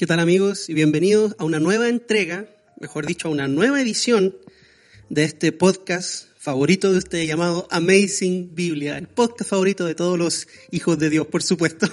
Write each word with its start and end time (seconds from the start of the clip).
¿Qué 0.00 0.06
tal 0.06 0.18
amigos? 0.18 0.70
Y 0.70 0.72
bienvenidos 0.72 1.34
a 1.36 1.44
una 1.44 1.60
nueva 1.60 1.86
entrega, 1.86 2.46
mejor 2.80 3.04
dicho, 3.04 3.28
a 3.28 3.30
una 3.30 3.48
nueva 3.48 3.82
edición 3.82 4.34
de 5.10 5.24
este 5.24 5.52
podcast 5.52 6.28
favorito 6.38 6.90
de 6.90 6.96
ustedes 6.96 7.28
llamado 7.28 7.68
Amazing 7.70 8.54
Biblia, 8.54 8.96
el 8.96 9.08
podcast 9.08 9.50
favorito 9.50 9.84
de 9.84 9.94
todos 9.94 10.18
los 10.18 10.48
hijos 10.70 10.98
de 10.98 11.10
Dios, 11.10 11.26
por 11.26 11.42
supuesto. 11.42 11.86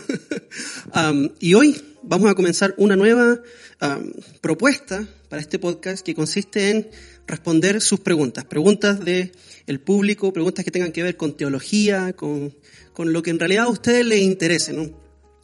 um, 0.96 1.32
y 1.42 1.56
hoy 1.56 1.82
vamos 2.02 2.32
a 2.32 2.36
comenzar 2.36 2.74
una 2.78 2.96
nueva 2.96 3.42
um, 3.82 4.14
propuesta 4.40 5.06
para 5.28 5.42
este 5.42 5.60
podcast 5.60 6.06
que 6.06 6.16
consiste 6.16 6.70
en 6.70 6.90
responder 7.28 7.82
sus 7.82 8.00
preguntas, 8.00 8.46
preguntas 8.46 9.04
de 9.04 9.34
el 9.66 9.82
público, 9.82 10.32
preguntas 10.32 10.64
que 10.64 10.72
tengan 10.72 10.94
que 10.94 11.04
ver 11.04 11.18
con 11.18 11.36
teología, 11.36 12.14
con, 12.14 12.56
con 12.94 13.12
lo 13.12 13.22
que 13.22 13.32
en 13.32 13.40
realidad 13.40 13.66
a 13.66 13.70
ustedes 13.70 14.06
les 14.06 14.22
interese, 14.22 14.72
¿no? 14.72 14.90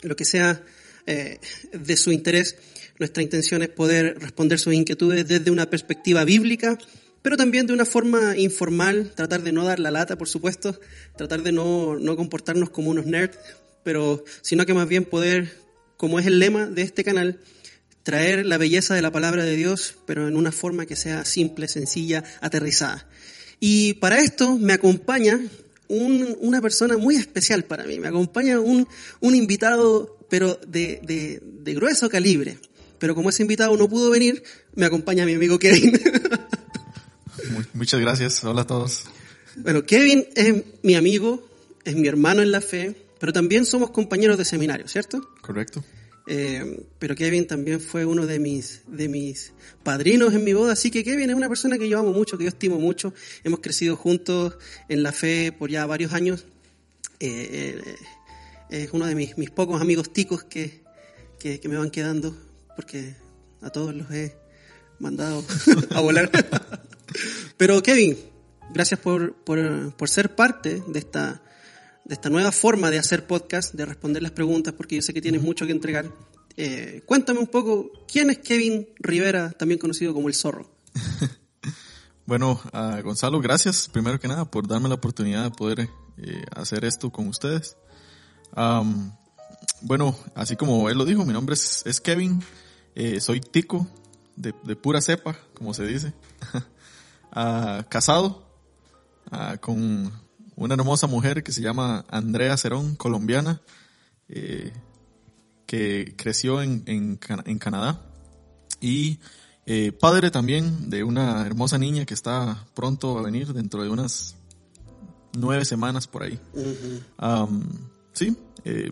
lo 0.04 0.16
que 0.16 0.24
sea 0.24 0.64
eh, 1.06 1.40
de 1.72 1.98
su 1.98 2.12
interés. 2.12 2.58
Nuestra 3.00 3.24
intención 3.24 3.64
es 3.64 3.70
poder 3.70 4.18
responder 4.20 4.60
sus 4.60 4.74
inquietudes 4.74 5.28
desde 5.28 5.52
una 5.52 5.70
perspectiva 5.70 6.24
bíblica, 6.24 6.78
pero 7.22 7.38
también 7.38 7.66
de 7.66 7.74
una 7.74 7.86
forma 7.86 8.38
informal, 8.38 9.14
tratar 9.16 9.44
de 9.44 9.52
no 9.52 9.64
dar 9.66 9.80
la 9.80 9.92
lata, 9.92 10.18
por 10.18 10.28
supuesto, 10.28 10.80
tratar 11.18 11.42
de 11.42 11.52
no, 11.52 11.98
no 11.98 12.16
comportarnos 12.16 12.70
como 12.70 12.92
unos 12.92 13.06
nerds, 13.06 13.38
pero 13.84 14.24
sino 14.42 14.66
que 14.66 14.74
más 14.74 14.88
bien 14.88 15.06
poder, 15.06 15.52
como 15.98 16.20
es 16.20 16.28
el 16.28 16.40
lema 16.40 16.68
de 16.68 16.82
este 16.82 17.04
canal, 17.04 17.40
traer 18.04 18.46
la 18.46 18.58
belleza 18.58 18.94
de 18.94 19.02
la 19.02 19.12
palabra 19.12 19.44
de 19.46 19.56
Dios, 19.56 19.96
pero 20.06 20.28
en 20.28 20.36
una 20.36 20.52
forma 20.52 20.86
que 20.86 20.96
sea 20.96 21.26
simple, 21.26 21.68
sencilla, 21.68 22.24
aterrizada. 22.42 23.08
Y 23.60 23.94
para 23.96 24.20
esto 24.20 24.58
me 24.58 24.74
acompaña 24.74 25.40
un, 25.88 26.38
una 26.42 26.62
persona 26.62 26.98
muy 26.98 27.16
especial 27.16 27.64
para 27.64 27.86
mí, 27.86 28.00
me 28.00 28.10
acompaña 28.10 28.60
un, 28.60 28.88
un 29.22 29.36
invitado, 29.36 30.23
pero 30.34 30.60
de, 30.66 31.00
de, 31.04 31.40
de 31.44 31.76
grueso 31.76 32.10
calibre. 32.10 32.58
Pero 32.98 33.14
como 33.14 33.30
ese 33.30 33.44
invitado 33.44 33.78
no 33.78 33.88
pudo 33.88 34.10
venir, 34.10 34.42
me 34.74 34.88
acompaña 34.88 35.28
mi 35.28 35.36
amigo 35.36 35.60
Kevin. 35.60 35.94
Muchas 37.76 38.02
gracias. 38.02 38.44
Hola 38.44 38.62
a 38.62 38.66
todos. 38.66 39.04
Bueno, 39.58 39.86
Kevin 39.86 40.26
es 40.34 40.64
mi 40.82 40.96
amigo, 40.96 41.48
es 41.86 41.96
mi 41.96 42.08
hermano 42.08 42.42
en 42.42 42.52
la 42.52 42.62
fe, 42.62 42.96
pero 43.20 43.32
también 43.32 43.68
somos 43.68 43.92
compañeros 43.92 44.40
de 44.40 44.46
seminario, 44.46 44.88
¿cierto? 44.88 45.22
Correcto. 45.42 45.86
Eh, 46.26 46.84
pero 46.98 47.14
Kevin 47.14 47.46
también 47.46 47.80
fue 47.80 48.04
uno 48.04 48.26
de 48.26 48.40
mis, 48.40 48.82
de 48.88 49.10
mis 49.10 49.54
padrinos 49.84 50.34
en 50.34 50.44
mi 50.44 50.54
boda, 50.54 50.74
así 50.74 50.90
que 50.90 51.04
Kevin 51.04 51.30
es 51.30 51.36
una 51.36 51.48
persona 51.48 51.78
que 51.78 51.88
yo 51.88 52.00
amo 52.00 52.12
mucho, 52.12 52.40
que 52.40 52.46
yo 52.46 52.50
estimo 52.50 52.80
mucho. 52.80 53.14
Hemos 53.44 53.60
crecido 53.60 53.96
juntos 53.98 54.58
en 54.90 55.04
la 55.04 55.12
fe 55.12 55.52
por 55.52 55.70
ya 55.70 55.86
varios 55.86 56.12
años. 56.12 56.46
Eh, 57.20 57.78
eh, 57.86 57.96
es 58.74 58.92
uno 58.92 59.06
de 59.06 59.14
mis, 59.14 59.38
mis 59.38 59.52
pocos 59.52 59.80
amigos 59.80 60.12
ticos 60.12 60.44
que, 60.44 60.84
que, 61.40 61.60
que 61.60 61.70
me 61.70 61.78
van 61.78 61.92
quedando, 61.92 62.36
porque 62.76 63.16
a 63.62 63.70
todos 63.70 63.94
los 63.94 64.10
he 64.10 64.36
mandado 64.98 65.44
a 65.92 66.02
volar. 66.02 66.32
Pero 67.56 67.84
Kevin, 67.84 68.18
gracias 68.74 69.00
por, 69.00 69.36
por, 69.36 69.96
por, 69.96 70.10
ser 70.10 70.34
parte 70.34 70.82
de 70.88 70.98
esta, 70.98 71.44
de 72.04 72.16
esta 72.16 72.32
nueva 72.32 72.52
forma 72.52 72.90
de 72.90 72.98
hacer 72.98 73.28
podcast, 73.28 73.76
de 73.76 73.86
responder 73.86 74.24
las 74.24 74.32
preguntas, 74.32 74.74
porque 74.74 74.96
yo 74.96 75.04
sé 75.04 75.14
que 75.14 75.22
tienes 75.22 75.44
mucho 75.44 75.68
que 75.68 75.72
entregar. 75.72 76.12
Eh, 76.58 77.04
cuéntame 77.06 77.40
un 77.40 77.48
poco, 77.48 77.92
¿quién 78.12 78.32
es 78.32 78.40
Kevin 78.40 78.90
Rivera, 78.98 79.52
también 79.52 79.80
conocido 79.80 80.16
como 80.16 80.30
El 80.30 80.34
Zorro? 80.34 80.72
bueno, 82.26 82.60
uh, 82.74 83.04
Gonzalo, 83.04 83.40
gracias 83.40 83.88
primero 83.88 84.20
que 84.20 84.28
nada 84.28 84.50
por 84.50 84.68
darme 84.68 84.90
la 84.90 84.96
oportunidad 84.96 85.44
de 85.44 85.52
poder 85.52 85.90
eh, 86.18 86.44
hacer 86.56 86.86
esto 86.86 87.12
con 87.12 87.28
ustedes. 87.28 87.78
Um, 88.56 89.12
bueno, 89.82 90.16
así 90.36 90.56
como 90.56 90.90
él 90.90 90.98
lo 90.98 91.06
dijo, 91.06 91.26
mi 91.26 91.34
nombre 91.34 91.54
es, 91.54 91.84
es 91.86 92.00
Kevin, 92.00 92.44
eh, 92.96 93.20
soy 93.20 93.42
tico, 93.42 93.88
de, 94.36 94.54
de, 94.64 94.76
pura 94.76 95.02
cepa, 95.02 95.38
como 95.54 95.74
se 95.74 95.86
dice. 95.86 96.14
uh, 97.36 97.84
casado 97.90 98.46
uh, 99.32 99.58
con 99.60 100.12
una 100.56 100.76
hermosa 100.76 101.08
mujer 101.08 101.44
que 101.44 101.52
se 101.52 101.62
llama 101.62 102.06
Andrea 102.10 102.58
Cerón, 102.58 102.96
colombiana, 102.96 103.62
eh, 104.30 104.72
que 105.66 106.14
creció 106.16 106.62
en, 106.62 106.84
en, 106.86 107.20
en 107.46 107.60
Canadá. 107.60 108.02
Y 108.80 109.20
eh, 109.66 109.92
padre 109.92 110.30
también 110.30 110.90
de 110.90 111.04
una 111.04 111.46
hermosa 111.46 111.78
niña 111.78 112.06
que 112.06 112.14
está 112.14 112.66
pronto 112.74 113.18
a 113.18 113.22
venir 113.24 113.54
dentro 113.54 113.82
de 113.82 113.90
unas 113.90 114.36
nueve 115.34 115.66
semanas 115.66 116.08
por 116.08 116.24
ahí. 116.24 116.40
Uh 116.54 116.60
-huh. 116.60 117.48
um, 117.48 117.93
sí, 118.14 118.38
eh, 118.66 118.92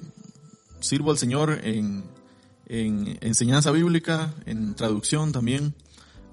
sirvo 0.80 1.12
al 1.12 1.18
Señor 1.18 1.62
en, 1.64 2.04
en, 2.68 3.18
enseñanza 3.22 3.72
bíblica, 3.72 4.34
en 4.46 4.76
traducción 4.76 5.32
también. 5.32 5.74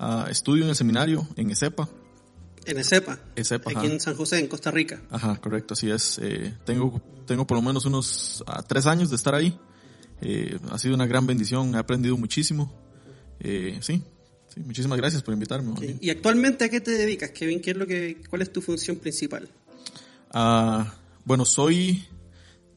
Uh, 0.00 0.28
estudio 0.30 0.62
en 0.62 0.70
el 0.70 0.76
seminario, 0.76 1.26
en 1.34 1.50
ESEPA, 1.50 1.88
en 2.68 2.76
ESEPA. 2.76 3.18
ESEPA 3.34 3.70
aquí 3.70 3.78
ajá. 3.78 3.86
en 3.86 4.00
San 4.00 4.14
José, 4.14 4.38
en 4.38 4.46
Costa 4.46 4.70
Rica. 4.70 5.00
Ajá, 5.10 5.36
correcto, 5.36 5.72
así 5.72 5.90
es. 5.90 6.20
Eh, 6.22 6.54
tengo, 6.66 7.00
tengo 7.26 7.46
por 7.46 7.56
lo 7.56 7.62
menos 7.62 7.86
unos 7.86 8.44
uh, 8.46 8.62
tres 8.66 8.84
años 8.86 9.08
de 9.08 9.16
estar 9.16 9.34
ahí. 9.34 9.58
Eh, 10.20 10.58
ha 10.70 10.78
sido 10.78 10.94
una 10.94 11.06
gran 11.06 11.26
bendición, 11.26 11.74
he 11.74 11.78
aprendido 11.78 12.18
muchísimo. 12.18 12.70
Eh, 13.40 13.78
sí, 13.80 14.02
sí, 14.52 14.60
muchísimas 14.60 14.98
gracias 14.98 15.22
por 15.22 15.32
invitarme. 15.32 15.72
Okay. 15.72 15.96
¿Y 16.00 16.10
actualmente 16.10 16.66
a 16.66 16.68
qué 16.68 16.82
te 16.82 16.90
dedicas, 16.90 17.30
Kevin? 17.30 17.62
¿Qué 17.62 17.70
es 17.70 17.76
lo 17.78 17.86
que, 17.86 18.20
¿Cuál 18.28 18.42
es 18.42 18.52
tu 18.52 18.60
función 18.60 18.96
principal? 18.96 19.48
Uh, 20.34 20.84
bueno, 21.24 21.46
soy, 21.46 22.04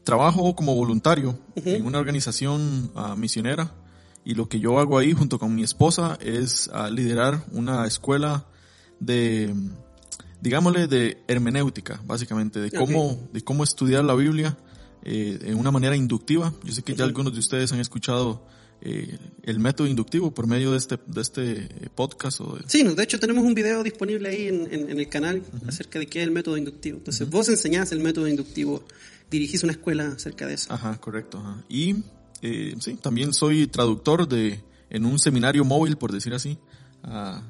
trabajo 0.04 0.56
como 0.56 0.76
voluntario 0.76 1.30
uh 1.56 1.62
-huh. 1.62 1.76
en 1.76 1.86
una 1.86 2.00
organización 2.00 2.92
uh, 2.96 3.16
misionera 3.16 3.72
y 4.24 4.36
lo 4.36 4.48
que 4.48 4.60
yo 4.60 4.80
hago 4.80 4.98
ahí 4.98 5.14
junto 5.14 5.40
con 5.40 5.56
mi 5.56 5.64
esposa 5.64 6.18
es 6.22 6.70
liderar 6.92 7.44
una 7.52 7.88
escuela 7.88 8.46
de, 9.00 9.54
digámosle, 10.42 10.88
de 10.88 11.24
hermenéutica, 11.28 12.02
básicamente, 12.06 12.60
de 12.60 12.72
cómo, 12.72 13.06
okay. 13.06 13.28
de 13.34 13.42
cómo 13.42 13.64
estudiar 13.64 14.04
la 14.04 14.14
Biblia 14.14 14.58
eh, 15.04 15.40
en 15.42 15.58
una 15.58 15.72
manera 15.72 15.96
inductiva. 15.96 16.54
Yo 16.64 16.74
sé 16.74 16.84
que 16.84 16.96
ya 16.96 17.04
algunos 17.04 17.34
de 17.34 17.40
ustedes 17.40 17.74
han 17.74 17.80
escuchado 17.80 18.46
eh, 18.82 19.18
el 19.44 19.60
método 19.60 19.88
inductivo 19.88 20.32
por 20.32 20.48
medio 20.48 20.72
de 20.72 20.78
este, 20.78 21.00
de 21.08 21.22
este 21.22 21.70
podcast. 21.96 22.42
O 22.42 22.58
de... 22.58 22.64
Sí, 22.68 22.84
no, 22.84 22.94
de 22.96 23.04
hecho 23.04 23.20
tenemos 23.20 23.44
un 23.44 23.54
video 23.54 23.84
disponible 23.84 24.30
ahí 24.30 24.48
en, 24.48 24.68
en, 24.74 24.90
en 24.90 25.00
el 25.00 25.08
canal 25.08 25.38
uh 25.38 25.58
-huh. 25.58 25.70
acerca 25.70 26.00
de 26.00 26.08
qué 26.08 26.20
es 26.20 26.26
el 26.26 26.32
método 26.32 26.58
inductivo. 26.58 26.98
Entonces, 26.98 27.22
uh 27.22 27.30
-huh. 27.30 27.32
vos 27.32 27.50
enseñás 27.50 27.92
el 27.92 28.00
método 28.00 28.28
inductivo, 28.28 28.84
dirigís 29.30 29.64
una 29.64 29.74
escuela 29.74 30.08
acerca 30.10 30.48
de 30.48 30.54
eso. 30.56 30.74
Ajá, 30.74 31.00
correcto. 31.00 31.38
Ajá. 31.40 31.64
Y 31.70 32.04
eh, 32.42 32.76
sí, 32.80 32.96
también 32.96 33.34
soy 33.34 33.68
traductor 33.68 34.28
de 34.28 34.64
en 34.90 35.06
un 35.06 35.18
seminario 35.20 35.64
móvil, 35.64 35.96
por 35.98 36.12
decir 36.12 36.34
así. 36.34 36.58
Uh, 37.04 37.42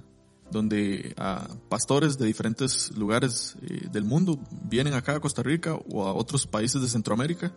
donde 0.51 1.13
a 1.17 1.47
pastores 1.69 2.17
de 2.17 2.25
diferentes 2.25 2.91
lugares 2.95 3.55
eh, 3.61 3.87
del 3.91 4.03
mundo 4.03 4.37
vienen 4.69 4.93
acá 4.93 5.15
a 5.15 5.19
Costa 5.19 5.41
Rica 5.41 5.75
o 5.75 6.05
a 6.05 6.13
otros 6.13 6.45
países 6.45 6.81
de 6.81 6.89
Centroamérica 6.89 7.53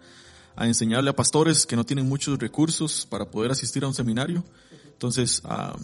a 0.57 0.67
enseñarle 0.67 1.11
a 1.11 1.17
pastores 1.17 1.67
que 1.67 1.77
no 1.77 1.85
tienen 1.85 2.07
muchos 2.07 2.39
recursos 2.39 3.07
para 3.09 3.31
poder 3.31 3.51
asistir 3.51 3.85
a 3.85 3.89
un 3.89 3.95
seminario. 3.95 4.45
Entonces, 4.93 5.43
uh, 5.45 5.77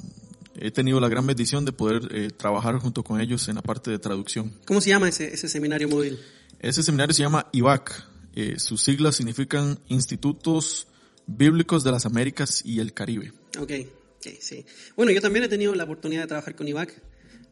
he 0.54 0.70
tenido 0.70 1.00
la 1.00 1.08
gran 1.08 1.26
bendición 1.26 1.64
de 1.64 1.72
poder 1.72 2.08
eh, 2.12 2.30
trabajar 2.30 2.76
junto 2.78 3.02
con 3.02 3.20
ellos 3.20 3.48
en 3.48 3.56
la 3.56 3.62
parte 3.62 3.90
de 3.90 3.98
traducción. 3.98 4.54
¿Cómo 4.66 4.80
se 4.80 4.90
llama 4.90 5.08
ese, 5.08 5.32
ese 5.32 5.48
seminario 5.48 5.88
móvil? 5.88 6.18
Ese 6.60 6.82
seminario 6.82 7.14
se 7.14 7.22
llama 7.22 7.48
IVAC. 7.52 8.06
Eh, 8.34 8.58
sus 8.58 8.82
siglas 8.82 9.16
significan 9.16 9.78
Institutos 9.88 10.86
Bíblicos 11.26 11.84
de 11.84 11.92
las 11.92 12.06
Américas 12.06 12.62
y 12.64 12.80
el 12.80 12.92
Caribe. 12.92 13.32
Okay. 13.58 13.90
Okay, 14.18 14.36
sí. 14.38 14.66
Bueno, 14.96 15.12
yo 15.12 15.22
también 15.22 15.46
he 15.46 15.48
tenido 15.48 15.74
la 15.74 15.84
oportunidad 15.84 16.22
de 16.22 16.28
trabajar 16.28 16.54
con 16.54 16.68
IVAC. 16.68 17.02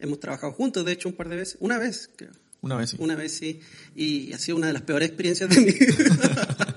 Hemos 0.01 0.21
trabajado 0.21 0.53
juntos, 0.53 0.85
de 0.85 0.93
hecho, 0.93 1.09
un 1.09 1.15
par 1.15 1.31
de 1.31 1.37
veces. 1.37 1.57
Una 1.61 1.79
vez, 1.79 2.11
creo. 2.15 2.33
Una 2.61 2.77
vez, 2.77 2.91
sí. 2.91 2.97
Una 3.01 3.15
vez, 3.15 3.33
sí. 3.33 3.61
Y 3.97 4.33
ha 4.35 4.39
sido 4.39 4.59
una 4.59 4.67
de 4.67 4.75
las 4.75 4.83
peores 4.83 5.09
experiencias 5.09 5.49
de 5.49 5.61
mi 5.61 5.73
vida. 5.73 6.68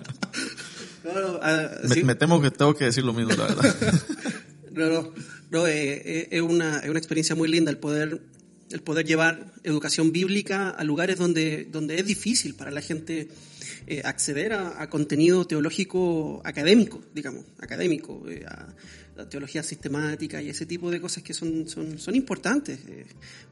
No, 1.04 1.22
no, 1.22 1.38
uh, 1.38 1.88
me, 1.88 1.96
sí. 1.96 2.04
me, 2.04 2.16
temo 2.16 2.42
que 2.42 2.52
tengo 2.52 2.76
que 2.76 2.86
decir 2.86 3.04
lo 3.04 3.14
mismo, 3.14 3.34
la 3.34 3.48
verdad. 3.48 3.76
no, 4.72 4.90
no. 4.90 5.14
no 5.50 5.68
eh, 5.68 6.28
es, 6.32 6.42
una, 6.42 6.80
es 6.80 6.90
una 6.90 7.00
experiencia 7.00 7.36
muy 7.36 7.50
linda 7.50 7.72
el 7.72 7.78
poder, 7.78 8.22
el 8.70 8.82
poder 8.82 9.06
llevar 9.06 9.54
educación 9.64 10.12
bíblica 10.12 10.70
a 10.70 10.84
lugares 10.84 11.18
donde, 11.18 11.66
donde 11.66 12.00
es 12.00 12.06
difícil 12.06 12.56
para 12.56 12.72
la 12.72 12.82
gente 12.82 13.30
eh, 13.88 14.02
acceder 14.06 14.54
a, 14.54 14.82
a, 14.82 14.90
contenido 14.90 15.46
teológico 15.46 16.42
académico, 16.46 17.02
digamos, 17.14 17.46
académico, 17.60 18.24
eh, 18.30 18.46
a, 18.48 18.74
la 19.16 19.30
teología 19.30 19.64
sistemática 19.64 20.42
y 20.42 20.50
ese 20.50 20.66
tipo 20.66 20.90
de 20.90 21.02
cosas 21.02 21.24
que 21.24 21.34
son, 21.34 21.68
son, 21.68 22.00
son 22.00 22.16
importantes, 22.16 22.80
eh, 22.88 23.06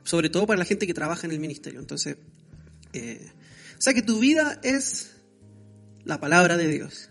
sobre 0.03 0.29
todo 0.29 0.47
para 0.47 0.59
la 0.59 0.65
gente 0.65 0.87
que 0.87 0.93
trabaja 0.93 1.27
en 1.27 1.31
el 1.31 1.39
ministerio. 1.39 1.79
Entonces, 1.79 2.17
eh, 2.93 3.29
o 3.77 3.81
sea 3.81 3.93
que 3.93 4.01
tu 4.01 4.19
vida 4.19 4.59
es 4.63 5.11
la 6.05 6.19
palabra 6.19 6.57
de 6.57 6.67
Dios. 6.67 7.08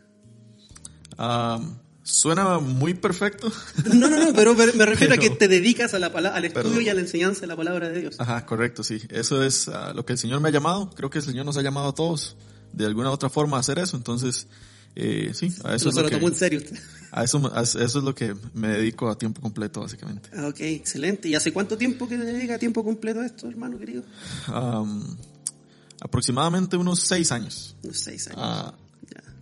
Um, 1.19 1.77
suena 2.03 2.59
muy 2.59 2.95
perfecto. 2.95 3.53
No, 3.95 4.09
no, 4.09 4.19
no, 4.19 4.33
pero 4.33 4.55
me, 4.55 4.67
refiero 4.67 4.97
pero, 4.99 5.15
a 5.15 5.17
que 5.19 5.31
te 5.31 5.49
dedicas 5.49 5.95
a 5.95 5.99
la, 5.99 6.07
al 6.07 6.45
estudio 6.45 6.81
y 6.81 6.89
a 6.89 6.95
la 6.95 7.01
enseñanza 7.01 7.43
de 7.43 7.47
la 7.49 7.57
palabra 7.57 7.89
de 7.89 8.01
Dios. 8.01 8.17
Ajá, 8.19 8.47
correcto, 8.47 8.83
sí. 8.83 9.01
Eso 9.11 9.43
es 9.43 9.69
uh, 9.69 9.95
lo 9.95 10.05
que 10.07 10.15
el 10.15 10.19
Señor 10.19 10.41
me 10.41 10.49
ha 10.49 10.53
llamado. 10.53 10.91
Creo 10.91 11.11
que 11.11 11.19
el 11.19 11.25
Señor 11.25 11.45
nos 11.45 11.57
ha 11.57 11.63
llamado 11.63 11.89
a 11.89 11.95
todos 11.95 12.37
de 12.73 12.87
alguna 12.87 13.11
u 13.11 13.13
otra 13.13 13.29
forma 13.29 13.57
a 13.57 13.61
hacer 13.61 13.79
eso. 13.79 13.97
Entonces, 13.97 14.47
eh, 14.95 15.33
sí, 15.35 15.53
a 15.65 15.75
eso, 15.75 15.87
No 15.87 15.91
es 15.91 15.97
lo 15.97 16.03
lo 16.03 16.11
tomó 16.11 16.29
en 16.29 16.33
que, 16.33 16.39
serio 16.39 16.61
a 17.13 17.25
eso, 17.25 17.51
a 17.55 17.63
eso 17.63 17.79
es 17.85 17.95
lo 17.95 18.15
que 18.15 18.35
me 18.55 18.69
dedico 18.69 19.09
a 19.09 19.17
tiempo 19.17 19.41
completo, 19.41 19.81
básicamente. 19.81 20.29
Ah, 20.35 20.49
Ok, 20.49 20.61
excelente. 20.61 21.29
¿Y 21.29 21.35
hace 21.35 21.53
cuánto 21.53 21.77
tiempo 21.79 22.09
que 22.09 22.17
llega 22.17 22.57
a 22.57 22.59
tiempo 22.59 22.85
completo 22.85 23.23
esto, 23.23 23.49
hermano 23.49 23.79
querido? 23.79 24.03
Am, 24.49 25.17
aproximadamente 26.01 26.77
unos 26.77 27.01
seis 27.01 27.33
años. 27.33 27.77
Unos 27.83 27.99
seis 27.99 28.29
años. 28.29 28.41
Ya. 28.41 28.75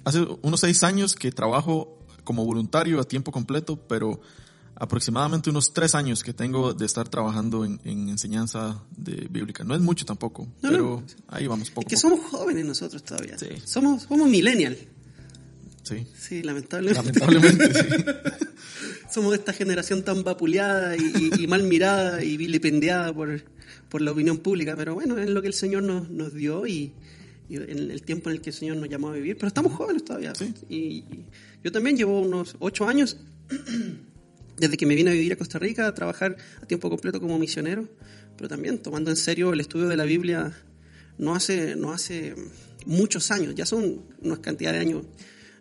Hace 0.07 0.27
unos 0.43 0.61
seis 0.61 0.83
años 0.83 1.15
que 1.15 1.31
trabajo 1.33 1.99
como 2.25 2.45
voluntario 2.47 3.01
a 3.01 3.05
tiempo 3.05 3.31
completo, 3.33 3.77
pero 3.87 4.21
aproximadamente 4.75 5.49
unos 5.51 5.73
tres 5.73 5.95
años 5.95 6.23
que 6.23 6.33
tengo 6.33 6.75
de 6.75 6.85
estar 6.87 7.09
trabajando 7.09 7.65
en, 7.65 7.81
en 7.85 8.09
enseñanza 8.09 8.83
de 8.97 9.27
bíblica. 9.31 9.65
No 9.65 9.75
es 9.75 9.81
mucho 9.81 10.05
tampoco, 10.05 10.47
No, 10.63 10.71
pero 10.71 11.03
ahí 11.29 11.47
vamos 11.47 11.71
poco. 11.71 11.89
Es 11.89 11.95
que 11.95 11.97
poco. 12.09 12.17
somos 12.17 12.31
jóvenes 12.31 12.65
nosotros 12.67 13.03
todavía. 13.03 13.39
Sí. 13.39 13.47
Somos, 13.65 14.03
somos 14.05 14.29
millennial. 14.29 14.77
Sí, 15.83 16.07
Sí, 16.19 16.43
lamentablemente. 16.43 17.21
lamentablemente 17.21 17.75
sí. 17.75 18.05
Somos 19.11 19.31
de 19.31 19.37
esta 19.39 19.53
generación 19.53 20.03
tan 20.03 20.25
vapuleada 20.25 20.97
y, 20.97 21.31
y- 21.39 21.45
y 21.45 21.47
mal 21.47 21.63
mirada 21.63 22.23
y 22.25 22.37
vilipendiada 22.37 23.15
por, 23.15 23.41
por 23.89 24.03
la 24.03 24.11
opinión 24.11 24.39
pública, 24.39 24.75
pero 24.77 24.95
bueno, 24.95 25.17
es 25.17 25.31
lo 25.31 25.41
que 25.41 25.47
el 25.49 25.55
Señor 25.55 25.85
nos, 25.85 26.11
nos 26.11 26.35
dio 26.35 26.67
y 26.67 26.93
en 27.51 27.91
el 27.91 28.03
tiempo 28.03 28.29
en 28.31 28.37
el 28.37 28.43
que 28.43 28.51
el 28.51 28.57
Señor 28.57 28.77
nos 28.77 28.89
llamó 28.89 29.11
a 29.11 29.13
vivir, 29.13 29.37
pero 29.37 29.47
estamos 29.47 29.73
jóvenes 29.73 30.05
todavía. 30.05 30.35
Sí. 30.35 30.53
Y, 30.69 30.77
y 30.77 31.27
yo 31.63 31.71
también 31.71 31.97
llevo 31.97 32.21
unos 32.21 32.57
ocho 32.59 32.89
años 32.89 33.19
desde 34.57 34.77
que 34.77 34.87
me 34.87 34.95
vine 34.95 35.11
a 35.11 35.13
vivir 35.13 35.33
a 35.33 35.37
Costa 35.37 35.59
Rica 35.59 35.87
a 35.87 35.95
trabajar 35.95 36.37
a 36.61 36.67
tiempo 36.67 36.91
completo 36.91 37.21
como 37.21 37.39
misionero, 37.39 37.89
pero 38.37 38.49
también 38.49 38.79
tomando 38.79 39.11
en 39.11 39.17
serio 39.17 39.53
el 39.53 39.61
estudio 39.61 39.89
de 39.89 39.97
la 39.97 40.05
Biblia 40.05 40.53
no 41.19 41.35
hace, 41.35 41.77
no 41.77 41.93
hace 41.93 42.35
muchos 42.85 43.31
años, 43.31 43.55
ya 43.55 43.67
son 43.67 44.03
una 44.23 44.41
cantidad 44.41 44.73
de 44.73 44.79
años 44.79 45.05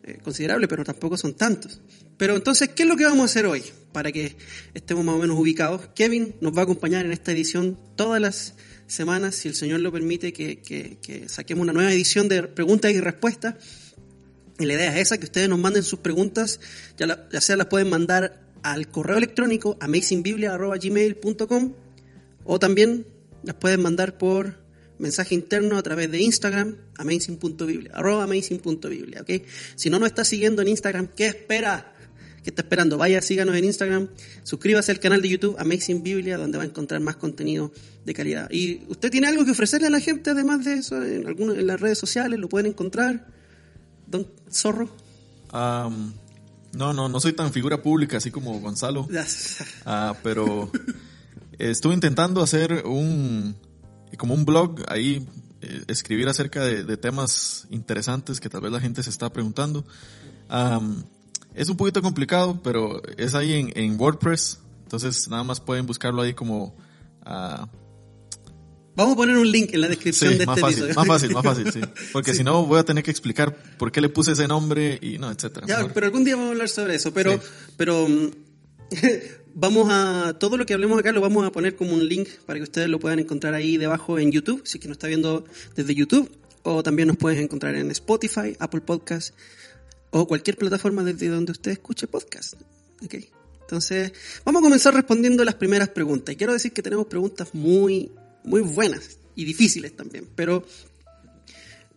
eh, 0.04 0.20
considerable, 0.24 0.68
pero 0.68 0.84
tampoco 0.84 1.18
son 1.18 1.34
tantos. 1.34 1.82
Pero 2.18 2.36
entonces, 2.36 2.70
¿qué 2.70 2.84
es 2.84 2.90
lo 2.90 2.96
que 2.96 3.06
vamos 3.06 3.22
a 3.22 3.26
hacer 3.26 3.46
hoy? 3.46 3.64
Para 3.92 4.12
que 4.12 4.36
estemos 4.74 5.04
más 5.04 5.16
o 5.16 5.20
menos 5.20 5.38
ubicados. 5.40 5.82
Kevin 5.96 6.36
nos 6.42 6.56
va 6.56 6.62
a 6.62 6.64
acompañar 6.64 7.06
en 7.06 7.12
esta 7.12 7.32
edición 7.32 7.78
todas 7.96 8.22
las 8.22 8.54
semanas, 8.88 9.36
si 9.36 9.48
el 9.50 9.56
Señor 9.56 9.80
lo 9.82 9.92
permite, 9.92 10.32
que, 10.34 10.60
que- 10.62 10.98
que 11.02 11.28
saquemos 11.30 11.64
una 11.64 11.74
nueva 11.74 11.92
edición 11.92 12.28
de 12.30 12.44
preguntas 12.44 12.92
y 12.92 13.00
respuestas. 13.02 13.56
Y 14.60 14.66
la 14.66 14.74
idea 14.76 14.94
es 14.96 15.08
esa, 15.08 15.18
que 15.18 15.26
ustedes 15.26 15.50
nos 15.50 15.60
manden 15.60 15.84
sus 15.84 16.00
preguntas, 16.00 16.60
ya, 16.98 17.08
la- 17.08 17.28
sea 17.42 17.58
las 17.58 17.68
pueden 17.68 17.90
mandar 17.90 18.42
al 18.64 18.88
correo 18.90 19.18
electrónico 19.18 19.78
amazingbiblia.gmail.com 19.82 21.74
o 22.46 22.60
también 22.60 23.06
las 23.44 23.56
pueden 23.56 23.82
mandar 23.82 24.18
por 24.18 24.64
mensaje 24.98 25.36
interno 25.36 25.78
a 25.78 25.84
través 25.84 26.10
de 26.12 26.22
Instagram, 26.22 26.78
amazing.biblia, 26.98 27.92
arroba 27.94 28.24
amazing.biblia, 28.24 29.22
¿ok? 29.22 29.32
Si 29.76 29.90
no 29.90 30.00
nos 30.00 30.08
está 30.08 30.24
siguiendo 30.24 30.62
en 30.62 30.70
Instagram, 30.70 31.08
¿qué 31.16 31.28
espera? 31.28 31.92
¿Qué 32.46 32.52
está 32.52 32.62
esperando? 32.62 33.00
Vaya, 33.00 33.24
síganos 33.24 33.56
en 33.56 33.66
Instagram, 33.66 34.08
suscríbase 34.44 34.92
al 34.92 35.00
canal 35.00 35.20
de 35.20 35.30
YouTube 35.30 35.56
Amazing 35.58 36.04
Biblia, 36.04 36.38
donde 36.38 36.60
va 36.60 36.64
a 36.64 36.68
encontrar 36.68 37.02
más 37.02 37.16
contenido 37.16 37.72
de 38.06 38.14
calidad. 38.14 38.48
¿Y 38.52 38.84
usted 38.88 39.10
tiene 39.10 39.26
algo 39.26 39.44
que 39.46 39.50
ofrecerle 39.50 39.88
a 39.88 39.90
la 39.90 40.00
gente 40.00 40.30
además 40.30 40.64
de 40.64 40.76
eso? 40.76 41.04
En, 41.04 41.26
algunas, 41.26 41.58
en 41.58 41.66
las 41.66 41.82
redes 41.82 41.98
sociales 41.98 42.40
lo 42.40 42.48
pueden 42.48 42.68
encontrar. 42.68 43.26
Don 44.06 44.28
Zorro. 44.52 44.96
Am, 45.50 46.14
no, 46.74 46.94
no, 46.94 47.10
no 47.10 47.20
soy 47.20 47.34
tan 47.34 47.52
figura 47.52 47.82
pública 47.82 48.18
así 48.18 48.30
como 48.30 48.60
Gonzalo. 48.60 49.08
Ah, 49.88 50.16
pero 50.22 50.70
estuve 51.58 51.96
intentando 51.96 52.44
hacer 52.44 52.84
un 52.86 53.56
como 54.20 54.36
un 54.36 54.46
blog 54.46 54.84
ahí 54.88 55.28
eh, 55.62 55.84
escribir 55.88 56.28
acerca 56.28 56.64
de, 56.64 56.84
de 56.84 56.96
temas 56.96 57.66
interesantes 57.72 58.40
que 58.40 58.50
tal 58.50 58.62
vez 58.62 58.72
la 58.72 58.80
gente 58.80 59.02
se 59.02 59.10
está 59.10 59.34
preguntando. 59.34 59.84
Es 61.56 61.70
un 61.70 61.78
poquito 61.78 62.02
complicado, 62.02 62.60
pero 62.64 63.02
es 63.18 63.34
ahí 63.36 63.54
en, 63.54 63.72
en 63.76 64.00
WordPress, 64.00 64.60
entonces 64.84 65.28
nada 65.30 65.44
más 65.44 65.60
pueden 65.60 65.86
buscarlo 65.86 66.22
ahí 66.22 66.34
como 66.34 66.76
ah, 67.24 67.68
Vamos 68.96 69.14
a 69.14 69.16
poner 69.18 69.36
un 69.38 69.52
link 69.52 69.74
en 69.74 69.82
la 69.82 69.90
descripción 69.90 70.32
sí, 70.34 70.38
de 70.40 70.46
más 70.46 70.58
este 70.58 70.62
fácil, 70.62 70.84
episodio. 70.86 70.96
más 70.96 71.08
fácil, 71.08 71.34
más 71.34 71.44
fácil, 71.44 71.72
sí, 71.72 71.82
porque 72.14 72.34
si 72.34 72.44
no 72.44 72.66
voy 72.66 72.80
a 72.80 72.84
tener 72.84 73.04
que 73.04 73.12
explicar 73.12 73.54
por 73.78 73.92
qué 73.92 74.00
le 74.00 74.08
puse 74.08 74.32
ese 74.32 74.48
nombre 74.48 74.98
y 75.02 75.18
no, 75.18 75.30
etcétera. 75.30 75.68
Ya, 75.68 75.86
pero 75.94 76.06
algún 76.06 76.24
día 76.24 76.36
vamos 76.36 76.50
a 76.50 76.52
hablar 76.54 76.70
sobre 76.70 76.96
eso. 76.96 77.14
Pero, 77.14 77.34
Sí. 77.34 77.40
pero 77.76 78.08
mm, 78.08 78.32
vamos 79.54 79.90
a 79.92 80.38
todo 80.40 80.56
lo 80.56 80.66
que 80.66 80.74
hablemos 80.74 80.98
acá 80.98 81.12
lo 81.12 81.20
vamos 81.20 81.46
a 81.46 81.52
poner 81.52 81.76
como 81.76 81.94
un 81.94 82.08
link 82.08 82.30
para 82.46 82.58
que 82.58 82.64
ustedes 82.64 82.88
lo 82.88 83.00
puedan 83.00 83.20
encontrar 83.20 83.54
ahí 83.54 83.76
debajo 83.76 84.18
en 84.18 84.32
YouTube, 84.32 84.62
si 84.66 84.78
es 84.78 84.82
que 84.82 84.88
nos 84.88 84.96
está 84.96 85.08
viendo 85.08 85.44
desde 85.76 85.94
YouTube, 85.94 86.32
o 86.64 86.82
también 86.82 87.10
nos 87.10 87.18
puedes 87.18 87.40
encontrar 87.40 87.76
en 87.76 87.92
Spotify, 87.92 88.56
Apple 88.60 88.82
Podcast 88.82 89.36
o 90.18 90.26
cualquier 90.28 90.56
plataforma 90.56 91.04
desde 91.04 91.28
donde 91.28 91.52
usted 91.52 91.72
escuche 91.72 92.08
podcast. 92.08 92.54
¿ok? 93.04 93.16
Entonces, 93.62 94.14
vamos 94.46 94.62
a 94.62 94.64
comenzar 94.64 94.94
respondiendo 94.94 95.44
las 95.44 95.56
primeras 95.56 95.90
preguntas. 95.90 96.32
Y 96.34 96.38
quiero 96.38 96.54
decir 96.54 96.72
que 96.72 96.82
tenemos 96.82 97.08
preguntas 97.08 97.50
muy, 97.54 98.12
muy 98.46 98.62
buenas 98.62 99.18
y 99.36 99.44
difíciles 99.44 99.94
también, 99.96 100.30
pero 100.36 100.64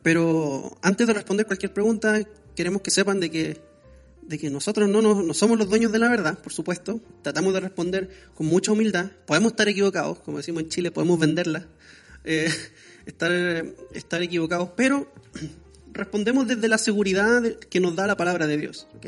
pero 0.02 0.76
antes 0.82 1.06
de 1.06 1.12
responder 1.12 1.46
cualquier 1.46 1.72
pregunta, 1.72 2.20
queremos 2.56 2.82
que 2.82 2.90
sepan 2.90 3.20
de 3.20 3.30
que, 3.30 3.60
de 4.22 4.38
que 4.38 4.50
nosotros 4.50 4.88
no, 4.88 5.02
nos- 5.02 5.24
no 5.24 5.34
somos 5.34 5.58
los 5.58 5.68
dueños 5.68 5.92
de 5.92 5.98
la 5.98 6.08
verdad, 6.08 6.38
por 6.40 6.52
supuesto. 6.52 7.00
Tratamos 7.22 7.52
de 7.52 7.60
responder 7.60 8.10
con 8.34 8.46
mucha 8.46 8.72
humildad. 8.72 9.10
Podemos 9.26 9.52
estar 9.52 9.68
equivocados, 9.68 10.18
como 10.20 10.38
decimos 10.38 10.62
en 10.62 10.68
Chile, 10.70 10.90
podemos 10.90 11.18
venderla, 11.18 11.66
eh, 12.24 12.48
estar, 13.06 13.30
estar 13.92 14.22
equivocados, 14.22 14.70
pero 14.76 15.12
respondemos 15.92 16.46
desde 16.46 16.68
la 16.68 16.78
seguridad 16.78 17.42
que 17.70 17.80
nos 17.80 17.96
da 17.96 18.06
la 18.06 18.16
palabra 18.16 18.46
de 18.46 18.56
Dios. 18.56 18.86
¿ok? 18.96 19.06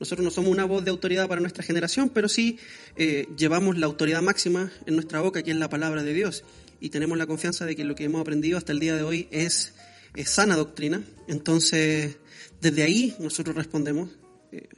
Nosotros 0.00 0.24
no 0.24 0.30
somos 0.30 0.50
una 0.50 0.64
voz 0.64 0.84
de 0.84 0.90
autoridad 0.90 1.26
para 1.26 1.40
nuestra 1.40 1.64
generación, 1.64 2.08
pero 2.08 2.28
sí 2.28 2.58
eh, 2.96 3.26
llevamos 3.36 3.78
la 3.78 3.86
autoridad 3.86 4.22
máxima 4.22 4.70
en 4.86 4.94
nuestra 4.94 5.20
boca, 5.20 5.42
que 5.42 5.50
es 5.50 5.56
la 5.56 5.68
palabra 5.68 6.02
de 6.02 6.12
Dios. 6.12 6.44
Y 6.80 6.90
tenemos 6.90 7.18
la 7.18 7.26
confianza 7.26 7.66
de 7.66 7.74
que 7.74 7.84
lo 7.84 7.94
que 7.96 8.04
hemos 8.04 8.20
aprendido 8.20 8.58
hasta 8.58 8.72
el 8.72 8.78
día 8.78 8.94
de 8.94 9.02
hoy 9.02 9.26
es, 9.32 9.74
es 10.14 10.30
sana 10.30 10.56
doctrina. 10.56 11.02
Entonces, 11.26 12.16
desde 12.60 12.82
ahí 12.84 13.16
nosotros 13.18 13.56
respondemos, 13.56 14.10
eh, 14.52 14.68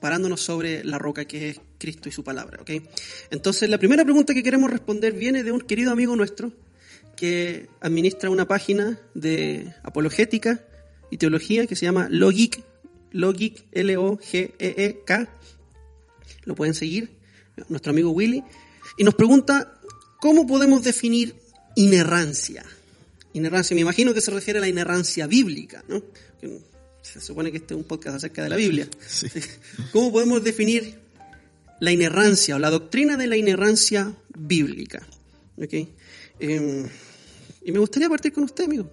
parándonos 0.00 0.40
sobre 0.40 0.82
la 0.82 0.98
roca 0.98 1.24
que 1.24 1.50
es 1.50 1.60
Cristo 1.78 2.08
y 2.08 2.12
su 2.12 2.24
palabra. 2.24 2.58
¿ok? 2.60 2.70
Entonces, 3.30 3.70
la 3.70 3.78
primera 3.78 4.02
pregunta 4.02 4.34
que 4.34 4.42
queremos 4.42 4.70
responder 4.70 5.12
viene 5.12 5.44
de 5.44 5.52
un 5.52 5.60
querido 5.60 5.92
amigo 5.92 6.16
nuestro 6.16 6.52
que 7.16 7.68
administra 7.80 8.30
una 8.30 8.46
página 8.46 8.98
de 9.14 9.74
apologética 9.82 10.64
y 11.10 11.18
teología 11.18 11.66
que 11.66 11.76
se 11.76 11.84
llama 11.84 12.08
Logic, 12.10 12.62
Logic, 13.10 13.64
L-O-G-E-E-K. 13.72 15.28
Lo 16.44 16.54
pueden 16.54 16.74
seguir, 16.74 17.10
nuestro 17.68 17.90
amigo 17.90 18.10
Willy. 18.10 18.42
Y 18.96 19.04
nos 19.04 19.14
pregunta, 19.14 19.78
¿cómo 20.20 20.46
podemos 20.46 20.82
definir 20.82 21.36
inerrancia? 21.76 22.64
Inerrancia, 23.34 23.74
me 23.74 23.82
imagino 23.82 24.12
que 24.14 24.20
se 24.20 24.30
refiere 24.30 24.58
a 24.58 24.62
la 24.62 24.68
inerrancia 24.68 25.26
bíblica, 25.26 25.84
¿no? 25.88 26.02
Se 27.02 27.20
supone 27.20 27.50
que 27.50 27.58
este 27.58 27.74
es 27.74 27.78
un 27.78 27.84
podcast 27.84 28.16
acerca 28.16 28.42
de 28.42 28.48
la 28.48 28.56
Biblia. 28.56 28.88
Sí. 29.06 29.28
¿Cómo 29.92 30.12
podemos 30.12 30.42
definir 30.42 30.98
la 31.80 31.92
inerrancia 31.92 32.56
o 32.56 32.58
la 32.58 32.70
doctrina 32.70 33.16
de 33.16 33.26
la 33.26 33.36
inerrancia 33.36 34.14
bíblica? 34.34 35.06
¿Ok? 35.56 35.74
Eh, 36.38 36.90
y 37.64 37.72
me 37.72 37.78
gustaría 37.78 38.08
partir 38.08 38.32
con 38.32 38.44
usted, 38.44 38.64
amigo. 38.64 38.90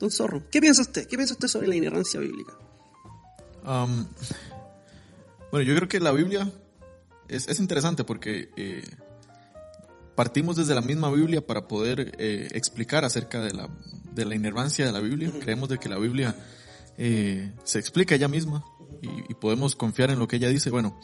Don 0.00 0.10
Zorro. 0.10 0.42
¿Qué 0.50 0.60
piensa 0.60 0.82
usted? 0.82 1.06
¿Qué 1.06 1.16
piensa 1.16 1.34
usted 1.34 1.48
sobre 1.48 1.68
la 1.68 1.76
inerrancia 1.76 2.20
bíblica? 2.20 2.52
Am, 3.64 4.08
bueno, 5.50 5.66
yo 5.66 5.74
creo 5.76 5.88
que 5.88 6.00
la 6.00 6.12
Biblia 6.12 6.50
es, 7.28 7.48
es 7.48 7.60
interesante 7.60 8.04
porque 8.04 8.50
eh, 8.56 8.82
partimos 10.14 10.56
desde 10.56 10.74
la 10.74 10.80
misma 10.80 11.10
Biblia 11.10 11.46
para 11.46 11.68
poder 11.68 12.14
eh, 12.18 12.48
explicar 12.52 13.04
acerca 13.04 13.40
de 13.40 13.54
la, 13.54 13.68
de 14.12 14.24
la 14.24 14.34
inervancia 14.34 14.84
de 14.84 14.92
la 14.92 15.00
Biblia. 15.00 15.32
Creemos 15.40 15.68
de 15.68 15.78
que 15.78 15.88
la 15.88 15.98
Biblia 15.98 16.36
eh, 16.98 17.52
se 17.62 17.78
explica 17.78 18.14
ella 18.14 18.28
misma 18.28 18.64
y, 19.00 19.32
y 19.32 19.34
podemos 19.34 19.76
confiar 19.76 20.10
en 20.10 20.18
lo 20.18 20.28
que 20.28 20.36
ella 20.36 20.48
dice. 20.48 20.70
Bueno, 20.70 20.98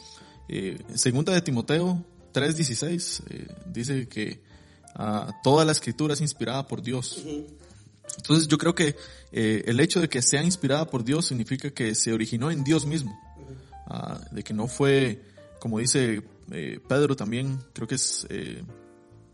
eh, 0.53 0.77
segunda 0.95 1.33
de 1.33 1.41
Timoteo 1.41 2.05
3.16 2.33 3.23
eh, 3.29 3.47
dice 3.67 4.09
que 4.09 4.41
ah, 4.95 5.39
toda 5.43 5.65
la 5.65 5.71
escritura 5.71 6.13
es 6.13 6.21
inspirada 6.21 6.67
por 6.67 6.81
Dios. 6.81 7.23
Entonces 8.17 8.47
yo 8.47 8.57
creo 8.57 8.75
que 8.75 8.95
eh, 9.31 9.63
el 9.65 9.79
hecho 9.79 10.01
de 10.01 10.09
que 10.09 10.21
sea 10.21 10.43
inspirada 10.43 10.85
por 10.85 11.03
Dios 11.03 11.27
significa 11.27 11.71
que 11.71 11.95
se 11.95 12.13
originó 12.13 12.51
en 12.51 12.63
Dios 12.63 12.85
mismo, 12.85 13.17
Ah, 13.93 14.21
de 14.31 14.41
que 14.41 14.53
no 14.53 14.67
fue, 14.67 15.21
como 15.59 15.79
dice 15.79 16.21
eh, 16.51 16.79
Pedro 16.87 17.13
también, 17.17 17.59
creo 17.73 17.89
que 17.89 17.95
es 17.95 18.25
eh, 18.29 18.63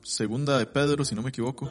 segunda 0.01 0.57
de 0.57 0.65
Pedro, 0.65 1.05
si 1.05 1.13
no 1.13 1.21
me 1.21 1.29
equivoco, 1.29 1.69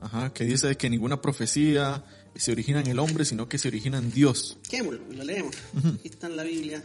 Ajá, 0.00 0.32
que 0.32 0.44
dice 0.44 0.76
que 0.76 0.88
ninguna 0.88 1.20
profecía 1.20 2.04
se 2.36 2.52
origina 2.52 2.80
en 2.80 2.86
el 2.86 3.00
hombre, 3.00 3.24
sino 3.24 3.48
que 3.48 3.58
se 3.58 3.66
origina 3.66 3.98
en 3.98 4.12
Dios. 4.12 4.58
Quémoslo 4.68 5.00
lo 5.10 5.24
leemos. 5.24 5.56
Aquí 5.98 6.08
está 6.08 6.28
en 6.28 6.36
la 6.36 6.44
Biblia. 6.44 6.84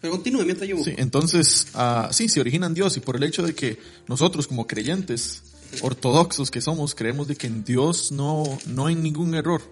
Pero 0.00 0.14
continúe 0.14 0.44
mientras 0.44 0.68
yo 0.68 0.76
busco. 0.76 0.90
Sí, 0.90 0.96
entonces, 0.98 1.68
ah, 1.74 2.08
sí, 2.12 2.28
se 2.28 2.40
origina 2.40 2.66
en 2.66 2.74
Dios 2.74 2.96
y 2.96 3.00
por 3.00 3.16
el 3.16 3.22
hecho 3.22 3.42
de 3.42 3.54
que 3.54 3.78
nosotros 4.08 4.46
como 4.46 4.66
creyentes 4.66 5.42
ortodoxos 5.82 6.50
que 6.50 6.60
somos, 6.60 6.94
creemos 6.94 7.28
de 7.28 7.36
que 7.36 7.46
en 7.46 7.64
Dios 7.64 8.10
no, 8.12 8.44
no 8.66 8.86
hay 8.86 8.94
ningún 8.94 9.34
error. 9.34 9.62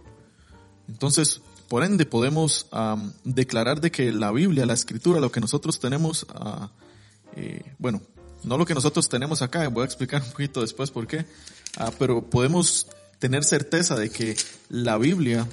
Entonces, 0.89 1.41
por 1.69 1.85
ende, 1.85 2.07
podemos 2.07 2.67
declarar 3.25 3.81
de 3.81 3.91
que 3.91 4.11
la 4.11 4.33
Biblia, 4.33 4.65
la 4.65 4.73
Escritura, 4.73 5.21
lo 5.21 5.31
que 5.31 5.41
nosotros 5.41 5.79
tenemos, 5.79 6.27
ah, 6.31 6.71
eh, 7.37 7.63
bueno, 7.79 8.01
no 8.43 8.57
lo 8.57 8.65
que 8.65 8.75
nosotros 8.75 9.09
tenemos 9.09 9.43
acá, 9.43 9.69
voy 9.69 9.83
a 9.83 9.85
explicar 9.85 10.23
un 10.27 10.31
poquito 10.31 10.63
después 10.63 10.91
por 10.91 11.07
qué, 11.07 11.27
ah, 11.77 11.93
pero 11.99 12.23
podemos 12.25 12.87
tener 13.19 13.45
certeza 13.45 13.97
de 13.97 14.11
que 14.11 14.37
la 14.71 14.97
Biblia 14.97 15.47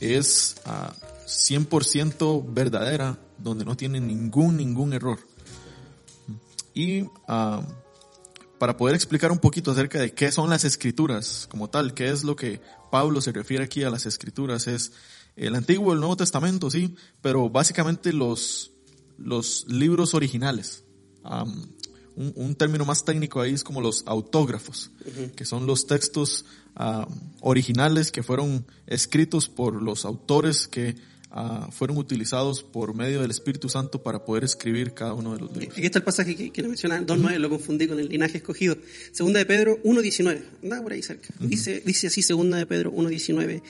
es 0.00 0.56
ah, 0.66 0.94
100% 1.26 2.44
verdadera, 2.52 3.18
donde 3.42 3.64
no 3.64 3.76
tiene 3.76 4.00
ningún, 4.00 4.56
ningún 4.56 4.92
error. 4.92 5.18
Y 6.74 7.04
ah, 7.28 7.62
para 8.58 8.76
poder 8.76 8.94
explicar 8.94 9.32
un 9.32 9.38
poquito 9.38 9.72
acerca 9.72 9.98
de 9.98 10.12
qué 10.12 10.30
son 10.30 10.48
las 10.48 10.64
escrituras 10.64 11.46
como 11.50 11.68
tal, 11.68 11.94
qué 11.94 12.10
es 12.10 12.24
lo 12.24 12.36
que 12.36 12.60
Pablo 12.90 13.20
se 13.20 13.32
refiere 13.32 13.64
aquí 13.64 13.82
a 13.82 13.90
las 13.90 14.06
escrituras, 14.06 14.66
es 14.66 14.92
el 15.36 15.54
Antiguo 15.54 15.90
y 15.90 15.94
el 15.94 16.00
Nuevo 16.00 16.16
Testamento, 16.16 16.70
sí, 16.70 16.94
pero 17.20 17.48
básicamente 17.50 18.12
los, 18.12 18.70
los 19.18 19.66
libros 19.66 20.14
originales. 20.14 20.84
Un, 22.14 22.32
un 22.36 22.54
término 22.54 22.84
más 22.84 23.04
técnico 23.04 23.40
ahí 23.40 23.54
es 23.54 23.64
como 23.64 23.80
los 23.80 24.04
autógrafos, 24.06 24.90
que 25.34 25.44
son 25.44 25.66
los 25.66 25.86
textos 25.86 26.44
originales 27.40 28.12
que 28.12 28.22
fueron 28.22 28.66
escritos 28.86 29.48
por 29.48 29.82
los 29.82 30.04
autores 30.04 30.68
que 30.68 30.96
ah, 31.32 31.68
fueron 31.72 31.96
utilizados 31.96 32.62
por 32.62 32.94
medio 32.94 33.20
del 33.20 33.30
Espíritu 33.32 33.68
Santo 33.68 34.02
para 34.02 34.24
poder 34.24 34.44
escribir 34.44 34.94
cada 34.94 35.14
uno 35.14 35.34
de 35.34 35.40
los 35.40 35.56
libros. 35.56 35.76
Aquí 35.76 35.86
está 35.86 35.98
el 35.98 36.04
pasaje 36.04 36.36
que, 36.36 36.50
que 36.50 36.62
le 36.62 36.68
menciona 36.68 37.00
2.9, 37.00 37.38
lo 37.38 37.50
confundí 37.50 37.88
con 37.88 37.98
el 37.98 38.08
linaje 38.08 38.38
escogido. 38.38 38.76
Segunda 39.10 39.40
de 39.40 39.46
Pedro 39.46 39.82
1.19, 39.82 40.42
anda 40.62 40.80
por 40.80 40.92
ahí 40.92 41.02
cerca. 41.02 41.28
Dice, 41.40 41.82
dice 41.84 42.06
así 42.06 42.22
Segunda 42.22 42.58
de 42.58 42.66
Pedro 42.66 42.92
1.19. 42.92 43.62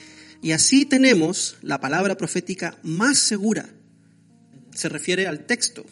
Y 0.43 0.51
así 0.51 0.85
tenemos 0.85 1.55
la 1.61 1.79
palabra 1.79 2.17
profética 2.17 2.77
más 2.83 3.17
segura. 3.17 3.69
Se 4.75 4.89
refiere 4.89 5.25
al 5.25 5.45
texto. 5.45 5.85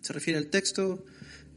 Se 0.00 0.14
refiere 0.14 0.38
al 0.38 0.46
texto 0.46 1.04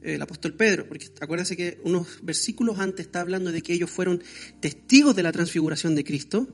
eh, 0.04 0.16
el 0.16 0.22
apóstol 0.22 0.54
Pedro, 0.54 0.86
porque 0.86 1.10
acuérdense 1.22 1.56
que 1.56 1.80
unos 1.84 2.20
versículos 2.22 2.80
antes 2.80 3.06
está 3.06 3.22
hablando 3.22 3.52
de 3.52 3.62
que 3.62 3.74
ellos 3.74 3.90
fueron 3.90 4.22
testigos 4.60 5.16
de 5.16 5.24
la 5.24 5.32
transfiguración 5.32 5.96
de 5.96 6.04
Cristo, 6.04 6.48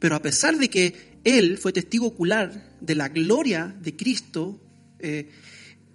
pero 0.00 0.16
a 0.16 0.22
pesar 0.22 0.58
de 0.58 0.68
que 0.68 1.11
él 1.24 1.58
fue 1.58 1.72
testigo 1.72 2.06
ocular 2.06 2.76
de 2.80 2.94
la 2.94 3.08
gloria 3.08 3.76
de 3.80 3.96
Cristo, 3.96 4.60
eh, 4.98 5.28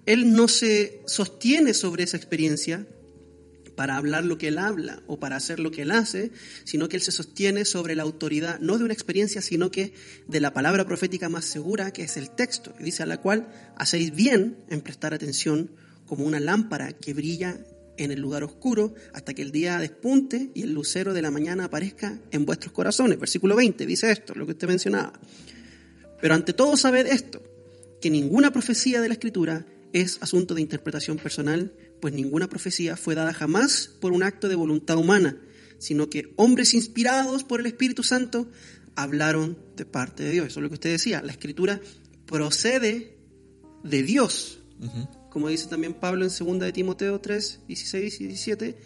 él 0.05 0.33
no 0.33 0.47
se 0.47 1.01
sostiene 1.05 1.73
sobre 1.73 2.03
esa 2.03 2.17
experiencia 2.17 2.87
para 3.75 3.97
hablar 3.97 4.25
lo 4.25 4.39
que 4.39 4.47
él 4.47 4.57
habla 4.57 5.03
o 5.05 5.19
para 5.19 5.35
hacer 5.35 5.59
lo 5.59 5.69
que 5.69 5.83
él 5.83 5.91
hace, 5.91 6.31
sino 6.63 6.89
que 6.89 6.95
él 6.95 7.03
se 7.03 7.11
sostiene 7.11 7.63
sobre 7.63 7.93
la 7.93 8.03
autoridad, 8.03 8.59
no 8.59 8.77
de 8.77 8.83
una 8.83 8.93
experiencia, 8.93 9.41
sino 9.41 9.69
que 9.69 9.93
de 10.27 10.39
la 10.39 10.51
palabra 10.51 10.85
profética 10.85 11.29
más 11.29 11.45
segura, 11.45 11.91
que 11.91 12.03
es 12.03 12.17
el 12.17 12.31
texto. 12.31 12.73
Y 12.79 12.83
dice 12.85 13.03
a 13.03 13.05
la 13.05 13.21
cual 13.21 13.47
hacéis 13.75 14.15
bien 14.15 14.57
en 14.69 14.81
prestar 14.81 15.13
atención 15.13 15.69
como 16.07 16.25
una 16.25 16.39
lámpara 16.39 16.93
que 16.93 17.13
brilla 17.13 17.59
en 17.97 18.11
el 18.11 18.19
lugar 18.19 18.43
oscuro 18.43 18.93
hasta 19.13 19.33
que 19.33 19.41
el 19.41 19.51
día 19.51 19.79
despunte 19.79 20.51
y 20.53 20.63
el 20.63 20.73
lucero 20.73 21.13
de 21.13 21.21
la 21.21 21.31
mañana 21.31 21.65
aparezca 21.65 22.19
en 22.31 22.45
vuestros 22.45 22.71
corazones. 22.71 23.19
Versículo 23.19 23.55
20 23.55 23.85
dice 23.85 24.11
esto, 24.11 24.33
lo 24.35 24.45
que 24.45 24.53
usted 24.53 24.67
mencionaba. 24.67 25.13
Pero 26.21 26.33
ante 26.33 26.53
todo 26.53 26.77
sabed 26.77 27.07
esto, 27.07 27.41
que 28.01 28.09
ninguna 28.09 28.51
profecía 28.51 29.01
de 29.01 29.07
la 29.07 29.13
Escritura 29.13 29.65
es 29.93 30.17
asunto 30.21 30.53
de 30.53 30.61
interpretación 30.61 31.17
personal, 31.17 31.73
pues 31.99 32.13
ninguna 32.13 32.47
profecía 32.47 32.97
fue 32.97 33.15
dada 33.15 33.33
jamás 33.33 33.89
por 33.99 34.11
un 34.11 34.23
acto 34.23 34.49
de 34.49 34.55
voluntad 34.55 34.97
humana, 34.97 35.37
sino 35.79 36.09
que 36.09 36.33
hombres 36.35 36.73
inspirados 36.73 37.43
por 37.43 37.59
el 37.59 37.65
Espíritu 37.65 38.03
Santo 38.03 38.47
hablaron 38.95 39.57
de 39.75 39.85
parte 39.85 40.23
de 40.23 40.31
Dios. 40.31 40.47
Eso 40.47 40.59
es 40.59 40.63
lo 40.63 40.69
que 40.69 40.75
usted 40.75 40.91
decía, 40.91 41.21
la 41.21 41.31
Escritura 41.31 41.79
procede 42.25 43.17
de 43.83 44.03
Dios. 44.03 44.59
Como 45.29 45.49
dice 45.49 45.67
también 45.67 45.93
Pablo 45.93 46.25
en 46.25 46.31
2 46.31 46.59
de 46.59 46.71
Timoteo 46.71 47.19
3, 47.19 47.61
16 47.67 48.21
y 48.21 48.27
17, 48.27 48.77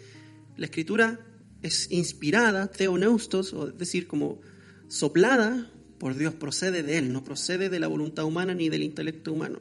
la 0.56 0.66
Escritura 0.66 1.20
es 1.62 1.90
inspirada, 1.90 2.70
theoneustos, 2.70 3.52
o 3.52 3.68
es 3.68 3.78
decir, 3.78 4.06
como 4.06 4.40
soplada 4.88 5.70
por 5.98 6.16
Dios, 6.16 6.34
procede 6.34 6.82
de 6.82 6.98
Él, 6.98 7.12
no 7.12 7.22
procede 7.22 7.68
de 7.68 7.78
la 7.78 7.86
voluntad 7.86 8.24
humana 8.24 8.54
ni 8.54 8.68
del 8.68 8.82
intelecto 8.82 9.32
humano. 9.32 9.60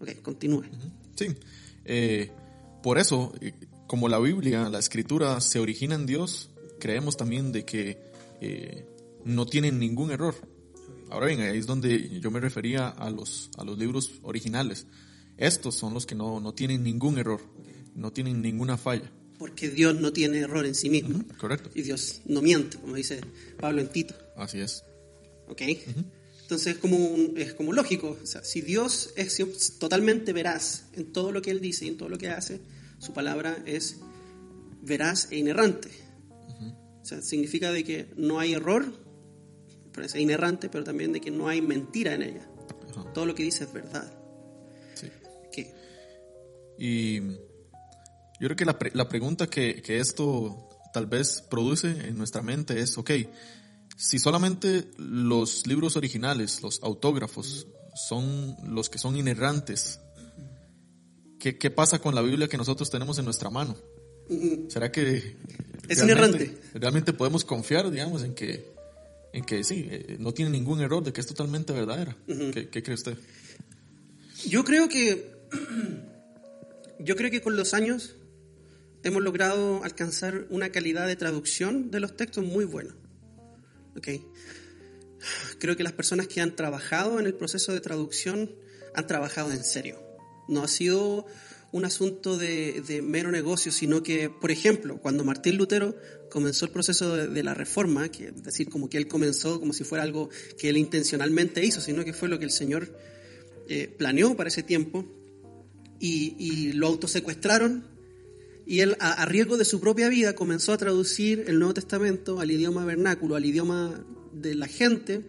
Ok, 0.00 0.22
continúe. 0.22 0.64
Sí, 1.14 1.26
eh, 1.84 2.30
por 2.82 2.98
eso, 2.98 3.34
eh, 3.40 3.52
como 3.86 4.08
la 4.08 4.18
Biblia, 4.18 4.68
la 4.70 4.78
escritura 4.78 5.40
se 5.40 5.58
origina 5.58 5.94
en 5.94 6.06
Dios, 6.06 6.50
creemos 6.80 7.16
también 7.16 7.52
de 7.52 7.64
que 7.64 7.98
eh, 8.40 8.86
no 9.24 9.46
tienen 9.46 9.78
ningún 9.78 10.10
error. 10.10 10.34
Ahora 11.10 11.26
bien, 11.26 11.40
ahí 11.40 11.58
es 11.58 11.66
donde 11.66 12.18
yo 12.20 12.30
me 12.30 12.40
refería 12.40 12.88
a 12.88 13.10
los, 13.10 13.50
a 13.56 13.64
los 13.64 13.78
libros 13.78 14.20
originales. 14.22 14.86
Estos 15.36 15.74
son 15.74 15.94
los 15.94 16.06
que 16.06 16.14
no, 16.14 16.40
no 16.40 16.54
tienen 16.54 16.82
ningún 16.84 17.18
error, 17.18 17.40
no 17.94 18.12
tienen 18.12 18.40
ninguna 18.42 18.76
falla. 18.76 19.10
Porque 19.38 19.68
Dios 19.68 20.00
no 20.00 20.12
tiene 20.12 20.38
error 20.38 20.64
en 20.64 20.74
sí 20.74 20.88
mismo. 20.88 21.24
Correcto. 21.38 21.70
Y 21.74 21.82
Dios 21.82 22.22
no 22.26 22.40
miente, 22.40 22.78
como 22.78 22.94
dice 22.94 23.20
Pablo 23.58 23.80
en 23.80 23.88
Tito. 23.88 24.14
Así 24.36 24.60
es. 24.60 24.84
¿Ok? 25.48 25.60
Entonces 26.42 26.74
es 26.74 26.78
como, 26.78 26.96
un- 26.96 27.34
es 27.36 27.52
como 27.54 27.72
lógico. 27.72 28.16
O 28.22 28.26
sea, 28.26 28.44
si 28.44 28.60
Dios 28.60 29.10
es 29.16 29.78
totalmente 29.78 30.32
veraz 30.32 30.84
en 30.92 31.12
todo 31.12 31.32
lo 31.32 31.42
que 31.42 31.50
Él 31.50 31.60
dice 31.60 31.84
y 31.86 31.88
en 31.88 31.96
todo 31.96 32.08
lo 32.08 32.16
que 32.18 32.28
hace, 32.28 32.60
su 32.98 33.12
palabra 33.12 33.58
es 33.66 33.96
veraz 34.82 35.28
e 35.32 35.38
inerrante. 35.38 35.88
O 37.02 37.04
sea, 37.06 37.20
significa 37.20 37.70
de 37.72 37.84
que 37.84 38.06
no 38.16 38.38
hay 38.38 38.54
error, 38.54 38.86
por 39.92 40.04
eso 40.04 40.16
es 40.16 40.22
inerrante, 40.22 40.68
pero 40.70 40.84
también 40.84 41.12
de 41.12 41.20
que 41.20 41.30
no 41.30 41.48
hay 41.48 41.60
mentira 41.60 42.14
en 42.14 42.22
ella. 42.22 42.48
Todo 43.12 43.26
lo 43.26 43.34
que 43.34 43.42
dice 43.42 43.64
es 43.64 43.72
verdad. 43.72 44.10
Y 46.78 47.20
yo 47.20 48.48
creo 48.48 48.56
que 48.56 48.64
la, 48.64 48.78
pre- 48.78 48.92
la 48.94 49.08
pregunta 49.08 49.46
que, 49.48 49.80
que 49.82 49.98
esto 50.00 50.68
tal 50.92 51.06
vez 51.06 51.42
produce 51.50 51.90
en 51.90 52.16
nuestra 52.18 52.42
mente 52.42 52.80
es, 52.80 52.96
ok, 52.98 53.10
si 53.96 54.18
solamente 54.18 54.90
los 54.98 55.66
libros 55.66 55.96
originales, 55.96 56.62
los 56.62 56.80
autógrafos, 56.82 57.66
son 58.08 58.56
los 58.64 58.90
que 58.90 58.98
son 58.98 59.16
inerrantes, 59.16 60.00
¿qué, 61.38 61.56
qué 61.58 61.70
pasa 61.70 62.00
con 62.00 62.14
la 62.14 62.22
Biblia 62.22 62.48
que 62.48 62.56
nosotros 62.56 62.90
tenemos 62.90 63.18
en 63.18 63.24
nuestra 63.24 63.50
mano? 63.50 63.76
¿Será 64.68 64.90
que 64.90 65.36
Es 65.88 65.98
realmente- 66.04 66.44
inerrante. 66.44 66.60
realmente 66.74 67.12
podemos 67.12 67.44
confiar, 67.44 67.90
digamos, 67.90 68.22
en 68.24 68.34
que, 68.34 68.72
en 69.32 69.44
que 69.44 69.62
sí, 69.62 69.86
eh, 69.90 70.16
no 70.18 70.32
tiene 70.32 70.50
ningún 70.50 70.80
error, 70.80 71.04
de 71.04 71.12
que 71.12 71.20
es 71.20 71.26
totalmente 71.26 71.72
verdadera? 71.72 72.16
¿Qué, 72.26 72.68
qué 72.68 72.82
cree 72.82 72.94
usted? 72.94 73.16
Yo 74.48 74.64
creo 74.64 74.88
que 74.88 75.30
yo 76.98 77.16
creo 77.16 77.30
que 77.30 77.40
con 77.40 77.56
los 77.56 77.74
años 77.74 78.16
hemos 79.02 79.22
logrado 79.22 79.84
alcanzar 79.84 80.46
una 80.50 80.70
calidad 80.70 81.06
de 81.06 81.16
traducción 81.16 81.90
de 81.90 82.00
los 82.00 82.16
textos 82.16 82.44
muy 82.44 82.64
buena. 82.64 82.94
¿Ok? 83.96 84.08
Creo 85.58 85.76
que 85.76 85.82
las 85.82 85.92
personas 85.92 86.26
que 86.26 86.40
han 86.40 86.56
trabajado 86.56 87.20
en 87.20 87.26
el 87.26 87.34
proceso 87.34 87.72
de 87.72 87.80
traducción 87.80 88.50
han 88.94 89.06
trabajado 89.06 89.52
en 89.52 89.64
serio. 89.64 90.02
No 90.48 90.62
ha 90.62 90.68
sido 90.68 91.26
un 91.72 91.84
asunto 91.84 92.38
de, 92.38 92.82
de 92.86 93.02
mero 93.02 93.30
negocio, 93.32 93.72
sino 93.72 94.02
que, 94.02 94.30
por 94.30 94.50
ejemplo, 94.50 94.98
cuando 95.00 95.24
Martín 95.24 95.56
Lutero 95.56 95.96
comenzó 96.30 96.66
el 96.66 96.70
proceso 96.70 97.16
de, 97.16 97.26
de 97.26 97.42
la 97.42 97.54
reforma, 97.54 98.08
que 98.10 98.26
es 98.26 98.44
decir, 98.44 98.68
como 98.68 98.88
que 98.88 98.96
él 98.96 99.08
comenzó 99.08 99.58
como 99.58 99.72
si 99.72 99.82
fuera 99.82 100.04
algo 100.04 100.28
que 100.56 100.68
él 100.68 100.76
intencionalmente 100.76 101.64
hizo, 101.64 101.80
sino 101.80 102.04
que 102.04 102.12
fue 102.12 102.28
lo 102.28 102.38
que 102.38 102.44
el 102.44 102.52
Señor 102.52 102.96
eh, 103.68 103.88
planeó 103.88 104.36
para 104.36 104.48
ese 104.48 104.62
tiempo, 104.62 105.04
y, 106.04 106.36
y 106.38 106.72
lo 106.72 106.88
autosecuestraron 106.88 107.86
y 108.66 108.80
él, 108.80 108.94
a, 109.00 109.22
a 109.22 109.24
riesgo 109.24 109.56
de 109.56 109.64
su 109.64 109.80
propia 109.80 110.10
vida, 110.10 110.34
comenzó 110.34 110.74
a 110.74 110.76
traducir 110.76 111.44
el 111.46 111.58
Nuevo 111.58 111.72
Testamento 111.72 112.40
al 112.40 112.50
idioma 112.50 112.84
vernáculo, 112.84 113.36
al 113.36 113.44
idioma 113.46 114.04
de 114.32 114.54
la 114.54 114.66
gente. 114.66 115.22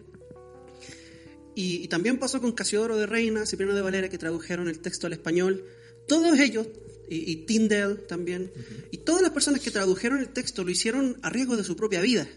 Y, 1.54 1.76
y 1.76 1.88
también 1.88 2.18
pasó 2.18 2.42
con 2.42 2.52
Casiodoro 2.52 2.98
de 2.98 3.06
Reina, 3.06 3.46
Cipriano 3.46 3.74
de 3.74 3.80
Valera, 3.80 4.10
que 4.10 4.18
tradujeron 4.18 4.68
el 4.68 4.80
texto 4.80 5.06
al 5.06 5.14
español. 5.14 5.64
Todos 6.08 6.38
ellos, 6.38 6.66
y, 7.08 7.30
y 7.30 7.36
Tyndale 7.46 7.94
también, 7.94 8.52
y 8.90 8.98
todas 8.98 9.22
las 9.22 9.30
personas 9.30 9.62
que 9.62 9.70
tradujeron 9.70 10.18
el 10.18 10.28
texto 10.28 10.62
lo 10.62 10.70
hicieron 10.70 11.16
a 11.22 11.30
riesgo 11.30 11.56
de 11.56 11.64
su 11.64 11.74
propia 11.74 12.02
vida. 12.02 12.28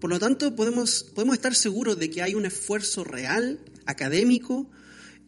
Por 0.00 0.10
lo 0.10 0.20
tanto, 0.20 0.54
podemos, 0.54 1.10
podemos 1.12 1.34
estar 1.34 1.56
seguros 1.56 1.98
de 1.98 2.08
que 2.08 2.22
hay 2.22 2.36
un 2.36 2.46
esfuerzo 2.46 3.02
real, 3.02 3.58
académico, 3.84 4.70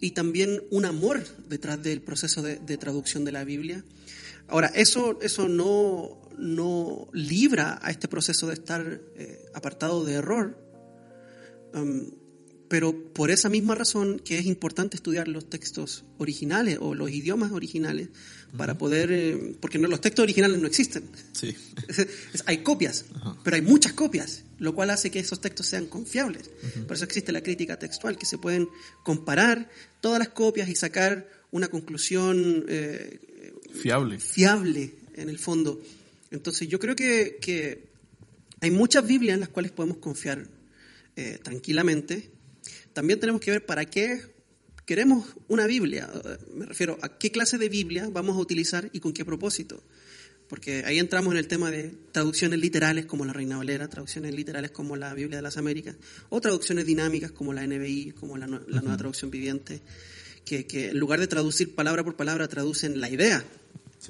y 0.04 0.10
también 0.10 0.62
un 0.70 0.84
amor 0.84 1.24
detrás 1.48 1.82
del 1.82 2.02
proceso 2.02 2.42
de, 2.42 2.76
traducción 2.76 3.24
de 3.24 3.32
la 3.32 3.42
Biblia. 3.42 3.82
Ahora, 4.48 4.66
eso, 4.74 5.18
eso 5.22 5.48
no, 5.48 6.20
no 6.36 7.08
libra 7.14 7.78
a 7.80 7.90
este 7.90 8.06
proceso 8.06 8.48
de 8.48 8.52
estar 8.52 9.00
eh, 9.16 9.46
apartado 9.54 10.04
de 10.04 10.12
error, 10.12 10.58
um, 11.72 12.10
pero 12.68 13.14
por 13.14 13.30
esa 13.30 13.48
misma 13.48 13.74
razón 13.76 14.20
que 14.22 14.38
es 14.38 14.44
importante 14.44 14.96
estudiar 14.96 15.26
los 15.26 15.48
textos 15.48 16.04
originales 16.18 16.76
o 16.82 16.94
los 16.94 17.10
idiomas 17.10 17.52
originales 17.52 18.10
para 18.56 18.78
poder, 18.78 19.10
eh, 19.12 19.56
porque 19.60 19.78
no, 19.78 19.88
los 19.88 20.00
textos 20.00 20.22
originales 20.22 20.58
no 20.58 20.66
existen. 20.66 21.04
Sí. 21.32 21.56
hay 22.46 22.58
copias, 22.58 23.06
pero 23.42 23.56
hay 23.56 23.62
muchas 23.62 23.92
copias, 23.92 24.44
lo 24.58 24.74
cual 24.74 24.90
hace 24.90 25.10
que 25.10 25.18
esos 25.18 25.40
textos 25.40 25.66
sean 25.66 25.86
confiables. 25.86 26.50
Por 26.86 26.96
eso 26.96 27.04
existe 27.04 27.32
la 27.32 27.42
crítica 27.42 27.78
textual, 27.78 28.16
que 28.16 28.26
se 28.26 28.38
pueden 28.38 28.68
comparar 29.02 29.68
todas 30.00 30.18
las 30.18 30.28
copias 30.28 30.68
y 30.68 30.76
sacar 30.76 31.28
una 31.50 31.68
conclusión 31.68 32.64
eh, 32.68 33.20
fiable. 33.72 34.18
fiable 34.18 34.94
en 35.14 35.28
el 35.28 35.38
fondo. 35.38 35.80
Entonces 36.30 36.68
yo 36.68 36.78
creo 36.78 36.96
que, 36.96 37.38
que 37.40 37.84
hay 38.60 38.70
muchas 38.70 39.06
Biblias 39.06 39.34
en 39.34 39.40
las 39.40 39.48
cuales 39.48 39.72
podemos 39.72 39.98
confiar 39.98 40.46
eh, 41.16 41.38
tranquilamente. 41.42 42.30
También 42.92 43.20
tenemos 43.20 43.40
que 43.40 43.50
ver 43.50 43.66
para 43.66 43.84
qué 43.84 44.33
queremos 44.86 45.26
una 45.48 45.66
Biblia. 45.66 46.10
Me 46.54 46.66
refiero 46.66 46.98
a 47.02 47.18
qué 47.18 47.30
clase 47.30 47.58
de 47.58 47.68
Biblia 47.68 48.08
vamos 48.10 48.36
a 48.36 48.40
utilizar 48.40 48.88
y 48.92 49.00
con 49.00 49.12
qué 49.12 49.24
propósito. 49.24 49.82
Porque 50.48 50.84
ahí 50.84 50.98
entramos 50.98 51.32
en 51.32 51.38
el 51.38 51.48
tema 51.48 51.70
de 51.70 51.94
traducciones 52.12 52.58
literales 52.58 53.06
como 53.06 53.24
la 53.24 53.32
Reina 53.32 53.56
Valera, 53.56 53.88
traducciones 53.88 54.34
literales 54.34 54.70
como 54.70 54.94
la 54.94 55.14
Biblia 55.14 55.38
de 55.38 55.42
las 55.42 55.56
Américas, 55.56 55.96
o 56.28 56.40
traducciones 56.40 56.84
dinámicas 56.84 57.32
como 57.32 57.52
la 57.54 57.66
NBI, 57.66 58.12
como 58.12 58.36
la, 58.36 58.46
nueva 58.46 58.96
traducción 58.96 59.30
viviente, 59.30 59.80
que, 60.44 60.66
que 60.66 60.90
en 60.90 60.98
lugar 60.98 61.18
de 61.18 61.28
traducir 61.28 61.74
palabra 61.74 62.04
por 62.04 62.16
palabra 62.16 62.46
traducen 62.46 63.00
la 63.00 63.08
idea 63.08 63.44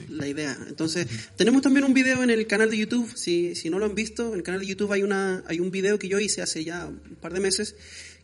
la 0.08 0.26
idea. 0.26 0.56
Entonces, 0.68 1.06
tenemos 1.36 1.62
también 1.62 1.84
un 1.84 1.94
video 1.94 2.22
en 2.22 2.30
el 2.30 2.46
canal 2.46 2.70
de 2.70 2.78
YouTube, 2.78 3.10
si, 3.14 3.54
si 3.54 3.70
no 3.70 3.78
lo 3.78 3.84
han 3.84 3.94
visto, 3.94 4.32
en 4.32 4.38
el 4.38 4.42
canal 4.42 4.60
de 4.60 4.66
YouTube 4.66 4.92
hay, 4.92 5.02
una, 5.02 5.44
hay 5.46 5.60
un 5.60 5.70
video 5.70 5.98
que 5.98 6.08
yo 6.08 6.18
hice 6.18 6.42
hace 6.42 6.64
ya 6.64 6.86
un 6.86 7.16
par 7.20 7.32
de 7.32 7.40
meses 7.40 7.76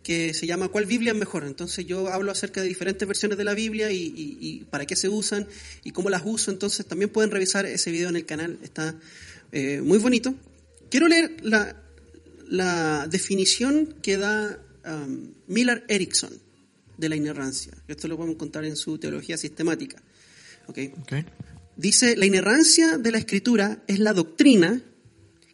que 0.03 0.33
se 0.35 0.47
llama 0.47 0.69
¿Cuál 0.69 0.87
Biblia 0.87 1.13
es 1.13 1.19
mejor? 1.19 1.45
Entonces 1.45 1.87
yo 1.87 2.09
hablo 2.09 2.33
acerca 2.33 2.63
de 2.63 2.69
diferentes 2.69 3.07
versiones 3.07 3.37
de 3.37 3.45
la 3.45 3.55
Biblia 3.55 3.91
y, 3.93 4.13
y, 4.17 4.65
para 4.71 4.87
qué 4.87 4.97
se 4.97 5.09
usan 5.09 5.47
y 5.85 5.91
cómo 5.91 6.11
las 6.11 6.23
uso. 6.25 6.51
Entonces 6.51 6.87
también 6.87 7.11
pueden 7.11 7.31
revisar 7.31 7.67
ese 7.67 7.91
video 7.91 8.09
en 8.09 8.17
el 8.17 8.25
canal, 8.25 8.59
está 8.63 8.95
eh, 9.53 9.81
muy 9.83 9.99
bonito. 9.99 10.35
Quiero 10.91 11.07
leer 11.07 11.37
la, 11.43 11.77
la 12.49 13.07
definición 13.09 13.95
que 14.03 14.17
da 14.17 14.59
um, 14.87 15.33
Miller 15.47 15.85
Erickson 15.89 16.33
de 16.97 17.09
la 17.09 17.17
inerrancia. 17.17 17.73
Esto 17.89 18.09
lo 18.09 18.17
podemos 18.17 18.35
encontrar 18.35 18.65
en 18.65 18.77
su 18.77 18.99
teología 18.99 19.37
sistemática. 19.37 20.03
¿Okay? 20.67 20.93
Okay. 21.03 21.25
Dice, 21.77 22.17
la 22.17 22.27
inerrancia 22.27 22.99
de 22.99 23.11
la 23.13 23.19
escritura 23.19 23.83
es 23.87 23.99
la 23.99 24.13
doctrina 24.13 24.83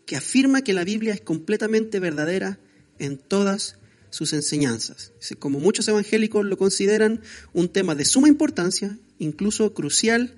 que 0.07 0.17
afirma 0.17 0.63
que 0.63 0.73
la 0.73 0.85
Biblia 0.85 1.15
es 1.15 1.21
completamente 1.21 2.01
verdadera 2.01 2.59
en 2.99 3.19
todas 3.19 3.77
sus 4.11 4.33
enseñanzas. 4.33 5.13
Como 5.39 5.61
muchos 5.61 5.87
evangélicos 5.89 6.45
lo 6.45 6.57
consideran 6.57 7.21
un 7.53 7.69
tema 7.69 7.95
de 7.95 8.05
suma 8.05 8.29
importancia, 8.29 8.99
incluso 9.19 9.75
crucial, 9.75 10.35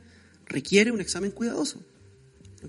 requiere 0.46 0.92
un 0.92 1.00
examen 1.00 1.30
cuidadoso. 1.30 1.82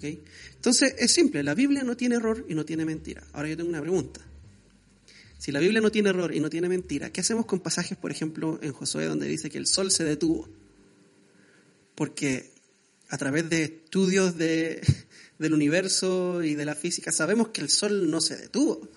Entonces 0.01 0.95
es 0.99 1.11
simple, 1.11 1.41
la 1.43 1.55
Biblia 1.55 1.83
no 1.83 1.97
tiene 1.97 2.15
error 2.15 2.45
y 2.47 2.53
no 2.53 2.65
tiene 2.65 2.85
mentira. 2.85 3.23
Ahora 3.33 3.49
yo 3.49 3.57
tengo 3.57 3.69
una 3.69 3.81
pregunta. 3.81 4.21
Si 5.37 5.51
la 5.51 5.59
Biblia 5.59 5.81
no 5.81 5.91
tiene 5.91 6.09
error 6.09 6.35
y 6.35 6.39
no 6.39 6.49
tiene 6.49 6.67
mentira, 6.69 7.11
¿qué 7.11 7.21
hacemos 7.21 7.45
con 7.45 7.61
pasajes, 7.61 7.97
por 7.97 8.11
ejemplo, 8.11 8.59
en 8.61 8.73
Josué 8.73 9.05
donde 9.05 9.27
dice 9.27 9.49
que 9.49 9.57
el 9.57 9.67
sol 9.67 9.89
se 9.89 10.03
detuvo? 10.03 10.49
Porque 11.95 12.51
a 13.09 13.17
través 13.17 13.49
de 13.49 13.63
estudios 13.63 14.37
de, 14.37 14.81
del 15.39 15.53
universo 15.53 16.43
y 16.43 16.55
de 16.55 16.65
la 16.65 16.75
física, 16.75 17.11
sabemos 17.11 17.49
que 17.49 17.61
el 17.61 17.69
Sol 17.69 18.11
no 18.11 18.21
se 18.21 18.35
detuvo. 18.35 18.87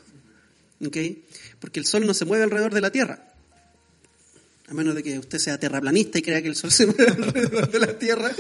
¿okay? 0.85 1.25
Porque 1.63 1.81
el 1.81 1.87
Sol 1.87 2.07
no 2.07 2.13
se 2.13 2.27
mueve 2.27 2.45
alrededor 2.45 2.75
de 2.75 2.83
la 2.83 2.91
Tierra. 2.91 3.33
A 4.69 4.75
menos 4.75 4.95
de 4.95 5.03
que 5.03 5.19
usted 5.19 5.39
sea 5.39 5.59
terraplanista 5.59 6.19
y 6.19 6.23
crea 6.23 6.43
que 6.43 6.49
el 6.49 6.57
Sol 6.57 6.71
se 6.73 6.85
mueve 6.85 7.07
alrededor 7.07 7.71
de 7.71 7.79
la 7.81 7.99
Tierra. 7.99 8.31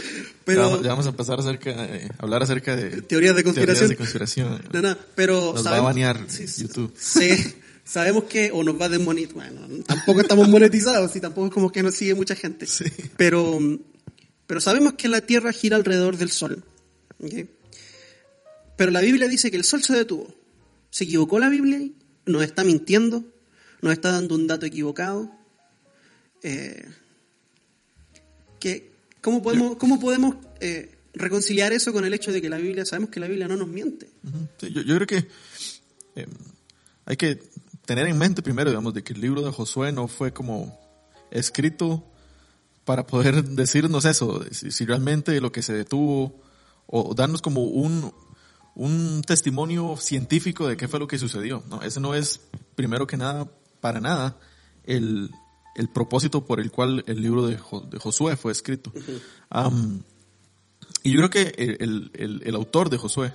Pero 0.45 0.83
ya, 0.83 0.91
vamos 0.91 1.07
a 1.07 1.11
empezar 1.11 1.41
acerca, 1.41 1.71
eh, 1.71 2.11
hablar 2.19 2.43
acerca 2.43 2.77
de 2.77 3.01
teorías 3.01 3.35
de 3.35 3.45
conspiración. 3.45 3.89
de 3.89 3.97
conspiración. 3.97 4.63
No, 4.73 4.83
no, 4.83 4.99
pero 5.15 5.55
nos 5.55 5.65
va 5.65 5.79
a 5.79 5.81
banear 5.81 6.27
YouTube. 6.29 6.93
Sí, 6.99 7.31
sabemos 7.85 8.25
que, 8.25 8.51
o 8.53 8.63
nos 8.63 8.79
va 8.79 8.87
a 8.87 8.89
desmonetizar. 8.91 9.35
Bueno, 9.35 9.85
tampoco 9.87 10.21
estamos 10.21 10.49
monetizados 10.49 11.17
y 11.17 11.21
tampoco 11.21 11.47
es 11.47 11.53
como 11.55 11.73
que 11.73 11.83
nos 11.83 11.95
sigue 11.95 12.15
mucha 12.15 12.35
gente. 12.35 12.67
Sí. 12.67 12.85
Pero 13.17 13.59
pero 14.53 14.61
sabemos 14.61 14.93
que 14.95 15.09
la 15.09 15.23
Tierra 15.23 15.51
gira 15.51 15.77
alrededor 15.77 16.19
del 16.19 16.31
Sol. 16.31 16.63
Pero 18.77 18.91
la 18.91 19.01
Biblia 19.01 19.27
dice 19.27 19.51
que 19.51 19.57
el 19.57 19.65
Sol 19.65 19.83
se 19.83 19.95
detuvo. 19.95 20.35
¿Se 20.91 21.05
equivocó 21.05 21.39
la 21.39 21.49
Biblia? 21.49 21.81
¿Nos 22.27 22.43
está 22.43 22.65
mintiendo? 22.65 23.25
¿Nos 23.81 23.93
está 23.93 24.13
dando 24.13 24.35
un 24.35 24.47
dato 24.47 24.67
equivocado? 24.67 25.31
Eh, 26.43 26.89
¿Cómo 29.21 29.43
podemos, 29.43 29.77
cómo 29.77 30.01
podemos 30.01 30.37
eh, 30.61 30.99
reconciliar 31.15 31.73
eso 31.73 31.93
con 31.93 32.05
el 32.05 32.15
hecho 32.15 32.33
de 32.33 32.43
que 32.43 32.49
la 32.49 32.59
Biblia, 32.59 32.85
sabemos 32.85 33.11
que 33.11 33.21
la 33.21 33.29
Biblia 33.29 33.49
no 33.49 33.57
nos 33.57 33.69
miente? 33.69 34.11
yo, 34.61 34.83
creo 34.83 35.07
que 35.07 35.29
eh, 36.17 36.27
hay 37.05 37.17
que 37.17 37.41
tener 37.87 38.07
en 38.07 38.19
mente 38.19 38.43
primero, 38.43 38.71
digamos, 38.71 38.95
de 38.95 39.03
que 39.03 39.13
el 39.13 39.21
libro 39.21 39.43
de 39.43 39.53
Josué 39.53 39.93
no 39.93 40.09
fue 40.09 40.33
como 40.33 40.79
escrito 41.31 42.05
para 42.85 43.07
poder 43.07 43.45
decirnos 43.51 44.05
eso, 44.05 44.45
si, 44.51 44.85
realmente 44.85 45.41
lo 45.41 45.53
que 45.53 45.63
se 45.63 45.73
detuvo, 45.73 46.43
o 46.87 47.15
darnos 47.15 47.43
como 47.43 47.65
un, 47.65 48.13
un 48.75 49.23
testimonio 49.23 49.97
científico 49.99 50.67
de 50.67 50.77
qué 50.77 50.89
fue 50.89 51.01
lo 51.01 51.07
que 51.07 51.19
sucedió. 51.19 51.63
No, 51.69 51.83
ese 51.83 52.01
no 52.01 52.15
es, 52.15 52.41
primero 52.75 53.07
que 53.07 53.17
nada, 53.17 53.51
para 53.81 54.01
nada, 54.01 54.37
el, 54.85 55.31
el 55.75 55.89
propósito 55.89 56.45
por 56.45 56.61
el 56.61 56.71
cual 56.71 57.05
el 57.07 57.21
libro 57.23 57.47
de, 57.47 57.59
de 57.91 57.99
Josué 57.99 58.37
fue 58.37 58.53
escrito. 58.53 58.93
y 61.03 61.13
yo 61.13 61.19
creo 61.19 61.31
que 61.31 61.55
el, 61.81 62.11
el, 62.15 62.43
el 62.45 62.55
autor 62.55 62.91
de 62.91 62.99
Josué 62.99 63.35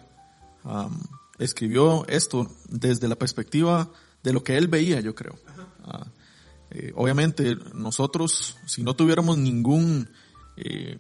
escribió 1.40 2.06
esto 2.08 2.50
desde 2.70 3.08
la 3.08 3.16
perspectiva 3.16 3.90
de 4.24 4.34
lo 4.34 4.44
que 4.44 4.58
él 4.58 4.68
veía, 4.68 5.00
yo 5.00 5.16
creo. 5.16 5.36
Eh, 6.70 6.92
obviamente 6.96 7.56
nosotros, 7.74 8.58
si 8.66 8.84
no 8.84 8.94
tuviéramos 8.96 9.38
ningún 9.38 10.10
eh, 10.58 10.98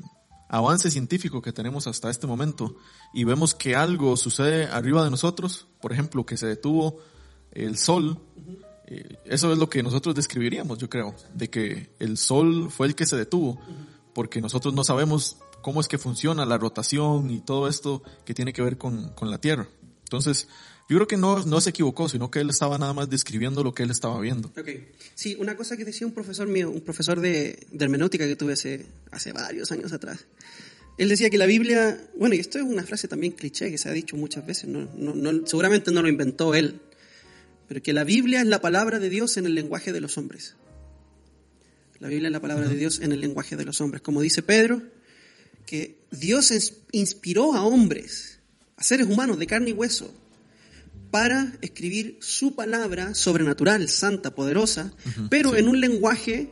avance 0.49 0.91
científico 0.91 1.41
que 1.41 1.51
tenemos 1.51 1.87
hasta 1.87 2.09
este 2.09 2.27
momento 2.27 2.77
y 3.13 3.23
vemos 3.23 3.53
que 3.53 3.75
algo 3.75 4.15
sucede 4.17 4.65
arriba 4.65 5.03
de 5.03 5.11
nosotros, 5.11 5.67
por 5.81 5.91
ejemplo, 5.91 6.25
que 6.25 6.37
se 6.37 6.47
detuvo 6.47 6.99
el 7.51 7.77
sol, 7.77 8.19
eh, 8.85 9.17
eso 9.25 9.51
es 9.51 9.57
lo 9.57 9.69
que 9.69 9.83
nosotros 9.83 10.15
describiríamos, 10.15 10.77
yo 10.77 10.89
creo, 10.89 11.15
de 11.33 11.49
que 11.49 11.89
el 11.99 12.17
sol 12.17 12.71
fue 12.71 12.87
el 12.87 12.95
que 12.95 13.05
se 13.05 13.17
detuvo, 13.17 13.59
porque 14.13 14.41
nosotros 14.41 14.73
no 14.73 14.83
sabemos 14.83 15.37
cómo 15.61 15.81
es 15.81 15.87
que 15.87 15.97
funciona 15.97 16.45
la 16.45 16.57
rotación 16.57 17.29
y 17.29 17.39
todo 17.39 17.67
esto 17.67 18.01
que 18.25 18.33
tiene 18.33 18.53
que 18.53 18.61
ver 18.61 18.77
con, 18.77 19.09
con 19.09 19.29
la 19.29 19.39
Tierra. 19.39 19.67
Entonces, 20.03 20.47
yo 20.89 20.97
creo 20.97 21.07
que 21.07 21.17
no, 21.17 21.43
no 21.45 21.59
se 21.59 21.71
equivocó, 21.71 22.07
sino 22.07 22.31
que 22.31 22.39
él 22.39 22.49
estaba 22.49 22.77
nada 22.77 22.93
más 22.93 23.09
describiendo 23.09 23.63
lo 23.63 23.73
que 23.73 23.83
él 23.83 23.91
estaba 23.91 24.19
viendo. 24.21 24.51
Okay. 24.57 24.87
Sí, 25.15 25.35
una 25.39 25.57
cosa 25.57 25.75
que 25.75 25.83
decía 25.83 26.07
un 26.07 26.13
profesor 26.13 26.47
mío, 26.47 26.69
un 26.69 26.81
profesor 26.81 27.19
de, 27.19 27.67
de 27.71 27.85
hermenéutica 27.85 28.25
que 28.25 28.35
tuve 28.35 28.53
hace, 28.53 28.85
hace 29.11 29.33
varios 29.33 29.71
años 29.71 29.91
atrás. 29.91 30.25
Él 30.97 31.09
decía 31.09 31.29
que 31.29 31.37
la 31.37 31.45
Biblia, 31.45 32.01
bueno, 32.17 32.35
y 32.35 32.39
esto 32.39 32.57
es 32.57 32.63
una 32.63 32.83
frase 32.83 33.07
también 33.07 33.33
cliché 33.33 33.69
que 33.69 33.77
se 33.77 33.89
ha 33.89 33.91
dicho 33.91 34.15
muchas 34.15 34.45
veces, 34.45 34.67
no, 34.67 34.87
no, 34.95 35.45
seguramente 35.45 35.91
no 35.91 36.01
lo 36.01 36.07
inventó 36.07 36.55
él, 36.55 36.79
pero 37.67 37.83
que 37.83 37.93
la 37.93 38.03
Biblia 38.03 38.41
es 38.41 38.47
la 38.47 38.61
palabra 38.61 38.97
de 38.97 39.09
Dios 39.09 39.37
en 39.37 39.45
el 39.45 39.53
lenguaje 39.53 39.93
de 39.93 40.01
los 40.01 40.17
hombres. 40.17 40.55
La 41.99 42.07
Biblia 42.07 42.27
es 42.27 42.31
la 42.31 42.39
palabra 42.39 42.67
de 42.67 42.75
Dios 42.75 42.99
en 42.99 43.11
el 43.11 43.19
lenguaje 43.19 43.55
de 43.55 43.65
los 43.65 43.81
hombres. 43.81 44.01
Como 44.01 44.21
dice 44.21 44.41
Pedro, 44.41 44.81
que 45.65 45.97
Dios 46.11 46.51
inspiró 46.91 47.53
a 47.53 47.63
hombres, 47.63 48.39
a 48.75 48.83
seres 48.83 49.07
humanos 49.07 49.37
de 49.37 49.47
carne 49.47 49.71
y 49.71 49.73
hueso, 49.73 50.13
para 51.11 51.53
escribir 51.61 52.17
su 52.21 52.55
palabra 52.55 53.13
sobrenatural, 53.15 53.89
santa, 53.89 54.35
poderosa, 54.35 54.93
pero 55.29 55.55
en 55.55 55.67
un 55.67 55.79
lenguaje 55.79 56.51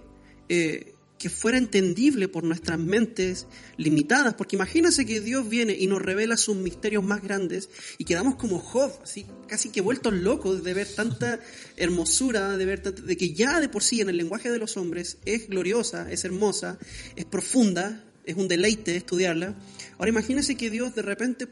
eh, 0.49 0.95
que 1.17 1.29
fuera 1.29 1.57
entendible 1.57 2.27
por 2.27 2.43
nuestras 2.43 2.77
mentes 2.77 3.47
limitadas. 3.77 4.33
Porque 4.35 4.55
imagínense 4.55 5.05
que 5.05 5.21
Dios 5.21 5.47
viene 5.49 5.75
y 5.77 5.87
nos 5.87 6.01
revela 6.01 6.37
sus 6.37 6.55
misterios 6.55 7.03
más 7.03 7.21
grandes 7.21 7.69
y 7.97 8.05
quedamos 8.05 8.35
como 8.35 8.59
Job, 8.59 8.91
así, 9.03 9.25
casi 9.47 9.69
que 9.69 9.81
vueltos 9.81 10.13
locos 10.13 10.63
de 10.63 10.73
ver 10.73 10.87
tanta 10.87 11.39
hermosura, 11.77 12.57
de 12.57 12.65
ver 12.65 12.81
de 12.81 13.17
que 13.17 13.33
ya 13.33 13.59
de 13.59 13.69
por 13.69 13.83
sí 13.83 14.01
en 14.01 14.09
el 14.09 14.17
lenguaje 14.17 14.51
de 14.51 14.59
los 14.59 14.77
hombres 14.77 15.17
es 15.25 15.47
gloriosa, 15.47 16.11
es 16.11 16.25
hermosa, 16.25 16.77
es 17.15 17.25
profunda, 17.25 18.03
es 18.25 18.35
un 18.35 18.47
deleite 18.47 18.95
estudiarla. 18.95 19.55
Ahora 19.97 20.09
imagínense 20.09 20.55
que 20.55 20.69
Dios 20.69 20.95
de 20.95 21.01
repente 21.01 21.47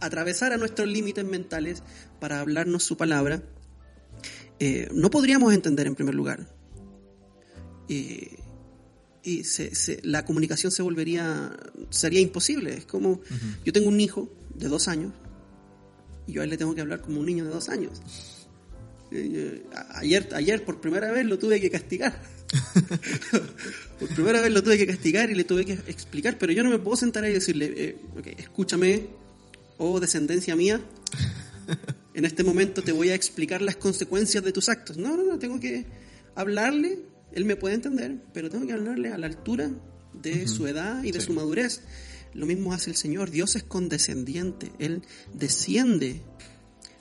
atravesara 0.00 0.56
nuestros 0.56 0.88
límites 0.88 1.24
mentales 1.24 1.82
para 2.18 2.40
hablarnos 2.40 2.82
su 2.82 2.96
palabra, 2.96 3.42
eh, 4.58 4.88
no 4.92 5.10
podríamos 5.10 5.54
entender 5.54 5.86
en 5.86 5.94
primer 5.94 6.14
lugar. 6.14 6.46
y 7.88 8.36
la 10.02 10.24
comunicación 10.24 10.72
se 10.72 10.82
volvería, 10.82 11.50
sería 11.90 12.20
imposible. 12.20 12.74
Es 12.74 12.86
como, 12.86 13.20
yo 13.64 13.72
tengo 13.72 13.88
un 13.88 14.00
hijo 14.00 14.30
de 14.54 14.68
dos 14.68 14.88
años 14.88 15.12
y 16.26 16.34
yo 16.34 16.40
a 16.40 16.44
él 16.44 16.50
le 16.50 16.56
tengo 16.56 16.74
que 16.74 16.80
hablar 16.80 17.00
como 17.00 17.20
un 17.20 17.26
niño 17.26 17.44
de 17.44 17.50
dos 17.50 17.68
años. 17.68 18.00
Eh, 19.12 19.64
ayer, 19.94 20.28
ayer 20.34 20.64
por 20.64 20.80
primera 20.80 21.10
vez 21.10 21.26
lo 21.26 21.38
tuve 21.38 21.60
que 21.60 21.70
castigar. 21.70 22.22
por 23.98 24.08
primera 24.08 24.40
vez 24.40 24.52
lo 24.52 24.62
tuve 24.62 24.78
que 24.78 24.86
castigar 24.86 25.30
y 25.30 25.34
le 25.34 25.44
tuve 25.44 25.64
que 25.64 25.72
explicar, 25.72 26.38
pero 26.38 26.52
yo 26.52 26.62
no 26.62 26.70
me 26.70 26.78
puedo 26.78 26.96
sentar 26.96 27.24
ahí 27.24 27.32
y 27.32 27.34
decirle, 27.34 27.74
eh, 27.76 27.96
escúchame, 28.38 29.08
oh 29.80 29.98
descendencia 29.98 30.54
mía, 30.54 30.80
en 32.14 32.24
este 32.24 32.44
momento 32.44 32.82
te 32.82 32.92
voy 32.92 33.08
a 33.08 33.14
explicar 33.14 33.62
las 33.62 33.76
consecuencias 33.76 34.44
de 34.44 34.52
tus 34.52 34.68
actos. 34.68 34.96
No, 34.96 35.16
no, 35.16 35.24
no, 35.24 35.38
tengo 35.38 35.58
que 35.58 35.86
hablarle, 36.34 37.00
él 37.32 37.44
me 37.44 37.56
puede 37.56 37.74
entender, 37.74 38.18
pero 38.32 38.50
tengo 38.50 38.66
que 38.66 38.74
hablarle 38.74 39.12
a 39.12 39.18
la 39.18 39.26
altura 39.26 39.70
de 40.12 40.46
su 40.46 40.66
edad 40.66 41.02
y 41.02 41.12
de 41.12 41.20
su 41.20 41.32
madurez. 41.32 41.80
Lo 42.34 42.46
mismo 42.46 42.72
hace 42.72 42.90
el 42.90 42.96
Señor, 42.96 43.30
Dios 43.30 43.56
es 43.56 43.64
condescendiente, 43.64 44.70
Él 44.78 45.02
desciende 45.34 46.20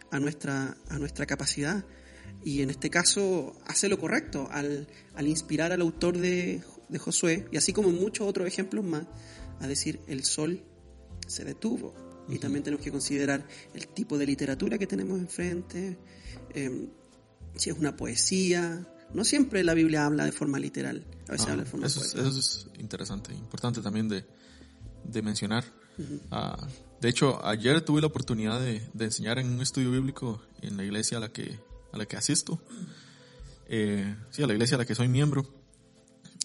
a 0.10 0.20
nuestra, 0.20 0.76
a 0.88 0.98
nuestra 0.98 1.26
capacidad 1.26 1.86
y 2.44 2.62
en 2.62 2.70
este 2.70 2.90
caso 2.90 3.56
hace 3.68 3.90
lo 3.90 4.00
correcto 4.00 4.48
al, 4.52 4.88
inspirar 5.22 5.72
al 5.72 5.82
autor 5.82 6.18
de, 6.18 6.62
Josué, 6.98 7.46
y 7.52 7.58
así 7.58 7.74
como 7.74 7.90
muchos 7.92 8.28
otros 8.28 8.48
ejemplos 8.48 8.84
más, 8.86 9.06
a 9.60 9.68
decir 9.68 10.00
el 10.08 10.24
sol 10.24 10.64
se 11.28 11.44
detuvo. 11.44 12.09
Y 12.30 12.38
también 12.40 12.64
tenemos 12.64 12.84
que 12.84 12.92
considerar 12.92 13.46
el 13.74 13.88
tipo 13.88 14.18
de 14.18 14.26
literatura 14.26 14.78
que 14.78 14.88
tenemos 14.88 15.20
enfrente, 15.20 15.98
em, 16.54 16.88
si 17.56 17.70
es 17.70 17.78
una 17.78 17.96
poesía. 17.96 18.88
No 19.14 19.24
siempre 19.24 19.64
la 19.64 19.74
Biblia 19.74 20.06
habla 20.06 20.26
de 20.26 20.32
forma 20.32 20.60
literal, 20.60 21.06
a 21.28 21.32
veces 21.32 21.48
ah, 21.48 21.52
habla 21.52 21.64
de 21.64 21.70
forma 21.70 21.88
eso, 21.88 22.02
eso 22.02 22.40
es 22.40 22.68
interesante, 22.78 23.34
importante 23.34 23.82
también 23.82 24.08
de, 24.08 24.26
de 25.04 25.22
mencionar. 25.22 25.66
Ah, 26.32 26.68
de 27.02 27.10
hecho, 27.10 27.46
ayer 27.46 27.82
tuve 27.82 28.00
la 28.00 28.08
oportunidad 28.08 28.62
de, 28.62 28.82
de, 28.94 29.06
enseñar 29.06 29.38
en 29.38 29.50
un 29.50 29.62
estudio 29.62 29.92
bíblico 29.92 30.42
en 30.62 30.78
la 30.78 30.86
iglesia 30.86 31.18
a 31.18 31.22
la 31.22 31.30
que 31.34 31.60
a 31.92 31.98
la 31.98 32.06
que 32.06 32.18
asisto, 32.18 32.62
eh, 33.68 34.16
sí, 34.30 34.44
a 34.44 34.48
la 34.48 34.54
iglesia 34.54 34.76
a 34.76 34.78
la 34.80 34.86
que 34.86 34.96
soy 34.96 35.08
miembro, 35.08 35.46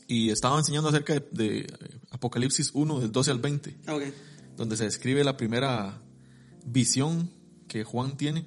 y 0.07 0.31
estaba 0.31 0.59
enseñando 0.59 0.89
acerca 0.89 1.23
de, 1.31 1.67
Apocalipsis 2.11 2.71
1, 2.75 3.01
del 3.01 3.13
12 3.13 3.31
al 3.31 3.39
20, 3.39 3.77
ah, 3.87 3.99
donde 4.57 4.77
se 4.77 4.85
describe 4.85 5.25
la 5.25 5.37
primera 5.37 6.01
visión 6.65 7.31
que 7.69 7.85
Juan 7.85 8.17
tiene, 8.17 8.47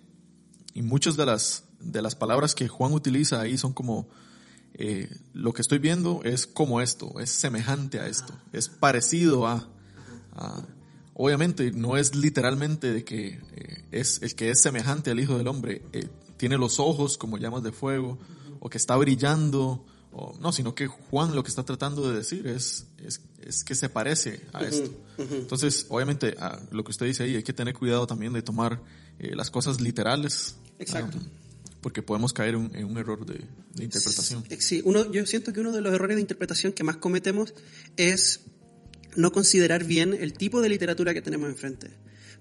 y 0.74 0.82
muchas 0.82 1.18
de 1.18 1.26
las, 1.26 1.66
de 1.80 2.02
las 2.02 2.16
palabras 2.16 2.56
que 2.56 2.68
Juan 2.68 2.94
utiliza 2.94 3.42
ahí 3.42 3.58
son 3.58 3.74
como, 3.74 4.08
eh, 4.74 5.10
lo 5.34 5.54
que 5.54 5.62
estoy 5.62 5.80
viendo 5.80 6.22
es 6.24 6.48
como 6.48 6.82
esto, 6.82 7.20
es 7.20 7.32
semejante 7.32 8.00
a 8.00 8.08
esto, 8.08 8.34
es 8.54 8.70
parecido 8.70 9.48
a, 9.48 9.68
obviamente 11.14 11.72
no 11.72 11.98
es 11.98 12.16
literalmente 12.16 12.94
de 12.94 13.04
que 13.04 13.42
eh, 13.56 13.86
es 13.92 14.22
el 14.22 14.36
que 14.36 14.52
es 14.52 14.62
semejante 14.62 15.10
al 15.10 15.20
Hijo 15.20 15.38
del 15.38 15.48
Hombre, 15.48 15.82
tiene 16.38 16.58
los 16.58 16.80
ojos 16.80 17.18
como 17.18 17.38
llamas 17.38 17.64
de 17.64 17.72
fuego, 17.72 18.20
o 18.60 18.70
que 18.70 18.78
está 18.78 18.96
brillando, 18.96 19.86
o, 20.12 20.38
no, 20.40 20.52
sino 20.52 20.74
que 20.74 20.88
Juan 20.88 21.36
lo 21.36 21.44
que 21.44 21.50
está 21.50 21.64
tratando 21.64 22.10
de 22.10 22.18
decir 22.18 22.48
es, 22.48 22.88
es, 23.04 23.64
que 23.64 23.76
se 23.76 23.90
parece 23.90 24.42
a 24.54 24.64
esto. 24.64 24.92
Entonces, 25.18 25.86
obviamente, 25.90 26.36
lo 26.72 26.84
que 26.84 26.92
usted 26.92 27.06
dice 27.06 27.24
ahí, 27.24 27.36
hay 27.36 27.44
que 27.44 27.54
tener 27.54 27.74
cuidado 27.74 28.08
también 28.08 28.34
de 28.34 28.42
tomar 28.42 28.82
eh, 29.20 29.36
las 29.36 29.52
cosas 29.52 29.82
literales. 29.82 30.56
Exacto. 30.80 31.18
porque 31.82 32.04
podemos 32.04 32.34
caer 32.34 32.54
en, 32.54 32.86
un 32.86 32.98
error 32.98 33.26
de, 33.26 33.44
interpretación. 33.84 34.44
Sí, 34.60 34.82
uno, 34.84 35.12
yo 35.12 35.26
siento 35.26 35.54
que 35.54 35.60
uno 35.60 35.72
de 35.72 35.82
los 35.82 35.94
errores 35.94 36.16
de 36.18 36.22
interpretación 36.22 36.74
que 36.74 36.84
más 36.84 36.98
cometemos 36.98 37.54
es 37.96 38.42
no 39.16 39.32
considerar 39.32 39.84
bien 39.84 40.14
el 40.14 40.34
tipo 40.34 40.62
de 40.62 40.70
literatura 40.70 41.14
que 41.14 41.22
tenemos 41.22 41.50
enfrente. 41.50 41.90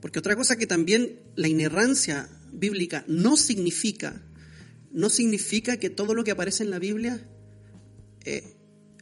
Porque 0.00 0.18
otra 0.18 0.37
cosa 0.37 0.57
que 0.57 0.66
también 0.66 1.20
la 1.35 1.48
inerrancia 1.48 2.29
bíblica 2.52 3.05
no 3.09 3.37
significa, 3.37 4.22
no 4.92 5.09
significa 5.09 5.79
que 5.79 5.90
todo 5.90 6.14
lo 6.14 6.22
que 6.22 6.31
aparece 6.31 6.62
en 6.62 6.70
la 6.70 6.79
Biblia, 6.79 7.26
eh, 8.26 8.54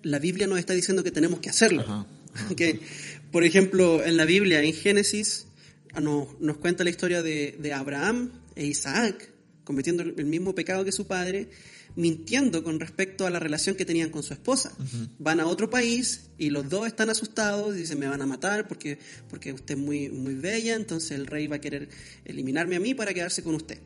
la 0.03 0.19
Biblia 0.19 0.47
nos 0.47 0.59
está 0.59 0.73
diciendo 0.75 1.03
que 1.03 1.11
tenemos 1.11 1.41
que 1.41 1.51
hacerlo. 1.51 2.07
Por 3.33 3.45
ejemplo, 3.45 4.05
en 4.05 4.17
la 4.17 4.25
Biblia, 4.25 4.63
en 4.63 4.73
Génesis, 4.73 5.47
ah, 5.93 6.01
nos, 6.01 6.41
nos 6.41 6.59
cuenta 6.59 6.85
la 6.85 6.91
historia 6.91 7.23
de, 7.23 7.57
de 7.59 7.73
Abraham 7.73 8.31
e 8.55 8.67
Isaac 8.67 9.35
cometiendo 9.65 10.03
el 10.03 10.27
mismo 10.27 10.55
pecado 10.55 10.85
que 10.85 10.93
su 10.93 11.07
padre, 11.07 11.49
mintiendo 11.97 12.63
con 12.63 12.81
respecto 12.81 13.27
a 13.27 13.31
la 13.31 13.39
relación 13.39 13.77
que 13.77 13.85
tenían 13.85 14.11
con 14.11 14.23
su 14.23 14.33
esposa. 14.33 14.73
Van 15.19 15.41
a 15.41 15.47
otro 15.47 15.71
país 15.71 16.29
y 16.39 16.51
los 16.51 16.69
dos 16.69 16.87
están 16.87 17.11
asustados 17.11 17.75
y 17.75 17.81
dicen 17.81 17.99
me 17.99 18.07
van 18.07 18.23
a 18.23 18.27
matar 18.27 18.69
porque, 18.69 18.99
porque 19.29 19.53
usted 19.53 19.75
es 19.75 19.81
muy, 19.81 20.11
muy 20.11 20.35
bella, 20.35 20.75
entonces 20.75 21.13
el 21.13 21.27
rey 21.27 21.47
va 21.47 21.57
a 21.57 21.61
querer 21.61 21.89
eliminarme 22.25 22.77
a 22.77 22.81
mí 22.81 22.95
para 22.95 23.15
quedarse 23.15 23.43
con 23.43 23.55
usted, 23.55 23.79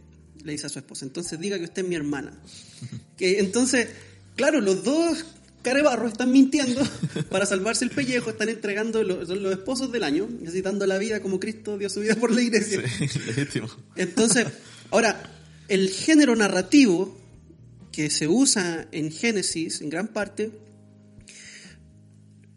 le 0.42 0.52
dice 0.52 0.66
a 0.66 0.70
su 0.70 0.78
esposa. 0.78 1.04
Entonces 1.04 1.38
diga 1.38 1.58
que 1.58 1.64
usted 1.64 1.82
es 1.82 1.88
mi 1.88 1.94
hermana. 1.94 2.38
que, 3.16 3.38
entonces, 3.38 3.88
claro, 4.38 4.60
los 4.60 4.84
dos 4.84 5.26
carebarros 5.62 6.12
están 6.12 6.30
mintiendo 6.30 6.80
para 7.30 7.44
salvarse 7.44 7.84
el 7.84 7.90
pellejo, 7.90 8.30
están 8.30 8.48
entregando, 8.48 9.02
los, 9.02 9.28
son 9.28 9.42
los 9.42 9.52
esposos 9.52 9.92
del 9.92 10.04
año, 10.04 10.28
necesitando 10.40 10.86
la 10.86 10.96
vida 10.96 11.20
como 11.20 11.40
Cristo 11.40 11.76
dio 11.76 11.90
su 11.90 12.00
vida 12.00 12.14
por 12.14 12.32
la 12.32 12.40
iglesia. 12.40 12.82
Entonces, 13.96 14.46
ahora, 14.90 15.30
el 15.66 15.90
género 15.90 16.36
narrativo 16.36 17.18
que 17.92 18.10
se 18.10 18.28
usa 18.28 18.86
en 18.92 19.10
Génesis, 19.10 19.80
en 19.80 19.90
gran 19.90 20.08
parte, 20.08 20.52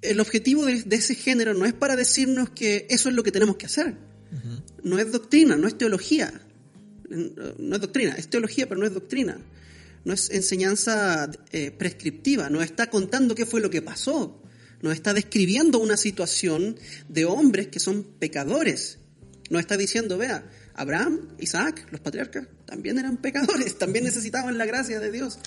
el 0.03 0.19
objetivo 0.19 0.65
de, 0.65 0.83
ese 0.91 1.15
género 1.15 1.55
no 1.55 1.65
es 1.65 1.73
para 1.73 1.95
decirnos 1.95 2.51
que 2.51 2.85
eso 2.89 3.09
es 3.09 3.15
lo 3.15 3.23
que 3.23 3.31
tenemos 3.31 3.57
que 3.57 3.65
hacer. 3.65 3.95
No 4.83 4.99
es 4.99 5.11
doctrina, 5.11 5.57
no 5.57 5.67
es 5.67 5.77
teología. 5.77 6.31
No 7.09 7.75
es 7.75 7.81
doctrina, 7.81 8.13
es 8.13 8.29
teología, 8.29 8.69
pero 8.69 8.79
no 8.79 8.87
es 8.87 8.93
doctrina. 8.93 9.37
No 10.03 10.13
es 10.13 10.29
enseñanza 10.31 11.29
eh, 11.51 11.71
prescriptiva, 11.71 12.49
nos 12.49 12.63
está 12.63 12.89
contando 12.89 13.35
qué 13.35 13.45
fue 13.45 13.61
lo 13.61 13.69
que 13.69 13.81
pasó. 13.81 14.41
Nos 14.81 14.93
está 14.93 15.13
describiendo 15.13 15.77
una 15.77 15.95
situación 15.95 16.75
de 17.07 17.25
hombres 17.25 17.67
que 17.67 17.79
son 17.79 18.03
pecadores. 18.03 18.97
Nos 19.51 19.59
está 19.59 19.77
diciendo, 19.77 20.17
vea, 20.17 20.49
Abraham, 20.73 21.27
Isaac, 21.39 21.87
los 21.91 22.01
patriarcas, 22.01 22.47
también 22.65 22.97
eran 22.97 23.17
pecadores, 23.17 23.77
también 23.77 24.05
necesitaban 24.05 24.57
la 24.57 24.65
gracia 24.65 24.99
de 24.99 25.11
Dios. 25.11 25.37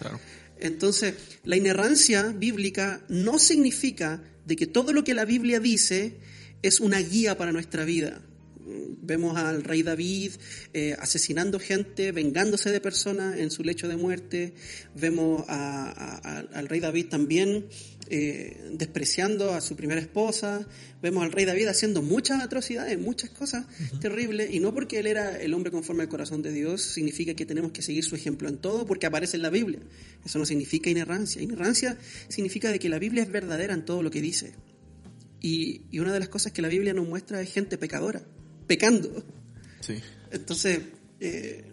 Entonces, 0.60 1.14
la 1.42 1.56
inerrancia 1.56 2.22
bíblica 2.28 3.02
no 3.08 3.38
significa 3.38 4.22
de 4.46 4.56
que 4.56 4.66
todo 4.66 4.92
lo 4.92 5.02
que 5.02 5.14
la 5.14 5.24
Biblia 5.24 5.58
dice 5.58 6.18
es 6.62 6.80
una 6.80 6.98
guía 6.98 7.36
para 7.36 7.52
nuestra 7.52 7.84
vida. 7.84 8.22
Vemos 8.66 9.36
al 9.36 9.62
rey 9.62 9.82
David 9.82 10.32
eh, 10.72 10.96
asesinando 10.98 11.58
gente, 11.58 12.12
vengándose 12.12 12.70
de 12.70 12.80
personas 12.80 13.38
en 13.38 13.50
su 13.50 13.62
lecho 13.62 13.88
de 13.88 13.96
muerte. 13.96 14.54
Vemos 14.94 15.44
al 15.48 16.68
rey 16.68 16.80
David 16.80 17.06
también 17.08 17.66
eh, 18.08 18.70
despreciando 18.72 19.52
a 19.52 19.60
su 19.60 19.76
primera 19.76 20.00
esposa. 20.00 20.66
Vemos 21.02 21.24
al 21.24 21.32
rey 21.32 21.44
David 21.44 21.68
haciendo 21.68 22.00
muchas 22.02 22.42
atrocidades, 22.42 22.98
muchas 22.98 23.30
cosas 23.30 23.66
terribles, 24.00 24.52
y 24.52 24.60
no 24.60 24.72
porque 24.72 24.98
él 25.00 25.06
era 25.06 25.38
el 25.38 25.52
hombre 25.52 25.70
conforme 25.70 26.02
al 26.02 26.08
corazón 26.08 26.40
de 26.40 26.52
Dios, 26.52 26.80
significa 26.80 27.34
que 27.34 27.44
tenemos 27.44 27.72
que 27.72 27.82
seguir 27.82 28.04
su 28.04 28.14
ejemplo 28.14 28.48
en 28.48 28.58
todo 28.58 28.86
porque 28.86 29.06
aparece 29.06 29.36
en 29.36 29.42
la 29.42 29.50
Biblia. 29.50 29.80
Eso 30.24 30.38
no 30.38 30.46
significa 30.46 30.88
inerrancia. 30.88 31.42
Inerrancia 31.42 31.98
significa 32.28 32.70
de 32.70 32.78
que 32.78 32.88
la 32.88 32.98
Biblia 32.98 33.22
es 33.22 33.30
verdadera 33.30 33.74
en 33.74 33.84
todo 33.84 34.02
lo 34.02 34.10
que 34.10 34.22
dice. 34.22 34.54
Y, 35.46 35.82
una 36.00 36.10
de 36.10 36.20
las 36.20 36.30
cosas 36.30 36.52
que 36.52 36.62
la 36.62 36.68
Biblia 36.68 36.94
nos 36.94 37.06
muestra 37.06 37.42
es 37.42 37.52
gente 37.52 37.76
pecadora, 37.76 38.22
pecando. 38.66 39.24
Entonces, 40.30 40.80
eh, 41.20 41.64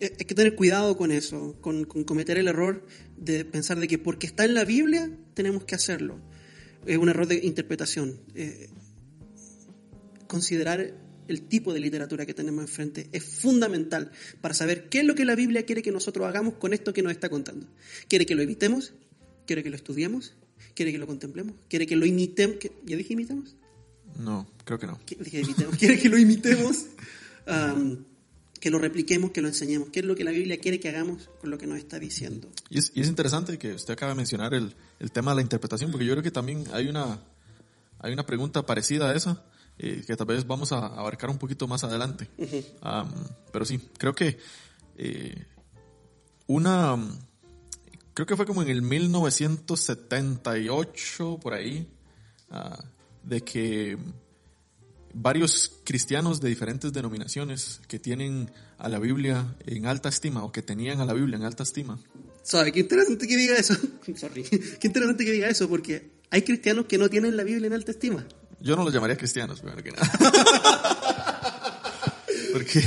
hay 0.00 0.26
que 0.26 0.34
tener 0.34 0.54
cuidado 0.54 0.96
con 0.96 1.10
eso, 1.10 1.56
con, 1.60 1.84
cometer 1.84 2.38
el 2.38 2.48
error 2.48 2.84
de 3.16 3.44
pensar 3.44 3.78
de 3.78 3.88
que 3.88 3.98
porque 3.98 4.26
está 4.26 4.44
en 4.44 4.54
la 4.54 4.64
Biblia 4.64 5.10
tenemos 5.34 5.64
que 5.64 5.74
hacerlo. 5.74 6.18
Es 6.86 6.98
un 6.98 7.08
error 7.08 7.26
de 7.26 7.36
interpretación. 7.44 8.20
Eh, 8.34 8.68
considerar 10.26 10.94
el 11.28 11.42
tipo 11.42 11.72
de 11.72 11.80
literatura 11.80 12.26
que 12.26 12.34
tenemos 12.34 12.62
enfrente 12.62 13.08
es 13.12 13.24
fundamental 13.24 14.10
para 14.40 14.54
saber 14.54 14.88
qué 14.88 15.00
es 15.00 15.04
lo 15.04 15.14
que 15.14 15.24
la 15.24 15.34
Biblia 15.34 15.64
quiere 15.64 15.82
que 15.82 15.92
nosotros 15.92 16.26
hagamos 16.26 16.54
con 16.54 16.72
esto 16.72 16.92
que 16.92 17.02
nos 17.02 17.12
está 17.12 17.28
contando. 17.28 17.66
¿Quiere 18.08 18.26
que 18.26 18.34
lo 18.34 18.42
evitemos? 18.42 18.94
¿Quiere 19.46 19.62
que 19.62 19.70
lo 19.70 19.76
estudiemos? 19.76 20.34
¿Quiere 20.74 20.92
que 20.92 20.98
lo 20.98 21.06
contemplemos? 21.06 21.54
¿Quiere 21.68 21.86
que 21.86 21.96
lo 21.96 22.06
imitemos? 22.06 22.56
¿Ya 22.84 22.96
dije 22.96 23.12
imitemos? 23.12 23.56
No, 24.18 24.46
creo 24.70 24.78
que 24.78 24.86
no. 24.86 25.00
¿Quiere 25.78 25.98
que 25.98 26.08
lo 26.08 26.16
imitemos? 26.18 26.86
que 28.60 28.70
lo 28.70 28.78
repliquemos, 28.78 29.32
que 29.32 29.40
lo 29.40 29.48
enseñemos. 29.48 29.88
¿Qué 29.88 29.98
es 30.00 30.06
lo 30.06 30.14
que 30.14 30.22
la 30.22 30.30
Biblia 30.30 30.60
quiere 30.60 30.78
que 30.78 30.90
hagamos 30.90 31.30
con 31.40 31.50
lo 31.50 31.56
que 31.58 31.66
nos 31.66 31.78
está 31.78 31.98
diciendo? 31.98 32.48
Y 32.68 32.78
es, 32.78 32.92
interesante 32.94 33.58
que 33.58 33.72
usted 33.72 33.94
acaba 33.94 34.12
de 34.12 34.16
mencionar 34.16 34.54
el, 34.54 34.76
tema 35.12 35.32
de 35.32 35.36
la 35.36 35.42
interpretación, 35.42 35.90
porque 35.90 36.06
yo 36.06 36.12
creo 36.12 36.22
que 36.22 36.30
también 36.30 36.62
hay 36.72 36.86
una, 36.86 37.18
hay 37.98 38.12
una 38.12 38.24
pregunta 38.26 38.64
parecida 38.66 39.10
a 39.10 39.14
esa, 39.14 39.42
eh, 39.78 40.04
que 40.06 40.14
tal 40.14 40.26
vez 40.26 40.46
vamos 40.46 40.70
a 40.72 40.86
abarcar 40.86 41.30
un 41.30 41.38
poquito 41.38 41.66
más 41.66 41.82
adelante. 41.82 42.28
pero 43.50 43.64
sí, 43.64 43.80
creo 43.98 44.14
que 44.14 44.38
eh, 44.98 45.46
una, 46.46 46.96
creo 48.14 48.26
que 48.26 48.36
fue 48.36 48.46
como 48.46 48.62
en 48.62 48.68
el 48.68 48.82
1978, 48.82 51.40
por 51.42 51.54
ahí, 51.54 51.88
ah, 52.50 52.84
de 53.24 53.42
que 53.42 53.98
varios 55.12 55.72
cristianos 55.84 56.40
de 56.40 56.48
diferentes 56.48 56.92
denominaciones 56.92 57.80
que 57.88 57.98
tienen 57.98 58.50
a 58.78 58.88
la 58.88 58.98
Biblia 58.98 59.54
en 59.66 59.86
alta 59.86 60.08
estima 60.08 60.44
o 60.44 60.52
que 60.52 60.62
tenían 60.62 61.00
a 61.00 61.04
la 61.04 61.12
Biblia 61.12 61.36
en 61.36 61.44
alta 61.44 61.62
estima. 61.62 61.98
¿Sabe? 62.42 62.72
Qué 62.72 62.80
interesante 62.80 63.26
que 63.28 63.36
diga 63.36 63.56
eso. 63.56 63.74
Sorry. 64.16 64.42
Qué 64.44 64.86
interesante 64.86 65.24
que 65.24 65.32
diga 65.32 65.48
eso 65.48 65.68
porque 65.68 66.10
hay 66.30 66.42
cristianos 66.42 66.86
que 66.86 66.96
no 66.98 67.08
tienen 67.08 67.36
la 67.36 67.44
Biblia 67.44 67.66
en 67.66 67.72
alta 67.74 67.90
estima. 67.92 68.24
Yo 68.60 68.76
no 68.76 68.84
los 68.84 68.92
llamaría 68.92 69.16
cristianos, 69.16 69.60
primero 69.60 69.82
que 69.82 69.90
nada. 69.92 70.10
Porque, 72.52 72.80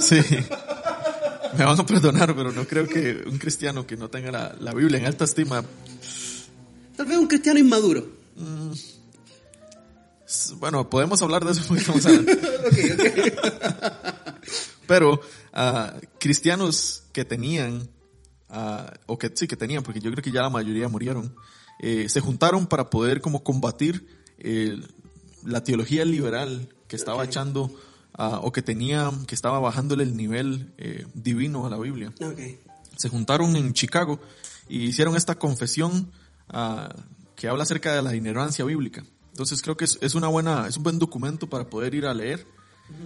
sí, 0.00 0.20
me 1.58 1.64
van 1.64 1.80
a 1.80 1.84
perdonar, 1.86 2.34
pero 2.36 2.52
no 2.52 2.64
creo 2.66 2.86
que 2.86 3.24
un 3.26 3.38
cristiano 3.38 3.84
que 3.86 3.96
no 3.96 4.08
tenga 4.08 4.30
la, 4.30 4.56
la 4.60 4.72
Biblia 4.72 4.98
en 5.00 5.06
alta 5.06 5.24
estima, 5.24 5.64
Tal 6.96 7.06
vez 7.06 7.18
un 7.18 7.26
cristiano 7.26 7.58
inmaduro. 7.58 8.06
s- 8.72 8.99
bueno, 10.58 10.88
podemos 10.88 11.20
hablar 11.22 11.44
de 11.44 11.52
eso 11.52 11.60
un 11.68 11.68
poquito 11.68 11.94
más 11.94 12.06
adelante. 12.06 12.38
Pero 14.86 15.20
ah, 15.52 15.94
cristianos 16.18 17.04
que 17.12 17.24
tenían, 17.24 17.88
ah, 18.48 18.92
o 19.06 19.18
que 19.18 19.30
sí 19.34 19.46
que 19.46 19.56
tenían, 19.56 19.82
porque 19.82 20.00
yo 20.00 20.10
creo 20.10 20.22
que 20.22 20.32
ya 20.32 20.42
la 20.42 20.50
mayoría 20.50 20.88
murieron, 20.88 21.34
eh, 21.80 22.08
se 22.08 22.20
juntaron 22.20 22.66
para 22.66 22.90
poder 22.90 23.20
como 23.20 23.42
combatir 23.42 24.06
eh, 24.38 24.78
la 25.44 25.64
teología 25.64 26.04
liberal 26.04 26.68
que 26.88 26.96
estaba 26.96 27.24
echando 27.24 27.74
ah, 28.14 28.40
o 28.42 28.52
que 28.52 28.62
tenía, 28.62 29.10
que 29.26 29.34
estaba 29.34 29.60
bajándole 29.60 30.04
el 30.04 30.16
nivel 30.16 30.74
eh, 30.76 31.06
divino 31.14 31.66
a 31.66 31.70
la 31.70 31.78
Biblia. 31.78 32.12
Se 32.96 33.08
juntaron 33.08 33.56
en 33.56 33.72
Chicago 33.72 34.20
y 34.68 34.84
hicieron 34.84 35.16
esta 35.16 35.38
confesión 35.38 36.12
que 37.36 37.48
habla 37.48 37.62
acerca 37.62 37.94
de 37.94 38.02
la 38.02 38.14
inerrancia 38.14 38.64
bíblica. 38.64 39.04
Entonces 39.40 39.62
creo 39.62 39.74
que 39.74 39.86
es, 39.86 39.98
es 40.02 40.14
una 40.14 40.28
buena, 40.28 40.68
es 40.68 40.76
un 40.76 40.82
buen 40.82 40.98
documento 40.98 41.48
para 41.48 41.64
poder 41.64 41.94
ir 41.94 42.04
a 42.04 42.12
leer. 42.12 42.46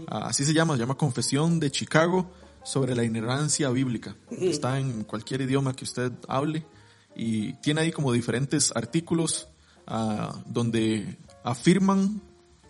Ah, 0.09 0.27
así 0.27 0.44
se 0.44 0.53
llama, 0.53 0.75
se 0.75 0.81
llama 0.81 0.97
Confesión 0.97 1.61
de 1.61 1.70
Chicago 1.70 2.29
sobre 2.64 2.97
la 2.97 3.05
inerrancia 3.05 3.70
bíblica. 3.70 4.16
Está 4.33 4.81
en 4.81 5.05
cualquier 5.05 5.42
idioma 5.42 5.77
que 5.77 5.85
usted 5.85 6.11
hable 6.27 6.66
y 7.14 7.53
tiene 7.62 7.83
ahí 7.83 7.92
como 7.92 8.11
diferentes 8.11 8.73
artículos 8.75 9.47
ah, 9.87 10.37
donde 10.47 11.18
afirman 11.44 12.20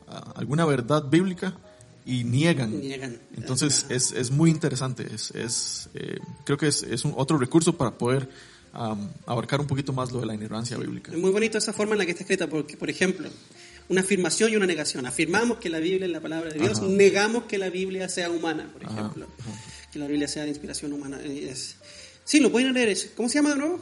ah, 0.08 0.34
alguna 0.36 0.66
verdad 0.66 1.08
bíblica 1.08 1.56
y 2.04 2.24
niegan. 2.24 2.78
Niegan. 2.78 3.18
Entonces 3.34 3.86
es, 3.88 4.12
es 4.12 4.30
muy 4.30 4.50
interesante, 4.50 5.08
es, 5.10 5.30
es, 5.30 5.88
eh, 5.94 6.18
creo 6.44 6.58
que 6.58 6.66
es, 6.66 6.82
es 6.82 7.06
un 7.06 7.14
otro 7.16 7.38
recurso 7.38 7.78
para 7.78 7.96
poder 7.96 8.28
am, 8.74 9.08
abarcar 9.26 9.60
un 9.60 9.66
poquito 9.66 9.92
más 9.92 10.12
lo 10.12 10.20
de 10.20 10.26
la 10.26 10.34
inerrancia 10.34 10.76
bíblica. 10.76 11.12
Es 11.12 11.18
muy 11.18 11.30
bonito 11.30 11.56
esa 11.58 11.72
forma 11.72 11.92
en 11.94 11.98
la 11.98 12.04
que 12.04 12.10
está 12.12 12.24
escrita, 12.24 12.46
porque, 12.48 12.76
por 12.76 12.90
ejemplo, 12.90 13.28
una 13.88 14.00
afirmación 14.02 14.52
y 14.52 14.56
una 14.56 14.66
negación. 14.66 15.06
Afirmamos 15.06 15.58
que 15.58 15.68
la 15.70 15.78
Biblia 15.78 16.06
es 16.06 16.12
la 16.12 16.20
palabra 16.20 16.50
de 16.52 16.58
Dios, 16.58 16.78
Ajá. 16.78 16.86
negamos 16.88 17.44
que 17.44 17.58
la 17.58 17.70
Biblia 17.70 18.08
sea 18.08 18.30
humana, 18.30 18.68
por 18.72 18.84
Ajá, 18.84 18.94
ejemplo. 19.00 19.26
Que 19.92 19.98
la 19.98 20.06
Biblia 20.06 20.26
sea 20.28 20.42
de 20.44 20.48
inspiración 20.50 20.92
humana. 20.92 21.18
Eh, 21.22 21.48
es- 21.50 21.76
Sí, 22.26 22.40
lo 22.40 22.50
pueden 22.50 22.72
leer. 22.72 22.96
¿Cómo 23.16 23.28
se 23.28 23.34
llama 23.34 23.50
de 23.50 23.56
nuevo? 23.56 23.80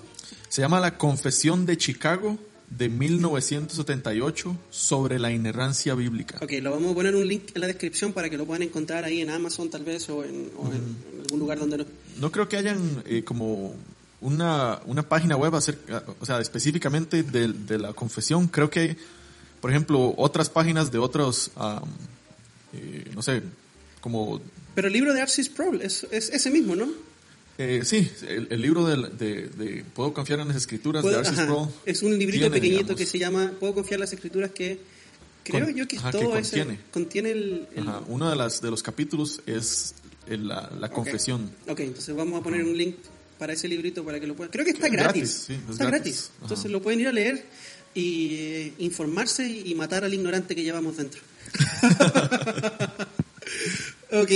Se 0.48 0.61
llama 0.62 0.81
la 0.81 0.98
Confesión 0.98 1.64
de 1.64 1.76
Chicago 1.78 2.37
de 2.68 2.88
1978 2.88 4.57
sobre 4.70 5.18
la 5.18 5.31
inerrancia 5.31 5.94
bíblica. 5.94 6.38
Ok, 6.42 6.52
lo 6.61 6.72
vamos 6.72 6.92
a 6.92 6.94
poner 6.94 7.14
un 7.14 7.26
link 7.26 7.50
en 7.55 7.61
la 7.61 7.66
descripción 7.68 8.12
para 8.12 8.28
que 8.28 8.37
lo 8.37 8.44
puedan 8.46 8.62
encontrar 8.62 9.05
ahí 9.05 9.20
en 9.20 9.31
Amazon 9.31 9.70
tal 9.70 9.85
vez 9.85 10.09
o 10.09 10.24
en, 10.24 10.50
o 10.57 10.66
en- 10.72 10.96
en 11.14 11.20
algún 11.20 11.38
lugar 11.38 11.59
donde 11.59 11.78
lo... 11.78 11.87
No 12.18 12.33
creo 12.33 12.48
que 12.48 12.57
hayan 12.57 13.02
eh, 13.07 13.22
como 13.24 13.74
una, 14.22 14.80
una 14.87 15.02
página 15.08 15.37
web 15.37 15.54
acerca, 15.54 16.02
o 16.20 16.24
sea, 16.26 16.40
específicamente 16.40 17.22
de, 17.22 17.48
de 17.52 17.78
la 17.78 17.92
confesión. 17.92 18.48
Creo 18.48 18.70
que 18.70 18.80
hay, 18.80 18.96
por 19.61 19.70
ejemplo, 19.70 20.14
otras 20.16 20.48
páginas 20.48 20.90
de 20.90 20.98
otros, 20.98 21.50
am, 21.56 21.82
eh, 22.72 23.11
no 23.14 23.20
sé, 23.22 23.42
como 24.00 24.40
Pero 24.74 24.87
el 24.88 24.92
libro 24.94 25.12
de 25.12 25.20
Arcis 25.20 25.48
Pro 25.48 25.74
es, 25.74 26.06
es 26.11 26.30
ese 26.30 26.50
mismo, 26.50 26.74
¿no? 26.74 26.88
Eh, 27.58 27.82
sí, 27.85 28.11
el, 28.26 28.48
el 28.50 28.62
libro 28.62 28.87
del- 28.87 29.16
de, 29.18 29.48
de 29.48 29.85
Puedo 29.94 30.14
confiar 30.14 30.40
en 30.40 30.48
las 30.48 30.56
escrituras 30.56 31.02
de 31.04 31.11
Puedo- 31.11 31.20
ajá, 31.20 31.42
Sproul 31.44 31.68
es 31.85 32.02
un 32.02 32.16
librito 32.18 32.44
tiene, 32.44 32.50
pequeñito 32.54 32.78
digamos, 32.82 32.98
que 32.98 33.06
se 33.06 33.18
llama 33.18 33.52
Puedo 33.61 33.74
confiar 33.74 33.96
en 33.96 34.00
las 34.00 34.12
escrituras 34.14 34.50
que 34.52 34.80
creo 35.44 35.66
Con- 35.66 35.74
yo 35.74 35.87
que 35.87 35.98
ajá, 35.98 36.11
todo 36.12 36.32
que 36.32 36.38
ese- 36.38 36.56
contiene. 36.58 36.80
contiene 36.92 37.30
el, 37.32 37.68
el- 37.76 37.88
ajá, 37.88 38.00
uno 38.08 38.30
de, 38.30 38.37
las, 38.37 38.62
de 38.62 38.70
los 38.70 38.82
capítulos 38.82 39.42
es 39.46 39.94
la, 40.28 40.70
la 40.80 40.88
confesión. 40.90 41.50
Ok, 41.68 41.80
entonces 41.80 42.16
vamos 42.16 42.40
a 42.40 42.42
poner 42.42 42.64
un 42.64 42.76
link 42.76 42.96
para 43.38 43.53
ese 43.53 43.68
librito 43.68 44.05
para 44.05 44.18
que 44.21 44.27
lo 44.27 44.35
puedan. 44.37 44.51
Creo 44.53 44.64
que 44.64 44.71
está 44.73 44.87
Es 44.87 44.92
gratis. 44.92 45.12
gratis, 45.14 45.45
sí, 45.47 45.53
es 45.55 45.71
está 45.71 45.85
gratis. 45.87 46.14
gratis. 46.14 46.31
Entonces 46.42 46.71
lo 46.71 46.81
pueden 46.83 47.01
ir 47.01 47.09
a 47.09 47.12
leer 47.12 47.45
y 47.95 48.35
eh, 48.37 48.73
informarse 48.79 49.47
y 49.49 49.75
matar 49.75 50.05
al 50.05 50.14
ignorante 50.14 50.55
que 50.55 50.62
llevamos 50.62 50.97
dentro. 50.97 51.21
ok. 54.12 54.31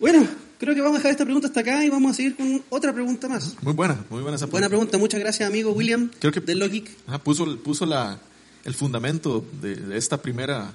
Bueno, 0.00 0.26
creo 0.58 0.74
que 0.74 0.80
vamos 0.80 0.96
a 0.96 0.98
dejar 0.98 1.12
esta 1.12 1.24
pregunta 1.24 1.48
hasta 1.48 1.60
acá 1.60 1.84
y 1.84 1.88
vamos 1.88 2.12
a 2.12 2.14
seguir 2.14 2.36
con 2.36 2.62
otra 2.70 2.92
pregunta 2.92 3.28
más. 3.28 3.54
Muy 3.62 3.72
buena, 3.72 4.04
muy 4.10 4.22
buena 4.22 4.36
esa 4.36 4.46
Buena 4.46 4.68
pregunta, 4.68 4.98
muchas 4.98 5.20
gracias 5.20 5.48
amigo 5.48 5.72
William 5.72 6.10
Creo 6.18 6.32
que- 6.32 6.40
de 6.40 6.54
Logic. 6.54 6.88
Ajá, 7.06 7.18
puso 7.18 7.58
puso 7.62 7.86
la, 7.86 8.18
el 8.64 8.74
fundamento 8.74 9.44
de, 9.62 9.76
de 9.76 9.96
esta 9.96 10.20
primera, 10.20 10.72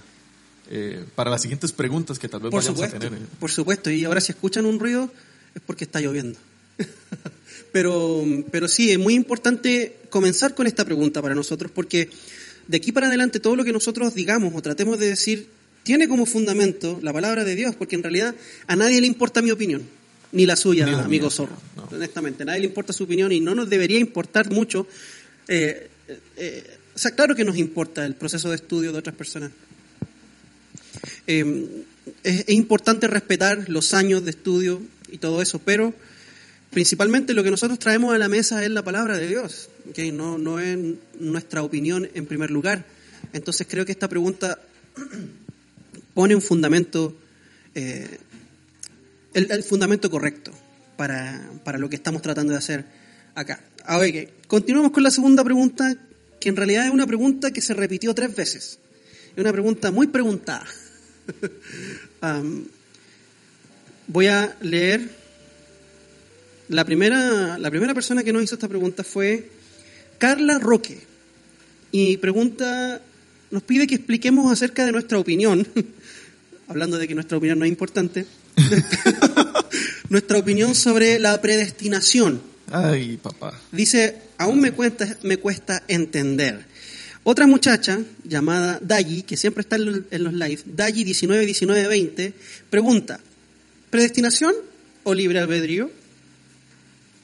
eh, 0.69 1.03
para 1.15 1.29
las 1.29 1.41
siguientes 1.41 1.71
preguntas 1.71 2.17
que 2.19 2.29
tal 2.29 2.41
vez 2.41 2.51
Por 2.51 2.61
vayamos 2.61 2.77
supuesto, 2.79 2.97
a 2.97 2.99
tener. 2.99 3.21
eh. 3.21 3.25
por 3.39 3.51
supuesto. 3.51 3.89
Y 3.91 4.05
ahora 4.05 4.21
si 4.21 4.31
escuchan 4.31 4.65
un 4.65 4.79
ruido 4.79 5.11
es 5.53 5.61
porque 5.65 5.83
está 5.83 5.99
lloviendo. 5.99 6.39
pero, 7.71 8.23
pero 8.51 8.67
sí, 8.67 8.91
es 8.91 8.99
muy 8.99 9.13
importante 9.15 9.97
comenzar 10.09 10.55
con 10.55 10.67
esta 10.67 10.85
pregunta 10.85 11.21
para 11.21 11.35
nosotros 11.35 11.71
porque 11.71 12.09
de 12.67 12.77
aquí 12.77 12.91
para 12.91 13.07
adelante 13.07 13.39
todo 13.39 13.55
lo 13.55 13.63
que 13.63 13.71
nosotros 13.73 14.13
digamos 14.13 14.53
o 14.55 14.61
tratemos 14.61 14.99
de 14.99 15.07
decir 15.07 15.47
tiene 15.83 16.07
como 16.07 16.25
fundamento 16.25 16.99
la 17.01 17.13
palabra 17.13 17.43
de 17.43 17.55
Dios, 17.55 17.75
porque 17.75 17.95
en 17.95 18.03
realidad 18.03 18.35
a 18.67 18.75
nadie 18.75 19.01
le 19.01 19.07
importa 19.07 19.41
mi 19.41 19.49
opinión, 19.49 19.81
ni 20.31 20.45
la 20.45 20.55
suya, 20.55 20.85
Ni 20.85 20.91
la 20.91 21.03
amigo 21.03 21.27
mía, 21.27 21.35
zorro. 21.35 21.57
no. 21.75 21.83
Honestamente, 21.91 22.43
a 22.43 22.45
nadie 22.45 22.59
le 22.59 22.67
importa 22.67 22.93
su 22.93 23.05
opinión 23.05 23.31
y 23.31 23.39
no 23.39 23.55
nos 23.55 23.69
debería 23.69 23.97
importar 23.97 24.51
mucho. 24.51 24.85
eh, 25.47 25.87
eh, 26.37 26.63
o 26.93 26.99
sea, 26.99 27.11
claro 27.11 27.33
que 27.33 27.45
nos 27.45 27.57
importa 27.57 28.05
el 28.05 28.13
proceso 28.15 28.49
de 28.49 28.55
estudio 28.55 28.91
de 28.91 28.99
otras 28.99 29.15
personas. 29.15 29.51
Eh, 31.27 31.65
es, 32.23 32.41
es 32.41 32.49
importante 32.55 33.07
respetar 33.07 33.69
los 33.69 33.93
años 33.93 34.25
de 34.25 34.31
estudio 34.31 34.81
y 35.11 35.17
todo 35.17 35.41
eso, 35.41 35.59
pero 35.59 35.93
principalmente 36.69 37.33
lo 37.33 37.43
que 37.43 37.51
nosotros 37.51 37.79
traemos 37.79 38.13
a 38.13 38.17
la 38.17 38.29
mesa 38.29 38.63
es 38.63 38.69
la 38.69 38.83
palabra 38.83 39.17
de 39.17 39.27
Dios, 39.27 39.69
¿ok? 39.89 39.99
no, 40.13 40.37
no 40.37 40.59
es 40.59 40.77
nuestra 41.19 41.63
opinión 41.63 42.09
en 42.13 42.25
primer 42.25 42.51
lugar. 42.51 42.85
Entonces 43.33 43.67
creo 43.69 43.85
que 43.85 43.91
esta 43.91 44.07
pregunta 44.07 44.59
pone 46.13 46.35
un 46.35 46.41
fundamento, 46.41 47.15
eh, 47.75 48.17
el, 49.33 49.63
fundamento 49.63 50.09
correcto 50.09 50.51
para, 50.97 51.49
para 51.63 51.77
lo 51.77 51.89
que 51.89 51.95
estamos 51.95 52.21
tratando 52.21 52.53
de 52.53 52.59
hacer 52.59 52.85
acá. 53.35 53.61
A 53.85 53.97
ver, 53.97 54.11
que 54.11 54.33
continuamos 54.47 54.91
con 54.91 55.03
la 55.03 55.11
segunda 55.11 55.43
pregunta, 55.43 55.95
que 56.39 56.49
en 56.49 56.55
realidad 56.55 56.85
es 56.85 56.91
una 56.91 57.07
pregunta 57.07 57.51
que 57.51 57.61
se 57.61 57.73
repitió 57.73 58.13
tres 58.13 58.35
veces. 58.35 58.79
Es 59.31 59.37
una 59.37 59.51
pregunta 59.51 59.91
muy 59.91 60.07
preguntada. 60.07 60.65
Voy 64.07 64.27
a 64.27 64.55
leer. 64.61 65.18
La 66.69 66.85
primera, 66.85 67.57
la 67.57 67.69
primera 67.69 67.93
persona 67.93 68.23
que 68.23 68.31
nos 68.31 68.43
hizo 68.43 68.55
esta 68.55 68.67
pregunta 68.67 69.03
fue 69.03 69.49
Carla 70.17 70.59
Roque. 70.59 70.99
Y 71.91 72.17
pregunta, 72.17 73.01
nos 73.49 73.63
pide 73.63 73.87
que 73.87 73.95
expliquemos 73.95 74.51
acerca 74.51 74.85
de 74.85 74.91
nuestra 74.91 75.17
opinión, 75.17 75.67
hablando 76.67 76.97
de 76.97 77.07
que 77.07 77.15
nuestra 77.15 77.37
opinión 77.37 77.57
no 77.59 77.65
es 77.65 77.69
importante, 77.71 78.25
nuestra 80.09 80.37
opinión 80.37 80.75
sobre 80.75 81.17
la 81.19 81.41
predestinación. 81.41 82.41
Ay, 82.71 83.17
papá. 83.17 83.59
Dice, 83.71 84.17
aún 84.37 84.59
me 84.61 84.71
cuesta, 84.71 85.17
me 85.23 85.37
cuesta 85.37 85.83
entender. 85.87 86.65
Otra 87.23 87.47
muchacha 87.47 87.99
llamada 88.23 88.79
Dayi, 88.81 89.23
que 89.23 89.37
siempre 89.37 89.61
está 89.61 89.75
en 89.75 89.85
los- 90.23 90.33
live, 90.33 90.61
Dayi 90.65 91.03
191920, 91.03 92.33
pregunta, 92.69 93.19
¿predestinación 93.89 94.53
o 95.03 95.13
libre 95.15 95.39
albedrío? 95.39 95.89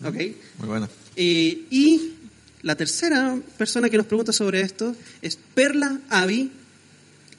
¿Ok? 0.09 0.15
Muy 0.59 0.67
buena. 0.67 0.89
Eh, 1.15 1.63
y 1.69 2.11
la 2.61 2.75
tercera 2.75 3.37
persona 3.57 3.89
que 3.89 3.97
nos 3.97 4.05
pregunta 4.05 4.33
sobre 4.33 4.61
esto 4.61 4.95
es 5.21 5.37
Perla 5.53 5.99
Avi, 6.09 6.51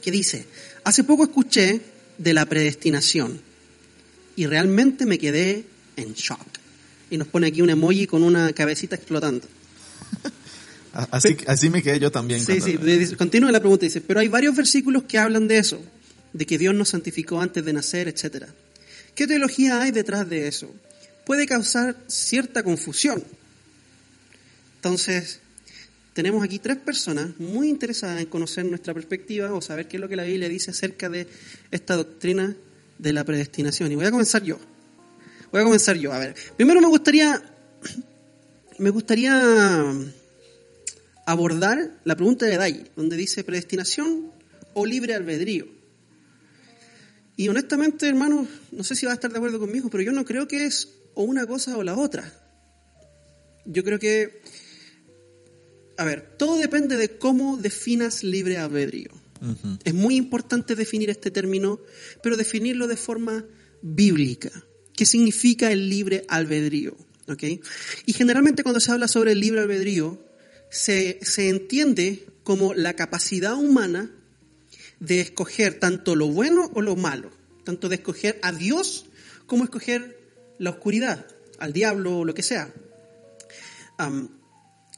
que 0.01 0.11
dice, 0.11 0.47
hace 0.85 1.05
poco 1.05 1.25
escuché 1.25 1.81
de 2.19 2.33
la 2.35 2.47
predestinación 2.47 3.41
y 4.37 4.47
realmente 4.47 5.05
me 5.07 5.19
quedé 5.19 5.65
en 5.97 6.13
shock. 6.15 6.41
Y 7.11 7.17
nos 7.19 7.29
pone 7.29 7.47
aquí 7.49 7.63
un 7.63 7.71
emoji 7.71 8.07
con 8.07 8.23
una 8.23 8.53
cabecita 8.53 8.97
explotando. 8.97 9.47
Así, 11.11 11.37
así 11.47 11.69
me 11.69 11.83
quedé 11.83 12.01
yo 12.01 12.11
también. 12.11 12.41
Sí, 12.41 12.59
cuando- 12.59 13.07
sí, 13.07 13.17
continúa 13.17 13.53
la 13.53 13.61
pregunta, 13.61 13.85
dice, 13.85 14.01
pero 14.01 14.19
hay 14.21 14.29
varios 14.29 14.57
versículos 14.57 15.03
que 15.03 15.19
hablan 15.19 15.47
de 15.47 15.59
eso, 15.59 15.79
de 16.33 16.47
que 16.47 16.57
Dios 16.57 16.75
nos 16.75 16.89
santificó 16.89 17.39
antes 17.39 17.63
de 17.67 17.73
nacer, 17.75 18.09
etcétera. 18.09 18.49
¿Qué 19.15 19.27
teología 19.27 19.83
hay 19.83 19.91
detrás 19.91 20.27
de 20.27 20.49
eso? 20.49 20.75
Puede 21.27 21.47
causar 21.47 21.97
cierta 22.07 22.63
confusión. 22.63 23.23
Entonces, 24.77 25.41
tenemos 26.13 26.45
aquí 26.45 26.61
tres 26.61 26.77
personas 26.77 27.39
muy 27.41 27.69
interesadas 27.69 28.21
en 28.21 28.27
conocer 28.27 28.65
nuestra 28.65 28.95
perspectiva 28.95 29.53
o 29.53 29.61
saber 29.61 29.89
qué 29.89 29.97
es 29.97 30.01
lo 30.01 30.09
que 30.09 30.15
la 30.15 30.23
Biblia 30.23 30.49
dice 30.49 30.71
acerca 30.71 31.09
de 31.09 31.27
esta 31.73 31.97
doctrina 31.97 32.55
de 32.99 33.13
la 33.13 33.25
predestinación. 33.25 33.91
Y 33.91 33.97
voy 33.97 34.07
a 34.07 34.13
comenzar 34.13 34.45
yo. 34.45 34.57
Voy 35.51 35.63
a 35.63 35.65
comenzar 35.65 35.97
yo. 35.97 36.13
A 36.13 36.21
ver, 36.21 36.37
primero 36.57 36.81
me 36.81 36.87
gustaría, 36.87 37.43
me 38.79 38.91
gustaría 38.91 39.93
abordar 41.27 41.91
la 42.05 42.15
pregunta 42.15 42.47
de 42.47 42.57
Dai, 42.57 42.91
donde 42.95 43.17
dice 43.17 43.43
predestinación 43.43 44.31
o 44.75 44.87
libre 44.87 45.13
albedrío. 45.13 45.67
Y 47.37 47.49
honestamente, 47.49 48.09
hermano, 48.09 48.47
no 48.71 48.85
sé 48.85 48.95
si 48.95 49.07
va 49.07 49.13
a 49.13 49.17
estar 49.17 49.33
de 49.33 49.39
acuerdo 49.39 49.59
conmigo, 49.59 49.91
pero 49.91 50.05
yo 50.05 50.13
no 50.13 50.25
creo 50.25 50.47
que 50.47 50.67
es 50.67 50.89
o 51.17 51.25
una 51.25 51.47
cosa 51.47 51.77
o 51.77 51.83
la 51.83 51.97
otra. 51.97 52.33
Yo 53.65 53.83
creo 53.83 53.99
que 53.99 54.41
a 55.97 56.05
ver, 56.05 56.37
todo 56.37 56.59
depende 56.59 56.97
de 56.97 57.19
cómo 57.19 57.57
definas 57.57 58.23
libre 58.23 58.59
albedrío. 58.59 59.11
Es 59.85 59.95
muy 59.95 60.17
importante 60.17 60.75
definir 60.75 61.11
este 61.11 61.31
término, 61.31 61.81
pero 62.23 62.37
definirlo 62.37 62.87
de 62.87 62.97
forma 62.97 63.45
bíblica. 63.83 64.51
¿Qué 64.95 65.05
significa 65.05 65.71
el 65.71 65.91
libre 65.91 66.25
albedrío? 66.29 66.97
¿Okay? 67.29 67.61
Y 68.07 68.13
generalmente 68.13 68.63
cuando 68.63 68.81
se 68.81 68.93
habla 68.93 69.09
sobre 69.09 69.33
el 69.33 69.41
libre 69.41 69.61
albedrío, 69.61 70.23
se, 70.71 71.19
se 71.23 71.49
entiende 71.49 72.27
como 72.45 72.75
la 72.75 72.95
capacidad 72.95 73.55
humana 73.55 74.11
de 75.01 75.21
escoger 75.21 75.79
tanto 75.79 76.15
lo 76.15 76.29
bueno 76.29 76.71
o 76.75 76.81
lo 76.81 76.97
malo, 76.97 77.31
tanto 77.65 77.89
de 77.89 77.97
escoger 77.97 78.39
a 78.43 78.53
Dios 78.53 79.07
como 79.47 79.65
escoger 79.65 80.16
la 80.59 80.71
oscuridad, 80.71 81.27
al 81.59 81.73
diablo 81.73 82.19
o 82.19 82.25
lo 82.25 82.35
que 82.35 82.43
sea. 82.43 82.73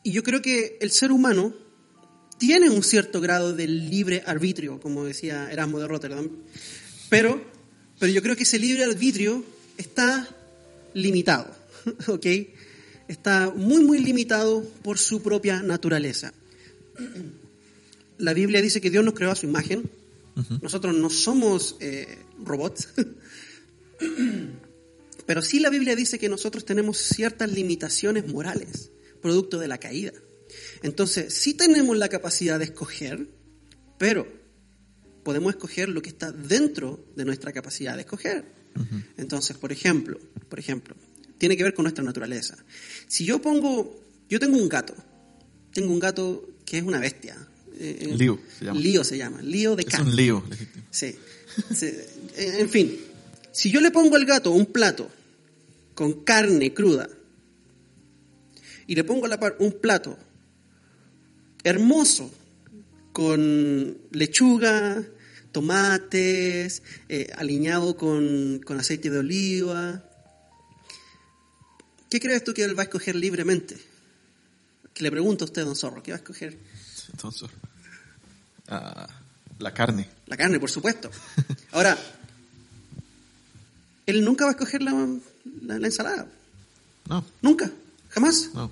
Y 0.02 0.12
yo 0.12 0.22
creo 0.22 0.42
que 0.42 0.78
el 0.80 0.90
ser 0.90 1.12
humano 1.12 1.54
tiene 2.38 2.70
un 2.70 2.82
cierto 2.82 3.20
grado 3.20 3.52
de 3.52 3.66
libre 3.66 4.22
arbitrio, 4.26 4.80
como 4.80 5.04
decía 5.04 5.50
Erasmo 5.50 5.78
de 5.78 5.88
Rotterdam, 5.88 6.30
pero, 7.08 7.44
pero 7.98 8.12
yo 8.12 8.22
creo 8.22 8.36
que 8.36 8.44
ese 8.44 8.58
libre 8.58 8.84
arbitrio 8.84 9.44
está 9.76 10.28
limitado, 10.94 11.54
¿ok? 12.06 12.26
Está 13.08 13.52
muy, 13.54 13.84
muy 13.84 13.98
limitado 13.98 14.62
por 14.82 14.98
su 14.98 15.22
propia 15.22 15.62
naturaleza. 15.62 16.32
La 18.18 18.34
Biblia 18.34 18.60
dice 18.60 18.80
que 18.80 18.90
Dios 18.90 19.04
nos 19.04 19.14
creó 19.14 19.30
a 19.30 19.36
su 19.36 19.46
imagen. 19.46 19.90
Nosotros 20.62 20.94
no 20.94 21.10
somos 21.10 21.76
eh, 21.80 22.18
robots. 22.44 22.88
Pero 25.28 25.42
sí 25.42 25.60
la 25.60 25.68
Biblia 25.68 25.94
dice 25.94 26.18
que 26.18 26.30
nosotros 26.30 26.64
tenemos 26.64 26.96
ciertas 26.96 27.52
limitaciones 27.52 28.26
morales 28.28 28.92
producto 29.20 29.58
de 29.58 29.68
la 29.68 29.76
caída. 29.76 30.14
Entonces, 30.82 31.34
sí 31.34 31.52
tenemos 31.52 31.98
la 31.98 32.08
capacidad 32.08 32.58
de 32.58 32.64
escoger, 32.64 33.28
pero 33.98 34.26
podemos 35.24 35.52
escoger 35.52 35.90
lo 35.90 36.00
que 36.00 36.08
está 36.08 36.32
dentro 36.32 37.04
de 37.14 37.26
nuestra 37.26 37.52
capacidad 37.52 37.94
de 37.94 38.00
escoger. 38.00 38.42
Entonces, 39.18 39.58
por 39.58 39.70
ejemplo, 39.70 40.18
por 40.48 40.58
ejemplo, 40.58 40.96
tiene 41.36 41.58
que 41.58 41.62
ver 41.62 41.74
con 41.74 41.82
nuestra 41.82 42.02
naturaleza. 42.02 42.56
Si 43.06 43.26
yo 43.26 43.38
pongo, 43.42 44.00
yo 44.30 44.40
tengo 44.40 44.56
un 44.56 44.70
gato, 44.70 44.94
tengo 45.74 45.92
un 45.92 46.00
gato 46.00 46.48
que 46.64 46.78
es 46.78 46.84
una 46.84 47.00
bestia. 47.00 47.36
Eh, 47.78 47.98
eh, 48.00 48.16
lío 48.16 48.40
se 48.58 48.64
llama. 48.64 48.80
Lío 48.80 49.04
se 49.04 49.18
llama, 49.18 49.42
lío 49.42 49.76
de 49.76 49.84
Es 49.86 49.98
un 49.98 50.16
lío, 50.16 50.42
Sí. 50.90 51.14
Eh, 51.82 52.56
en 52.60 52.70
fin, 52.70 52.98
si 53.52 53.70
yo 53.70 53.82
le 53.82 53.90
pongo 53.90 54.16
al 54.16 54.24
gato 54.24 54.52
un 54.52 54.64
plato 54.64 55.10
con 55.98 56.22
carne 56.22 56.72
cruda 56.72 57.08
y 58.86 58.94
le 58.94 59.02
pongo 59.02 59.26
a 59.26 59.28
la 59.28 59.40
par 59.40 59.56
un 59.58 59.72
plato 59.72 60.16
hermoso 61.64 62.30
con 63.12 63.98
lechuga, 64.12 65.02
tomates, 65.50 66.84
eh, 67.08 67.32
alineado 67.36 67.96
con, 67.96 68.60
aceite 68.78 69.10
de 69.10 69.18
oliva. 69.18 70.04
¿Qué 72.08 72.20
crees 72.20 72.44
tú 72.44 72.54
que 72.54 72.62
él 72.62 72.78
va 72.78 72.82
a 72.82 72.84
escoger 72.84 73.16
libremente? 73.16 73.76
Que 74.94 75.02
le 75.02 75.10
pregunto 75.10 75.46
a 75.46 75.46
usted, 75.46 75.64
don 75.64 75.74
Zorro, 75.74 76.00
¿qué 76.00 76.12
va 76.12 76.18
a 76.18 76.20
escoger? 76.20 76.56
Don 77.20 77.32
Zorro. 77.32 77.58
Ah, 78.68 79.08
la 79.58 79.74
carne. 79.74 80.08
La 80.26 80.36
carne, 80.36 80.60
por 80.60 80.70
supuesto. 80.70 81.10
Ahora, 81.72 81.98
él 84.06 84.24
nunca 84.24 84.44
va 84.44 84.52
a 84.52 84.54
escoger 84.54 84.80
la, 84.80 84.92
la 85.62 85.76
ensalada. 85.76 86.26
No. 87.08 87.24
Nunca. 87.42 87.70
Jamás. 88.10 88.50
No. 88.54 88.70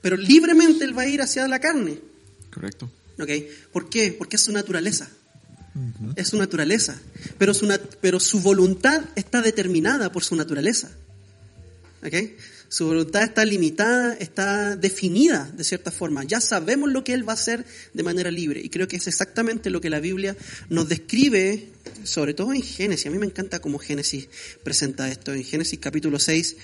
Pero 0.00 0.16
libremente 0.16 0.84
él 0.84 0.96
va 0.96 1.02
a 1.02 1.06
ir 1.06 1.22
hacia 1.22 1.46
la 1.48 1.60
carne. 1.60 1.98
Correcto. 2.52 2.90
¿Okay? 3.20 3.48
¿Por 3.72 3.88
qué? 3.88 4.14
Porque 4.16 4.36
es 4.36 4.42
su 4.42 4.52
naturaleza. 4.52 5.08
Es 6.16 6.28
su 6.28 6.36
naturaleza. 6.36 7.00
Pero 7.38 7.54
su, 7.54 7.68
pero 8.00 8.20
su 8.20 8.40
voluntad 8.40 9.02
está 9.14 9.40
determinada 9.40 10.12
por 10.12 10.22
su 10.22 10.36
naturaleza. 10.36 10.90
¿Okay? 12.04 12.36
Su 12.72 12.86
voluntad 12.86 13.22
está 13.22 13.44
limitada, 13.44 14.14
está 14.14 14.76
definida 14.76 15.52
de 15.54 15.62
cierta 15.62 15.90
forma. 15.90 16.24
Ya 16.24 16.40
sabemos 16.40 16.90
lo 16.90 17.04
que 17.04 17.12
Él 17.12 17.28
va 17.28 17.32
a 17.32 17.34
hacer 17.34 17.66
de 17.92 18.02
manera 18.02 18.30
libre. 18.30 18.62
Y 18.62 18.70
creo 18.70 18.88
que 18.88 18.96
es 18.96 19.06
exactamente 19.06 19.68
lo 19.68 19.82
que 19.82 19.90
la 19.90 20.00
Biblia 20.00 20.34
nos 20.70 20.88
describe, 20.88 21.68
sobre 22.02 22.32
todo 22.32 22.54
en 22.54 22.62
Génesis. 22.62 23.08
A 23.08 23.10
mí 23.10 23.18
me 23.18 23.26
encanta 23.26 23.60
cómo 23.60 23.78
Génesis 23.78 24.26
presenta 24.64 25.10
esto. 25.10 25.34
En 25.34 25.44
Génesis 25.44 25.78
capítulo 25.80 26.18
6 26.18 26.56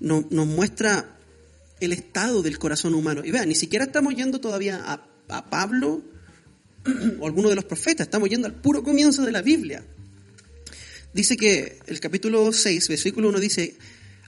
nos 0.00 0.46
muestra 0.48 1.16
el 1.78 1.92
estado 1.92 2.42
del 2.42 2.58
corazón 2.58 2.92
humano. 2.94 3.22
Y 3.24 3.30
vean, 3.30 3.48
ni 3.48 3.54
siquiera 3.54 3.84
estamos 3.84 4.16
yendo 4.16 4.40
todavía 4.40 4.82
a, 4.84 5.06
Pablo 5.48 6.02
o 7.20 7.26
alguno 7.28 7.50
de 7.50 7.54
los 7.54 7.64
profetas, 7.64 8.08
estamos 8.08 8.28
yendo 8.28 8.48
al 8.48 8.54
puro 8.54 8.82
comienzo 8.82 9.24
de 9.24 9.30
la 9.30 9.42
Biblia. 9.42 9.84
Dice 11.14 11.36
que 11.36 11.78
el 11.86 12.00
capítulo 12.00 12.52
6, 12.52 12.88
versículo 12.88 13.28
1 13.28 13.38
dice, 13.38 13.76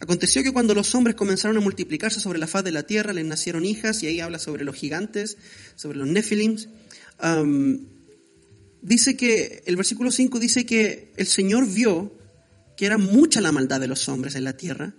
aconteció 0.01 0.43
que 0.43 0.53
cuando 0.53 0.75
los 0.75 0.95
hombres 0.95 1.17
comenzaron 1.17 1.57
a 1.57 1.61
multiplicarse 1.61 2.21
sobre 2.21 2.39
la 2.39 2.47
faz 2.47 2.65
de 2.65 2.73
la 2.73 2.85
tierra, 2.85 3.13
les 3.13 3.25
nacieron 3.25 3.65
hijas, 3.65 4.03
y 4.03 4.07
ahí 4.07 4.21
habla 4.21 4.39
sobre 4.39 4.65
los 4.65 4.77
gigantes, 4.77 5.37
sobre 5.77 5.99
los 5.99 6.09
nefilims. 6.09 6.69
dice 8.83 9.17
que, 9.17 9.63
el 9.67 9.77
versículo 9.77 10.11
5 10.11 10.39
dice 10.39 10.67
que 10.67 11.13
el 11.17 11.27
Señor 11.27 11.67
vio 11.67 12.13
que 12.77 12.87
era 12.87 12.99
mucha 12.99 13.41
la 13.41 13.53
maldad 13.53 13.81
de 13.81 13.89
los 13.89 14.09
hombres 14.09 14.35
en 14.35 14.45
la 14.45 14.57
tierra. 14.57 14.95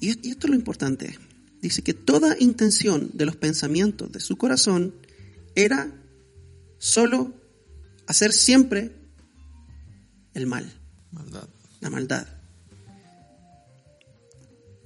Y 0.00 0.10
esto 0.10 0.46
es 0.46 0.50
lo 0.50 0.56
importante 0.56 1.16
dice 1.62 1.82
que 1.82 1.94
toda 1.94 2.36
intención 2.38 3.10
de 3.14 3.24
los 3.24 3.36
pensamientos 3.36 4.10
de 4.12 4.20
su 4.20 4.36
corazón 4.36 4.94
era 5.54 5.90
solo 6.78 7.32
hacer 8.08 8.32
siempre 8.32 8.90
el 10.34 10.46
mal. 10.46 10.70
Maldad. 11.12 11.48
La 11.80 11.88
maldad. 11.88 12.26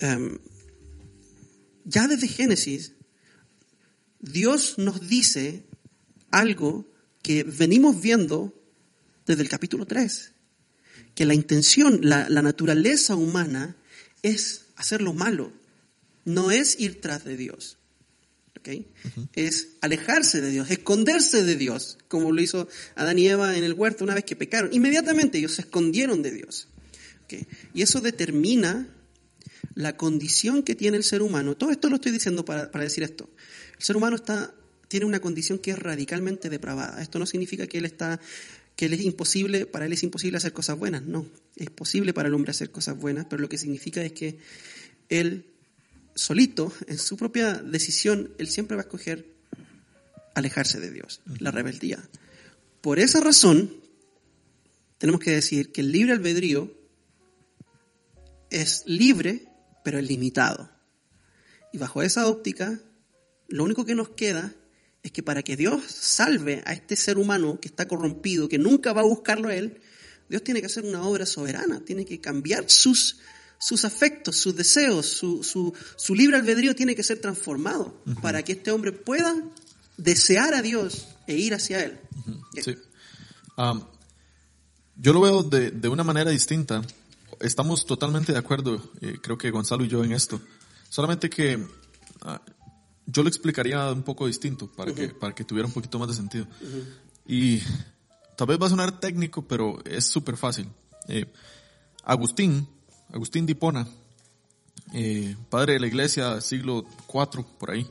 Em, 0.00 0.38
ya 1.84 2.08
desde 2.08 2.28
Génesis, 2.28 2.92
Dios 4.20 4.78
nos 4.78 5.08
dice 5.08 5.64
algo 6.30 6.90
que 7.22 7.44
venimos 7.44 8.00
viendo 8.00 8.54
desde 9.26 9.42
el 9.42 9.48
capítulo 9.48 9.86
3, 9.86 10.32
que 11.14 11.24
la 11.24 11.34
intención, 11.34 12.00
la, 12.02 12.28
la 12.28 12.42
naturaleza 12.42 13.16
humana 13.16 13.76
es 14.22 14.66
hacer 14.76 15.02
lo 15.02 15.12
malo, 15.12 15.52
no 16.24 16.50
es 16.50 16.78
ir 16.78 17.00
tras 17.00 17.24
de 17.24 17.36
Dios. 17.36 17.78
¿okay? 18.58 18.88
Es 19.34 19.68
alejarse 19.80 20.40
de 20.40 20.50
Dios, 20.50 20.70
esconderse 20.70 21.44
de 21.44 21.56
Dios, 21.56 21.98
como 22.08 22.32
lo 22.32 22.42
hizo 22.42 22.68
Adán 22.96 23.18
y 23.18 23.28
Eva 23.28 23.56
en 23.56 23.64
el 23.64 23.74
huerto 23.74 24.04
una 24.04 24.14
vez 24.14 24.24
que 24.24 24.36
pecaron. 24.36 24.72
Inmediatamente 24.72 25.38
ellos 25.38 25.54
se 25.54 25.62
escondieron 25.62 26.22
de 26.22 26.32
Dios. 26.32 26.68
¿okay? 27.24 27.46
Y 27.74 27.82
eso 27.82 28.00
determina 28.00 28.88
la 29.76 29.96
condición 29.96 30.64
que 30.64 30.74
tiene 30.74 30.96
el 30.96 31.04
ser 31.04 31.22
humano. 31.22 31.56
Todo 31.56 31.70
esto 31.70 31.88
lo 31.88 31.96
estoy 31.96 32.10
diciendo 32.10 32.44
para, 32.44 32.72
para 32.72 32.82
decir 32.82 33.04
esto. 33.04 33.30
El 33.78 33.84
ser 33.84 33.96
humano 33.96 34.16
está, 34.16 34.52
tiene 34.88 35.06
una 35.06 35.20
condición 35.20 35.58
que 35.58 35.70
es 35.70 35.78
radicalmente 35.78 36.50
depravada. 36.50 37.00
Esto 37.00 37.20
no 37.20 37.26
significa 37.26 37.68
que 37.68 37.78
él 37.78 37.84
está 37.84 38.18
que 38.76 38.86
él 38.86 38.92
es 38.92 39.00
imposible, 39.00 39.64
para 39.64 39.86
él 39.86 39.94
es 39.94 40.02
imposible 40.02 40.36
hacer 40.36 40.52
cosas 40.52 40.78
buenas, 40.78 41.02
no, 41.02 41.26
es 41.56 41.70
posible 41.70 42.12
para 42.12 42.28
el 42.28 42.34
hombre 42.34 42.50
hacer 42.50 42.70
cosas 42.70 42.98
buenas, 42.98 43.24
pero 43.24 43.40
lo 43.40 43.48
que 43.48 43.56
significa 43.56 44.02
es 44.02 44.12
que 44.12 44.38
él 45.08 45.46
solito, 46.14 46.72
en 46.86 46.98
su 46.98 47.16
propia 47.16 47.54
decisión, 47.54 48.34
él 48.38 48.48
siempre 48.48 48.76
va 48.76 48.82
a 48.82 48.84
escoger 48.84 49.26
alejarse 50.34 50.78
de 50.78 50.90
Dios, 50.90 51.22
la 51.38 51.50
rebeldía. 51.50 52.06
Por 52.82 52.98
esa 52.98 53.20
razón, 53.20 53.74
tenemos 54.98 55.22
que 55.22 55.30
decir 55.30 55.72
que 55.72 55.80
el 55.80 55.92
libre 55.92 56.12
albedrío 56.12 56.70
es 58.50 58.82
libre, 58.86 59.48
pero 59.86 60.00
es 60.00 60.08
limitado. 60.08 60.68
Y 61.72 61.78
bajo 61.78 62.02
esa 62.02 62.26
óptica, 62.26 62.80
lo 63.46 63.62
único 63.62 63.84
que 63.84 63.94
nos 63.94 64.08
queda 64.08 64.52
es 65.04 65.12
que 65.12 65.22
para 65.22 65.44
que 65.44 65.56
Dios 65.56 65.80
salve 65.88 66.60
a 66.66 66.72
este 66.72 66.96
ser 66.96 67.18
humano 67.18 67.60
que 67.60 67.68
está 67.68 67.86
corrompido, 67.86 68.48
que 68.48 68.58
nunca 68.58 68.92
va 68.92 69.02
a 69.02 69.04
buscarlo 69.04 69.48
a 69.48 69.54
Él, 69.54 69.80
Dios 70.28 70.42
tiene 70.42 70.58
que 70.58 70.66
hacer 70.66 70.84
una 70.84 71.04
obra 71.04 71.24
soberana, 71.24 71.84
tiene 71.84 72.04
que 72.04 72.20
cambiar 72.20 72.68
sus 72.68 73.18
sus 73.58 73.84
afectos, 73.84 74.36
sus 74.36 74.56
deseos, 74.56 75.06
su, 75.06 75.44
su, 75.44 75.72
su 75.94 76.14
libre 76.16 76.36
albedrío 76.36 76.74
tiene 76.74 76.96
que 76.96 77.04
ser 77.04 77.20
transformado 77.20 78.02
para 78.22 78.42
que 78.42 78.52
este 78.54 78.72
hombre 78.72 78.90
pueda 78.90 79.40
desear 79.96 80.52
a 80.52 80.62
Dios 80.62 81.06
e 81.28 81.36
ir 81.36 81.54
hacia 81.54 81.84
Él. 81.84 82.00
Sí. 82.60 82.76
Um, 83.56 83.82
yo 84.96 85.12
lo 85.12 85.20
veo 85.20 85.44
de, 85.44 85.70
de, 85.70 85.88
una 85.88 86.02
manera 86.02 86.32
distinta. 86.32 86.82
Estamos 87.46 87.86
totalmente 87.86 88.32
de 88.32 88.38
acuerdo, 88.40 88.82
eh, 89.00 89.18
creo 89.22 89.38
que 89.38 89.52
Gonzalo 89.52 89.84
y 89.84 89.88
yo 89.88 90.02
en 90.02 90.10
esto. 90.10 90.40
Solamente 90.88 91.30
que 91.30 91.56
uh, 91.56 92.38
yo 93.06 93.22
lo 93.22 93.28
explicaría 93.28 93.92
un 93.92 94.02
poco 94.02 94.26
distinto 94.26 94.66
para, 94.72 94.92
que, 94.92 95.10
para 95.10 95.32
que 95.32 95.44
tuviera 95.44 95.68
un 95.68 95.72
poquito 95.72 95.96
más 96.00 96.08
de 96.08 96.14
sentido. 96.14 96.48
Y 97.24 97.60
tal 98.36 98.48
vez 98.48 98.60
va 98.60 98.66
a 98.66 98.70
sonar 98.70 98.98
técnico, 98.98 99.46
pero 99.46 99.78
es 99.84 100.06
súper 100.06 100.36
fácil. 100.36 100.68
Eh, 101.06 101.26
Agustín, 102.02 102.66
Agustín 103.12 103.46
Dipona, 103.46 103.86
eh, 104.92 105.36
padre 105.48 105.74
de 105.74 105.80
la 105.80 105.86
iglesia, 105.86 106.40
siglo 106.40 106.84
IV, 107.08 107.44
por 107.60 107.70
ahí, 107.70 107.86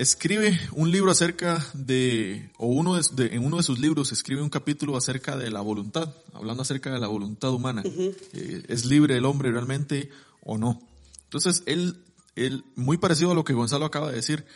escribe 0.00 0.58
un 0.72 0.90
libro 0.90 1.10
acerca 1.10 1.62
de, 1.74 2.50
o 2.56 2.68
uno 2.68 2.98
de, 2.98 3.26
en 3.26 3.44
uno 3.44 3.58
de 3.58 3.62
sus 3.62 3.78
libros 3.78 4.12
escribe 4.12 4.40
un 4.40 4.48
capítulo 4.48 4.96
acerca 4.96 5.36
de 5.36 5.50
la 5.50 5.60
voluntad, 5.60 6.14
hablando 6.32 6.62
acerca 6.62 6.90
de 6.90 6.98
la 6.98 7.06
voluntad 7.06 7.52
humana. 7.52 7.82
Eh, 7.84 8.62
¿Es 8.68 8.86
libre 8.86 9.18
el 9.18 9.26
hombre 9.26 9.52
realmente 9.52 10.08
o 10.42 10.56
no? 10.56 10.80
Entonces, 11.24 11.62
él, 11.66 12.02
él 12.34 12.64
muy 12.76 12.96
parecido 12.96 13.32
a 13.32 13.34
lo 13.34 13.44
que 13.44 13.52
Gonzalo 13.52 13.84
acaba 13.84 14.08
de 14.08 14.16
decir, 14.16 14.46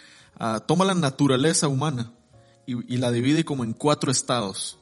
uh, 0.40 0.61
toma 0.66 0.86
la 0.86 0.95
naturaleza 0.95 1.68
humana 1.68 2.14
y, 2.66 2.95
y, 2.95 2.97
la 2.97 3.12
divide 3.12 3.45
como 3.45 3.64
en 3.64 3.74
cuatro 3.74 4.11
estados. 4.11 4.78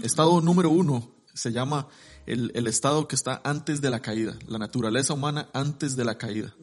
Estado 0.00 0.40
número 0.42 0.70
uno 0.70 1.10
se 1.34 1.50
llama 1.50 1.88
el, 2.26 2.52
el, 2.54 2.68
estado 2.68 3.08
que 3.08 3.16
está 3.16 3.40
antes 3.42 3.80
de 3.80 3.90
la 3.90 4.00
caída, 4.00 4.38
la 4.46 4.58
naturaleza 4.58 5.12
humana 5.12 5.48
antes 5.52 5.96
de 5.96 6.04
la 6.04 6.18
caída. 6.18 6.54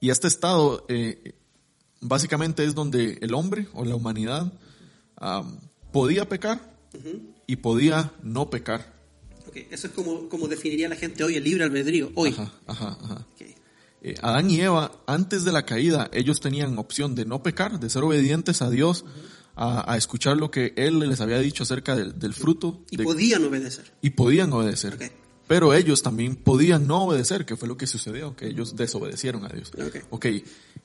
Y 0.00 0.10
este 0.10 0.28
estado 0.28 0.84
eh, 0.88 1.34
básicamente 2.00 2.64
es 2.64 2.74
donde 2.74 3.18
el 3.20 3.34
hombre 3.34 3.68
o 3.74 3.84
la 3.84 3.94
humanidad 3.94 4.52
um, 5.20 5.58
podía 5.92 6.28
pecar 6.28 6.60
uh 6.94 6.98
-huh. 6.98 7.20
y 7.46 7.56
podía 7.56 8.12
no 8.22 8.48
pecar. 8.50 8.98
Okay. 9.48 9.66
Eso 9.70 9.88
es 9.88 9.92
como, 9.92 10.28
como 10.28 10.48
definiría 10.48 10.88
la 10.88 10.96
gente 10.96 11.24
hoy 11.24 11.36
el 11.36 11.44
libre 11.44 11.64
albedrío, 11.64 12.12
hoy. 12.14 12.30
Ajá, 12.30 12.52
ajá, 12.66 12.98
ajá. 13.02 13.26
Okay. 13.34 13.54
Eh, 14.02 14.14
Adán 14.22 14.50
y 14.50 14.60
Eva, 14.60 14.92
antes 15.06 15.44
de 15.44 15.52
la 15.52 15.66
caída, 15.66 16.08
ellos 16.12 16.40
tenían 16.40 16.78
opción 16.78 17.14
de 17.14 17.26
no 17.26 17.42
pecar, 17.42 17.78
de 17.78 17.90
ser 17.90 18.02
obedientes 18.02 18.62
a 18.62 18.70
Dios, 18.70 19.02
uh 19.02 19.06
-huh. 19.06 19.10
a, 19.56 19.92
a, 19.92 19.96
escuchar 19.96 20.36
lo 20.36 20.50
que 20.50 20.72
Él 20.76 21.00
les 21.00 21.20
había 21.20 21.38
dicho 21.40 21.64
acerca 21.64 21.96
del, 21.96 22.18
del 22.18 22.32
fruto. 22.32 22.82
Y 22.90 22.96
de, 22.96 23.04
podían 23.04 23.44
obedecer. 23.44 23.92
Y 24.00 24.10
podían 24.10 24.52
obedecer. 24.52 24.94
Okay. 24.94 25.10
Pero 25.50 25.74
ellos 25.74 26.00
también 26.04 26.36
podían 26.36 26.86
no 26.86 27.02
obedecer, 27.02 27.44
que 27.44 27.56
fue 27.56 27.66
lo 27.66 27.76
que 27.76 27.88
sucedió, 27.88 28.36
que 28.36 28.46
ellos 28.46 28.76
desobedecieron 28.76 29.44
a 29.44 29.48
Dios. 29.48 29.72
Okay. 29.74 30.02
ok, 30.08 30.26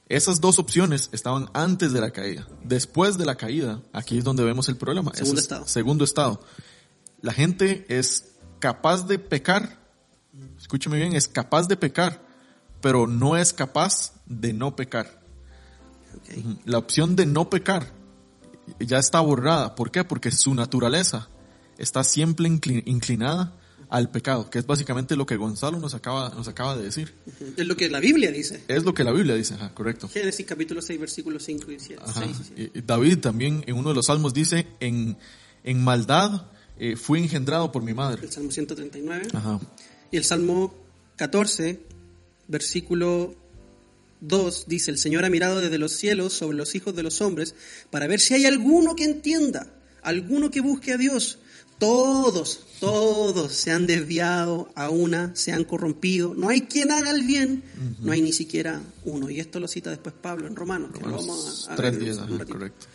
esas 0.09 0.41
dos 0.41 0.57
opciones 0.57 1.09
estaban 1.11 1.51
antes 1.53 1.93
de 1.93 2.01
la 2.01 2.09
caída. 2.09 2.47
Después 2.63 3.19
de 3.19 3.27
la 3.27 3.35
caída, 3.35 3.83
aquí 3.93 4.17
es 4.17 4.23
donde 4.23 4.43
vemos 4.43 4.67
el 4.67 4.75
problema. 4.75 5.13
Segundo 5.13 5.39
estado. 5.39 5.67
Segundo 5.67 6.03
estado. 6.03 6.41
La 7.21 7.31
gente 7.31 7.85
es 7.89 8.31
capaz 8.57 9.05
de 9.05 9.19
pecar, 9.19 9.77
escúcheme 10.57 10.97
bien, 10.97 11.15
es 11.15 11.27
capaz 11.27 11.67
de 11.67 11.77
pecar, 11.77 12.25
pero 12.81 13.05
no 13.05 13.37
es 13.37 13.53
capaz 13.53 14.13
de 14.25 14.51
no 14.51 14.75
pecar. 14.75 15.21
Okay. 16.21 16.57
La 16.65 16.79
opción 16.79 17.15
de 17.15 17.27
no 17.27 17.51
pecar 17.51 17.93
ya 18.79 18.97
está 18.97 19.19
borrada. 19.19 19.75
¿Por 19.75 19.91
qué? 19.91 20.03
Porque 20.03 20.31
su 20.31 20.55
naturaleza 20.55 21.29
está 21.77 22.03
siempre 22.03 22.47
inclinada 22.47 23.53
al 23.89 24.09
pecado, 24.09 24.49
que 24.49 24.59
es 24.59 24.65
básicamente 24.65 25.15
lo 25.15 25.25
que 25.25 25.37
Gonzalo 25.37 25.79
nos 25.79 25.93
acaba, 25.93 26.29
nos 26.35 26.47
acaba 26.47 26.75
de 26.75 26.83
decir. 26.83 27.13
Es 27.57 27.65
lo 27.65 27.75
que 27.75 27.89
la 27.89 27.99
Biblia 27.99 28.31
dice. 28.31 28.63
Es 28.67 28.83
lo 28.83 28.93
que 28.93 29.03
la 29.03 29.11
Biblia 29.11 29.35
dice, 29.35 29.53
ajá, 29.53 29.73
correcto. 29.73 30.07
Génesis 30.07 30.45
capítulo 30.45 30.81
6, 30.81 30.99
versículos 30.99 31.43
5 31.43 31.71
y 31.71 31.79
7. 31.79 32.01
Ajá. 32.05 32.23
6 32.23 32.37
y 32.37 32.43
7. 32.55 32.83
David 32.85 33.19
también 33.19 33.63
en 33.67 33.75
uno 33.75 33.89
de 33.89 33.95
los 33.95 34.07
salmos 34.07 34.33
dice, 34.33 34.67
en, 34.79 35.17
en 35.63 35.83
maldad 35.83 36.47
eh, 36.77 36.95
fui 36.95 37.19
engendrado 37.19 37.71
por 37.71 37.83
mi 37.83 37.93
madre. 37.93 38.21
El 38.23 38.31
Salmo 38.31 38.51
139. 38.51 39.27
Ajá. 39.33 39.59
Y 40.11 40.17
el 40.17 40.23
Salmo 40.23 40.73
14, 41.15 41.79
versículo 42.47 43.35
2, 44.21 44.65
dice, 44.67 44.91
el 44.91 44.97
Señor 44.97 45.25
ha 45.25 45.29
mirado 45.29 45.61
desde 45.61 45.77
los 45.77 45.93
cielos 45.93 46.33
sobre 46.33 46.57
los 46.57 46.75
hijos 46.75 46.95
de 46.95 47.03
los 47.03 47.21
hombres 47.21 47.55
para 47.89 48.07
ver 48.07 48.19
si 48.19 48.33
hay 48.33 48.45
alguno 48.45 48.95
que 48.95 49.05
entienda, 49.05 49.67
alguno 50.01 50.51
que 50.51 50.61
busque 50.61 50.93
a 50.93 50.97
Dios. 50.97 51.39
Todos, 51.79 52.64
todos 52.79 53.51
se 53.51 53.71
han 53.71 53.87
desviado 53.87 54.69
a 54.75 54.89
una, 54.89 55.35
se 55.35 55.51
han 55.51 55.63
corrompido. 55.63 56.33
No 56.35 56.49
hay 56.49 56.61
quien 56.61 56.91
haga 56.91 57.11
el 57.11 57.23
bien, 57.23 57.63
uh 57.75 57.81
-huh. 57.81 57.95
no 57.99 58.11
hay 58.11 58.21
ni 58.21 58.33
siquiera 58.33 58.81
uno. 59.03 59.29
Y 59.29 59.39
esto 59.39 59.59
lo 59.59 59.67
cita 59.67 59.89
después 59.89 60.15
Pablo 60.21 60.47
en 60.47 60.55
Romanos. 60.55 60.91
Que 60.91 60.99
Romanos 60.99 61.27
vamos 61.27 61.67
a, 61.69 61.73
ajá, 61.73 62.45
correcto. 62.45 62.87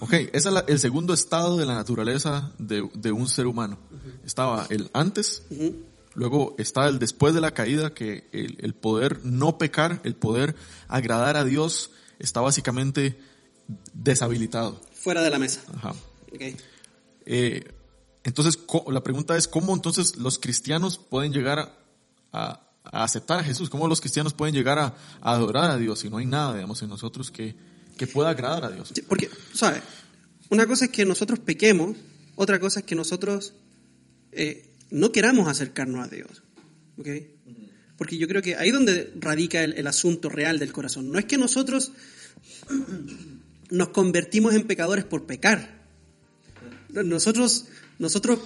Ok, 0.00 0.12
ese 0.12 0.30
es 0.32 0.44
la, 0.46 0.60
el 0.60 0.78
segundo 0.78 1.12
estado 1.12 1.56
de 1.56 1.66
la 1.66 1.74
naturaleza 1.74 2.52
de, 2.58 2.88
de 2.94 3.12
un 3.12 3.28
ser 3.28 3.46
humano. 3.46 3.78
Uh 3.90 3.94
-huh. 3.94 4.26
Estaba 4.26 4.66
el 4.70 4.88
antes, 4.92 5.42
uh 5.50 5.54
-huh. 5.54 5.74
luego 6.14 6.54
está 6.58 6.88
el 6.88 6.98
después 6.98 7.34
de 7.34 7.40
la 7.40 7.52
caída, 7.52 7.92
que 7.92 8.28
el, 8.32 8.56
el, 8.60 8.74
poder 8.74 9.24
no 9.24 9.58
pecar, 9.58 10.00
el 10.04 10.14
poder 10.14 10.54
agradar 10.88 11.36
a 11.36 11.44
Dios, 11.44 11.90
está 12.18 12.40
básicamente 12.40 13.18
deshabilitado. 13.92 14.80
Fuera 14.94 15.22
de 15.22 15.30
la 15.30 15.38
mesa. 15.38 15.60
Ajá. 15.74 15.94
Okay. 16.32 16.56
Eh, 17.26 17.64
entonces, 18.24 18.58
la 18.88 19.02
pregunta 19.02 19.36
es, 19.36 19.48
¿cómo 19.48 19.74
entonces 19.74 20.16
los 20.16 20.38
cristianos 20.38 20.98
pueden 20.98 21.32
llegar 21.32 21.74
a, 22.32 22.66
aceptar 22.84 23.40
a 23.40 23.44
Jesús? 23.44 23.70
¿Cómo 23.70 23.88
los 23.88 24.00
cristianos 24.00 24.34
pueden 24.34 24.54
llegar 24.54 24.78
a, 24.78 24.94
adorar 25.20 25.70
a 25.70 25.78
Dios 25.78 26.00
si 26.00 26.10
no 26.10 26.18
hay 26.18 26.26
nada, 26.26 26.54
digamos, 26.54 26.82
en 26.82 26.90
nosotros 26.90 27.30
que, 27.30 27.54
que 27.96 28.06
pueda 28.06 28.30
agradar 28.30 28.64
a 28.64 28.70
Dios? 28.70 28.92
Porque, 29.08 29.30
¿sabes? 29.54 29.82
Una 30.50 30.66
cosa 30.66 30.86
es 30.86 30.90
que 30.90 31.06
nosotros 31.06 31.38
pequemos, 31.38 31.96
otra 32.36 32.60
cosa 32.60 32.80
es 32.80 32.86
que 32.86 32.94
nosotros 32.94 33.54
eh, 34.32 34.74
no 34.90 35.12
queramos 35.12 35.48
acercarnos 35.48 36.06
a 36.06 36.10
Dios. 36.10 36.42
¿Ok? 36.98 37.08
Porque 37.96 38.18
yo 38.18 38.28
creo 38.28 38.42
que 38.42 38.56
ahí 38.56 38.68
es 38.68 38.74
donde 38.74 39.12
radica 39.18 39.62
el, 39.62 39.74
el 39.74 39.86
asunto 39.86 40.28
real 40.28 40.58
del 40.58 40.72
corazón. 40.72 41.10
No 41.10 41.18
es 41.18 41.24
que 41.24 41.38
nosotros 41.38 41.92
nos 43.70 43.88
convertimos 43.88 44.54
en 44.54 44.66
pecadores 44.66 45.04
por 45.04 45.26
pecar. 45.26 45.80
Nosotros 46.92 47.66
nosotros 48.00 48.40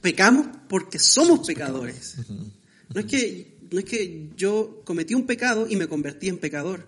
pecamos 0.00 0.46
porque 0.68 0.98
somos 0.98 1.46
pecadores. 1.46 2.14
No 2.94 3.00
es 3.00 3.06
que, 3.06 3.58
no 3.70 3.78
es 3.80 3.84
que 3.84 4.30
yo 4.36 4.82
cometí 4.84 5.14
un 5.14 5.26
pecado 5.26 5.66
y 5.68 5.76
me 5.76 5.88
convertí 5.88 6.28
en 6.28 6.38
pecador. 6.38 6.86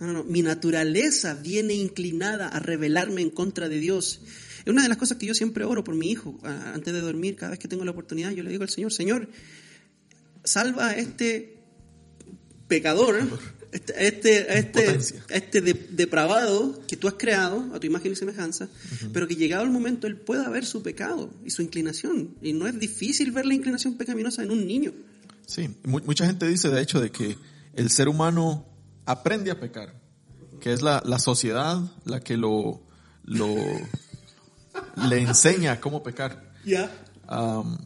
No, 0.00 0.06
no, 0.08 0.12
no. 0.12 0.24
Mi 0.24 0.42
naturaleza 0.42 1.34
viene 1.34 1.74
inclinada 1.74 2.48
a 2.48 2.58
rebelarme 2.58 3.22
en 3.22 3.30
contra 3.30 3.68
de 3.68 3.78
Dios. 3.78 4.20
Es 4.64 4.66
una 4.66 4.82
de 4.82 4.88
las 4.88 4.98
cosas 4.98 5.16
que 5.16 5.26
yo 5.26 5.34
siempre 5.34 5.64
oro 5.64 5.84
por 5.84 5.94
mi 5.94 6.10
hijo. 6.10 6.38
Antes 6.42 6.92
de 6.92 7.00
dormir, 7.00 7.36
cada 7.36 7.50
vez 7.50 7.60
que 7.60 7.68
tengo 7.68 7.84
la 7.84 7.92
oportunidad, 7.92 8.32
yo 8.32 8.42
le 8.42 8.50
digo 8.50 8.64
al 8.64 8.68
Señor, 8.68 8.92
Señor, 8.92 9.28
salva 10.42 10.88
a 10.88 10.96
este 10.96 11.58
pecador, 12.66 13.16
este, 13.72 13.94
este, 14.06 14.58
este, 14.58 14.98
este 15.28 15.60
de, 15.60 15.74
depravado 15.90 16.80
que 16.86 16.96
tú 16.96 17.06
has 17.08 17.14
creado 17.14 17.70
a 17.74 17.78
tu 17.78 17.86
imagen 17.86 18.12
y 18.12 18.16
semejanza, 18.16 18.64
uh 18.64 18.68
-huh. 18.68 19.10
pero 19.12 19.28
que 19.28 19.36
llegado 19.36 19.62
el 19.64 19.70
momento 19.70 20.06
él 20.06 20.16
pueda 20.16 20.48
ver 20.48 20.64
su 20.64 20.82
pecado 20.82 21.30
y 21.44 21.50
su 21.50 21.62
inclinación. 21.62 22.34
Y 22.42 22.52
no 22.52 22.66
es 22.66 22.78
difícil 22.78 23.30
ver 23.30 23.46
la 23.46 23.54
inclinación 23.54 23.94
pecaminosa 23.94 24.42
en 24.42 24.50
un 24.50 24.66
niño. 24.66 24.92
Sí, 25.46 25.68
mucha 25.84 26.26
gente 26.26 26.46
dice 26.46 26.68
de 26.68 26.80
hecho 26.80 27.00
de 27.00 27.10
que 27.10 27.36
el 27.74 27.90
ser 27.90 28.08
humano 28.08 28.66
aprende 29.04 29.50
a 29.50 29.58
pecar, 29.58 29.94
que 30.60 30.72
es 30.72 30.82
la, 30.82 31.02
la 31.04 31.18
sociedad 31.18 31.80
la 32.04 32.20
que 32.20 32.36
lo, 32.36 32.82
lo 33.24 33.54
le 35.08 35.18
enseña 35.22 35.80
cómo 35.80 36.02
pecar. 36.02 36.52
Ya. 36.64 36.90
Yeah. 37.28 37.58
Um, 37.58 37.78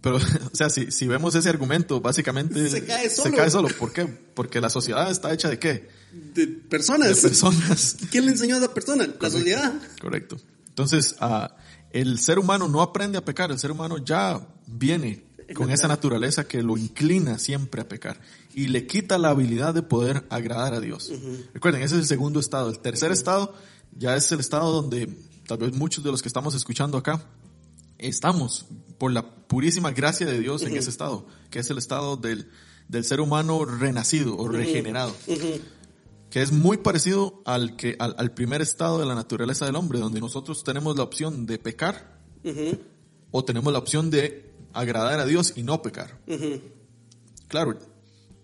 pero, 0.00 0.16
o 0.52 0.54
sea, 0.54 0.70
si, 0.70 0.90
si 0.90 1.06
vemos 1.06 1.34
ese 1.34 1.48
argumento, 1.48 2.00
básicamente 2.00 2.68
se 2.68 2.84
cae 2.84 3.10
solo. 3.10 3.30
Se 3.30 3.36
cae 3.36 3.50
solo. 3.50 3.68
¿Por 3.78 3.92
qué? 3.92 4.06
Porque 4.06 4.60
la 4.60 4.70
sociedad 4.70 5.10
está 5.10 5.32
hecha 5.32 5.48
de 5.48 5.58
qué? 5.58 5.88
De 6.34 6.46
personas. 6.46 7.16
De 7.16 7.28
personas. 7.28 7.96
¿Quién 8.10 8.26
le 8.26 8.32
enseñó 8.32 8.56
a 8.56 8.58
esas 8.58 8.70
personas? 8.70 9.06
Correcto, 9.06 9.26
la 9.26 9.30
sociedad. 9.30 9.74
Correcto. 10.00 10.36
Entonces, 10.68 11.16
uh, 11.20 11.48
el 11.92 12.18
ser 12.18 12.38
humano 12.38 12.68
no 12.68 12.80
aprende 12.82 13.18
a 13.18 13.24
pecar, 13.24 13.50
el 13.50 13.58
ser 13.58 13.72
humano 13.72 13.98
ya 13.98 14.40
viene 14.66 15.24
con 15.54 15.70
esa 15.70 15.88
naturaleza 15.88 16.44
que 16.44 16.62
lo 16.62 16.76
inclina 16.78 17.38
siempre 17.38 17.80
a 17.80 17.88
pecar 17.88 18.20
y 18.54 18.68
le 18.68 18.86
quita 18.86 19.18
la 19.18 19.30
habilidad 19.30 19.74
de 19.74 19.82
poder 19.82 20.24
agradar 20.30 20.74
a 20.74 20.80
Dios. 20.80 21.10
Uh 21.10 21.14
-huh. 21.14 21.46
Recuerden, 21.54 21.82
ese 21.82 21.96
es 21.96 22.02
el 22.02 22.06
segundo 22.06 22.38
estado. 22.38 22.70
El 22.70 22.78
tercer 22.78 23.10
estado 23.10 23.52
ya 23.96 24.14
es 24.16 24.30
el 24.30 24.40
estado 24.40 24.70
donde 24.70 25.08
tal 25.46 25.58
vez 25.58 25.74
muchos 25.74 26.04
de 26.04 26.12
los 26.12 26.22
que 26.22 26.28
estamos 26.28 26.54
escuchando 26.54 26.96
acá 26.96 27.24
estamos 28.00 28.66
por 28.98 29.12
la 29.12 29.46
purísima 29.46 29.92
gracia 29.92 30.26
de 30.26 30.38
Dios 30.38 30.62
uh 30.62 30.66
-huh. 30.66 30.70
en 30.70 30.76
ese 30.76 30.90
estado, 30.90 31.26
que 31.50 31.58
es 31.60 31.70
el 31.70 31.78
estado 31.78 32.16
del, 32.16 32.48
del 32.88 33.04
ser 33.04 33.20
humano 33.20 33.64
renacido 33.64 34.36
o 34.36 34.48
regenerado, 34.48 35.14
uh 35.26 35.32
-huh. 35.32 35.60
que 36.30 36.42
es 36.42 36.52
muy 36.52 36.78
parecido 36.78 37.42
al, 37.44 37.76
que, 37.76 37.96
al, 37.98 38.14
al, 38.18 38.32
primer 38.32 38.62
estado 38.62 38.98
de 38.98 39.06
la 39.06 39.14
naturaleza 39.14 39.66
del 39.66 39.76
hombre, 39.76 39.98
donde 39.98 40.20
nosotros 40.20 40.64
tenemos 40.64 40.96
la 40.96 41.02
opción 41.02 41.46
de 41.46 41.58
pecar 41.58 42.20
uh 42.44 42.48
-huh. 42.48 42.78
o 43.30 43.44
tenemos 43.44 43.72
la 43.72 43.78
opción 43.78 44.10
de 44.10 44.50
agradar 44.72 45.18
a 45.20 45.26
Dios 45.26 45.54
y 45.56 45.62
no 45.62 45.82
pecar. 45.82 46.20
Claro, 47.48 47.78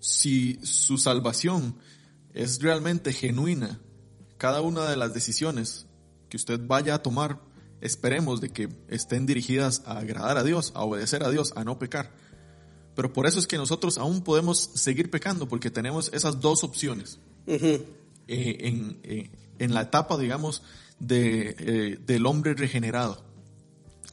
si 0.01 0.59
su 0.63 0.99
salvación 0.99 1.77
es 2.35 2.61
realmente 2.61 3.13
genuina, 3.13 3.81
cada 4.39 4.61
una 4.61 4.89
de 4.91 4.97
las 4.97 5.15
decisiones 5.15 5.87
que 6.29 6.37
usted 6.37 6.61
vaya 6.67 6.95
a 6.97 7.03
tomar, 7.03 7.41
esperemos 7.87 8.41
de 8.41 8.51
que 8.51 8.69
estén 8.89 9.25
dirigidas 9.27 9.83
a 9.87 9.99
agradar 9.99 10.37
a 10.37 10.45
Dios, 10.45 10.73
a 10.75 10.83
obedecer 10.83 11.23
a 11.23 11.31
Dios, 11.31 11.53
a 11.57 11.65
no 11.65 11.79
pecar. 11.79 12.13
Pero 12.97 13.13
por 13.13 13.27
eso 13.27 13.39
es 13.39 13.47
que 13.47 13.59
nosotros 13.59 13.99
aún 13.99 14.23
podemos 14.23 14.71
seguir 14.75 15.11
pecando, 15.11 15.47
porque 15.47 15.71
tenemos 15.71 16.11
esas 16.15 16.41
dos 16.41 16.65
opciones 16.65 17.19
eh, 17.47 17.87
en, 18.27 18.99
eh, 19.03 19.31
en 19.59 19.75
la 19.75 19.83
etapa, 19.83 20.17
digamos, 20.17 20.63
de, 20.99 21.55
eh, 21.59 21.99
del 22.07 22.25
hombre 22.25 22.55
regenerado. 22.55 23.23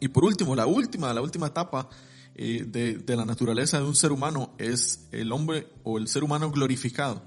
Y 0.01 0.09
por 0.09 0.25
último, 0.25 0.53
la 0.53 0.67
última, 0.67 1.13
la 1.13 1.21
última 1.21 1.47
etapa 1.47 1.89
de, 2.35 2.65
de 3.05 3.15
la 3.15 3.25
naturaleza 3.25 3.77
de 3.77 3.85
un 3.85 3.95
ser 3.95 4.11
humano 4.11 4.53
es 4.57 5.07
el 5.11 5.31
hombre 5.31 5.67
o 5.83 5.97
el 5.97 6.07
ser 6.07 6.23
humano 6.23 6.51
glorificado, 6.51 7.21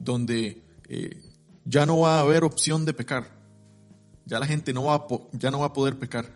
donde 0.00 0.62
ya 1.64 1.86
no 1.86 2.00
va 2.00 2.16
a 2.16 2.20
haber 2.22 2.42
opción 2.42 2.84
de 2.84 2.94
pecar. 2.94 3.37
Ya 4.28 4.38
la 4.38 4.46
gente 4.46 4.72
no 4.72 4.84
va 4.84 4.94
a, 4.94 5.06
ya 5.32 5.50
no 5.50 5.58
va 5.60 5.66
a 5.66 5.72
poder 5.72 5.98
pecar. 5.98 6.32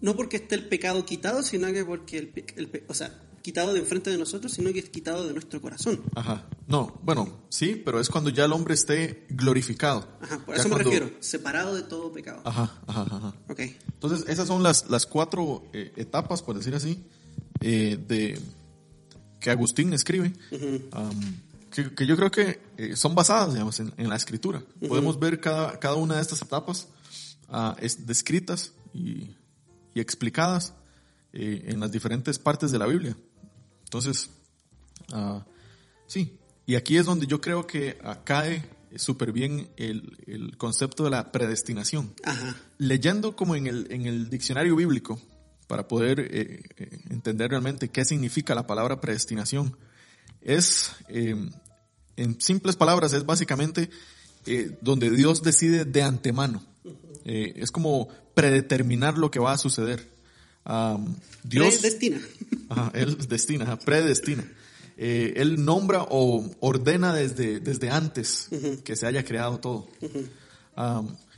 No 0.00 0.14
porque 0.16 0.36
esté 0.36 0.56
el 0.56 0.66
pecado 0.68 1.04
quitado, 1.06 1.42
sino 1.42 1.72
que 1.72 1.84
porque 1.84 2.18
el, 2.18 2.32
el 2.56 2.84
o 2.88 2.94
sea, 2.94 3.16
quitado 3.42 3.72
de 3.72 3.78
enfrente 3.78 4.10
de 4.10 4.18
nosotros, 4.18 4.52
sino 4.52 4.72
que 4.72 4.80
es 4.80 4.88
quitado 4.90 5.26
de 5.26 5.32
nuestro 5.32 5.60
corazón. 5.60 6.02
Ajá. 6.16 6.44
No, 6.66 6.98
bueno, 7.04 7.42
sí, 7.48 7.80
pero 7.84 8.00
es 8.00 8.08
cuando 8.08 8.30
ya 8.30 8.44
el 8.44 8.52
hombre 8.52 8.74
esté 8.74 9.24
glorificado. 9.30 10.06
Ajá, 10.20 10.38
por 10.44 10.56
Ya 10.56 10.60
eso 10.60 10.68
me 10.68 10.74
cuando- 10.74 10.90
refiero, 10.90 11.16
separado 11.20 11.74
de 11.76 11.82
todo 11.84 12.12
pecado. 12.12 12.42
Ajá, 12.44 12.80
ajá, 12.88 13.02
ajá. 13.08 13.34
Ok. 13.48 13.60
Entonces, 13.94 14.28
esas 14.28 14.48
son 14.48 14.62
las, 14.64 14.90
las 14.90 15.06
cuatro 15.06 15.64
eh, 15.72 15.92
etapas, 15.96 16.42
por 16.42 16.56
decir 16.58 16.74
así, 16.74 17.04
eh, 17.60 17.96
de, 18.08 18.40
que 19.38 19.50
Agustín 19.50 19.92
escribe, 19.92 20.32
um, 20.52 21.34
que, 21.70 21.94
que 21.94 22.06
yo 22.06 22.16
creo 22.16 22.30
que 22.32 22.60
eh, 22.76 22.96
son 22.96 23.14
basadas, 23.14 23.52
digamos, 23.52 23.78
en, 23.78 23.92
en 23.96 24.08
la 24.08 24.16
escritura. 24.16 24.62
Podemos 24.88 25.18
ver 25.20 25.40
cada, 25.40 25.78
cada 25.78 25.94
una 25.94 26.16
de 26.16 26.22
estas 26.22 26.42
etapas 26.42 26.88
ah, 27.52 27.76
es- 27.80 28.06
descritas 28.06 28.72
y, 28.92 29.36
y 29.94 30.00
explicadas 30.00 30.74
eh, 31.32 31.66
en 31.66 31.78
las 31.78 31.92
diferentes 31.92 32.38
partes 32.38 32.72
de 32.72 32.78
la 32.78 32.86
Biblia. 32.86 33.16
Entonces, 33.84 34.30
ah, 35.12 35.44
sí, 36.06 36.36
y 36.66 36.74
aquí 36.74 36.96
es 36.96 37.06
donde 37.06 37.26
yo 37.26 37.40
creo 37.40 37.66
que 37.66 37.98
ah, 38.02 38.24
cae 38.24 38.68
súper 38.96 39.32
bien 39.32 39.68
el, 39.76 40.18
el 40.26 40.56
concepto 40.58 41.04
de 41.04 41.10
la 41.10 41.32
predestinación 41.32 42.12
Ajá. 42.24 42.56
leyendo 42.76 43.36
como 43.36 43.54
en 43.56 43.66
el, 43.66 43.86
en 43.90 44.06
el 44.06 44.28
diccionario 44.28 44.74
bíblico, 44.76 45.20
para 45.66 45.88
poder 45.88 46.20
eh, 46.20 46.62
eh, 46.76 47.00
entender 47.08 47.48
realmente 47.50 47.88
qué 47.88 48.04
significa 48.04 48.54
la 48.54 48.66
palabra 48.66 49.00
predestinación, 49.00 49.74
es, 50.42 50.92
eh, 51.08 51.34
en 52.16 52.40
simples 52.42 52.76
palabras, 52.76 53.14
es 53.14 53.24
básicamente 53.24 53.88
eh, 54.44 54.76
donde 54.82 55.08
Dios 55.10 55.42
decide 55.42 55.86
de 55.86 56.02
antemano. 56.02 56.62
Eh, 57.24 57.54
es 57.56 57.70
como 57.70 58.08
predeterminar 58.34 59.18
lo 59.18 59.30
que 59.30 59.38
va 59.38 59.52
a 59.52 59.58
suceder. 59.58 60.10
Dios, 61.44 61.76
Predestina. 61.76 62.20
Ajá, 62.68 62.90
él 62.94 63.18
destina, 63.28 63.64
ajá, 63.64 63.78
predestina. 63.78 64.44
Eh, 64.96 65.34
él 65.36 65.64
nombra 65.64 66.06
o 66.08 66.48
ordena 66.60 67.12
desde, 67.14 67.60
desde 67.60 67.90
antes 67.90 68.48
que 68.84 68.94
se 68.94 69.06
haya 69.06 69.24
creado 69.24 69.58
todo. 69.58 69.88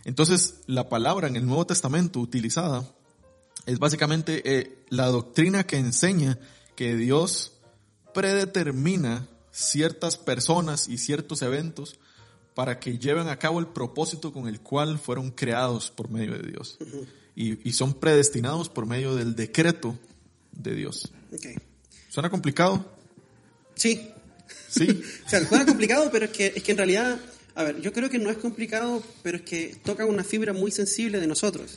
Entonces, 0.04 0.56
la 0.66 0.88
palabra 0.88 1.28
en 1.28 1.36
el 1.36 1.46
Nuevo 1.46 1.66
Testamento 1.66 2.20
utilizada 2.20 2.86
es 3.66 3.78
básicamente 3.78 4.42
eh, 4.44 4.84
la 4.90 5.06
doctrina 5.06 5.64
que 5.64 5.78
enseña 5.78 6.38
que 6.76 6.96
Dios 6.96 7.52
predetermina 8.12 9.26
ciertas 9.50 10.18
personas 10.18 10.88
y 10.88 10.98
ciertos 10.98 11.40
eventos 11.42 11.98
para 12.54 12.78
que 12.78 12.98
lleven 12.98 13.28
a 13.28 13.38
cabo 13.38 13.58
el 13.60 13.66
propósito 13.66 14.32
con 14.32 14.48
el 14.48 14.60
cual 14.60 14.98
fueron 14.98 15.30
creados 15.30 15.90
por 15.90 16.08
medio 16.08 16.38
de 16.38 16.50
Dios. 16.50 16.78
y, 17.34 17.68
y 17.68 17.72
son 17.72 17.94
predestinados 17.94 18.68
por 18.68 18.86
medio 18.86 19.14
del 19.16 19.34
decreto 19.34 19.98
de 20.52 20.74
Dios. 20.74 21.12
Ok. 21.32 21.46
¿Suena 22.08 22.30
complicado? 22.30 22.84
Sí. 23.74 24.08
Sí. 24.68 25.02
O 25.26 25.28
sea, 25.28 25.44
suena 25.46 25.66
complicado, 25.66 26.10
pero 26.12 26.26
es 26.26 26.30
que, 26.30 26.52
es 26.54 26.62
que 26.62 26.72
en 26.72 26.78
realidad, 26.78 27.18
a 27.56 27.62
ver, 27.62 27.80
yo 27.80 27.92
creo 27.92 28.10
que 28.10 28.18
no 28.18 28.30
es 28.30 28.36
complicado, 28.38 29.02
pero 29.22 29.36
es 29.38 29.42
que 29.44 29.76
toca 29.84 30.04
una 30.06 30.24
fibra 30.24 30.52
muy 30.52 30.70
sensible 30.70 31.20
de 31.20 31.26
nosotros. 31.26 31.74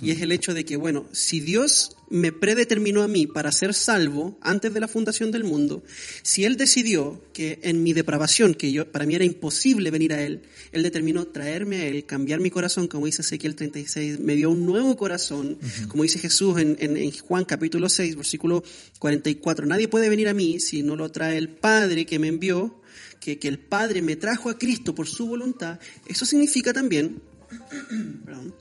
Y 0.00 0.10
es 0.10 0.22
el 0.22 0.32
hecho 0.32 0.54
de 0.54 0.64
que, 0.64 0.76
bueno, 0.76 1.04
si 1.12 1.40
Dios 1.40 1.96
me 2.08 2.32
predeterminó 2.32 3.02
a 3.02 3.08
mí 3.08 3.26
para 3.26 3.52
ser 3.52 3.74
salvo 3.74 4.38
antes 4.40 4.72
de 4.72 4.80
la 4.80 4.88
fundación 4.88 5.30
del 5.30 5.44
mundo, 5.44 5.82
si 6.22 6.44
Él 6.44 6.56
decidió 6.56 7.20
que 7.34 7.58
en 7.62 7.82
mi 7.82 7.92
depravación, 7.92 8.54
que 8.54 8.72
yo, 8.72 8.90
para 8.90 9.04
mí 9.06 9.14
era 9.14 9.24
imposible 9.24 9.90
venir 9.90 10.12
a 10.14 10.22
Él, 10.22 10.42
Él 10.72 10.82
determinó 10.82 11.26
traerme 11.26 11.76
a 11.76 11.86
Él, 11.86 12.04
cambiar 12.06 12.40
mi 12.40 12.50
corazón, 12.50 12.86
como 12.88 13.04
dice 13.06 13.20
Ezequiel 13.22 13.54
36, 13.54 14.18
me 14.20 14.34
dio 14.34 14.50
un 14.50 14.64
nuevo 14.64 14.96
corazón, 14.96 15.58
como 15.88 16.02
dice 16.04 16.18
Jesús 16.18 16.58
en, 16.58 16.76
en- 16.80 16.96
en 16.96 17.10
Juan 17.12 17.44
capítulo 17.44 17.88
6, 17.90 18.16
versículo 18.16 18.62
44, 18.98 19.66
nadie 19.66 19.88
puede 19.88 20.08
venir 20.08 20.28
a 20.28 20.34
mí 20.34 20.58
si 20.60 20.82
no 20.82 20.96
lo 20.96 21.10
trae 21.10 21.36
el 21.36 21.48
Padre 21.50 22.06
que 22.06 22.18
me 22.18 22.28
envió, 22.28 22.80
que, 23.20 23.38
que 23.38 23.48
el 23.48 23.58
Padre 23.58 24.02
me 24.02 24.16
trajo 24.16 24.50
a 24.50 24.58
Cristo 24.58 24.94
por 24.94 25.06
su 25.06 25.26
voluntad, 25.26 25.78
eso 26.06 26.24
significa 26.26 26.72
también, 26.72 27.20
perdón, 28.24 28.54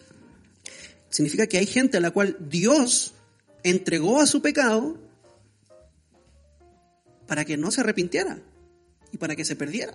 significa 1.10 1.48
que 1.48 1.58
hay 1.58 1.66
gente 1.68 1.98
a 1.98 2.00
la 2.02 2.12
cual 2.12 2.38
Dios 2.50 3.14
entregó 3.64 4.20
a 4.22 4.28
su 4.28 4.42
pecado 4.42 4.98
para 7.28 7.46
que 7.46 7.58
no 7.58 7.72
se 7.72 7.82
arrepintiera 7.82 8.40
y 9.12 9.18
para 9.18 9.36
que 9.36 9.46
se 9.46 9.56
perdiera. 9.56 9.94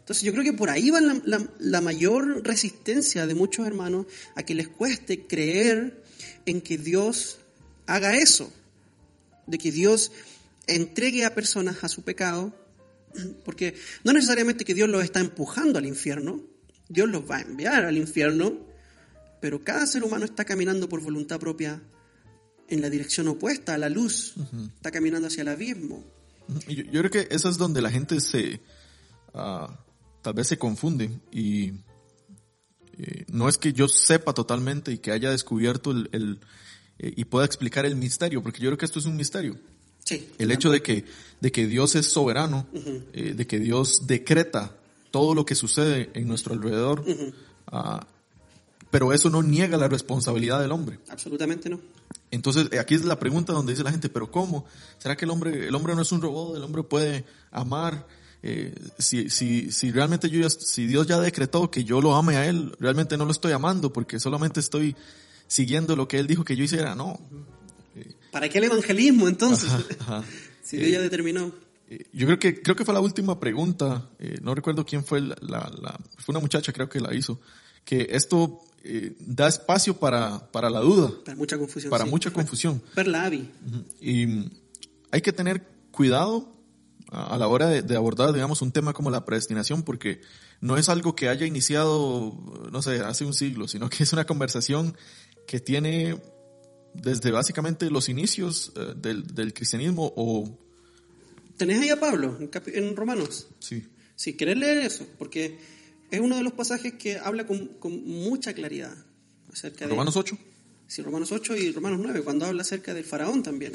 Entonces 0.00 0.22
yo 0.24 0.32
creo 0.32 0.44
que 0.44 0.52
por 0.54 0.70
ahí 0.70 0.90
va 0.90 1.00
la, 1.00 1.20
la- 1.24 1.48
la 1.58 1.80
mayor 1.80 2.42
resistencia 2.46 3.26
de 3.26 3.34
muchos 3.34 3.66
hermanos 3.66 4.06
a 4.34 4.42
que 4.42 4.54
les 4.54 4.68
cueste 4.68 5.26
creer 5.26 6.02
en 6.46 6.60
que 6.62 6.78
Dios 6.78 7.38
haga 7.86 8.16
eso, 8.16 8.50
de 9.46 9.58
que 9.58 9.70
Dios 9.70 10.12
entregue 10.66 11.24
a 11.24 11.34
personas 11.34 11.84
a 11.84 11.88
su 11.88 12.02
pecado, 12.02 12.54
porque 13.44 13.74
no 14.04 14.12
necesariamente 14.12 14.64
que 14.64 14.74
Dios 14.74 14.88
los 14.88 15.02
está 15.02 15.20
empujando 15.20 15.78
al 15.78 15.86
infierno, 15.86 16.42
Dios 16.88 17.08
los 17.08 17.28
va 17.28 17.38
a 17.38 17.42
enviar 17.42 17.84
al 17.84 17.96
infierno, 17.96 18.58
pero 19.40 19.62
cada 19.62 19.86
ser 19.86 20.02
humano 20.04 20.24
está 20.24 20.44
caminando 20.44 20.88
por 20.88 21.00
voluntad 21.00 21.38
propia 21.38 21.80
en 22.68 22.80
la 22.80 22.90
dirección 22.90 23.28
opuesta 23.28 23.74
a 23.74 23.78
la 23.78 23.88
luz, 23.88 24.34
está 24.76 24.90
caminando 24.90 25.28
hacia 25.28 25.42
el 25.42 25.48
abismo. 25.48 26.04
Yo, 26.66 26.84
yo 26.84 27.00
creo 27.00 27.10
que 27.10 27.28
eso 27.30 27.48
es 27.48 27.58
donde 27.58 27.80
la 27.82 27.90
gente 27.90 28.20
se, 28.20 28.60
ah, 29.34 29.84
tal 30.22 30.34
vez 30.34 30.48
se 30.48 30.58
confunde 30.58 31.20
y 31.30 31.72
eh, 32.98 33.24
no 33.28 33.48
es 33.48 33.58
que 33.58 33.72
yo 33.72 33.86
sepa 33.88 34.34
totalmente 34.34 34.92
y 34.92 34.98
que 34.98 35.12
haya 35.12 35.30
descubierto 35.30 35.92
el, 35.92 36.08
el, 36.12 36.40
eh, 36.98 37.12
y 37.16 37.24
pueda 37.26 37.46
explicar 37.46 37.86
el 37.86 37.96
misterio, 37.96 38.42
porque 38.42 38.60
yo 38.60 38.68
creo 38.70 38.78
que 38.78 38.86
esto 38.86 38.98
es 38.98 39.06
un 39.06 39.16
misterio. 39.16 39.56
Sí. 40.08 40.28
El 40.38 40.50
hecho 40.50 40.70
de 40.70 40.80
que, 40.80 41.04
de 41.40 41.52
que 41.52 41.66
Dios 41.66 41.94
es 41.94 42.06
soberano, 42.06 42.66
eh, 43.12 43.34
de 43.36 43.46
que 43.46 43.58
Dios 43.58 44.06
decreta 44.06 44.74
todo 45.10 45.34
lo 45.34 45.44
que 45.44 45.54
sucede 45.54 46.10
en 46.14 46.26
nuestro 46.26 46.54
alrededor, 46.54 47.04
ah, 47.66 48.06
pero 48.90 49.12
eso 49.12 49.28
no 49.28 49.42
niega 49.42 49.76
la 49.76 49.88
responsabilidad 49.88 50.60
del 50.60 50.72
hombre. 50.72 50.98
Absolutamente 51.10 51.68
no. 51.68 51.78
Entonces, 52.30 52.68
eh, 52.72 52.78
aquí 52.78 52.94
es 52.94 53.04
la 53.04 53.18
pregunta 53.18 53.52
donde 53.52 53.72
dice 53.72 53.84
la 53.84 53.90
gente, 53.90 54.08
pero 54.08 54.30
¿cómo? 54.30 54.64
¿Será 54.98 55.14
que 55.16 55.26
el 55.26 55.30
hombre, 55.30 55.68
el 55.68 55.74
hombre 55.74 55.94
no 55.94 56.00
es 56.02 56.10
un 56.12 56.22
robot? 56.22 56.56
¿El 56.56 56.62
hombre 56.62 56.82
puede 56.82 57.24
amar? 57.50 58.06
Eh, 58.42 58.74
si, 58.98 59.28
si, 59.30 59.70
si 59.72 59.90
realmente 59.90 60.30
yo 60.30 60.40
ya- 60.40 60.48
si 60.50 60.86
Dios 60.86 61.06
ya 61.06 61.18
decretó 61.20 61.70
que 61.70 61.84
yo 61.84 62.00
lo 62.00 62.14
ame 62.14 62.36
a 62.36 62.46
Él, 62.46 62.72
realmente 62.80 63.16
no 63.18 63.24
lo 63.26 63.32
estoy 63.32 63.52
amando 63.52 63.92
porque 63.92 64.18
solamente 64.20 64.60
estoy 64.60 64.94
siguiendo 65.46 65.96
lo 65.96 66.06
que 66.08 66.18
Él 66.18 66.26
dijo 66.26 66.44
que 66.44 66.54
yo 66.56 66.64
hiciera. 66.64 66.94
No. 66.94 67.18
¿Para 68.30 68.48
qué 68.48 68.58
el 68.58 68.64
evangelismo 68.64 69.28
entonces? 69.28 69.70
Ajá. 70.00 70.22
si 70.62 70.76
Dios 70.76 70.90
ya 70.92 71.00
determinó. 71.00 71.52
Eh, 71.90 72.04
Yo 72.12 72.26
creo 72.26 72.38
que, 72.38 72.60
creo 72.62 72.76
que 72.76 72.84
fue 72.84 72.92
la 72.94 73.00
última 73.00 73.40
pregunta, 73.40 74.10
eh, 74.18 74.38
no 74.42 74.54
recuerdo 74.54 74.84
quién 74.84 75.04
fue 75.04 75.20
la, 75.20 75.36
la- 75.40 75.72
la- 75.80 75.98
fue 76.18 76.32
una 76.32 76.40
muchacha 76.40 76.72
creo 76.72 76.88
que 76.88 77.00
la 77.00 77.14
hizo, 77.14 77.40
que 77.84 78.08
esto 78.10 78.60
eh, 78.84 79.16
da 79.20 79.48
espacio 79.48 79.94
para, 79.98 80.50
para 80.52 80.68
la 80.70 80.80
duda, 80.80 81.10
Para 81.24 81.36
mucha 81.36 81.56
confusión. 81.58 81.90
para 81.90 82.04
sí. 82.04 82.10
mucha 82.10 82.30
confusión. 82.30 82.82
Perla 82.94 83.24
Avi. 83.24 83.48
Y 84.00 84.50
hay 85.10 85.20
que 85.22 85.32
tener 85.32 85.66
cuidado 85.90 86.52
a, 87.10 87.34
a 87.34 87.38
la 87.38 87.48
hora 87.48 87.66
de, 87.68 87.80
de 87.82 87.96
abordar, 87.96 88.32
digamos, 88.34 88.60
un 88.60 88.70
tema 88.72 88.92
como 88.92 89.10
la 89.10 89.24
predestinación, 89.24 89.82
porque 89.82 90.20
no 90.60 90.76
es 90.76 90.88
algo 90.90 91.16
que 91.16 91.28
haya 91.30 91.46
iniciado, 91.46 92.36
no 92.70 92.82
sé, 92.82 93.00
hace 93.00 93.24
un 93.24 93.32
siglo, 93.32 93.66
sino 93.66 93.88
que 93.88 94.02
es 94.02 94.12
una 94.12 94.26
conversación 94.26 94.94
que 95.46 95.58
tiene 95.60 96.20
desde 96.94 97.30
básicamente 97.30 97.90
los 97.90 98.08
inicios 98.08 98.72
eh, 98.76 98.94
del, 98.96 99.26
del 99.34 99.52
cristianismo 99.52 100.12
o, 100.16 100.58
¿Tenés 101.56 101.80
ahí 101.80 101.88
a 101.90 101.98
Pablo 101.98 102.38
en, 102.40 102.50
en 102.74 102.96
Romanos? 102.96 103.48
sí, 103.58 103.84
Si 104.14 104.34
querés 104.34 104.56
leer 104.56 104.78
eso, 104.78 105.06
porque 105.18 105.58
es 106.10 106.20
uno 106.20 106.36
de 106.36 106.42
los 106.42 106.52
pasajes 106.52 106.94
que 106.94 107.18
habla 107.18 107.46
con, 107.46 107.66
con 107.80 108.06
mucha 108.06 108.54
claridad 108.54 108.94
acerca 109.52 109.84
de... 109.84 109.90
Romanos 109.90 110.16
8. 110.16 110.38
Sí, 110.86 111.02
Romanos 111.02 111.32
8 111.32 111.56
y 111.56 111.72
Romanos 111.72 112.00
9, 112.02 112.22
cuando 112.22 112.46
habla 112.46 112.62
acerca 112.62 112.94
del 112.94 113.04
faraón 113.04 113.42
también. 113.42 113.72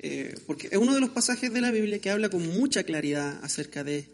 Eh, 0.00 0.34
porque 0.46 0.68
es 0.72 0.78
uno 0.78 0.94
de 0.94 1.00
los 1.00 1.10
pasajes 1.10 1.52
de 1.52 1.60
la 1.60 1.70
Biblia 1.70 2.00
que 2.00 2.10
habla 2.10 2.28
con 2.28 2.44
mucha 2.48 2.82
claridad 2.82 3.38
acerca 3.44 3.84
de, 3.84 4.08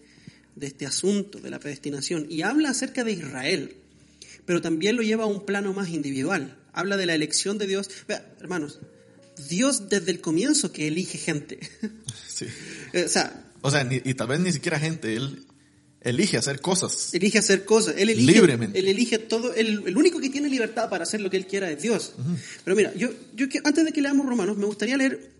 de 0.54 0.66
este 0.66 0.84
asunto, 0.84 1.38
de 1.38 1.48
la 1.48 1.58
predestinación, 1.58 2.26
y 2.28 2.42
habla 2.42 2.70
acerca 2.70 3.04
de 3.04 3.12
Israel, 3.12 3.74
pero 4.44 4.60
también 4.60 4.96
lo 4.96 5.02
lleva 5.02 5.24
a 5.24 5.28
un 5.28 5.46
plano 5.46 5.72
más 5.72 5.88
individual. 5.88 6.58
Habla 6.80 6.96
de 6.96 7.06
la 7.06 7.14
elección 7.14 7.58
de 7.58 7.66
Dios. 7.66 7.88
Vea, 8.08 8.34
hermanos, 8.40 8.80
Dios 9.48 9.88
desde 9.88 10.10
el 10.10 10.20
comienzo 10.20 10.72
que 10.72 10.88
elige 10.88 11.18
gente. 11.18 11.58
Sí. 12.40 12.46
o 13.04 13.08
sea, 13.08 13.44
O 13.62 13.70
sea, 13.70 13.84
ni- 13.84 14.00
y 14.04 14.14
tal 14.14 14.28
vez 14.28 14.40
ni 14.40 14.50
siquiera 14.50 14.78
gente, 14.78 15.14
él 15.14 15.44
elige 16.00 16.38
hacer 16.38 16.60
cosas. 16.62 17.12
elige 17.12 17.38
hacer 17.38 17.66
cosas. 17.66 17.96
Él 17.98 18.08
elige, 18.08 18.32
Libremente. 18.32 18.78
Él 18.78 18.88
elige 18.88 19.18
todo. 19.18 19.52
El, 19.54 19.86
el 19.86 19.96
único 19.96 20.18
que 20.20 20.30
tiene 20.30 20.48
libertad 20.48 20.88
para 20.88 21.02
hacer 21.04 21.20
lo 21.20 21.28
que 21.28 21.36
él 21.36 21.46
quiera 21.46 21.70
es 21.70 21.82
Dios. 21.82 22.14
Pero 22.64 22.74
mira, 22.76 22.94
yo, 22.94 23.10
yo 23.34 23.46
antes 23.64 23.84
de 23.84 23.92
que 23.92 24.00
leamos 24.00 24.24
Romanos, 24.26 24.56
me 24.56 24.64
gustaría 24.64 24.96
leer 24.96 25.30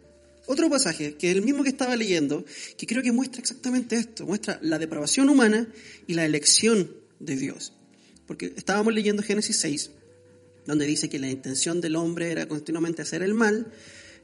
otro 0.47 0.68
pasaje, 0.68 1.14
que 1.14 1.30
es 1.30 1.36
el 1.36 1.43
mismo 1.43 1.62
que 1.62 1.70
estaba 1.70 1.97
leyendo, 1.97 2.45
que 2.76 2.86
creo 2.86 3.03
que 3.03 3.12
muestra 3.12 3.41
exactamente 3.41 3.97
esto. 3.97 4.26
Muestra 4.26 4.59
la 4.62 4.78
depravación 4.78 5.30
humana 5.30 5.68
y 6.07 6.12
la 6.14 6.26
elección 6.26 6.91
de 7.18 7.36
Dios. 7.36 7.72
Porque 8.26 8.53
estábamos 8.57 8.93
leyendo 8.93 9.22
Génesis 9.22 9.57
6, 9.57 9.91
donde 10.71 10.87
dice 10.87 11.09
que 11.09 11.18
la 11.18 11.29
intención 11.29 11.81
del 11.81 11.97
hombre 11.97 12.31
era 12.31 12.47
continuamente 12.47 13.03
hacer 13.03 13.23
el 13.23 13.35
mal. 13.35 13.73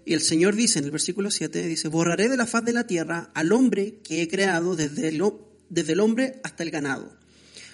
Y 0.04 0.14
el 0.14 0.20
Señor 0.20 0.54
dice 0.54 0.78
en 0.78 0.84
el 0.84 0.92
versículo 0.92 1.30
7, 1.30 1.66
dice, 1.66 1.88
borraré 1.88 2.28
de 2.28 2.36
la 2.36 2.46
faz 2.46 2.64
de 2.64 2.72
la 2.72 2.86
tierra 2.86 3.30
al 3.34 3.52
hombre 3.52 3.98
que 4.04 4.22
he 4.22 4.28
creado 4.28 4.76
desde 4.76 5.08
el, 5.08 5.22
desde 5.68 5.92
el 5.92 6.00
hombre 6.00 6.40
hasta 6.44 6.62
el 6.62 6.70
ganado, 6.70 7.12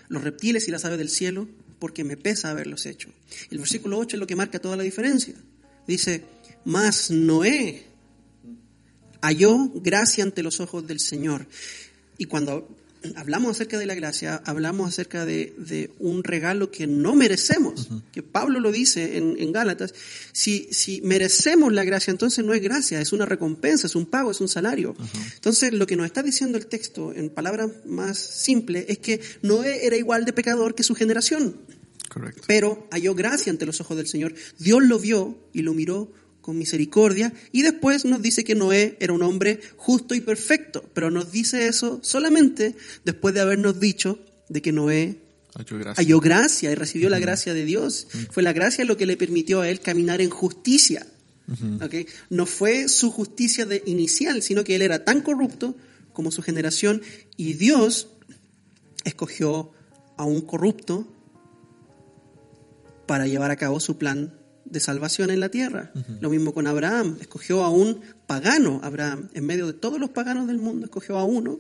los 0.09 0.25
reptiles 0.25 0.67
y 0.69 0.71
las 0.71 0.87
aves 0.87 0.99
del 0.99 1.11
cielo, 1.11 1.49
porque 1.79 2.03
me 2.03 2.17
pesa 2.17 2.51
haberlos 2.51 2.87
hecho. 2.87 3.11
El 3.51 3.59
versículo 3.59 3.99
8 3.99 4.17
es 4.17 4.21
lo 4.21 4.27
que 4.27 4.37
marca 4.37 4.59
toda 4.59 4.77
la 4.77 4.83
diferencia. 4.83 5.35
Dice, 5.87 6.25
mas 6.65 7.11
Noé 7.11 7.85
halló 9.21 9.69
gracia 9.75 10.25
ante 10.25 10.43
los 10.43 10.61
ojos 10.61 10.87
del 10.87 11.01
Señor. 11.01 11.47
Y 12.17 12.25
cuando 12.25 12.75
hablamos 13.17 13.53
acerca 13.53 13.79
de 13.79 13.87
la 13.87 13.95
gracia, 13.95 14.43
hablamos 14.45 14.89
acerca 14.89 15.25
de, 15.25 15.55
de 15.59 15.91
un 15.99 16.25
regalo 16.25 16.71
que 16.71 16.87
no 16.87 17.15
merecemos, 17.15 17.89
que 18.13 18.23
Pablo 18.23 18.61
lo 18.61 18.73
dice 18.73 19.17
en, 19.17 19.37
en 19.39 19.53
Gálatas, 19.53 19.95
si, 20.33 20.69
si 20.71 21.01
merecemos 21.03 21.73
la 21.73 21.85
gracia, 21.85 22.11
entonces 22.11 22.45
no 22.45 22.55
es 22.55 22.63
gracia, 22.63 23.01
es 23.01 23.13
una 23.13 23.27
recompensa, 23.27 23.87
es 23.87 23.95
un 23.95 24.07
pago, 24.07 24.31
es 24.31 24.41
un 24.41 24.49
salario. 24.49 24.95
Entonces 25.35 25.73
lo 25.73 25.87
que 25.87 25.97
nos 25.97 26.07
está 26.07 26.23
diciendo 26.23 26.59
el 26.59 26.67
texto 26.67 27.13
en 27.13 27.31
palabras 27.31 27.71
más 27.87 28.19
simples 28.19 28.87
es 28.89 28.99
que 28.99 29.21
Noé 29.43 29.87
era 29.87 29.97
igual 29.97 30.25
de 30.25 30.33
pecador 30.33 30.75
que 30.75 30.83
su 30.83 30.95
generación 30.95 31.57
Correcto. 32.09 32.43
pero 32.47 32.87
halló 32.91 33.15
gracia 33.15 33.51
ante 33.51 33.67
los 33.67 33.81
ojos 33.81 33.97
del 33.97 34.07
Señor. 34.07 34.35
Dios 34.59 34.83
lo 34.83 34.99
vio 34.99 35.39
y 35.53 35.63
lo 35.63 35.73
miró 35.73 36.13
con 36.43 36.59
misericordia 36.59 37.33
y 37.53 37.63
después 37.63 38.05
nos 38.05 38.21
dice 38.21 38.45
que 38.45 38.55
Noé 38.55 38.97
era 39.01 39.15
un 39.15 39.23
hombre 39.23 39.61
justo 39.77 40.15
y 40.15 40.21
perfecto, 40.21 40.85
pero 40.93 41.11
nos 41.11 41.33
dice 41.33 41.69
eso 41.69 42.01
solamente 42.03 42.75
después 43.05 43.33
de 43.33 43.41
habernos 43.41 43.81
dicho 43.81 44.19
de 44.51 44.61
que 44.61 44.73
Noé 44.73 45.19
Halló 45.55 45.79
gracia. 45.79 46.03
halló 46.03 46.21
gracia 46.21 46.73
y 46.73 46.75
recibió 46.75 47.11
la 47.11 47.19
gracia 47.19 47.55
de 47.55 47.65
Dios. 47.65 48.09
Fue 48.31 48.43
la 48.43 48.53
gracia 48.53 48.85
lo 48.85 48.97
que 48.97 49.07
le 49.07 49.17
permitió 49.17 49.61
a 49.61 49.69
él 49.69 49.81
caminar 49.81 50.21
en 50.21 50.31
justicia. 50.31 51.07
¿ok? 51.83 52.09
No 52.31 52.47
fue 52.47 52.89
su 52.89 53.11
justicia 53.11 53.67
de 53.67 53.83
inicial, 53.87 54.43
sino 54.43 54.65
que 54.65 54.75
él 54.75 54.83
era 54.83 55.05
tan 55.05 55.21
corrupto 55.21 55.77
como 56.13 56.31
su 56.31 56.43
generación 56.43 57.03
y 57.37 57.55
Dios 57.55 58.09
escogió 59.05 59.73
a 60.17 60.25
un 60.25 60.41
corrupto 60.41 61.07
para 63.07 63.27
llevar 63.27 63.51
a 63.51 63.57
cabo 63.57 63.81
su 63.81 63.99
plan 63.99 64.42
de 64.73 64.81
salvación 64.81 65.31
en 65.31 65.39
la 65.41 65.51
tierra. 65.51 65.93
Lo 66.21 66.31
mismo 66.31 66.53
con 66.55 66.67
Abraham, 66.67 67.19
escogió 67.21 67.63
a 67.63 67.69
un 67.69 68.01
pagano, 68.27 68.81
Abraham, 68.83 69.29
en 69.35 69.45
medio 69.45 69.67
de 69.67 69.75
todos 69.75 70.01
los 70.01 70.11
paganos 70.11 70.47
del 70.49 70.59
mundo, 70.59 70.87
escogió 70.87 71.19
a 71.19 71.25
uno 71.25 71.59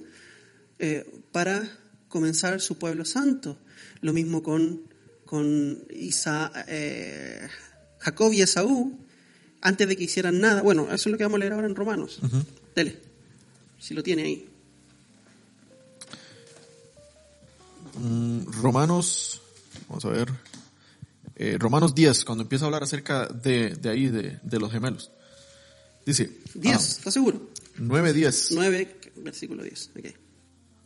eh, 0.78 1.04
para 1.30 1.62
comenzar 2.08 2.60
su 2.60 2.78
pueblo 2.78 3.04
santo. 3.04 3.58
Lo 4.00 4.12
mismo 4.12 4.42
con, 4.42 4.80
con 5.26 5.84
Isa- 5.90 6.50
eh, 6.68 7.46
Jacob 7.98 8.32
y 8.32 8.40
Esaú, 8.42 8.98
antes 9.60 9.86
de 9.86 9.96
que 9.96 10.04
hicieran 10.04 10.40
nada. 10.40 10.62
Bueno, 10.62 10.84
eso 10.86 10.94
es 10.94 11.06
lo 11.12 11.18
que 11.18 11.24
vamos 11.24 11.36
a 11.36 11.40
leer 11.40 11.52
ahora 11.52 11.66
en 11.68 11.74
Romanos. 11.76 12.18
Dele, 12.74 12.98
si 13.78 13.92
lo 13.94 14.02
tiene 14.02 14.22
ahí. 14.22 14.48
Mm, 18.00 18.46
Romanos, 18.62 19.42
vamos 19.88 20.04
a 20.06 20.08
ver. 20.08 20.28
Eh, 21.36 21.56
Romanos 21.58 21.94
10, 21.94 22.24
cuando 22.24 22.42
empieza 22.42 22.64
a 22.64 22.66
hablar 22.66 22.82
acerca 22.82 23.26
de, 23.26 23.70
de 23.70 23.88
ahí, 23.88 24.08
de, 24.08 24.38
de 24.42 24.58
los 24.58 24.70
gemelos. 24.70 25.10
Dice, 26.04 26.38
10, 26.54 26.74
ah, 26.74 26.78
¿estás 26.78 27.14
seguro? 27.14 27.50
9, 27.78 28.12
10. 28.12 28.48
9, 28.52 29.00
versículo 29.16 29.62
10. 29.62 29.90
ok. 29.98 30.06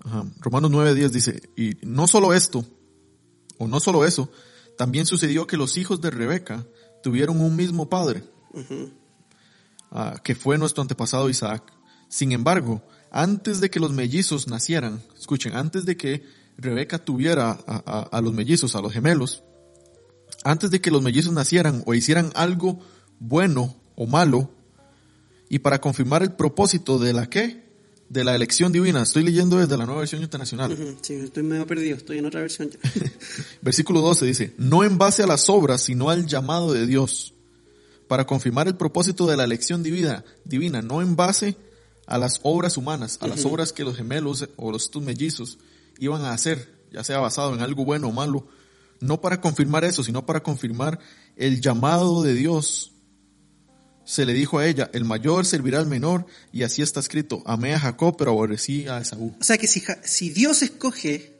Ajá. 0.04 0.24
Romanos 0.40 0.70
9:10 0.70 1.08
dice, 1.10 1.42
y 1.56 1.72
no 1.82 2.06
solo 2.06 2.32
esto, 2.32 2.64
o 3.58 3.66
no 3.66 3.80
solo 3.80 4.04
eso, 4.04 4.30
también 4.78 5.04
sucedió 5.06 5.46
que 5.48 5.56
los 5.56 5.76
hijos 5.78 6.00
de 6.00 6.10
Rebeca 6.10 6.64
tuvieron 7.02 7.40
un 7.40 7.56
mismo 7.56 7.88
padre, 7.88 8.22
ah, 9.90 10.20
que 10.22 10.34
fue 10.34 10.58
nuestro 10.58 10.82
antepasado 10.82 11.28
Isaac. 11.28 11.62
Sin 12.08 12.32
embargo, 12.32 12.82
antes 13.10 13.60
de 13.60 13.70
que 13.70 13.80
los 13.80 13.92
mellizos 13.92 14.46
nacieran, 14.48 15.02
escuchen, 15.18 15.56
antes 15.56 15.84
de 15.86 15.96
que 15.96 16.22
Rebeca 16.56 16.98
tuviera 17.04 17.50
a, 17.50 17.82
a- 17.86 18.02
a 18.02 18.20
los 18.20 18.32
mellizos, 18.32 18.76
a 18.76 18.80
los 18.80 18.92
gemelos, 18.92 19.42
antes 20.46 20.70
de 20.70 20.80
que 20.80 20.92
los 20.92 21.02
mellizos 21.02 21.32
nacieran 21.32 21.82
o 21.86 21.94
hicieran 21.94 22.30
algo 22.34 22.78
bueno 23.18 23.76
o 23.96 24.06
malo, 24.06 24.50
y 25.48 25.58
para 25.58 25.80
confirmar 25.80 26.22
el 26.22 26.32
propósito 26.32 26.98
de 26.98 27.12
la 27.12 27.28
qué? 27.28 27.64
De 28.08 28.22
la 28.22 28.34
elección 28.36 28.70
divina. 28.72 29.02
Estoy 29.02 29.24
leyendo 29.24 29.58
desde 29.58 29.76
la 29.76 29.86
nueva 29.86 30.00
versión 30.00 30.22
internacional. 30.22 30.76
Sí, 31.02 31.14
estoy 31.14 31.42
medio 31.42 31.66
perdido, 31.66 31.96
estoy 31.96 32.18
en 32.18 32.26
otra 32.26 32.40
versión 32.40 32.70
ya. 32.70 32.78
Versículo 33.62 34.00
12 34.00 34.26
dice, 34.26 34.54
no 34.56 34.84
en 34.84 34.98
base 34.98 35.24
a 35.24 35.26
las 35.26 35.48
obras, 35.48 35.82
sino 35.82 36.10
al 36.10 36.26
llamado 36.26 36.72
de 36.72 36.86
Dios, 36.86 37.34
para 38.06 38.24
confirmar 38.24 38.68
el 38.68 38.76
propósito 38.76 39.26
de 39.26 39.36
la 39.36 39.44
elección 39.44 39.82
divina, 39.82 40.24
divina 40.44 40.80
no 40.80 41.02
en 41.02 41.16
base 41.16 41.56
a 42.06 42.18
las 42.18 42.38
obras 42.44 42.76
humanas, 42.76 43.18
a 43.20 43.26
las 43.26 43.44
obras 43.44 43.72
que 43.72 43.84
los 43.84 43.96
gemelos 43.96 44.48
o 44.54 44.70
los 44.70 44.94
mellizos 44.96 45.58
iban 45.98 46.22
a 46.22 46.32
hacer, 46.32 46.72
ya 46.92 47.02
sea 47.02 47.18
basado 47.18 47.52
en 47.52 47.62
algo 47.62 47.84
bueno 47.84 48.08
o 48.08 48.12
malo, 48.12 48.46
no 49.00 49.20
para 49.20 49.40
confirmar 49.40 49.84
eso, 49.84 50.02
sino 50.02 50.26
para 50.26 50.42
confirmar 50.42 50.98
el 51.36 51.60
llamado 51.60 52.22
de 52.22 52.34
Dios. 52.34 52.92
Se 54.04 54.24
le 54.24 54.32
dijo 54.32 54.58
a 54.58 54.66
ella, 54.66 54.90
el 54.92 55.04
mayor 55.04 55.44
servirá 55.46 55.78
al 55.78 55.86
menor, 55.86 56.26
y 56.52 56.62
así 56.62 56.80
está 56.80 57.00
escrito, 57.00 57.42
amé 57.44 57.74
a 57.74 57.80
Jacob, 57.80 58.14
pero 58.16 58.30
aborrecí 58.30 58.86
a 58.86 59.00
Esaú. 59.00 59.34
O 59.40 59.44
sea 59.44 59.58
que 59.58 59.66
si, 59.66 60.30
Dios 60.30 60.62
escoge 60.62 61.32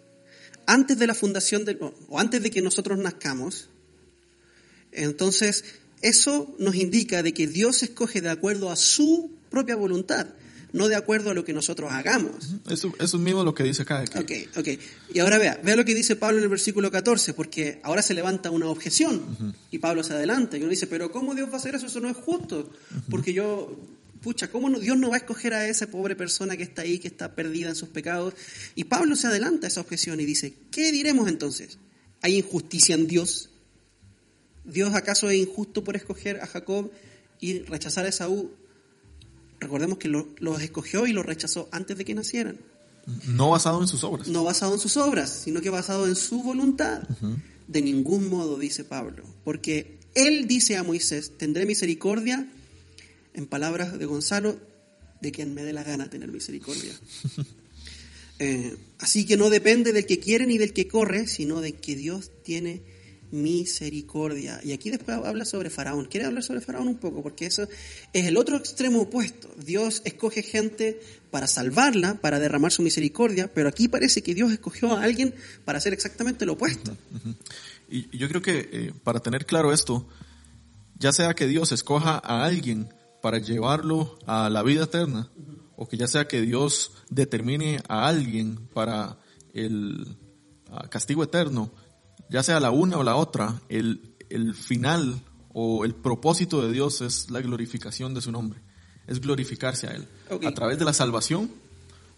antes 0.66 0.98
de 0.98 1.07
la 1.07 1.14
fundación 1.14 1.64
del, 1.64 1.78
o 2.09 2.18
antes 2.18 2.42
de 2.42 2.50
que 2.50 2.62
nosotros 2.62 2.98
nazcamos, 2.98 3.68
entonces 4.90 5.64
eso 6.02 6.54
nos 6.59 6.74
indica 6.74 7.22
de 7.22 7.32
que 7.32 7.46
Dios 7.46 7.82
escoge 7.82 8.20
de 8.20 8.30
acuerdo 8.30 8.70
a 8.70 8.76
su 8.76 9.30
propia 9.50 9.76
voluntad, 9.76 10.26
no 10.73 10.89
de 10.89 10.97
acuerdo 10.97 11.31
a 11.31 11.35
lo 11.35 11.45
que 11.45 11.53
nosotros 11.53 11.91
hagamos. 11.93 12.55
Eso, 12.69 12.93
eso 12.99 13.19
mismo 13.19 13.41
es 13.41 13.45
lo 13.45 13.55
que 13.55 13.62
dice 13.64 13.83
acá. 13.83 14.05
que- 14.05 14.49
Ok, 14.55 14.59
ok. 14.59 14.69
Y 15.14 15.19
ahora 15.21 15.39
vea, 15.39 15.61
vea 15.62 15.77
lo 15.77 15.85
que 15.85 15.95
dice 15.95 16.17
Pablo 16.17 16.39
en 16.39 16.45
el 16.45 16.51
versículo 16.51 16.91
14, 16.91 17.33
porque 17.35 17.81
ahora 17.83 18.03
se 18.03 18.14
levanta 18.14 18.51
una 18.51 18.67
objeción 18.67 19.55
y 19.71 19.79
Pablo 19.79 20.03
se 20.03 20.12
adelanta 20.12 20.57
y 20.57 20.61
uno 20.61 20.71
dice, 20.71 20.87
pero 20.87 21.11
¿cómo 21.12 21.35
Dios 21.35 21.49
va 21.49 21.55
a 21.55 21.57
hacer 21.57 21.75
eso? 21.75 21.87
Eso 21.87 22.01
no 22.01 22.11
es 22.11 22.17
justo. 22.17 22.71
Porque 23.11 23.33
yo, 23.33 23.77
pucha, 24.23 24.49
¿cómo 24.51 24.69
no- 24.69 24.79
Dios 24.79 24.99
no 24.99 25.09
va 25.11 25.17
a 25.17 25.19
escoger 25.19 25.55
a 25.55 25.69
esa 25.69 25.87
pobre 25.87 26.17
persona 26.17 26.57
que 26.57 26.64
está 26.64 26.83
ahí, 26.83 26.99
que 26.99 27.09
está 27.09 27.35
perdida 27.35 27.69
en 27.71 27.77
sus 27.77 27.89
pecados? 27.89 28.35
Y 28.75 28.85
Pablo 28.85 29.17
se 29.17 29.29
adelanta 29.29 29.67
a 29.67 29.69
esa 29.69 29.81
objeción 29.81 30.21
y 30.21 30.25
dice, 30.27 30.53
¿qué 30.71 30.93
diremos 30.93 31.29
entonces? 31.29 31.79
¿Hay 32.23 32.37
injusticia 32.37 32.95
en 32.95 33.07
Dios? 33.07 33.51
¿Dios 34.64 34.95
acaso 34.95 35.31
es 35.31 35.39
injusto 35.39 35.85
por 35.85 35.97
escoger 35.97 36.41
a 36.41 36.47
Jacob 36.47 36.91
y 37.41 37.61
rechazar 37.61 38.05
a 38.05 38.09
Esaú? 38.09 38.51
Recordemos 39.61 39.98
que 39.98 40.09
lo- 40.09 40.28
los 40.38 40.61
escogió 40.62 41.07
y 41.07 41.12
los 41.12 41.24
rechazó 41.26 41.68
antes 41.72 41.96
de 41.96 42.04
que 42.04 42.14
nacieran 42.14 42.59
No 43.26 43.50
basado 43.50 43.80
en 43.80 43.88
sus 43.88 44.02
obras. 44.04 44.28
no 44.28 44.44
basado 44.44 44.74
en 44.74 44.80
sus 44.80 44.96
obras, 44.96 45.30
sino 45.44 45.61
que 45.61 45.70
basado 45.70 46.07
en 46.07 46.16
su 46.16 46.42
voluntad. 46.42 47.02
De 47.68 47.82
ningún 47.82 48.28
modo, 48.28 48.59
dice 48.59 48.84
Pablo, 48.84 49.24
porque 49.44 49.98
él 50.14 50.46
dice 50.46 50.76
a 50.76 50.82
Moisés, 50.82 51.32
tendré 51.36 51.66
misericordia, 51.66 52.48
en 53.34 53.46
palabras 53.46 53.98
de 53.98 54.07
Gonzalo, 54.07 54.59
de 55.20 55.32
quien 55.32 55.52
me 55.54 55.62
dé 55.62 55.72
la 55.72 55.82
gana 55.82 56.09
tener 56.11 56.30
misericordia. 56.32 56.92
Eh, 58.38 58.76
así 58.98 59.24
que 59.24 59.38
no 59.38 59.48
depende 59.48 59.94
del 59.94 60.04
que 60.04 60.18
quiere 60.18 60.46
ni 60.46 60.59
del 60.59 60.74
que 60.74 60.86
corre, 60.86 61.26
sino 61.26 61.62
de 61.62 61.72
que 61.72 61.96
Dios 61.96 62.30
tiene 62.42 62.72
misericordia. 62.72 62.95
Y 64.64 64.72
aquí 64.72 64.91
después 64.91 65.18
habla 65.18 65.45
sobre 65.45 65.70
Faraón. 65.70 66.07
¿Quiere 66.07 66.27
hablar 66.27 66.43
sobre 66.43 66.61
Faraón 66.61 66.89
un 66.89 66.97
poco? 66.97 67.22
Porque 67.22 67.47
eso 67.47 67.68
es 68.12 68.27
el 68.27 68.37
otro 68.37 68.57
extremo 68.57 69.03
opuesto. 69.03 69.49
Dios 69.57 70.03
escoge 70.05 70.43
gente 70.43 71.01
para 71.31 71.47
salvarla, 71.47 72.14
para 72.14 72.39
derramar 72.39 72.72
su 72.72 72.83
misericordia, 72.83 73.53
pero 73.53 73.68
aquí 73.68 73.89
parece 73.89 74.22
que 74.22 74.35
Dios 74.35 74.53
escogió 74.53 74.95
a 74.95 75.03
alguien 75.03 75.35
para 75.64 75.79
hacer 75.79 75.93
exactamente 75.93 76.47
lo 76.47 76.55
opuesto. 76.55 76.97
Y 77.89 78.16
yo 78.16 78.29
creo 78.29 78.43
que 78.43 78.68
eh, 78.72 78.93
para 79.05 79.20
tener 79.20 79.47
claro 79.47 79.72
esto, 79.72 80.07
ya 80.99 81.12
sea 81.12 81.35
que 81.35 81.47
Dios 81.47 81.72
escoja 81.72 82.20
a 82.22 82.45
alguien 82.45 82.89
para 83.22 83.39
llevarlo 83.39 84.18
a 84.27 84.49
la 84.51 84.62
vida 84.62 84.85
eterna, 84.85 85.31
o 85.77 85.89
que 85.89 85.97
ya 85.97 86.07
sea 86.07 86.27
que 86.27 86.41
Dios 86.41 86.93
determine 87.11 87.81
a 87.89 88.09
alguien 88.09 88.68
para 88.72 89.18
el 89.53 90.16
castigo 90.91 91.22
eterno, 91.22 91.72
ya 92.29 92.43
sea 92.43 92.61
la 92.61 92.70
una 92.70 92.99
o 92.99 93.03
la 93.03 93.16
otra, 93.16 93.61
el, 93.68 94.14
el 94.31 94.55
final 94.55 95.22
o 95.53 95.85
el 95.85 95.95
propósito 95.95 96.61
de 96.61 96.72
Dios 96.72 97.01
es 97.01 97.31
la 97.31 97.41
glorificación 97.41 98.14
de 98.14 98.20
su 98.20 98.33
nombre, 98.33 98.61
es 99.07 99.20
glorificarse 99.20 99.87
a 99.87 99.93
Él, 99.93 100.07
a 100.45 100.53
través 100.53 100.79
de 100.79 100.85
la 100.85 100.93
salvación 100.93 101.51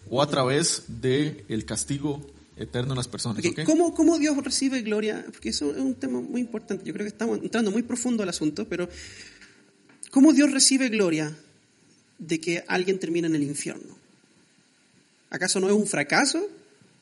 o 0.09 0.21
a 0.21 0.27
través 0.27 0.83
del 0.87 1.45
el 1.47 1.65
castigo 1.65 2.25
eterno 2.57 2.93
en 2.93 2.97
las 2.97 3.07
personas. 3.07 3.43
Ok, 3.45 3.51
¿ok? 3.51 3.63
¿Cómo, 3.65 3.93
¿Cómo 3.93 4.17
Dios 4.17 4.35
recibe 4.43 4.81
gloria? 4.81 5.23
Porque 5.31 5.49
eso 5.49 5.71
es 5.71 5.77
un 5.77 5.95
tema 5.95 6.19
muy 6.19 6.41
importante. 6.41 6.83
Yo 6.83 6.93
creo 6.93 7.05
que 7.05 7.11
estamos 7.11 7.39
entrando 7.41 7.71
muy 7.71 7.83
profundo 7.83 8.23
al 8.23 8.29
asunto, 8.29 8.67
pero 8.67 8.89
¿cómo 10.11 10.33
Dios 10.33 10.51
recibe 10.51 10.89
gloria 10.89 11.33
de 12.17 12.41
que 12.41 12.63
alguien 12.67 12.99
termine 12.99 13.27
en 13.27 13.35
el 13.35 13.43
infierno? 13.43 13.97
¿Acaso 15.29 15.59
no 15.59 15.67
es 15.67 15.73
un 15.73 15.87
fracaso? 15.87 16.45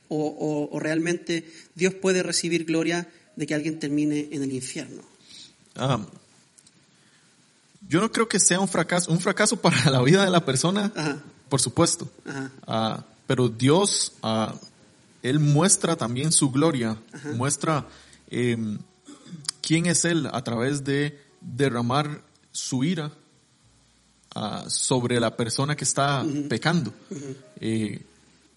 ¿O, 0.10 0.16
o- 0.28 0.76
o 0.76 0.80
realmente 0.80 1.50
Dios 1.76 1.94
puede 1.96 2.24
recibir 2.24 2.66
gloria 2.66 3.08
de 3.36 3.46
que 3.46 3.54
alguien 3.56 3.80
termine 3.80 4.30
en 4.32 4.42
el 4.44 4.54
infierno? 4.54 5.02
Ah, 5.76 6.00
yo 7.88 8.02
no 8.02 8.12
creo 8.12 8.28
que 8.28 8.40
sea 8.40 8.60
un 8.60 8.68
fracaso, 8.68 9.12
un 9.12 9.20
fracaso 9.20 9.58
para 9.62 9.90
la 9.92 10.02
vida 10.02 10.24
de 10.24 10.32
la 10.32 10.44
persona, 10.46 10.92
Ajá. 10.96 11.22
por 11.50 11.62
supuesto. 11.62 12.10
Ajá. 12.26 12.52
Ah, 12.66 13.06
pero 13.28 13.50
Dios, 13.50 14.14
ah, 14.24 14.56
Él 15.24 15.40
muestra 15.40 15.96
también 15.96 16.32
su 16.32 16.52
gloria, 16.52 16.98
muestra 17.36 17.86
em, 18.30 18.78
quién 19.62 19.86
es 19.86 20.06
Él 20.06 20.28
a 20.32 20.44
través 20.44 20.84
de 20.84 21.20
derramar 21.42 22.22
su 22.52 22.84
ira 22.84 23.12
ah, 24.36 24.66
sobre 24.70 25.20
la 25.20 25.36
persona 25.36 25.76
que 25.76 25.84
está 25.84 26.26
pecando. 26.50 26.94
Eh, 27.60 28.02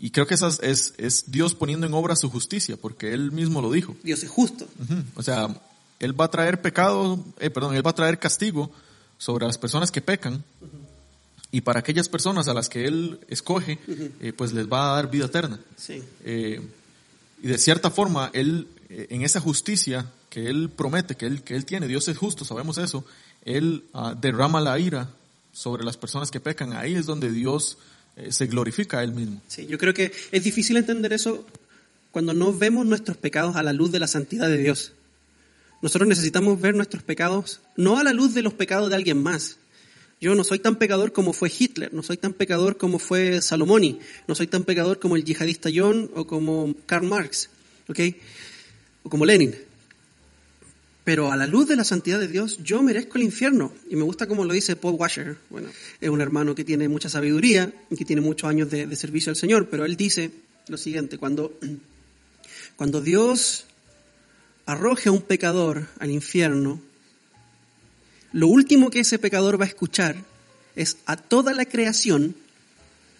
y 0.01 0.11
creo 0.11 0.27
que 0.27 0.35
esa 0.35 0.49
es, 0.63 0.95
es, 0.97 1.31
Dios 1.31 1.55
poniendo 1.55 1.87
en 1.87 1.95
obra 1.95 2.17
su 2.17 2.31
justicia, 2.31 2.77
porque 2.77 3.13
Él 3.13 3.33
mismo 3.33 3.61
lo 3.61 3.71
dijo. 3.71 3.95
Dios 4.03 4.23
es 4.23 4.31
justo. 4.31 4.67
O 5.15 5.23
sea, 5.23 5.55
Él 5.99 6.19
va 6.19 6.25
a 6.25 6.31
traer 6.31 6.63
pecado, 6.63 7.23
eh, 7.39 7.51
perdón, 7.51 7.77
Él 7.77 7.87
va 7.87 7.91
a 7.91 7.95
traer 7.95 8.19
castigo 8.19 8.71
sobre 9.19 9.47
las 9.47 9.59
personas 9.59 9.93
que 9.93 10.01
pecan 10.01 10.43
y 11.53 11.63
para 11.63 11.81
aquellas 11.81 12.09
personas 12.09 12.49
a 12.49 12.55
las 12.55 12.69
que 12.69 12.87
Él 12.87 13.21
escoge, 13.29 13.79
eh, 14.21 14.33
pues 14.33 14.53
les 14.53 14.69
va 14.69 14.93
a 14.93 14.95
dar 14.97 15.11
vida 15.11 15.27
eterna. 15.27 15.59
Sí. 15.77 16.03
Eh, 16.25 16.61
y 17.43 17.49
de 17.49 17.59
cierta 17.59 17.91
forma, 17.91 18.31
Él, 18.33 18.69
eh, 18.89 19.09
en 19.11 19.23
esa 19.23 19.41
justicia 19.41 20.07
que 20.29 20.47
Él 20.47 20.71
promete, 20.71 21.17
que 21.17 21.27
Él, 21.27 21.43
que 21.43 21.57
él 21.57 21.65
tiene, 21.65 21.89
Dios 21.89 22.07
es 22.07 22.17
justo, 22.17 22.45
sabemos 22.45 22.79
eso, 22.79 23.05
Él 23.45 23.85
ah, 23.95 24.15
derrama 24.19 24.61
la 24.61 24.79
ira 24.79 25.11
sobre 25.53 25.85
las 25.85 25.97
personas 25.97 26.31
que 26.31 26.39
pecan. 26.39 26.73
Ahí 26.73 26.95
es 26.95 27.07
donde 27.07 27.33
Dios 27.33 27.79
eh, 28.23 28.33
se 28.33 28.47
glorifica 28.47 29.03
Él 29.03 29.13
mismo. 29.13 29.41
Sí, 29.49 29.67
yo 29.67 29.79
creo 29.79 29.95
que 29.95 30.13
es 30.31 30.45
difícil 30.45 30.77
entender 30.77 31.13
eso 31.13 31.47
cuando 32.11 32.35
no 32.35 32.53
vemos 32.53 32.87
nuestros 32.87 33.17
pecados 33.17 33.57
a 33.57 33.63
la 33.63 33.73
luz 33.73 33.93
de 33.93 34.01
la 34.01 34.07
santidad 34.07 34.49
de 34.49 34.59
Dios. 34.59 34.93
Nosotros 35.83 36.09
necesitamos 36.09 36.61
ver 36.61 36.75
nuestros 36.75 37.03
pecados 37.03 37.61
no 37.77 37.99
a 37.99 38.05
la 38.05 38.13
luz 38.13 38.35
de 38.35 38.43
los 38.43 38.53
pecados 38.53 38.91
de 38.91 38.97
alguien 38.97 39.23
más. 39.23 39.57
Yo 40.21 40.35
no 40.35 40.45
soy 40.45 40.59
tan 40.59 40.77
pecador 40.77 41.13
como 41.13 41.33
fue 41.33 41.51
Hitler, 41.57 41.95
no 41.95 42.03
soy 42.03 42.19
tan 42.19 42.35
pecador 42.35 42.77
como 42.77 42.99
fue 42.99 43.41
Salomoni, 43.41 43.99
no 44.29 44.35
soy 44.35 44.47
tan 44.47 44.65
pecador 44.65 44.99
como 44.99 45.17
el 45.17 45.25
yihadista 45.25 45.71
John 45.75 46.11
o 46.15 46.27
como 46.27 46.75
Karl 46.85 47.07
Marx, 47.07 47.49
¿ok? 47.89 48.01
O 49.03 49.09
como 49.09 49.25
Lenin. 49.25 49.55
Pero 51.05 51.33
a 51.33 51.37
la 51.37 51.47
luz 51.47 51.67
de 51.67 51.77
la 51.77 51.85
santidad 51.85 52.21
de 52.21 52.29
Dios, 52.29 52.59
yo 52.63 52.83
merezco 52.83 53.17
el 53.17 53.25
infierno. 53.25 53.73
Y 53.89 53.97
me 53.97 54.03
gusta 54.03 54.27
como 54.27 54.45
lo 54.45 54.53
dice 54.53 54.77
Paul 54.77 54.97
Washer. 54.99 55.39
Bueno, 55.49 55.69
es 56.01 56.09
un 56.09 56.21
hermano 56.21 56.55
que 56.55 56.65
tiene 56.65 56.89
mucha 56.89 57.09
sabiduría 57.09 57.73
y 57.91 57.97
que 57.97 58.05
tiene 58.05 58.21
muchos 58.21 58.49
años 58.49 58.71
de, 58.71 58.95
servicio 58.97 59.31
al 59.31 59.37
Señor. 59.37 59.69
Pero 59.71 59.85
él 59.85 59.97
dice 59.97 60.31
lo 60.69 60.77
siguiente, 60.77 61.17
cuando, 61.19 61.59
cuando 62.77 63.01
Dios 63.01 63.65
arroje 64.67 65.09
a 65.09 65.13
un 65.13 65.23
pecador 65.23 65.89
al 65.99 66.11
infierno, 66.11 66.81
lo 68.33 68.47
último 68.47 68.91
que 68.91 69.01
ese 69.01 69.19
pecador 69.19 69.59
va 69.61 69.65
a 69.65 69.69
escuchar 69.69 70.17
es 70.77 70.99
a 71.07 71.17
toda 71.17 71.53
la 71.55 71.65
creación 71.65 72.37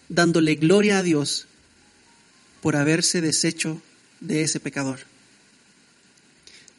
dándole 0.07 0.55
gloria 0.55 0.99
a 0.99 1.03
Dios 1.03 1.47
por 2.61 2.75
haberse 2.75 3.21
deshecho 3.21 3.81
de 4.19 4.43
ese 4.43 4.59
pecador. 4.59 5.10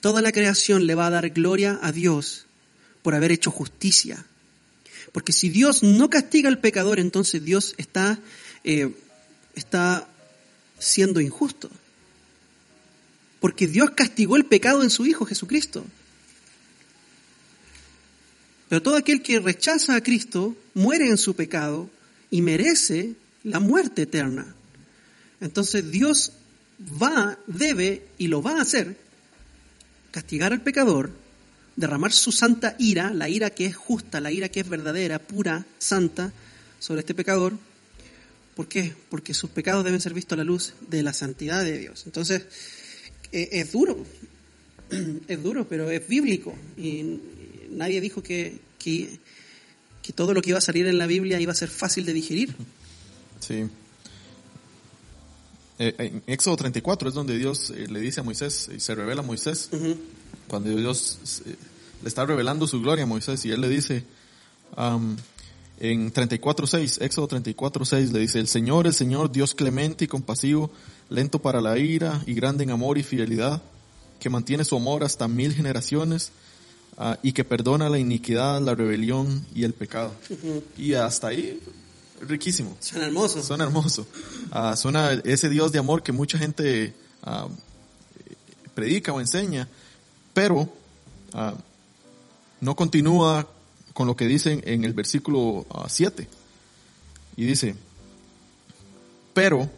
Toda 0.03 0.21
la 0.21 0.33
creación 0.33 0.87
le 0.89 0.97
va 0.97 1.07
a 1.07 1.11
dar 1.11 1.31
gloria 1.31 1.79
a 1.81 1.93
Dios 1.93 2.47
por 3.03 3.15
haber 3.15 3.31
hecho 3.31 3.53
justicia. 3.53 4.27
Porque 5.13 5.33
si 5.33 5.49
Dios 5.49 5.85
no 5.85 6.11
castiga 6.11 6.49
al 6.49 6.59
pecador, 6.59 6.99
entonces 6.99 7.45
Dios 7.45 7.75
está, 7.79 8.19
eh, 8.65 8.93
está 9.55 10.09
siendo 10.81 11.21
injusto. 11.21 11.71
Porque 13.39 13.69
Dios 13.69 13.91
castigó 13.91 14.37
el 14.37 14.45
pecado 14.45 14.83
en 14.83 14.91
su 14.91 15.07
Hijo 15.07 15.25
Jesucristo. 15.25 15.85
Pero 18.69 18.83
todo 18.83 18.97
aquel 18.97 19.23
que 19.23 19.39
rechaza 19.39 19.95
a 19.95 20.03
Cristo 20.03 20.57
muere 20.75 21.09
en 21.11 21.17
su 21.17 21.37
pecado 21.37 21.89
y 22.29 22.43
merece 22.43 23.15
la 23.45 23.61
muerte 23.61 24.03
eterna. 24.03 24.53
Entonces 25.41 25.93
Dios 25.93 26.33
va, 27.01 27.39
debe 27.47 28.03
y 28.19 28.27
lo 28.27 28.43
va 28.43 28.59
a 28.59 28.63
hacer, 28.63 28.97
castigar 30.13 30.53
al 30.53 30.61
pecador, 30.61 31.11
derramar 31.75 32.13
su 32.13 32.31
santa 32.31 32.77
ira, 32.79 33.13
la 33.13 33.29
ira 33.29 33.51
que 33.51 33.67
es 33.67 33.75
justa, 33.75 34.21
la 34.21 34.31
ira 34.31 34.49
que 34.49 34.61
es 34.61 34.69
verdadera, 34.69 35.19
pura, 35.19 35.67
santa, 35.79 36.33
sobre 36.79 37.01
este 37.01 37.15
pecador. 37.15 37.55
¿Por 38.55 38.69
qué? 38.69 38.95
Porque 39.09 39.35
sus 39.35 39.51
pecados 39.51 39.85
deben 39.85 40.01
ser 40.01 40.15
vistos 40.15 40.37
a 40.37 40.37
la 40.37 40.45
luz 40.45 40.75
de 40.89 41.03
la 41.03 41.13
santidad 41.13 41.65
de 41.65 41.79
Dios. 41.79 42.05
Entonces, 42.07 42.43
eh, 43.33 43.49
es 43.53 43.73
duro, 43.73 44.05
es 45.29 45.43
duro, 45.43 45.67
pero 45.67 45.91
es 45.91 46.07
bíblico. 46.07 46.55
Y 46.77 47.19
nadie 47.71 48.01
dijo 48.01 48.23
que, 48.23 48.61
que, 48.79 49.19
que 50.03 50.13
todo 50.13 50.35
lo 50.35 50.43
que 50.43 50.51
iba 50.51 50.59
a 50.59 50.63
salir 50.63 50.87
en 50.87 50.99
la 50.99 51.07
Biblia 51.07 51.41
iba 51.41 51.53
a 51.53 51.57
ser 51.57 51.71
fácil 51.71 52.05
de 52.05 52.13
digerir. 52.13 52.55
Sí. 53.41 53.65
Eh, 55.85 55.95
en 55.99 56.23
Éxodo 56.29 56.57
34 56.57 57.09
es 57.09 57.15
donde 57.15 57.37
Dios 57.37 57.71
eh, 57.71 57.89
le 57.91 57.99
dice 57.99 58.21
a 58.21 58.23
Moisés, 58.23 58.71
y 58.73 58.79
se 58.79 58.95
revela 58.95 59.23
a 59.23 59.25
Moisés, 59.25 59.69
cuando 60.47 60.71
Dios 60.71 61.43
eh, 61.45 61.57
le 62.03 62.09
está 62.09 62.25
revelando 62.25 62.69
su 62.69 62.81
gloria 62.81 63.03
a 63.03 63.07
Moisés, 63.07 63.45
y 63.47 63.51
él 63.51 63.61
le 63.61 63.69
dice, 63.69 64.05
en 65.81 66.13
34.6, 66.13 67.03
Éxodo 67.03 67.27
34.6, 67.31 68.13
le 68.13 68.21
dice, 68.21 68.39
el 68.39 68.47
Señor, 68.47 68.87
el 68.87 68.95
Señor, 68.95 69.33
Dios 69.33 69.57
clemente 69.57 70.05
y 70.05 70.09
compasivo, 70.09 70.71
lento 71.11 71.41
para 71.41 71.61
la 71.61 71.77
ira 71.77 72.23
y 72.27 72.35
grande 72.35 72.63
en 72.63 72.71
amor 72.71 72.97
y 72.97 73.03
fidelidad, 73.03 73.61
que 74.21 74.31
mantiene 74.31 74.65
su 74.65 74.77
amor 74.77 75.03
hasta 75.03 75.27
mil 75.27 75.53
generaciones, 75.53 76.31
ah, 76.97 77.19
y 77.25 77.33
que 77.33 77.43
perdona 77.43 77.89
la 77.89 77.99
iniquidad, 77.99 78.61
la 78.61 78.77
rebelión 78.77 79.45
y 79.53 79.65
el 79.65 79.73
pecado. 79.73 80.15
Y 80.79 80.95
hasta 80.95 81.27
ahí, 81.27 81.59
riquísimo. 82.27 82.77
Suena 82.81 83.07
hermoso. 83.07 83.43
Suena 83.43 83.65
hermoso. 83.65 84.07
Ah, 84.51 84.77
suena 84.77 85.13
ese 85.13 85.49
Dios 85.49 85.73
de 85.73 85.79
amor 85.79 86.03
que 86.03 86.13
mucha 86.13 86.39
gente 86.39 86.95
ah, 87.23 87.49
predica 88.75 89.13
o 89.13 89.21
enseña, 89.21 89.69
pero 90.33 90.73
ah, 91.33 91.55
no 92.61 92.77
continúa 92.77 93.49
con 93.93 94.07
lo 94.07 94.17
que 94.17 94.27
dicen 94.27 94.63
en 94.65 94.85
el 94.85 94.95
versículo 94.95 95.67
7. 95.89 96.27
y 97.37 97.45
dice, 97.45 97.75
pero 99.35 99.71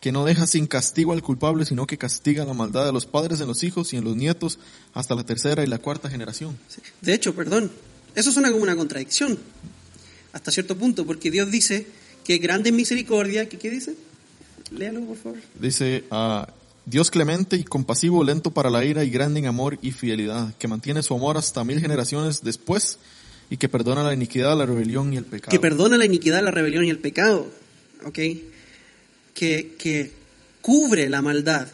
que 0.00 0.10
no 0.12 0.24
deja 0.24 0.46
sin 0.46 0.66
castigo 0.66 1.12
al 1.12 1.22
culpable, 1.22 1.64
sino 1.64 1.86
que 1.86 1.96
castiga 1.96 2.44
la 2.44 2.54
maldad 2.54 2.84
de 2.84 2.92
los 2.92 3.06
padres 3.06 3.40
en 3.40 3.46
los 3.46 3.62
hijos 3.62 3.92
y 3.92 3.96
en 3.96 4.04
los 4.04 4.16
nietos 4.16 4.58
hasta 4.94 5.14
la 5.14 5.24
tercera 5.24 5.62
y 5.62 5.68
la 5.68 5.78
cuarta 5.78 6.10
generación. 6.10 6.58
De 7.00 7.14
hecho, 7.14 7.34
perdón, 7.34 7.70
eso 8.14 8.32
suena 8.32 8.50
como 8.50 8.64
una 8.64 8.74
contradicción, 8.74 9.38
hasta 10.32 10.50
cierto 10.50 10.76
punto, 10.76 11.06
porque 11.06 11.30
Dios 11.30 11.50
dice 11.50 11.86
que 12.24 12.38
grande 12.38 12.70
es 12.70 12.74
misericordia, 12.74 13.48
que, 13.48 13.58
¿qué 13.58 13.70
dice? 13.70 13.94
Léalo, 14.70 15.02
por 15.02 15.16
favor. 15.16 15.38
Dice, 15.58 16.04
ah, 16.10 16.48
Dios 16.86 17.10
clemente 17.10 17.56
y 17.56 17.64
compasivo, 17.64 18.24
lento 18.24 18.50
para 18.50 18.70
la 18.70 18.84
ira 18.84 19.04
y 19.04 19.10
grande 19.10 19.40
en 19.40 19.46
amor 19.46 19.78
y 19.82 19.92
fidelidad, 19.92 20.54
que 20.56 20.68
mantiene 20.68 21.02
su 21.02 21.14
amor 21.14 21.36
hasta 21.36 21.62
mil 21.64 21.80
generaciones 21.80 22.42
después 22.42 22.98
y 23.50 23.56
que 23.56 23.68
perdona 23.68 24.02
la 24.02 24.14
iniquidad, 24.14 24.56
la 24.56 24.66
rebelión 24.66 25.12
y 25.12 25.18
el 25.18 25.24
pecado. 25.24 25.50
Que 25.50 25.60
perdona 25.60 25.96
la 25.96 26.06
iniquidad, 26.06 26.42
la 26.42 26.50
rebelión 26.50 26.84
y 26.84 26.90
el 26.90 26.98
pecado, 26.98 27.46
¿ok? 28.04 28.18
Que, 29.34 29.74
que 29.78 30.12
cubre 30.60 31.08
la 31.08 31.22
maldad. 31.22 31.68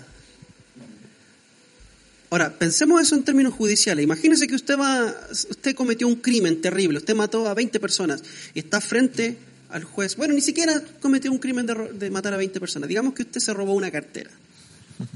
Ahora, 2.31 2.53
pensemos 2.59 3.01
eso 3.01 3.15
en 3.15 3.23
términos 3.23 3.55
judiciales. 3.55 4.05
Imagínese 4.05 4.47
que 4.47 4.55
usted 4.55 4.79
va, 4.79 5.15
usted 5.31 5.75
cometió 5.75 6.07
un 6.07 6.17
crimen 6.17 6.61
terrible, 6.61 6.99
usted 6.99 7.15
mató 7.15 7.49
a 7.49 7.55
20 7.55 7.81
personas 7.81 8.23
y 8.55 8.59
está 8.59 8.81
frente 8.81 9.39
al 9.71 9.85
juez. 9.85 10.17
Bueno, 10.17 10.35
ni 10.35 10.41
siquiera 10.41 10.83
cometió 11.01 11.33
un 11.33 11.39
crimen 11.39 11.67
de, 11.67 11.75
de 11.95 12.11
matar 12.11 12.35
a 12.35 12.37
20 12.37 12.61
personas. 12.61 12.89
Digamos 12.89 13.15
que 13.15 13.23
usted 13.23 13.41
se 13.41 13.55
robó 13.55 13.75
una 13.75 13.91
cartera. 13.91 14.31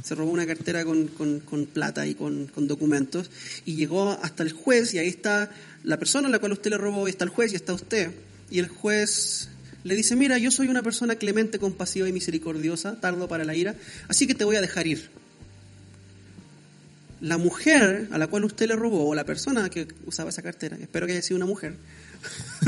Se 0.03 0.15
robó 0.15 0.31
una 0.31 0.47
cartera 0.47 0.85
con, 0.85 1.09
con, 1.09 1.67
plata 1.67 2.07
y 2.07 2.15
con, 2.15 2.47
con, 2.47 2.69
documentos 2.69 3.31
y 3.65 3.75
llegó 3.75 4.11
hasta 4.23 4.45
el 4.45 4.53
juez 4.53 4.95
y 4.95 4.99
ahí 4.99 5.09
está 5.09 5.51
la 5.83 5.99
persona 5.99 6.29
a 6.29 6.31
la 6.31 6.39
cual 6.39 6.53
usted 6.53 6.71
le 6.71 6.79
robó 6.79 7.09
y 7.09 7.11
está 7.11 7.25
el 7.25 7.31
juez 7.31 7.53
y 7.53 7.57
está 7.57 7.73
usted. 7.73 8.13
Y 8.49 8.61
el 8.61 8.69
juez 8.69 9.49
le 9.83 9.97
dice, 9.97 10.15
mira, 10.15 10.39
yo 10.39 10.51
soy 10.51 10.69
una 10.69 10.83
persona 10.83 11.17
clemente, 11.17 11.59
compasiva 11.59 12.09
y 12.09 12.13
misericordiosa, 12.13 13.01
tardo 13.01 13.27
para 13.27 13.45
la 13.45 13.57
ira, 13.57 13.75
así 14.07 14.27
que 14.27 14.35
te 14.35 14.45
voy 14.45 14.57
a 14.57 14.61
dejar 14.61 14.87
ir. 14.87 15.11
La 17.23 17.39
mujer 17.39 18.09
a 18.11 18.18
la 18.18 18.27
cual 18.27 18.45
usted 18.45 18.68
le 18.68 18.77
robó, 18.77 19.09
o 19.09 19.14
la 19.14 19.25
persona 19.25 19.70
que 19.70 19.89
usaba 20.05 20.31
esa 20.31 20.43
cartera, 20.43 20.77
espero 20.81 21.07
que 21.07 21.12
haya 21.12 21.23
sido 21.23 21.37
una 21.37 21.47
mujer, 21.47 21.77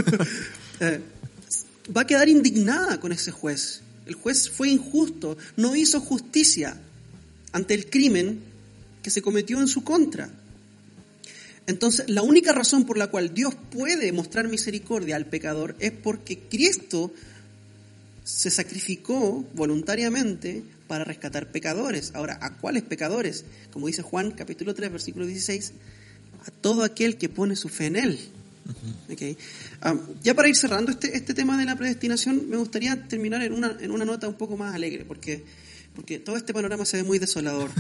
eh, 0.81 1.01
va 1.95 2.03
a 2.03 2.07
quedar 2.07 2.29
indignada 2.29 2.99
con 3.01 3.13
ese 3.13 3.31
juez. 3.31 3.83
El 4.07 4.15
juez 4.15 4.49
fue 4.49 4.71
injusto, 4.71 5.37
no 5.57 5.77
hizo 5.77 6.01
justicia 6.01 6.77
ante 7.53 7.75
el 7.75 7.91
crimen 7.91 8.41
que 9.03 9.11
se 9.11 9.23
cometió 9.23 9.61
en 9.61 9.69
su 9.69 9.85
contra. 9.85 10.31
Entonces, 11.67 12.09
la 12.09 12.23
única 12.23 12.53
razón 12.53 12.85
por 12.85 12.99
la 12.99 13.09
cual 13.09 13.33
Dios 13.33 13.55
puede 13.71 14.13
mostrar 14.13 14.49
misericordia 14.49 15.17
al 15.17 15.27
pecador 15.27 15.77
es 15.79 15.93
porque 15.93 16.39
Cristo 16.39 17.13
se 18.25 18.51
sacrificó 18.51 19.45
voluntariamente 19.55 20.65
para 20.89 21.05
rescatar 21.05 21.53
pecadores. 21.53 22.13
Ahora, 22.15 22.39
¿a 22.41 22.57
cuáles 22.57 22.83
pecadores? 22.83 23.45
Como 23.71 23.87
dice 23.87 24.03
Juan 24.03 24.33
capítulo 24.33 24.75
3, 24.75 24.91
versículo 24.91 25.27
16, 25.27 25.73
a 26.47 26.51
todo 26.51 26.83
aquel 26.83 27.17
que 27.19 27.29
pone 27.29 27.55
su 27.55 27.69
fe 27.69 27.87
en 27.87 27.97
Él. 27.97 28.19
Ah, 29.83 29.95
ya 30.23 30.35
para 30.35 30.49
ir 30.49 30.57
cerrando 30.57 30.91
este, 30.91 31.17
este 31.17 31.35
tema 31.35 31.59
de 31.59 31.67
la 31.67 31.77
predestinación, 31.77 32.49
me 32.49 32.57
gustaría 32.57 33.07
terminar 33.07 33.43
en 33.43 33.53
una, 33.53 33.77
en 33.79 33.91
una 33.91 34.07
nota 34.07 34.27
un 34.27 34.35
poco 34.35 34.57
más 34.57 34.75
alegre, 34.75 35.05
porque, 35.05 35.45
porque 35.95 36.19
todo 36.19 36.37
este 36.37 36.55
panorama 36.55 36.87
se 36.87 36.97
ve 36.97 37.03
muy 37.03 37.19
desolador. 37.19 37.71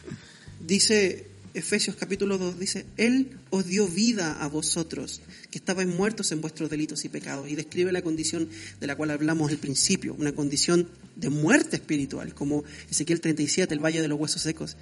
Dice 0.60 1.26
Efesios 1.52 1.96
capítulo 1.96 2.38
2 2.38 2.60
dice, 2.60 2.86
Él 2.96 3.32
os 3.50 3.66
dio 3.66 3.88
vida 3.88 4.40
a 4.40 4.46
vosotros, 4.46 5.20
que 5.50 5.58
estabais 5.58 5.88
muertos 5.88 6.30
en 6.30 6.40
vuestros 6.40 6.70
delitos 6.70 7.04
y 7.04 7.08
pecados, 7.08 7.48
y 7.48 7.56
describe 7.56 7.90
la 7.90 8.02
condición 8.02 8.48
de 8.80 8.86
la 8.86 8.94
cual 8.94 9.10
hablamos 9.10 9.50
al 9.50 9.58
principio, 9.58 10.14
una 10.14 10.32
condición 10.32 10.88
de 11.16 11.28
muerte 11.28 11.76
espiritual, 11.76 12.34
como 12.34 12.62
Ezequiel 12.88 13.20
37, 13.20 13.74
el 13.74 13.84
valle 13.84 14.00
de 14.00 14.06
los 14.06 14.20
huesos 14.20 14.42
secos. 14.42 14.76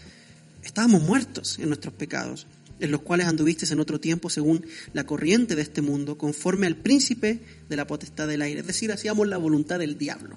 Estábamos 0.62 1.02
muertos 1.02 1.58
en 1.58 1.68
nuestros 1.68 1.94
pecados, 1.94 2.46
en 2.80 2.90
los 2.90 3.00
cuales 3.00 3.28
anduvisteis 3.28 3.72
en 3.72 3.80
otro 3.80 3.98
tiempo 3.98 4.28
según 4.28 4.66
la 4.92 5.06
corriente 5.06 5.56
de 5.56 5.62
este 5.62 5.80
mundo, 5.80 6.18
conforme 6.18 6.66
al 6.66 6.76
príncipe 6.76 7.40
de 7.70 7.76
la 7.76 7.86
potestad 7.86 8.28
del 8.28 8.42
aire, 8.42 8.60
es 8.60 8.66
decir, 8.66 8.92
hacíamos 8.92 9.26
la 9.26 9.38
voluntad 9.38 9.78
del 9.78 9.96
diablo. 9.96 10.36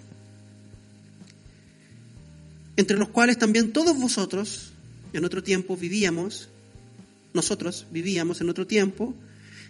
Entre 2.77 2.97
los 2.97 3.09
cuales 3.09 3.37
también 3.37 3.73
todos 3.73 3.97
vosotros, 3.97 4.70
en 5.13 5.25
otro 5.25 5.43
tiempo 5.43 5.75
vivíamos, 5.77 6.49
nosotros 7.33 7.87
vivíamos 7.91 8.41
en 8.41 8.49
otro 8.49 8.67
tiempo, 8.67 9.13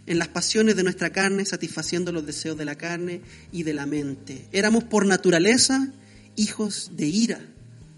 en 0.08 0.18
las 0.18 0.28
pasiones 0.28 0.76
de 0.76 0.84
nuestra 0.84 1.12
carne, 1.12 1.46
satisfaciendo 1.46 2.12
los 2.12 2.26
deseos 2.26 2.58
de 2.58 2.66
la 2.66 2.76
carne 2.76 3.22
y 3.52 3.64
de 3.64 3.74
la 3.74 3.86
mente. 3.86 4.48
Éramos 4.52 4.84
por 4.84 5.06
naturaleza 5.06 5.92
hijos 6.36 6.92
de 6.96 7.08
ira, 7.08 7.40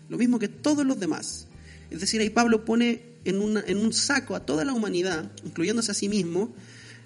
lo 0.10 0.18
mismo 0.18 0.39
que 0.39 0.48
todos 0.48 0.86
los 0.86 1.00
demás. 1.00 1.48
Es 1.91 2.00
decir, 2.02 2.22
ahí 2.22 2.30
Pablo 2.30 2.66
pone 2.66 3.02
en, 3.26 3.41
una, 3.41 3.64
en 3.66 3.78
un 3.78 3.94
saco 3.94 4.36
a 4.36 4.46
toda 4.46 4.66
la 4.66 4.74
humanidad, 4.74 5.32
incluyéndose 5.46 5.91
a 5.91 5.96
sí 5.96 6.10
mismo, 6.10 6.54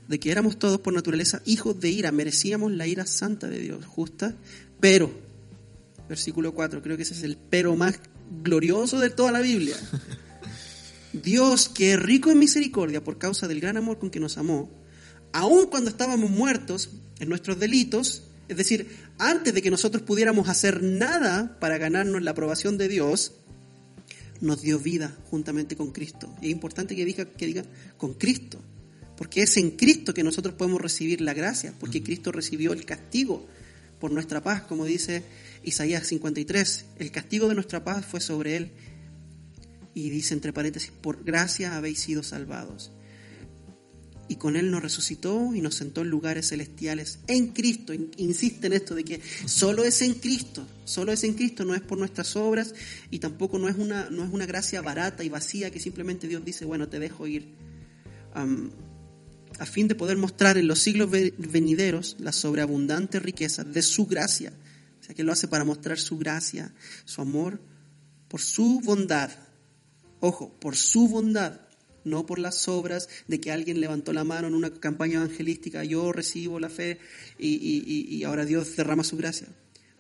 de 0.08 0.20
que 0.20 0.32
éramos 0.32 0.58
todos 0.58 0.80
por 0.80 0.94
naturaleza 0.94 1.42
hijos 1.46 1.80
de 1.80 1.90
ira, 1.90 2.12
merecíamos 2.12 2.72
la 2.72 2.88
ira 2.88 3.06
santa 3.06 3.48
de 3.48 3.60
Dios, 3.60 3.86
justa, 3.86 4.34
pero, 4.80 5.12
versículo 6.08 6.54
4, 6.54 6.82
creo 6.82 6.96
que 6.96 7.04
ese 7.04 7.14
es 7.14 7.24
el 7.24 7.38
pero 7.38 7.76
más 7.76 8.00
glorioso 8.44 9.00
de 9.00 9.10
toda 9.10 9.32
la 9.32 9.42
Biblia. 9.42 9.76
Dios, 11.14 11.70
que 11.70 11.94
es 11.94 12.00
rico 12.00 12.32
en 12.32 12.40
misericordia 12.40 13.04
por 13.04 13.18
causa 13.18 13.48
del 13.48 13.60
gran 13.60 13.78
amor 13.78 14.00
con 14.00 14.10
que 14.10 14.20
nos 14.20 14.38
amó, 14.38 14.70
aun 15.32 15.68
cuando 15.68 15.90
estábamos 15.90 16.30
muertos 16.30 16.90
en 17.20 17.30
nuestros 17.30 17.60
delitos, 17.60 18.24
es 18.48 18.58
decir, 18.58 18.88
antes 19.18 19.54
de 19.54 19.62
que 19.62 19.72
nosotros 19.72 20.04
pudiéramos 20.04 20.50
hacer 20.50 20.82
nada 20.82 21.58
para 21.60 21.78
ganarnos 21.78 22.22
la 22.22 22.32
aprobación 22.32 22.78
de 22.78 22.88
Dios, 22.88 23.34
nos 24.40 24.62
dio 24.62 24.80
vida 24.80 25.18
juntamente 25.30 25.76
con 25.76 25.92
Cristo. 25.92 26.34
Y 26.42 26.48
es 26.48 26.52
importante 26.52 26.96
que 26.96 27.06
diga, 27.06 27.26
que 27.26 27.46
diga 27.46 27.64
con 27.98 28.14
Cristo, 28.14 28.60
porque 29.18 29.42
es 29.42 29.58
en 29.58 29.72
Cristo 29.72 30.14
que 30.14 30.24
nosotros 30.24 30.56
podemos 30.56 30.82
recibir 30.82 31.22
la 31.22 31.34
gracia, 31.34 31.74
porque 31.80 32.04
Cristo 32.04 32.32
recibió 32.32 32.74
el 32.74 32.86
castigo 32.86 33.46
por 34.00 34.12
nuestra 34.12 34.44
paz, 34.44 34.62
como 34.62 34.86
dice 34.86 35.24
Isaías 35.64 36.08
53. 36.08 36.86
El 37.00 37.12
castigo 37.12 37.48
de 37.48 37.56
nuestra 37.56 37.84
paz 37.84 38.06
fue 38.06 38.22
sobre 38.22 38.58
él 38.58 38.72
y 39.98 40.12
dice 40.12 40.36
entre 40.36 40.54
paréntesis, 40.54 40.92
por 40.92 41.24
gracia 41.24 41.76
habéis 41.76 42.00
sido 42.00 42.22
salvados. 42.22 42.92
Y 44.30 44.36
con 44.36 44.56
Él 44.56 44.70
nos 44.70 44.84
resucitó 44.84 45.56
y 45.56 45.62
nos 45.62 45.74
sentó 45.74 46.02
en 46.02 46.10
lugares 46.10 46.50
celestiales 46.50 47.18
en 47.26 47.48
Cristo. 47.48 47.94
Insiste 48.18 48.68
en 48.68 48.74
esto 48.74 48.94
de 48.94 49.04
que 49.04 49.22
solo 49.46 49.84
es 49.84 50.04
en 50.04 50.14
Cristo, 50.14 50.68
solo 50.86 51.12
es 51.12 51.24
en 51.24 51.34
Cristo, 51.34 51.66
no 51.66 51.74
es 51.74 51.82
por 51.82 51.98
nuestras 51.98 52.36
obras 52.36 52.76
y 53.10 53.18
tampoco 53.18 53.58
no 53.58 53.70
es 53.70 53.76
una, 53.76 54.12
no 54.12 54.24
es 54.24 54.32
una 54.32 54.46
gracia 54.46 54.82
barata 54.82 55.24
y 55.24 55.30
vacía 55.30 55.72
que 55.72 55.80
simplemente 55.80 56.28
Dios 56.28 56.46
dice, 56.46 56.66
bueno, 56.66 56.88
te 56.90 57.00
dejo 57.00 57.26
ir. 57.26 57.56
a 58.36 59.66
fin 59.66 59.88
de 59.88 59.96
poder 59.96 60.18
mostrar 60.18 60.60
en 60.60 60.68
los 60.68 60.78
siglos 60.78 61.10
venideros 61.10 62.18
la 62.20 62.34
sobreabundante 62.34 63.20
riqueza 63.20 63.64
de 63.64 63.82
su 63.82 64.06
gracia. 64.06 64.54
O 65.00 65.04
sea, 65.04 65.16
que 65.16 65.24
lo 65.24 65.32
hace 65.32 65.48
para 65.48 65.64
mostrar 65.64 65.98
su 65.98 66.20
gracia, 66.20 66.72
su 67.06 67.22
amor, 67.22 67.60
por 68.28 68.42
su 68.42 68.80
bondad 68.82 69.47
Ojo, 70.20 70.52
por 70.60 70.76
su 70.76 71.08
bondad, 71.08 71.62
no 72.04 72.26
por 72.26 72.40
las 72.40 72.68
obras 72.68 73.10
de 73.28 73.40
que 73.40 73.52
alguien 73.52 73.82
levantó 73.82 74.14
la 74.14 74.24
mano 74.24 74.48
en 74.48 74.56
una 74.56 74.72
campaña 74.72 75.18
evangelística, 75.18 75.84
yo 75.84 76.12
recibo 76.12 76.60
la 76.60 76.70
fe 76.70 77.00
y, 77.38 78.24
ahora 78.24 78.46
Dios 78.46 78.76
derrama 78.76 79.04
su 79.04 79.18
gracia. 79.18 79.48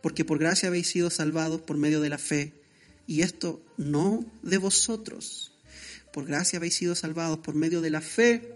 Porque 0.01 0.26
por 0.26 0.39
gracia 0.39 0.70
habéis 0.70 0.88
sido 0.88 1.09
salvados 1.09 1.61
por 1.61 1.78
medio 1.78 2.01
de 2.01 2.09
la 2.09 2.18
fe. 2.18 2.53
Y 3.05 3.22
esto 3.22 3.61
no 3.78 4.26
de 4.41 4.57
vosotros. 4.57 5.53
Por 6.13 6.26
gracia 6.26 6.57
habéis 6.57 6.76
sido 6.76 6.95
salvados 6.95 7.39
por 7.39 7.55
medio 7.55 7.82
de 7.82 7.89
la 7.89 8.01
fe. 8.01 8.53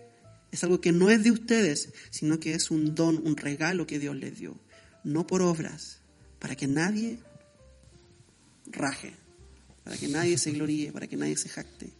Es 0.52 0.64
algo 0.64 0.82
que 0.82 0.92
no 0.92 1.10
es 1.10 1.24
de 1.24 1.32
ustedes, 1.32 1.94
sino 2.10 2.40
que 2.40 2.54
es 2.54 2.72
un 2.72 2.96
don, 2.96 3.18
un 3.26 3.38
regalo 3.38 3.88
que 3.88 4.00
Dios 4.00 4.16
les 4.16 4.38
dio. 4.38 4.60
No 5.04 5.28
por 5.28 5.42
obras, 5.42 6.00
para 6.40 6.56
que 6.56 6.68
nadie 6.68 7.20
raje 8.68 9.14
para 9.84 9.98
que 9.98 10.08
nadie 10.08 10.38
se 10.38 10.52
gloríe, 10.52 10.92
para 10.92 11.08
que 11.08 11.18
nadie 11.18 11.38
se 11.38 11.50
jacte. 11.50 11.92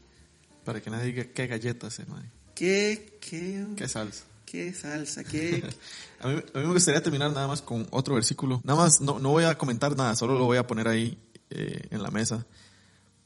Para 0.64 0.82
que 0.82 0.90
nadie 0.90 1.08
diga 1.08 1.24
qué 1.26 1.48
galletas, 1.48 2.00
hermano. 2.00 2.30
¿Qué, 2.54 3.18
qué, 3.20 3.66
qué 3.76 3.88
salsa. 3.88 4.24
Qué 4.46 4.74
salsa, 4.74 5.24
qué... 5.24 5.64
a, 6.20 6.28
mí, 6.28 6.34
a, 6.54 6.60
mí, 6.60 6.66
me 6.66 6.74
gustaría 6.74 7.02
terminar 7.02 7.32
nada 7.32 7.48
más 7.48 7.62
con 7.62 7.88
otro 7.92 8.16
versículo. 8.16 8.62
Nada 8.64 8.80
más, 8.80 9.02
no, 9.02 9.20
no 9.20 9.30
voy 9.30 9.46
a 9.46 9.58
comentar 9.58 9.96
nada, 9.96 10.16
solo 10.16 10.38
lo 10.38 10.46
voy 10.46 10.58
a 10.58 10.68
poner 10.68 10.88
ahí 10.88 11.18
eh, 11.50 11.88
en 11.90 12.04
la 12.04 12.12
mesa. 12.12 12.46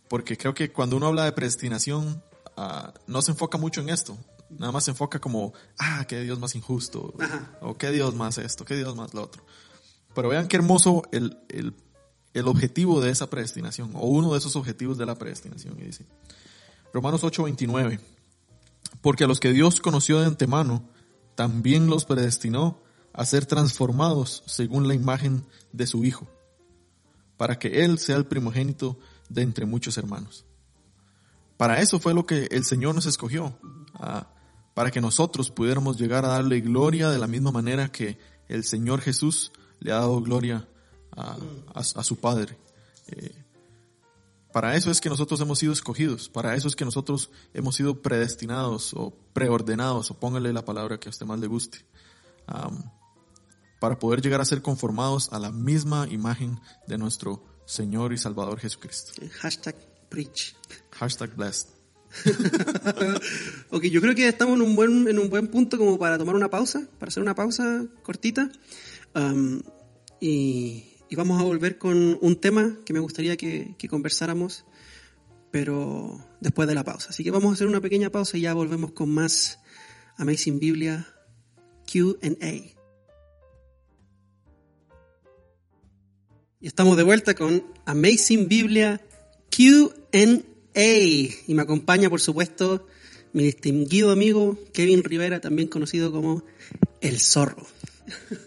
Porque 0.07 0.37
creo 0.37 0.53
que 0.53 0.71
cuando 0.71 0.97
uno 0.97 1.07
habla 1.07 1.25
de 1.25 1.31
predestinación, 1.31 2.23
uh, 2.57 2.91
no 3.07 3.21
se 3.21 3.31
enfoca 3.31 3.57
mucho 3.57 3.81
en 3.81 3.89
esto. 3.89 4.17
Nada 4.49 4.71
más 4.71 4.85
se 4.85 4.91
enfoca 4.91 5.19
como, 5.19 5.53
ah, 5.79 6.05
qué 6.07 6.21
Dios 6.21 6.39
más 6.39 6.55
injusto. 6.55 7.13
O 7.61 7.77
qué 7.77 7.91
Dios 7.91 8.13
más 8.15 8.37
esto, 8.37 8.63
qué 8.63 8.75
Dios 8.75 8.95
más 8.95 9.13
lo 9.13 9.23
otro. 9.23 9.43
Pero 10.13 10.29
vean 10.29 10.47
qué 10.47 10.57
hermoso 10.57 11.03
el, 11.11 11.37
el 11.49 11.73
el 12.35 12.49
objetivo 12.49 12.99
de 13.01 13.11
esa 13.11 13.29
predestinación, 13.29 13.91
o 13.95 14.07
uno 14.07 14.33
de 14.33 14.39
esos 14.39 14.55
objetivos 14.57 14.97
de 14.97 15.05
la 15.05 15.15
predestinación. 15.15 15.77
Y 15.79 15.85
dice, 15.85 16.05
Romanos 16.93 17.23
8:29, 17.23 17.99
porque 19.01 19.23
a 19.23 19.27
los 19.27 19.39
que 19.39 19.53
Dios 19.53 19.79
conoció 19.79 20.19
de 20.19 20.27
antemano, 20.27 20.83
también 21.35 21.87
los 21.87 22.05
predestinó 22.05 22.81
a 23.13 23.25
ser 23.25 23.45
transformados 23.45 24.43
según 24.45 24.87
la 24.87 24.93
imagen 24.93 25.45
de 25.71 25.87
su 25.87 26.03
Hijo, 26.03 26.27
para 27.37 27.57
que 27.57 27.85
Él 27.85 27.99
sea 27.99 28.17
el 28.17 28.25
primogénito 28.25 28.99
de 29.29 29.41
entre 29.41 29.65
muchos 29.65 29.97
hermanos. 29.97 30.45
Para 31.55 31.79
eso 31.79 31.99
fue 32.01 32.13
lo 32.13 32.25
que 32.25 32.49
el 32.51 32.65
Señor 32.65 32.95
nos 32.95 33.05
escogió, 33.05 33.57
para 34.73 34.91
que 34.91 34.99
nosotros 34.99 35.51
pudiéramos 35.51 35.97
llegar 35.97 36.25
a 36.25 36.29
darle 36.29 36.59
gloria 36.59 37.09
de 37.09 37.17
la 37.17 37.27
misma 37.27 37.51
manera 37.51 37.93
que 37.93 38.19
el 38.49 38.65
Señor 38.65 38.99
Jesús 38.99 39.53
le 39.79 39.93
ha 39.93 39.95
dado 39.95 40.21
gloria 40.21 40.67
a, 41.15 42.03
su 42.03 42.17
Padre. 42.17 42.57
Eh, 43.07 43.33
para 44.51 44.75
eso 44.75 44.89
es 44.89 45.01
que 45.01 45.09
nosotros 45.09 45.39
hemos 45.41 45.59
sido 45.59 45.73
escogidos, 45.73 46.29
para 46.29 46.55
eso 46.55 46.69
es 46.69 46.75
que 46.75 46.85
nosotros 46.85 47.29
hemos 47.53 47.75
sido 47.75 48.01
predestinados 48.01 48.93
o 48.93 49.13
preordenados, 49.33 50.11
o 50.11 50.13
póngale 50.13 50.53
la 50.53 50.63
palabra 50.63 50.97
que 50.97 51.09
a 51.09 51.11
usted 51.11 51.25
más 51.25 51.39
le 51.39 51.47
guste, 51.47 51.79
para 53.81 53.99
poder 53.99 54.21
llegar 54.21 54.39
a 54.39 54.45
ser 54.45 54.61
conformados 54.61 55.33
a 55.33 55.39
la 55.39 55.51
misma 55.51 56.07
imagen 56.09 56.59
de 56.87 56.97
nuestro 56.97 57.43
Señor 57.65 58.13
y 58.13 58.17
Salvador 58.17 58.59
Jesucristo. 58.59 59.11
Hashtag 59.41 59.75
preach. 60.09 60.55
Hashtag 60.91 61.35
blessed. 61.35 61.67
ok, 63.71 63.83
yo 63.83 63.99
creo 63.99 64.15
que 64.15 64.27
estamos 64.27 64.55
en 64.55 64.61
un 64.61 64.75
buen, 64.75 65.07
en 65.07 65.19
un 65.19 65.29
buen 65.29 65.47
punto 65.47 65.77
como 65.77 65.99
para 65.99 66.17
tomar 66.17 66.35
una 66.35 66.49
pausa, 66.49 66.87
para 66.97 67.09
hacer 67.09 67.21
una 67.21 67.35
pausa 67.35 67.85
cortita. 68.03 68.49
y 70.21 70.94
y 71.09 71.15
vamos 71.15 71.39
a 71.39 71.43
volver 71.43 71.77
con 71.77 72.17
un 72.21 72.35
tema 72.35 72.77
que 72.85 72.93
me 72.93 72.99
gustaría 72.99 73.37
que, 73.37 73.75
que 73.77 73.87
conversáramos, 73.87 74.65
pero 75.51 76.19
después 76.41 76.67
de 76.67 76.75
la 76.75 76.83
pausa. 76.83 77.09
Así 77.09 77.23
que 77.23 77.31
vamos 77.31 77.51
a 77.51 77.53
hacer 77.53 77.67
una 77.67 77.81
pequeña 77.81 78.09
pausa 78.09 78.37
y 78.37 78.41
ya 78.41 78.53
volvemos 78.53 78.91
con 78.91 79.09
más 79.09 79.59
Amazing 80.17 80.59
Biblia 80.59 81.07
QA. 81.91 82.75
Y 86.61 86.67
estamos 86.67 86.97
de 86.97 87.03
vuelta 87.03 87.35
con 87.35 87.63
Amazing 87.85 88.47
Biblia 88.47 89.01
QA. 89.49 90.43
Y 90.75 91.53
me 91.53 91.61
acompaña, 91.61 92.09
por 92.09 92.21
supuesto, 92.21 92.87
mi 93.33 93.43
distinguido 93.43 94.11
amigo 94.11 94.57
Kevin 94.73 95.03
Rivera, 95.03 95.41
también 95.41 95.67
conocido 95.67 96.11
como 96.11 96.43
El 97.01 97.19
Zorro. 97.19 97.67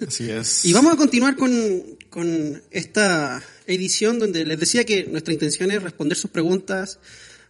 Así 0.07 0.31
es. 0.31 0.65
Y 0.65 0.73
vamos 0.73 0.95
a 0.95 0.97
continuar 0.97 1.37
con, 1.37 1.98
con 2.11 2.63
esta 2.71 3.43
edición 3.67 4.19
donde 4.19 4.45
les 4.45 4.59
decía 4.59 4.85
que 4.85 5.05
nuestra 5.05 5.33
intención 5.33 5.71
es 5.71 5.83
responder 5.83 6.17
sus 6.17 6.31
preguntas 6.31 6.99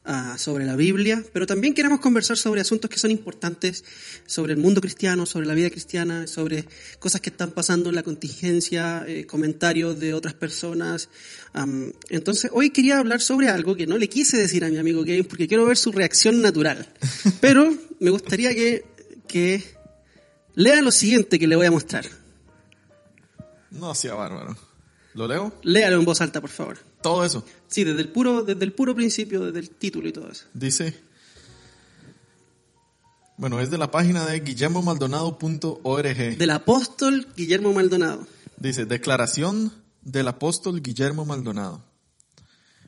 uh, 0.04 0.36
sobre 0.36 0.64
la 0.64 0.74
Biblia, 0.74 1.22
pero 1.32 1.46
también 1.46 1.74
queremos 1.74 2.00
conversar 2.00 2.36
sobre 2.36 2.60
asuntos 2.60 2.90
que 2.90 2.98
son 2.98 3.10
importantes, 3.10 3.84
sobre 4.26 4.54
el 4.54 4.58
mundo 4.58 4.80
cristiano, 4.80 5.26
sobre 5.26 5.46
la 5.46 5.54
vida 5.54 5.70
cristiana, 5.70 6.26
sobre 6.26 6.64
cosas 6.98 7.20
que 7.20 7.30
están 7.30 7.52
pasando 7.52 7.88
en 7.88 7.94
la 7.94 8.02
contingencia, 8.02 9.04
eh, 9.06 9.26
comentarios 9.26 10.00
de 10.00 10.14
otras 10.14 10.34
personas. 10.34 11.08
Um, 11.54 11.92
entonces, 12.08 12.50
hoy 12.52 12.70
quería 12.70 12.98
hablar 12.98 13.20
sobre 13.20 13.48
algo 13.48 13.76
que 13.76 13.86
no 13.86 13.96
le 13.96 14.08
quise 14.08 14.36
decir 14.36 14.64
a 14.64 14.68
mi 14.68 14.78
amigo 14.78 15.04
Kevin 15.04 15.24
porque 15.24 15.46
quiero 15.46 15.66
ver 15.66 15.76
su 15.76 15.92
reacción 15.92 16.42
natural, 16.42 16.88
pero 17.40 17.72
me 18.00 18.10
gustaría 18.10 18.54
que, 18.54 18.84
que 19.28 19.62
lea 20.56 20.82
lo 20.82 20.90
siguiente 20.90 21.38
que 21.38 21.46
le 21.46 21.54
voy 21.54 21.66
a 21.66 21.70
mostrar. 21.70 22.27
No 23.70 23.94
sea 23.94 24.14
bárbaro. 24.14 24.56
¿Lo 25.14 25.26
leo? 25.26 25.52
Léalo 25.62 25.98
en 25.98 26.04
voz 26.04 26.20
alta, 26.20 26.40
por 26.40 26.50
favor. 26.50 26.78
Todo 27.02 27.24
eso. 27.24 27.44
Sí, 27.66 27.84
desde 27.84 28.00
el 28.00 28.08
puro, 28.10 28.42
desde 28.42 28.64
el 28.64 28.72
puro 28.72 28.94
principio, 28.94 29.44
desde 29.46 29.58
el 29.60 29.70
título 29.70 30.08
y 30.08 30.12
todo 30.12 30.30
eso. 30.30 30.44
Dice. 30.54 31.00
Bueno, 33.36 33.60
es 33.60 33.70
de 33.70 33.78
la 33.78 33.90
página 33.90 34.26
de 34.26 34.40
guillermomaldonado.org. 34.40 36.38
Del 36.38 36.50
apóstol 36.50 37.28
Guillermo 37.36 37.72
Maldonado. 37.72 38.26
Dice, 38.56 38.84
declaración 38.84 39.72
del 40.02 40.28
apóstol 40.28 40.82
Guillermo 40.82 41.24
Maldonado. 41.24 41.84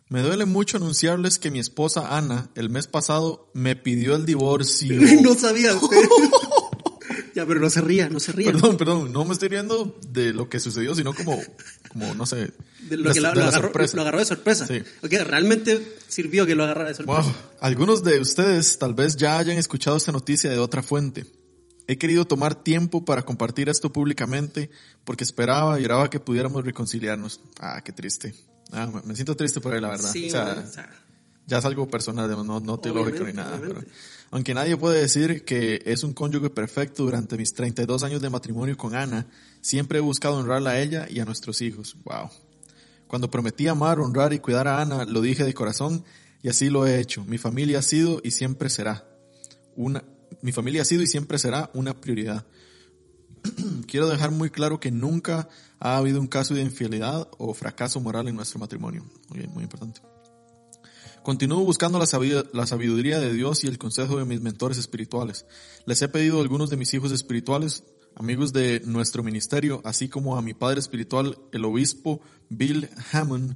Me 0.09 0.23
duele 0.23 0.45
mucho 0.45 0.77
anunciarles 0.77 1.39
que 1.39 1.53
mi 1.53 1.61
esposa 1.61 2.17
Ana 2.17 2.51
el 2.57 2.69
mes 2.69 2.89
pasado 2.89 3.49
me 3.55 3.77
pidió 3.77 4.17
el 4.17 4.27
divorcio. 4.27 5.01
no 5.23 5.35
sabía 5.35 5.73
usted. 5.75 5.99
ya, 7.41 7.47
pero 7.47 7.61
no 7.61 7.71
se 7.71 7.81
ría, 7.81 8.09
no 8.09 8.21
se 8.21 8.33
ría. 8.33 8.53
Perdón, 8.53 8.77
perdón, 8.77 9.13
no 9.13 9.25
me 9.25 9.33
estoy 9.33 9.49
riendo 9.49 9.99
de 10.09 10.33
lo 10.33 10.49
que 10.49 10.61
sucedió, 10.61 10.95
sino 10.95 11.13
como, 11.15 11.41
como 11.89 12.15
no 12.15 12.27
sé, 12.27 12.53
de 12.89 12.97
lo 12.97 13.09
que 13.13 13.15
de 13.15 13.21
lo, 13.21 13.35
la 13.35 13.49
agarró, 13.49 13.73
lo 13.95 14.03
agarró 14.03 14.19
de 14.19 14.25
sorpresa. 14.25 14.67
Sí. 14.67 14.83
Realmente 15.03 15.97
sirvió 16.09 16.47
que 16.47 16.55
lo 16.55 16.65
agarrara 16.65 16.89
de 16.89 16.95
sorpresa. 16.95 17.23
Wow. 17.23 17.33
Algunos 17.61 18.03
de 18.05 18.21
ustedes 18.21 18.79
tal 18.79 18.95
vez 18.95 19.17
ya 19.17 19.39
hayan 19.39 19.59
escuchado 19.59 19.97
esta 19.97 20.13
noticia 20.13 20.51
de 20.51 20.59
otra 20.59 20.83
fuente. 20.83 21.27
He 21.87 21.99
querido 21.99 22.25
tomar 22.25 22.55
tiempo 22.55 23.05
para 23.05 23.23
compartir 23.23 23.69
esto 23.69 23.93
públicamente 23.93 24.71
porque 25.05 25.25
esperaba 25.25 25.81
y 25.81 25.85
oraba 25.85 26.09
que 26.09 26.21
pudiéramos 26.21 26.65
reconciliarnos. 26.65 27.41
Ah, 27.59 27.81
qué 27.85 27.93
triste. 27.93 28.33
Ah, 28.73 28.89
me- 29.05 29.15
siento 29.17 29.35
triste 29.37 29.61
por 29.61 29.75
él, 29.75 29.83
la 29.83 29.89
verdad. 29.89 30.13
Sí, 30.13 30.29
o 30.29 30.31
sea, 30.31 30.45
bueno, 30.45 30.63
o 30.69 30.73
sea, 30.73 30.89
ya 31.47 31.59
es 31.59 31.65
algo 31.65 31.89
personal, 31.89 32.31
no, 32.47 32.61
no 32.61 32.79
teológico 32.79 33.25
ni 33.25 33.33
nada. 33.33 33.59
pero- 33.61 33.83
aunque 34.31 34.55
nadie 34.55 34.77
puede 34.77 35.01
decir 35.01 35.45
que 35.45 35.83
es 35.85 36.05
un 36.05 36.13
cónyuge 36.13 36.51
perfecto 36.51 37.05
durante 37.05 37.37
mis 37.37 37.53
32 37.53 38.05
años 38.05 38.23
de 38.23 38.31
matrimonio 38.31 38.77
con 38.77 38.95
Ana, 38.95 39.27
siempre 39.61 39.99
he 39.99 40.03
buscado 40.03 40.37
honrarla 40.37 40.71
a 40.71 40.81
ella 40.81 41.07
y 41.11 41.19
a 41.19 41.25
nuestros 41.25 41.61
hijos. 41.63 41.97
Wow. 42.05 42.31
Cuando 43.09 43.31
prometí 43.31 43.67
amar, 43.67 43.99
honrar 43.99 44.33
y 44.33 44.39
cuidar 44.39 44.69
a 44.69 44.81
Ana, 44.81 45.05
lo 45.05 45.21
dije 45.21 45.45
de 45.45 45.53
corazón 45.53 46.05
y 46.43 46.49
así 46.49 46.71
lo 46.71 46.87
he 46.87 47.01
hecho. 47.01 47.25
Mi 47.25 47.39
familia 47.39 47.81
ha 47.81 47.83
sido 47.83 48.21
y 48.23 48.31
siempre 48.31 48.71
será 48.71 49.05
una, 49.75 50.05
mi 50.43 50.53
familia 50.53 50.83
ha 50.83 50.85
sido 50.85 51.03
y 51.03 51.09
siempre 51.09 51.39
será 51.39 51.71
una 51.75 52.01
prioridad. 52.01 52.47
Quiero 53.89 54.09
dejar 54.09 54.31
muy 54.31 54.51
claro 54.51 54.79
que 54.79 54.93
nunca 54.93 55.49
ha 55.81 55.97
habido 55.97 56.21
un 56.21 56.29
caso 56.29 56.55
de 56.55 56.63
infidelidad 56.63 57.29
o 57.39 57.53
fracaso 57.53 58.01
moral 58.01 58.29
en 58.29 58.37
nuestro 58.37 58.61
matrimonio. 58.61 59.05
Muy 59.29 59.41
bien, 59.41 59.51
muy 59.53 59.65
importante. 59.65 60.01
Continúo 61.31 61.61
buscando 61.61 62.01
la 62.01 62.07
sabiduría, 62.67 63.21
de 63.21 63.33
Dios 63.33 63.63
y 63.63 63.69
el 63.69 63.79
consejo 63.79 64.19
de 64.19 64.25
mis 64.25 64.41
mentores 64.41 64.79
espirituales. 64.79 65.47
Les 65.87 66.03
he 66.03 66.09
pedido 66.09 66.39
a 66.39 66.43
algunos 66.43 66.71
de 66.71 66.77
mis 66.77 66.93
hijos 66.93 67.13
espirituales, 67.13 67.85
amigos 68.17 68.53
de 68.53 68.83
nuestro 68.85 69.23
ministerio, 69.23 69.81
así 69.85 70.09
como 70.09 70.37
a 70.37 70.43
mi 70.43 70.55
padre 70.55 70.81
espiritual, 70.81 71.39
el 71.53 71.65
obispo 71.65 72.21
Bill 72.49 72.89
Hammond, 73.13 73.55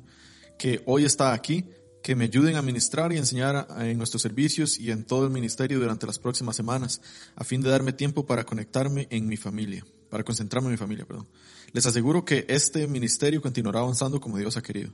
que 0.57 0.85
hoy 0.87 1.05
está 1.05 1.33
aquí, 1.33 1.65
que 2.01 2.15
me 2.15 2.27
ayuden 2.27 2.55
a 2.55 2.63
ministrar 2.63 3.13
y 3.13 3.17
enseñar 3.17 3.67
en 3.81 3.99
nuestros 3.99 4.23
servicios 4.23 4.79
y 4.79 4.93
en 4.93 5.05
todo 5.05 5.25
el 5.25 5.33
ministerio 5.33 5.81
durante 5.81 6.07
las 6.07 6.21
próximas 6.21 6.55
semanas, 6.55 7.01
a 7.35 7.43
fin 7.43 7.61
de 7.61 7.71
darme 7.71 7.93
tiempo 7.93 8.25
para 8.25 8.45
conectarme 8.45 9.09
en 9.11 9.27
mi 9.27 9.37
familia, 9.37 9.85
para 10.11 10.23
concentrarme 10.23 10.69
en 10.69 10.75
mi 10.75 10.79
familia, 10.79 11.07
perdón. 11.07 11.27
Les 11.73 11.85
aseguro 11.85 12.25
que 12.25 12.47
este 12.49 12.87
ministerio 12.87 13.43
continuará 13.43 13.81
avanzando 13.81 14.21
como 14.21 14.39
Dios 14.39 14.57
ha 14.57 14.63
querido. 14.63 14.93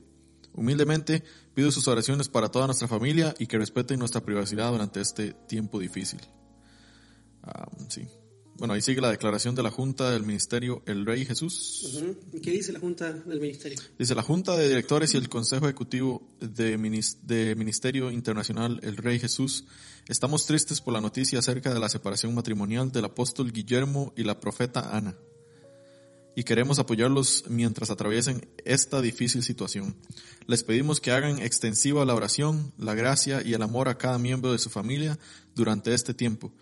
Humildemente 0.53 1.23
pido 1.53 1.71
sus 1.71 1.87
oraciones 1.87 2.27
para 2.29 2.49
toda 2.49 2.65
nuestra 2.67 2.87
familia 2.87 3.33
y 3.39 3.47
que 3.47 3.57
respeten 3.57 3.99
nuestra 3.99 4.21
privacidad 4.21 4.71
durante 4.71 4.99
este 5.01 5.33
tiempo 5.47 5.79
difícil. 5.79 6.19
Sí. 7.89 8.07
Bueno, 8.57 8.75
ahí 8.75 8.81
sigue 8.81 9.01
la 9.01 9.09
declaración 9.09 9.55
de 9.55 9.63
la 9.63 9.71
Junta 9.71 10.11
del 10.11 10.23
Ministerio 10.23 10.83
El 10.85 11.05
Rey 11.05 11.25
Jesús. 11.25 11.95
ujú. 11.95 12.15
¿Y 12.37 12.41
¿Qué 12.41 12.51
dice 12.51 12.71
la 12.71 12.79
Junta 12.79 13.11
del 13.11 13.39
Ministerio? 13.39 13.79
Dice 13.97 14.13
la 14.13 14.21
Junta 14.21 14.55
de 14.55 14.67
Directores 14.67 15.13
y 15.15 15.17
el 15.17 15.29
Consejo 15.29 15.65
Ejecutivo 15.65 16.21
de, 16.39 16.77
Minis- 16.77 17.17
de 17.23 17.55
Ministerio 17.55 18.11
Internacional 18.11 18.79
El 18.83 18.97
Rey 18.97 19.17
Jesús 19.19 19.65
estamos 20.07 20.45
tristes 20.45 20.79
por 20.79 20.93
la 20.93 21.01
noticia 21.01 21.39
acerca 21.39 21.73
de 21.73 21.79
la 21.79 21.89
separación 21.89 22.35
matrimonial 22.35 22.91
del 22.91 23.05
apóstol 23.05 23.51
Guillermo 23.51 24.13
y 24.15 24.23
la 24.25 24.39
profeta 24.39 24.95
Ana. 24.95 25.15
Y 26.35 26.43
queremos 26.43 26.79
apoyarlos 26.79 27.43
mientras 27.49 27.89
atraviesen 27.89 28.47
esta 28.63 29.01
difícil 29.01 29.43
situación. 29.43 29.95
Les 30.47 30.63
pedimos 30.63 31.01
que 31.01 31.11
hagan 31.11 31.39
extensiva 31.39 32.05
la 32.05 32.15
oración, 32.15 32.71
la 32.77 32.95
gracia 32.95 33.41
y 33.43 33.53
el 33.53 33.61
amor 33.61 33.89
a 33.89 33.97
cada 33.97 34.17
miembro 34.17 34.51
de 34.51 34.59
su 34.59 34.69
familia 34.69 35.19
durante 35.55 35.93
este 35.93 36.13
tiempo. 36.13 36.53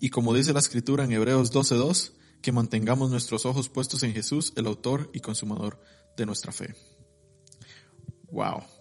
Y 0.00 0.10
como 0.10 0.34
dice 0.34 0.52
la 0.52 0.60
escritura 0.60 1.04
en 1.04 1.12
Hebreos 1.12 1.52
12.2, 1.52 2.12
que 2.40 2.52
mantengamos 2.52 3.10
nuestros 3.10 3.44
ojos 3.46 3.68
puestos 3.68 4.02
en 4.04 4.12
Jesús, 4.12 4.52
el 4.56 4.66
autor 4.66 5.10
y 5.12 5.20
consumador 5.20 5.80
de 6.16 6.26
nuestra 6.26 6.52
fe. 6.52 6.74
Wow. 8.30 8.77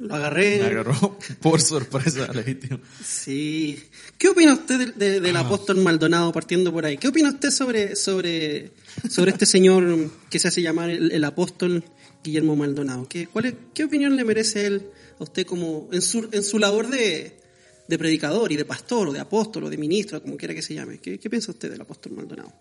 Lo 0.00 0.14
agarré. 0.14 0.58
Me 0.60 0.66
agarró 0.66 1.18
por 1.42 1.60
sorpresa, 1.60 2.32
legítimo. 2.32 2.80
Sí. 3.04 3.78
¿Qué 4.16 4.28
opina 4.28 4.54
usted 4.54 4.92
de- 4.94 5.10
de- 5.10 5.20
del 5.20 5.36
apóstol 5.36 5.76
Maldonado 5.76 6.32
partiendo 6.32 6.72
por 6.72 6.86
ahí? 6.86 6.96
¿Qué 6.96 7.08
opina 7.08 7.28
usted 7.28 7.50
sobre, 7.50 7.94
sobre, 7.96 8.72
sobre 9.10 9.30
este 9.32 9.44
señor 9.46 10.10
que 10.30 10.38
se 10.38 10.48
hace 10.48 10.62
llamar 10.62 10.88
el, 10.90 11.12
el 11.12 11.22
apóstol 11.24 11.84
Guillermo 12.24 12.56
Maldonado? 12.56 13.06
¿Qué, 13.08 13.26
cuál 13.26 13.44
es- 13.44 13.54
¿Qué 13.74 13.84
opinión 13.84 14.16
le 14.16 14.24
merece 14.24 14.66
él 14.66 14.88
a 15.18 15.22
usted 15.24 15.44
como 15.46 15.88
en 15.92 16.00
su, 16.00 16.28
en 16.32 16.42
su 16.44 16.58
labor 16.58 16.88
de, 16.88 17.38
de 17.86 17.98
predicador 17.98 18.50
y 18.52 18.56
de 18.56 18.64
pastor 18.64 19.08
o 19.08 19.12
de 19.12 19.20
apóstol 19.20 19.64
o 19.64 19.70
de 19.70 19.76
ministro, 19.76 20.22
como 20.22 20.38
quiera 20.38 20.54
que 20.54 20.62
se 20.62 20.72
llame? 20.74 20.98
¿Qué, 20.98 21.18
qué 21.20 21.28
piensa 21.28 21.52
usted 21.52 21.70
del 21.70 21.80
apóstol 21.82 22.12
Maldonado? 22.12 22.52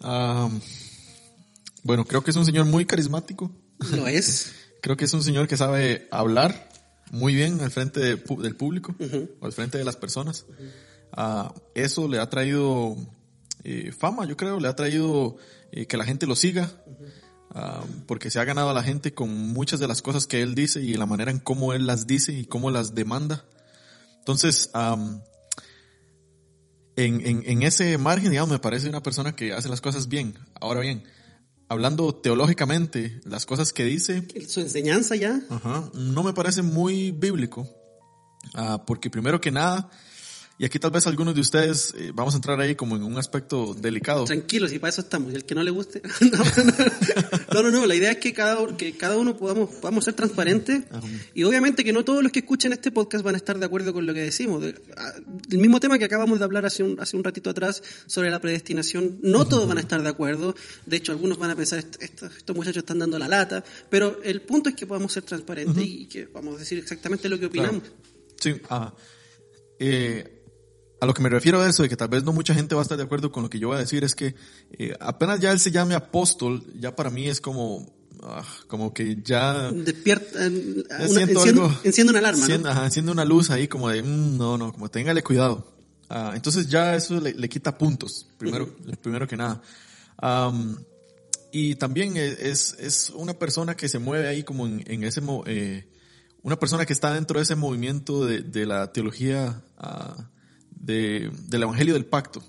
Ah, 0.00 0.48
bueno, 1.82 2.04
creo 2.04 2.22
que 2.22 2.30
es 2.30 2.36
un 2.36 2.46
señor 2.46 2.66
muy 2.66 2.84
carismático. 2.86 3.50
¿Lo 3.90 4.06
es? 4.06 4.52
Creo 4.84 4.98
que 4.98 5.06
es 5.06 5.14
un 5.14 5.22
señor 5.22 5.48
que 5.48 5.56
sabe 5.56 6.08
hablar 6.10 6.68
muy 7.10 7.34
bien 7.34 7.58
al 7.62 7.70
frente 7.70 8.00
de 8.00 8.16
del 8.16 8.54
público 8.54 8.94
o 9.40 9.46
al 9.46 9.52
frente 9.54 9.78
de 9.78 9.84
las 9.84 9.96
personas. 9.96 10.44
Ah, 11.10 11.54
eso 11.74 12.06
le 12.06 12.18
ha 12.18 12.28
traído 12.28 12.94
eh, 13.62 13.92
fama, 13.92 14.26
yo 14.26 14.36
creo, 14.36 14.60
le 14.60 14.68
ha 14.68 14.76
traído 14.76 15.38
eh, 15.72 15.86
que 15.86 15.96
la 15.96 16.04
gente 16.04 16.26
lo 16.26 16.36
siga, 16.36 16.70
ah, 17.54 17.82
porque 18.06 18.30
se 18.30 18.40
ha 18.40 18.44
ganado 18.44 18.68
a 18.68 18.74
la 18.74 18.82
gente 18.82 19.14
con 19.14 19.30
muchas 19.54 19.80
de 19.80 19.88
las 19.88 20.02
cosas 20.02 20.26
que 20.26 20.42
él 20.42 20.54
dice 20.54 20.82
y 20.82 20.92
la 20.92 21.06
manera 21.06 21.30
en 21.30 21.38
cómo 21.38 21.72
él 21.72 21.86
las 21.86 22.06
dice 22.06 22.34
y 22.34 22.44
cómo 22.44 22.70
las 22.70 22.94
demanda. 22.94 23.46
Entonces, 24.18 24.68
am, 24.74 25.22
en, 26.96 27.26
en, 27.26 27.42
en 27.46 27.62
ese 27.62 27.96
margen, 27.96 28.32
digamos, 28.32 28.50
me 28.50 28.58
parece 28.58 28.90
una 28.90 29.02
persona 29.02 29.34
que 29.34 29.54
hace 29.54 29.70
las 29.70 29.80
cosas 29.80 30.08
bien. 30.08 30.34
Ahora 30.60 30.80
bien, 30.80 31.04
hablando 31.74 32.14
teológicamente, 32.14 33.20
las 33.24 33.46
cosas 33.46 33.72
que 33.72 33.84
dice, 33.84 34.26
¿Su 34.48 34.60
enseñanza 34.60 35.16
ya? 35.16 35.40
Ajá, 35.50 35.90
no 35.94 36.22
me 36.22 36.32
parece 36.32 36.62
muy 36.62 37.10
bíblico, 37.10 37.68
ah, 38.54 38.84
porque 38.86 39.10
primero 39.10 39.40
que 39.40 39.50
nada, 39.50 39.90
Y 40.56 40.64
aquí 40.64 40.78
tal 40.78 40.92
vez 40.92 41.04
algunos 41.08 41.34
de 41.34 41.40
ustedes 41.40 41.92
eh, 41.98 42.12
vamos 42.14 42.34
a 42.34 42.36
entrar 42.36 42.60
ahí 42.60 42.76
como 42.76 42.94
en 42.94 43.02
un 43.02 43.18
aspecto 43.18 43.74
delicado. 43.74 44.24
Tranquilos, 44.24 44.72
y 44.72 44.78
para 44.78 44.90
eso 44.90 45.00
estamos. 45.00 45.32
Y 45.32 45.34
el 45.36 45.44
que 45.44 45.54
no 45.56 45.64
le 45.64 45.72
guste. 45.72 46.00
no, 47.52 47.62
no, 47.62 47.70
no, 47.72 47.86
La 47.86 47.94
idea 47.96 48.12
es 48.12 48.18
que 48.18 48.32
cada, 48.32 48.76
que 48.76 48.96
cada 48.96 49.16
uno 49.16 49.36
podamos, 49.36 49.70
podamos 49.70 50.04
ser 50.04 50.14
transparentes. 50.14 50.84
Y 51.34 51.42
obviamente 51.42 51.82
que 51.82 51.92
no 51.92 52.04
todos 52.04 52.22
los 52.22 52.30
que 52.30 52.38
escuchen 52.38 52.72
este 52.72 52.92
podcast 52.92 53.24
van 53.24 53.34
a 53.34 53.38
estar 53.38 53.58
de 53.58 53.66
acuerdo 53.66 53.92
con 53.92 54.06
lo 54.06 54.14
que 54.14 54.20
decimos. 54.20 54.64
Ah, 54.96 55.12
el 55.50 55.58
mismo 55.58 55.80
tema 55.80 55.98
que 55.98 56.04
acabamos 56.04 56.38
de 56.38 56.44
hablar 56.44 56.64
hace 56.66 56.84
un, 56.84 57.00
hace 57.00 57.16
un 57.16 57.24
ratito 57.24 57.50
atrás 57.50 57.82
sobre 58.06 58.30
la 58.30 58.40
predestinación, 58.40 59.18
no 59.22 59.48
todos 59.48 59.66
van 59.66 59.78
a 59.78 59.80
estar 59.80 60.00
de 60.02 60.08
acuerdo. 60.08 60.54
De 60.86 60.96
hecho, 60.96 61.10
algunos 61.10 61.36
van 61.36 61.50
a 61.50 61.56
pensar, 61.56 61.84
estos, 61.98 62.36
estos 62.36 62.54
muchachos 62.54 62.82
están 62.84 63.00
dando 63.00 63.18
la 63.18 63.26
lata. 63.26 63.64
Pero 63.90 64.22
el 64.22 64.42
punto 64.42 64.68
es 64.68 64.76
que 64.76 64.86
podamos 64.86 65.12
ser 65.12 65.24
transparentes 65.24 65.84
y 65.84 66.06
que 66.06 66.26
vamos 66.26 66.54
a 66.54 66.58
decir 66.58 66.78
exactamente 66.78 67.28
lo 67.28 67.40
que 67.40 67.46
opinamos. 67.46 67.82
Sí, 68.38 68.54
ah, 68.70 68.94
eh, 69.78 70.33
a 71.00 71.06
lo 71.06 71.14
que 71.14 71.22
me 71.22 71.28
refiero 71.28 71.60
a 71.60 71.68
eso, 71.68 71.82
de 71.82 71.88
que 71.88 71.96
tal 71.96 72.08
vez 72.08 72.24
no 72.24 72.32
mucha 72.32 72.54
gente 72.54 72.74
va 72.74 72.80
a 72.80 72.82
estar 72.82 72.96
de 72.96 73.04
acuerdo 73.04 73.30
con 73.30 73.42
lo 73.42 73.50
que 73.50 73.58
yo 73.58 73.68
voy 73.68 73.76
a 73.76 73.80
decir, 73.80 74.04
es 74.04 74.14
que 74.14 74.34
eh, 74.72 74.94
apenas 75.00 75.40
ya 75.40 75.52
él 75.52 75.60
se 75.60 75.70
llame 75.70 75.94
apóstol, 75.94 76.64
ya 76.78 76.94
para 76.94 77.10
mí 77.10 77.28
es 77.28 77.40
como, 77.40 77.92
ah, 78.22 78.44
como 78.68 78.94
que 78.94 79.18
ya... 79.22 79.70
Despierta, 79.70 80.46
enciende, 80.46 82.10
una 82.10 82.18
alarma. 82.20 82.46
Enciende, 82.84 83.12
una 83.12 83.24
luz 83.24 83.50
ahí 83.50 83.68
como 83.68 83.88
de, 83.88 84.02
mm, 84.02 84.38
no, 84.38 84.56
no, 84.56 84.72
como 84.72 84.88
téngale 84.88 85.22
cuidado. 85.22 85.74
Ah, 86.08 86.32
entonces 86.34 86.68
ya 86.68 86.94
eso 86.94 87.20
le, 87.20 87.48
quita 87.48 87.76
puntos, 87.76 88.26
primero, 88.38 88.74
primero 89.02 89.26
que 89.26 89.36
nada. 89.36 89.60
y 91.50 91.74
también 91.74 92.16
es, 92.16 92.76
es 92.78 93.10
una 93.10 93.34
persona 93.34 93.76
que 93.76 93.88
se 93.88 93.98
mueve 93.98 94.28
ahí 94.28 94.42
como 94.42 94.66
en, 94.66 95.04
ese, 95.04 95.20
eh, 95.46 95.88
una 96.42 96.58
persona 96.58 96.86
que 96.86 96.92
está 96.92 97.12
dentro 97.12 97.38
de 97.38 97.42
ese 97.42 97.56
movimiento 97.56 98.24
de, 98.26 98.42
de 98.42 98.66
la 98.66 98.92
teología 98.92 99.62
uh, 99.78 100.33
de, 100.84 101.30
del 101.48 101.62
Evangelio 101.62 101.94
del 101.94 102.04
Pacto. 102.04 102.42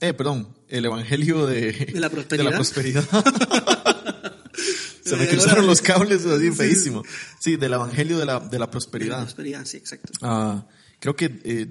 Eh, 0.00 0.14
perdón, 0.14 0.56
el 0.68 0.84
Evangelio 0.84 1.46
de, 1.46 1.72
de 1.72 2.00
la 2.00 2.08
prosperidad. 2.52 3.04
Se 5.04 5.16
me 5.16 5.26
cruzaron 5.26 5.66
los 5.66 5.80
cables 5.82 6.24
así 6.24 6.52
feísimo. 6.52 7.02
Sí, 7.40 7.56
del 7.56 7.72
Evangelio 7.72 8.18
de 8.18 8.26
la, 8.26 8.38
de 8.38 8.58
la 8.58 8.70
prosperidad. 8.70 9.16
De 9.16 9.20
la 9.20 9.24
prosperidad, 9.24 9.64
sí, 9.64 9.76
exacto. 9.76 10.12
Ah, 10.22 10.66
creo 11.00 11.16
que 11.16 11.40
eh, 11.44 11.66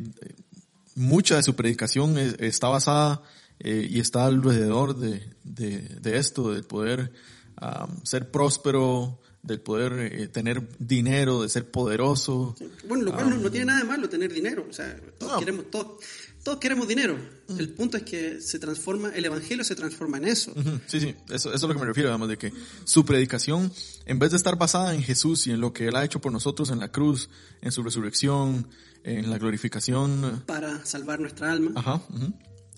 mucha 0.96 1.38
de 1.38 1.44
su 1.44 1.56
predicación 1.56 2.18
está 2.18 2.68
basada 2.68 3.22
eh, 3.60 3.88
y 3.90 4.00
está 4.00 4.26
alrededor 4.26 4.98
de, 4.98 5.34
de, 5.44 5.80
de 5.80 6.18
esto, 6.18 6.52
del 6.52 6.64
poder 6.64 7.14
ah, 7.58 7.88
ser 8.04 8.30
próspero, 8.30 9.22
del 9.42 9.62
poder 9.62 9.94
eh, 10.14 10.28
tener 10.28 10.68
dinero, 10.80 11.42
de 11.42 11.50
ser 11.50 11.70
poderoso. 11.70 12.56
Bueno, 12.88 13.06
lo 13.06 13.14
cual 13.14 13.42
no, 13.42 13.50
tiene 13.50 13.68
nada 13.68 13.80
de 13.80 13.86
malo 13.86 14.10
tener 14.10 14.34
dinero, 14.34 14.66
o 14.70 14.74
sea, 14.74 15.00
todos 15.18 15.40
queremos, 15.40 15.72
todos, 15.72 16.04
todos 16.44 16.60
queremos 16.60 16.88
dinero. 16.88 17.18
El 17.58 17.70
punto 17.70 17.98
es 17.98 18.04
que 18.04 18.42
se 18.42 18.60
transforma, 18.60 19.10
el 19.16 19.26
evangelio 19.26 19.64
se 19.64 19.76
transforma 19.76 20.18
en 20.18 20.26
eso. 20.26 20.54
Sí, 20.88 21.00
sí, 21.00 21.16
eso, 21.30 21.54
eso, 21.54 21.56
es 21.56 21.62
lo 21.62 21.74
que 21.74 21.80
me 21.80 21.86
refiero, 21.86 22.10
además 22.10 22.30
de 22.30 22.38
que 22.38 22.54
su 22.84 23.06
predicación, 23.06 23.72
en 24.06 24.20
vez 24.20 24.32
de 24.32 24.38
estar 24.38 24.58
basada 24.58 24.94
en 24.94 25.04
Jesús 25.04 25.48
y 25.48 25.52
en 25.52 25.62
lo 25.62 25.74
que 25.74 25.88
Él 25.88 25.96
ha 25.96 26.04
hecho 26.04 26.20
por 26.20 26.32
nosotros 26.32 26.70
en 26.70 26.80
la 26.80 26.92
cruz, 26.92 27.30
en 27.62 27.72
su 27.72 27.82
resurrección, 27.82 28.68
en 29.04 29.30
la 29.30 29.38
glorificación. 29.38 30.44
Para 30.46 30.86
salvar 30.86 31.20
nuestra 31.20 31.52
alma. 31.52 31.72
Ajá. 31.76 32.02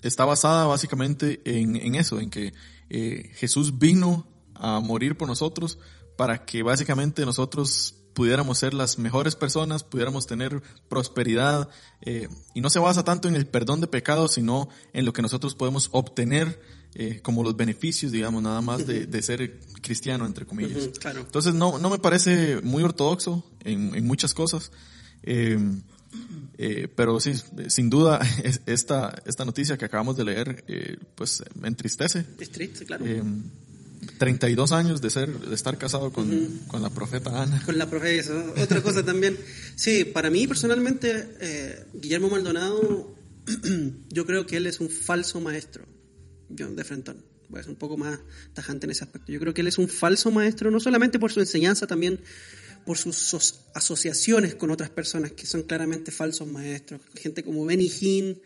Está 0.02 0.24
basada 0.24 0.66
básicamente 0.66 1.40
en, 1.44 1.76
en 1.76 1.94
eso, 1.94 2.20
en 2.20 2.30
que 2.30 2.52
eh, 2.90 3.30
Jesús 3.34 3.78
vino 3.78 4.26
a 4.54 4.80
morir 4.80 5.16
por 5.16 5.28
nosotros 5.28 5.78
para 6.16 6.44
que 6.44 6.62
básicamente 6.62 7.24
nosotros 7.24 7.94
pudiéramos 8.14 8.58
ser 8.58 8.74
las 8.74 8.98
mejores 8.98 9.36
personas, 9.36 9.84
pudiéramos 9.84 10.26
tener 10.26 10.62
prosperidad, 10.88 11.68
eh, 12.02 12.28
y 12.54 12.60
no 12.60 12.70
se 12.70 12.78
basa 12.78 13.04
tanto 13.04 13.28
en 13.28 13.36
el 13.36 13.46
perdón 13.46 13.80
de 13.80 13.86
pecados, 13.86 14.34
sino 14.34 14.68
en 14.92 15.04
lo 15.04 15.12
que 15.12 15.22
nosotros 15.22 15.54
podemos 15.54 15.88
obtener 15.92 16.60
eh, 16.94 17.20
como 17.22 17.42
los 17.42 17.56
beneficios, 17.56 18.12
digamos, 18.12 18.42
nada 18.42 18.60
más 18.60 18.86
de, 18.86 19.22
ser 19.22 19.60
cristiano, 19.80 20.26
entre 20.26 20.44
comillas. 20.44 20.90
Entonces 21.16 21.54
no, 21.54 21.78
no 21.78 21.88
me 21.88 21.98
parece 21.98 22.60
muy 22.62 22.82
ortodoxo 22.82 23.44
en, 23.64 24.06
muchas 24.06 24.34
cosas, 24.34 24.72
eh, 25.22 25.58
pero 26.94 27.18
sí, 27.18 27.32
sin 27.68 27.88
duda, 27.88 28.20
esta, 28.66 29.22
esta 29.24 29.44
noticia 29.44 29.78
que 29.78 29.86
acabamos 29.86 30.16
de 30.16 30.24
leer, 30.24 31.04
pues 31.14 31.42
me 31.58 31.68
entristece. 31.68 32.26
Es 32.38 32.50
triste, 32.50 32.84
claro. 32.84 33.06
32 34.18 34.72
años 34.72 35.00
de 35.00 35.10
ser 35.10 35.30
de 35.30 35.54
estar 35.54 35.78
casado 35.78 36.12
con, 36.12 36.60
con 36.66 36.82
la 36.82 36.90
profeta 36.90 37.42
Ana. 37.42 37.62
Con 37.64 37.78
la 37.78 37.88
profeta, 37.88 38.32
otra 38.56 38.82
cosa 38.82 39.02
también. 39.04 39.38
Sí, 39.76 40.04
para 40.04 40.30
mí 40.30 40.46
personalmente, 40.46 41.36
eh, 41.40 41.84
Guillermo 41.94 42.28
Maldonado, 42.28 43.14
yo 44.10 44.26
creo 44.26 44.46
que 44.46 44.56
él 44.56 44.66
es 44.66 44.80
un 44.80 44.90
falso 44.90 45.40
maestro. 45.40 45.86
Yo, 46.48 46.70
de 46.70 46.84
Frentón. 46.84 47.24
Voy 47.48 47.60
a 47.60 47.62
ser 47.62 47.70
un 47.70 47.78
poco 47.78 47.96
más 47.96 48.18
tajante 48.54 48.86
en 48.86 48.90
ese 48.90 49.04
aspecto. 49.04 49.30
Yo 49.30 49.38
creo 49.38 49.54
que 49.54 49.60
él 49.60 49.66
es 49.66 49.78
un 49.78 49.88
falso 49.88 50.30
maestro, 50.30 50.70
no 50.70 50.80
solamente 50.80 51.18
por 51.18 51.32
su 51.32 51.40
enseñanza, 51.40 51.86
también 51.86 52.20
por 52.84 52.98
sus 52.98 53.60
asociaciones 53.74 54.54
con 54.54 54.70
otras 54.70 54.90
personas 54.90 55.32
que 55.32 55.46
son 55.46 55.62
claramente 55.62 56.10
falsos 56.10 56.48
maestros. 56.48 57.00
Gente 57.14 57.44
como 57.44 57.64
Benny 57.64 57.90
Hinn, 58.00 58.40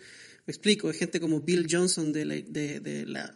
me 0.47 0.53
explico, 0.53 0.93
gente 0.93 1.21
como 1.21 1.41
Bill 1.41 1.67
Johnson 1.71 2.13
de 2.13 2.25
de, 2.25 2.81
de 2.81 3.07
la 3.07 3.33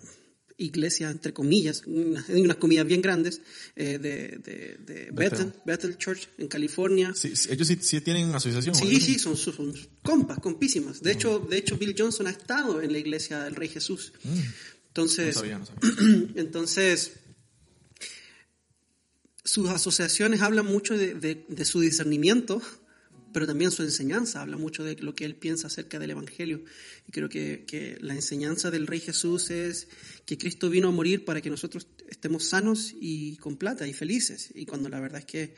iglesia, 0.61 1.11
entre 1.11 1.33
comillas, 1.33 1.83
hay 2.29 2.41
unas 2.41 2.57
comillas 2.57 2.87
bien 2.87 3.03
grandes, 3.03 3.41
eh, 3.77 3.99
de, 3.99 4.39
de, 4.39 4.79
de 4.85 5.11
Bethel, 5.13 5.53
Bethel, 5.65 5.97
Church 5.97 6.29
en 6.39 6.49
California. 6.49 7.13
Sí, 7.15 7.33
ellos 7.49 7.67
sí, 7.67 7.79
sí, 7.81 8.01
tienen 8.01 8.35
asociación. 8.35 8.75
Sí, 8.75 9.01
sí, 9.01 9.19
son, 9.19 9.37
son, 9.37 9.75
compas, 10.03 10.39
compísimas. 10.39 11.03
De, 11.03 11.13
hecho, 11.13 11.39
de 11.39 11.57
hecho, 11.59 11.77
Bill 11.77 11.95
Johnson 11.97 12.27
ha 12.27 12.31
estado 12.31 12.83
en 12.83 12.93
la 12.93 12.99
iglesia 12.99 13.45
del 13.45 13.57
Rey 13.57 13.69
Jesús. 13.69 14.13
Mm. 14.23 14.39
Entonces, 14.89 15.35
no 15.37 15.41
sabía, 15.41 15.59
no 15.59 15.67
sabía. 15.67 16.29
entonces, 16.37 17.13
sus 19.45 19.69
asociaciones 19.71 20.43
hablan 20.43 20.67
mucho 20.67 20.97
de, 20.97 21.15
de 21.49 21.65
su 21.65 21.81
discernimiento 21.81 22.61
pero 23.33 23.47
también 23.47 23.71
su 23.71 23.83
enseñanza 23.83 24.43
habla 24.43 24.57
mucho 24.57 24.85
de 24.85 24.97
lo 24.97 25.15
que 25.15 25.25
él 25.25 25.37
piensa 25.37 25.69
acerca 25.69 25.99
del 25.99 26.11
Evangelio. 26.11 26.63
Y 27.09 27.13
creo 27.13 27.29
que, 27.29 27.65
que, 27.67 27.97
la 28.01 28.15
enseñanza 28.15 28.71
del 28.71 28.87
Rey 28.87 29.01
Jesús 29.01 29.51
es 29.51 29.89
que 30.27 30.39
Cristo 30.39 30.71
vino 30.71 30.89
a 30.89 30.93
morir 30.93 31.25
para 31.25 31.41
que 31.41 31.51
nosotros 31.51 31.87
estemos 32.09 32.45
sanos 32.45 32.95
y 33.01 33.37
con 33.37 33.57
plata 33.57 33.87
y 33.87 33.93
felices. 33.93 34.51
Y 34.55 34.67
cuando 34.67 34.89
la 34.89 35.01
verdad 35.01 35.21
es 35.21 35.27
que 35.27 35.55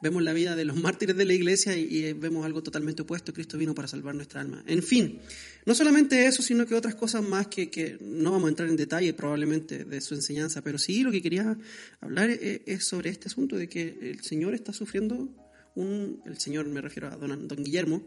vemos 0.00 0.22
la 0.22 0.32
vida 0.32 0.56
de 0.56 0.64
los 0.64 0.76
mártires 0.82 1.16
de 1.16 1.24
la 1.24 1.34
iglesia 1.34 1.76
y, 1.76 2.12
vemos 2.14 2.44
algo 2.44 2.62
totalmente 2.62 3.02
opuesto, 3.02 3.32
Cristo 3.32 3.58
vino 3.58 3.74
para 3.74 3.88
salvar 3.88 4.14
nuestra 4.14 4.40
alma. 4.40 4.62
En 4.66 4.82
fin, 4.82 5.20
no 5.66 5.74
solamente 5.74 6.26
eso, 6.26 6.42
sino 6.42 6.66
que 6.66 6.74
otras 6.74 6.94
cosas 6.94 7.22
más 7.22 7.46
que, 7.48 7.70
que 7.70 7.98
no 8.00 8.32
vamos 8.32 8.46
a 8.46 8.50
entrar 8.50 8.68
en 8.68 8.76
detalle 8.76 9.12
probablemente 9.14 9.84
de 9.84 10.00
su 10.00 10.14
enseñanza, 10.14 10.62
pero 10.62 10.78
sí 10.78 11.02
lo 11.02 11.10
que 11.10 11.22
quería 11.22 11.56
hablar 12.00 12.30
es, 12.30 12.62
es 12.66 12.84
sobre 12.84 13.10
este 13.10 13.28
asunto 13.28 13.56
de 13.56 13.68
que 13.68 13.98
el 14.02 14.20
Señor 14.22 14.54
está 14.54 14.72
sufriendo 14.72 15.28
el 15.76 16.38
señor, 16.38 16.66
me 16.66 16.80
refiero 16.80 17.08
a 17.08 17.16
don, 17.16 17.48
don 17.48 17.64
Guillermo, 17.64 18.02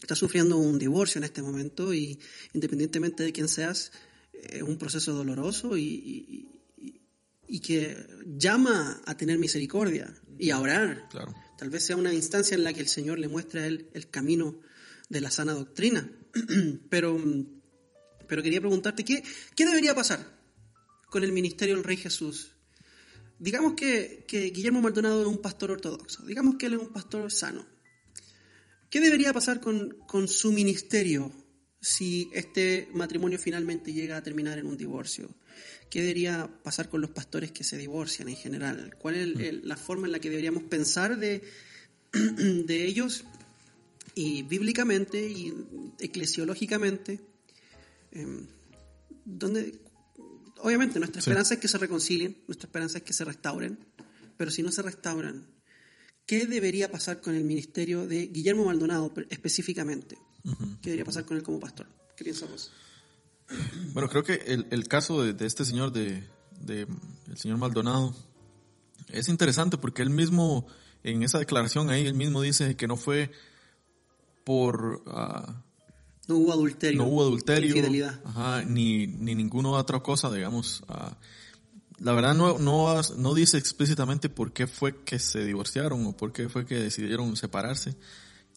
está 0.00 0.14
sufriendo 0.14 0.56
un 0.56 0.78
divorcio 0.78 1.18
en 1.18 1.24
este 1.24 1.42
momento 1.42 1.94
y 1.94 2.18
independientemente 2.52 3.22
de 3.22 3.32
quién 3.32 3.48
seas, 3.48 3.92
es 4.32 4.62
un 4.62 4.76
proceso 4.76 5.12
doloroso 5.12 5.76
y, 5.76 6.50
y, 7.46 7.60
que 7.60 7.96
llama 8.26 9.00
a 9.06 9.16
tener 9.16 9.38
misericordia 9.38 10.12
y 10.38 10.50
a 10.50 10.60
orar. 10.60 11.08
Tal 11.56 11.70
vez 11.70 11.84
sea 11.84 11.96
una 11.96 12.12
instancia 12.12 12.56
en 12.56 12.64
la 12.64 12.72
que 12.72 12.80
el 12.80 12.88
Señor 12.88 13.18
le 13.18 13.28
muestre 13.28 13.62
a 13.62 13.66
él 13.66 13.88
el 13.94 14.10
camino 14.10 14.60
de 15.08 15.20
la 15.20 15.30
sana 15.30 15.52
doctrina. 15.52 16.10
pero, 16.90 17.16
pero 18.26 18.42
quería 18.42 18.60
preguntarte, 18.60 19.04
¿qué, 19.04 19.22
¿qué 19.54 19.64
debería 19.64 19.94
pasar 19.94 20.26
con 21.08 21.22
el 21.22 21.32
ministerio 21.32 21.76
del 21.76 21.84
Rey 21.84 21.96
Jesús 21.96 22.53
digamos 23.38 23.74
que, 23.74 24.24
Guillermo 24.28 24.80
Maldonado 24.80 25.22
es 25.22 25.26
un 25.26 25.38
pastor 25.38 25.72
ortodoxo, 25.72 26.24
digamos 26.24 26.56
que 26.56 26.66
él 26.66 26.74
es 26.74 26.80
un 26.80 26.92
pastor 26.92 27.30
sano. 27.30 27.66
¿Qué 28.90 29.00
debería 29.00 29.32
pasar 29.32 29.60
con, 29.60 30.28
su 30.28 30.52
ministerio 30.52 31.32
si 31.80 32.30
este 32.32 32.88
matrimonio 32.94 33.38
finalmente 33.38 33.92
llega 33.92 34.16
a 34.16 34.22
terminar 34.22 34.58
en 34.58 34.66
un 34.66 34.76
divorcio? 34.76 35.28
¿Qué 35.90 36.00
debería 36.00 36.48
pasar 36.62 36.88
con 36.88 37.00
los 37.00 37.10
pastores 37.10 37.52
que 37.52 37.64
se 37.64 37.76
divorcian 37.76 38.28
en 38.28 38.36
general? 38.36 38.94
¿Cuál 38.98 39.16
es 39.16 39.64
la 39.64 39.76
forma 39.76 40.06
en 40.06 40.12
la 40.12 40.20
que 40.20 40.30
deberíamos 40.30 40.64
pensar 40.64 41.18
de, 41.18 41.42
de 42.12 42.84
ellos? 42.84 43.24
Y 44.14 44.44
bíblicamente 44.44 45.28
y 45.28 45.52
eclesiológicamente, 45.98 47.20
em, 48.12 48.46
¿dónde, 49.24 49.80
obviamente 50.64 50.98
nuestra 50.98 51.20
esperanza 51.20 51.54
es 51.54 51.60
que 51.60 51.68
se 51.68 51.76
reconcilien, 51.76 52.42
nuestra 52.48 52.66
esperanza 52.66 52.98
es 52.98 53.04
que 53.04 53.12
se 53.12 53.24
restauren, 53.24 53.78
pero 54.38 54.50
si 54.50 54.62
no 54.62 54.72
se 54.72 54.80
restauran, 54.80 55.46
¿qué 56.24 56.46
debería 56.46 56.90
pasar 56.90 57.20
con 57.20 57.34
el 57.34 57.44
ministerio 57.44 58.06
de 58.06 58.28
Guillermo 58.28 58.64
Maldonado 58.64 59.12
específicamente? 59.28 60.16
¿Qué 60.80 60.90
debería 60.90 61.04
pasar 61.04 61.26
con 61.26 61.36
él 61.36 61.42
como 61.42 61.60
pastor? 61.60 61.86
¿Qué 62.16 62.24
piensas 62.24 62.50
vos? 62.50 62.72
Bueno, 63.92 64.08
creo 64.08 64.24
que 64.24 64.34
el, 64.46 64.88
caso 64.88 65.22
de, 65.22 65.46
este 65.46 65.66
señor, 65.66 65.92
de, 65.92 66.24
el 66.66 67.36
señor 67.36 67.58
Maldonado, 67.58 68.16
es 69.08 69.28
interesante 69.28 69.76
porque 69.76 70.00
él 70.00 70.08
mismo, 70.08 70.66
en 71.02 71.22
esa 71.22 71.38
declaración 71.38 71.90
ahí, 71.90 72.06
él 72.06 72.14
mismo 72.14 72.40
dice 72.40 72.74
que 72.74 72.88
no 72.88 72.96
fue 72.96 73.30
por, 74.44 75.02
ah, 75.08 75.62
No 76.28 76.36
hubo 76.36 76.52
adulterio. 76.52 77.02
No 77.02 77.08
hubo 77.08 77.22
adulterio. 77.22 77.68
Infidelidad. 77.68 78.20
Ajá, 78.24 78.62
ni, 78.64 79.06
ni 79.06 79.34
ninguna 79.34 79.70
otra 79.70 80.00
cosa, 80.00 80.30
digamos. 80.32 80.82
ah, 80.88 81.16
la 81.98 82.12
verdad 82.12 82.34
no, 82.34 82.58
no, 82.58 83.00
no 83.18 83.34
dice 83.34 83.56
explícitamente 83.58 84.28
por 84.28 84.52
qué 84.52 84.66
fue 84.66 85.04
que 85.04 85.18
se 85.18 85.44
divorciaron 85.44 86.04
o 86.06 86.16
por 86.16 86.32
qué 86.32 86.48
fue 86.48 86.66
que 86.66 86.74
decidieron 86.76 87.36
separarse. 87.36 87.94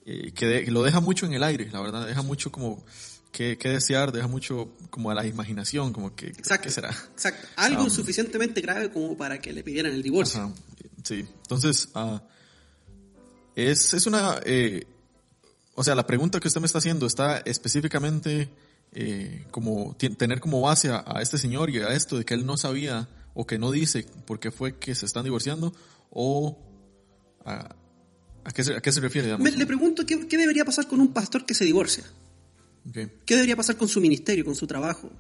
Eh, 0.06 0.32
que, 0.32 0.46
de- 0.48 0.66
que 0.66 0.72
lo 0.72 0.82
deja 0.84 1.02
mucho 1.02 1.26
en 1.26 1.34
el 1.34 1.44
aire, 1.44 1.70
la 1.72 1.82
verdad. 1.82 2.08
Deja 2.08 2.22
mucho 2.22 2.52
como 2.52 2.84
que, 3.32 3.58
que 3.58 3.70
desear, 3.70 4.12
deja 4.14 4.28
mucho 4.28 4.70
como 4.90 5.12
a 5.12 5.14
la 5.16 5.26
imaginación, 5.28 5.92
como 5.94 6.16
que, 6.16 6.28
Exacto. 6.28 6.64
¿qué 6.64 6.72
será? 6.72 6.90
Exacto. 6.90 7.48
Algo 7.58 7.84
Um, 7.84 7.90
suficientemente 7.90 8.62
grave 8.62 8.90
como 8.90 9.18
para 9.18 9.40
que 9.40 9.52
le 9.54 9.64
pidieran 9.64 9.92
el 9.94 10.02
divorcio. 10.02 10.40
Ajá, 10.42 10.54
sí. 11.04 11.26
Entonces, 11.44 11.90
ah, 11.94 12.24
es, 13.56 13.94
es 13.94 14.08
una, 14.08 14.40
eh, 14.46 14.86
o 15.80 15.84
sea, 15.84 15.94
la 15.94 16.08
pregunta 16.08 16.40
que 16.40 16.48
usted 16.48 16.60
me 16.60 16.66
está 16.66 16.80
haciendo 16.80 17.06
está 17.06 17.38
específicamente 17.38 18.50
eh, 18.94 19.46
como 19.52 19.96
tener 19.96 20.40
como 20.40 20.60
base 20.60 20.90
a, 20.90 21.04
a 21.06 21.22
este 21.22 21.38
señor 21.38 21.70
y 21.70 21.78
a 21.78 21.90
esto 21.90 22.18
de 22.18 22.26
que 22.26 22.34
él 22.34 22.48
no 22.48 22.58
sabía 22.58 23.08
o 23.36 23.46
que 23.46 23.60
no 23.60 23.70
dice 23.70 24.04
por 24.26 24.40
qué 24.40 24.50
fue 24.50 24.80
que 24.80 24.96
se 24.96 25.06
están 25.06 25.24
divorciando 25.24 25.72
o 26.10 26.58
a, 27.46 27.76
a 28.44 28.52
qué, 28.52 28.64
se, 28.64 28.76
a 28.76 28.82
qué 28.82 28.92
se 28.92 29.02
refiere, 29.02 29.28
digamos. 29.28 29.56
Le 29.56 29.66
pregunto 29.68 30.04
¿qué, 30.04 30.28
qué 30.28 30.38
debería 30.38 30.66
pasar 30.66 30.88
con 30.88 31.00
un 31.00 31.14
pastor 31.14 31.46
que 31.46 31.54
se 31.54 31.64
divorcia. 31.64 32.06
¿Qué 32.92 33.36
debería 33.36 33.56
pasar 33.56 33.78
con 33.78 33.88
su 33.88 34.02
ministerio, 34.02 34.46
con 34.46 34.56
su 34.56 34.66
trabajo? 34.66 35.12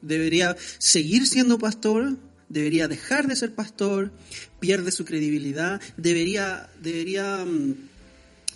¿Debería 0.00 0.56
seguir 0.78 1.26
siendo 1.26 1.58
pastor? 1.58 2.18
¿Debería 2.48 2.86
dejar 2.86 3.26
de 3.26 3.34
ser 3.34 3.52
pastor? 3.52 4.12
¿Pierde 4.60 4.92
su 4.92 5.04
credibilidad? 5.04 5.80
¿Debería, 5.96 6.70
debería 6.80 7.44
mm, 7.44 7.74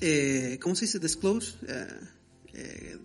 eh, 0.03 0.59
¿cómo 0.61 0.74
se 0.74 0.87
dice? 0.87 0.99
Disclose? 0.99 1.55
Eh, 1.69 1.87
eh, 2.55 2.99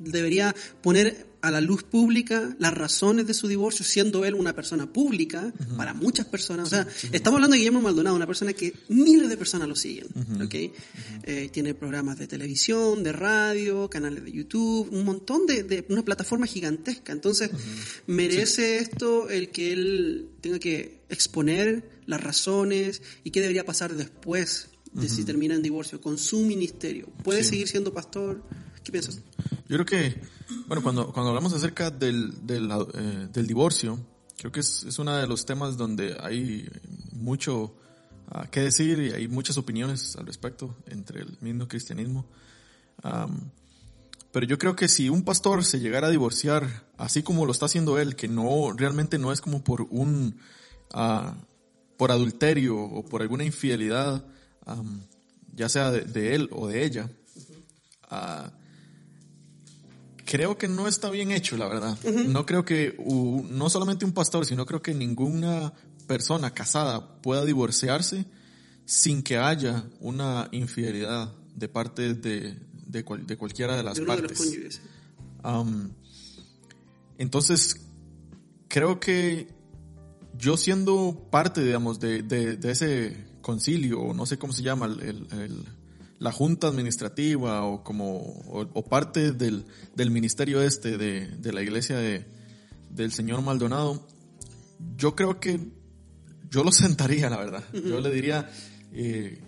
¿Debería 0.00 0.54
poner 0.82 1.26
a 1.40 1.50
la 1.50 1.60
luz 1.60 1.84
pública 1.84 2.56
las 2.58 2.72
razones 2.72 3.26
de 3.26 3.34
su 3.34 3.46
divorcio, 3.46 3.84
siendo 3.84 4.24
él 4.24 4.34
una 4.34 4.54
persona 4.54 4.90
pública 4.90 5.52
para 5.76 5.92
muchas 5.92 6.26
personas? 6.26 6.68
O 6.68 6.70
sea, 6.70 6.86
estamos 7.12 7.36
hablando 7.36 7.52
de 7.52 7.58
Guillermo 7.58 7.82
Maldonado, 7.82 8.16
una 8.16 8.26
persona 8.26 8.54
que 8.54 8.72
miles 8.88 9.28
de 9.28 9.36
personas 9.36 9.68
lo 9.68 9.76
siguen. 9.76 10.06
Eh, 11.24 11.50
tiene 11.52 11.74
programas 11.74 12.18
de 12.18 12.26
televisión, 12.26 13.02
de 13.02 13.12
radio, 13.12 13.90
canales 13.90 14.24
de 14.24 14.32
YouTube, 14.32 14.88
un 14.90 15.04
montón 15.04 15.46
de, 15.46 15.64
de 15.64 15.84
una 15.90 16.04
plataforma 16.04 16.46
gigantesca. 16.46 17.12
Entonces, 17.12 17.50
merece 18.06 18.78
esto 18.78 19.28
el 19.28 19.50
que 19.50 19.72
él 19.72 20.30
tenga 20.40 20.58
que 20.58 21.02
exponer 21.10 21.90
las 22.06 22.22
razones 22.22 23.02
y 23.22 23.30
qué 23.30 23.40
debería 23.42 23.66
pasar 23.66 23.94
después 23.94 24.70
de 25.00 25.08
si 25.08 25.24
termina 25.24 25.54
en 25.54 25.62
divorcio 25.62 26.00
con 26.00 26.18
su 26.18 26.40
ministerio. 26.40 27.08
¿Puede 27.24 27.42
Sí. 27.44 27.50
seguir 27.50 27.68
siendo 27.68 27.92
pastor? 27.92 28.42
¿Qué 28.84 28.92
piensas? 28.92 29.20
Yo 29.68 29.76
creo 29.76 29.86
que, 29.86 30.20
bueno, 30.66 30.82
cuando, 30.82 31.12
cuando 31.12 31.28
hablamos 31.30 31.52
acerca 31.52 31.90
del, 31.90 32.46
del, 32.46 32.70
eh, 32.94 33.28
del 33.32 33.46
divorcio, 33.46 33.98
creo 34.36 34.50
que 34.52 34.60
es, 34.60 34.84
es 34.84 34.98
uno 34.98 35.14
de 35.16 35.26
los 35.26 35.44
temas 35.46 35.76
donde 35.76 36.16
hay 36.20 36.68
mucho 37.12 37.74
ah, 38.30 38.46
que 38.50 38.60
decir 38.60 38.98
y 38.98 39.12
hay 39.12 39.28
muchas 39.28 39.58
opiniones 39.58 40.16
al 40.16 40.26
respecto 40.26 40.76
entre 40.86 41.20
el 41.22 41.36
mismo 41.40 41.68
cristianismo. 41.68 42.26
Am, 43.02 43.50
pero 44.32 44.46
yo 44.46 44.58
creo 44.58 44.76
que 44.76 44.88
si 44.88 45.08
un 45.08 45.22
pastor 45.22 45.64
se 45.64 45.80
llegara 45.80 46.08
a 46.08 46.10
divorciar, 46.10 46.86
así 46.96 47.22
como 47.22 47.46
lo 47.46 47.52
está 47.52 47.66
haciendo 47.66 47.98
él, 47.98 48.14
que 48.16 48.28
no, 48.28 48.72
realmente 48.76 49.18
no 49.18 49.32
es 49.32 49.40
como 49.40 49.64
por 49.64 49.82
un, 49.90 50.36
ah, 50.92 51.34
por 51.96 52.10
adulterio 52.12 52.78
o 52.78 53.04
por 53.04 53.22
alguna 53.22 53.44
infidelidad, 53.44 54.24
ya 55.54 55.68
sea 55.68 55.90
de, 55.90 56.02
de 56.02 56.34
él 56.34 56.48
o 56.52 56.68
de 56.68 56.84
ella, 56.84 57.10
ah, 58.10 58.52
creo 60.24 60.58
que 60.58 60.68
no 60.68 60.86
está 60.88 61.10
bien 61.10 61.30
hecho, 61.32 61.56
la 61.56 61.68
verdad. 61.68 61.98
No 62.26 62.44
creo 62.46 62.64
que 62.64 62.96
no 63.50 63.70
solamente 63.70 64.04
un 64.04 64.12
pastor, 64.12 64.44
sino 64.46 64.66
creo 64.66 64.82
que 64.82 64.94
ninguna 64.94 65.72
persona 66.06 66.52
casada 66.52 67.20
pueda 67.22 67.44
divorciarse 67.44 68.24
sin 68.84 69.22
que 69.22 69.36
haya 69.38 69.84
una 70.00 70.48
infidelidad 70.52 71.32
de 71.54 71.68
parte 71.68 72.14
de, 72.14 72.58
de, 72.86 73.04
cual- 73.04 73.26
de 73.26 73.36
cualquiera 73.36 73.76
de 73.76 73.82
las 73.82 73.96
De 73.96 74.02
los 74.02 74.16
partes. 74.16 74.38
entonces, 77.18 77.76
creo 78.68 79.00
que 79.00 79.48
yo 80.38 80.56
siendo 80.56 81.26
parte, 81.30 81.62
digamos, 81.64 82.00
de, 82.00 82.22
de- 82.22 82.56
de 82.56 82.70
ese 82.70 83.16
concilio, 83.52 84.00
o 84.00 84.12
no 84.14 84.26
sé 84.26 84.36
cómo 84.36 84.52
se 84.52 84.62
llama, 84.62 84.84
el- 84.86 85.64
la 86.18 86.32
junta 86.32 86.66
administrativa 86.68 87.64
o 87.64 87.82
como 87.82 88.18
o, 88.18 88.60
o 88.74 88.84
parte 88.84 89.32
del, 89.32 89.64
del 89.94 90.10
ministerio 90.10 90.60
este 90.60 90.98
de, 90.98 91.28
de 91.28 91.52
la 91.52 91.62
iglesia 91.62 91.96
de, 91.96 92.26
del 92.90 93.10
señor 93.12 93.40
Maldonado, 93.40 94.06
yo 94.98 95.14
creo 95.14 95.38
que 95.40 95.60
yo 96.50 96.62
lo 96.64 96.72
sentaría, 96.84 97.30
la 97.30 97.38
verdad. 97.38 97.64
Yo 97.72 98.00
le 98.00 98.10
diría, 98.10 98.50
eh, 98.92 99.40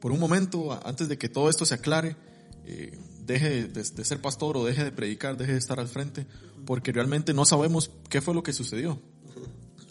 por 0.00 0.12
un 0.12 0.20
momento, 0.20 0.80
antes 0.86 1.08
de 1.08 1.18
que 1.18 1.28
todo 1.28 1.50
esto 1.50 1.66
se 1.66 1.74
aclare, 1.74 2.16
eh, 2.64 2.96
deje 3.26 3.68
de, 3.68 3.82
de 3.82 4.04
ser 4.04 4.20
pastor 4.22 4.56
o 4.56 4.64
deje 4.64 4.84
de 4.84 4.92
predicar, 4.92 5.36
deje 5.36 5.52
de 5.52 5.58
estar 5.58 5.78
al 5.80 5.88
frente, 5.88 6.24
porque 6.66 6.90
realmente 6.92 7.34
no 7.34 7.44
sabemos 7.44 7.90
qué 8.08 8.20
fue 8.22 8.32
lo 8.34 8.42
que 8.42 8.52
sucedió. 8.54 8.98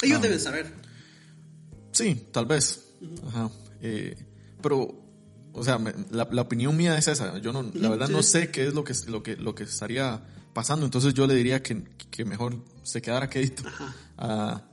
Ellos 0.02 0.18
Ah. 0.20 0.22
deben 0.22 0.40
saber. 0.40 0.74
Sí, 1.92 2.26
tal 2.32 2.46
vez. 2.46 2.86
Ajá. 3.28 3.50
Eh, 3.82 4.16
pero, 4.62 4.94
o 5.54 5.64
sea, 5.64 5.78
me- 5.80 5.94
la, 6.12 6.28
la 6.32 6.42
opinión 6.42 6.76
mía 6.78 6.98
es 6.98 7.08
esa. 7.08 7.38
Yo 7.40 7.54
no, 7.54 7.64
la 7.74 7.90
verdad 7.90 8.08
sí. 8.08 8.14
no 8.14 8.24
sé 8.24 8.50
qué 8.52 8.68
es 8.68 8.74
lo 8.74 8.84
que, 8.84 8.94
lo 9.08 9.24
que, 9.24 9.36
lo 9.36 9.56
que 9.56 9.64
estaría 9.64 10.22
pasando. 10.54 10.86
Entonces 10.86 11.14
yo 11.14 11.28
le 11.28 11.36
diría 11.36 11.62
que, 11.64 11.84
que 12.12 12.26
mejor 12.26 12.56
se 12.84 13.02
quedara 13.02 13.30
quedito. 13.30 13.64
Ah, 14.18 14.64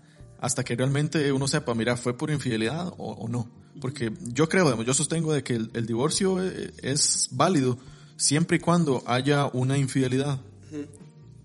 hasta 0.40 0.64
que 0.64 0.74
realmente 0.76 1.32
uno 1.32 1.48
sepa, 1.48 1.74
mira, 1.74 1.96
fue 1.96 2.16
por 2.16 2.30
infidelidad 2.30 2.88
o, 2.98 3.12
o 3.12 3.28
no. 3.28 3.48
Porque 3.80 4.12
yo 4.22 4.48
creo, 4.48 4.82
yo 4.82 4.94
sostengo 4.94 5.32
de 5.32 5.42
que 5.42 5.54
el, 5.54 5.70
el 5.74 5.86
divorcio 5.86 6.42
eh, 6.42 6.72
es 6.82 7.28
válido 7.32 7.78
siempre 8.16 8.56
y 8.56 8.60
cuando 8.60 9.02
haya 9.06 9.46
una 9.52 9.76
infidelidad. 9.78 10.40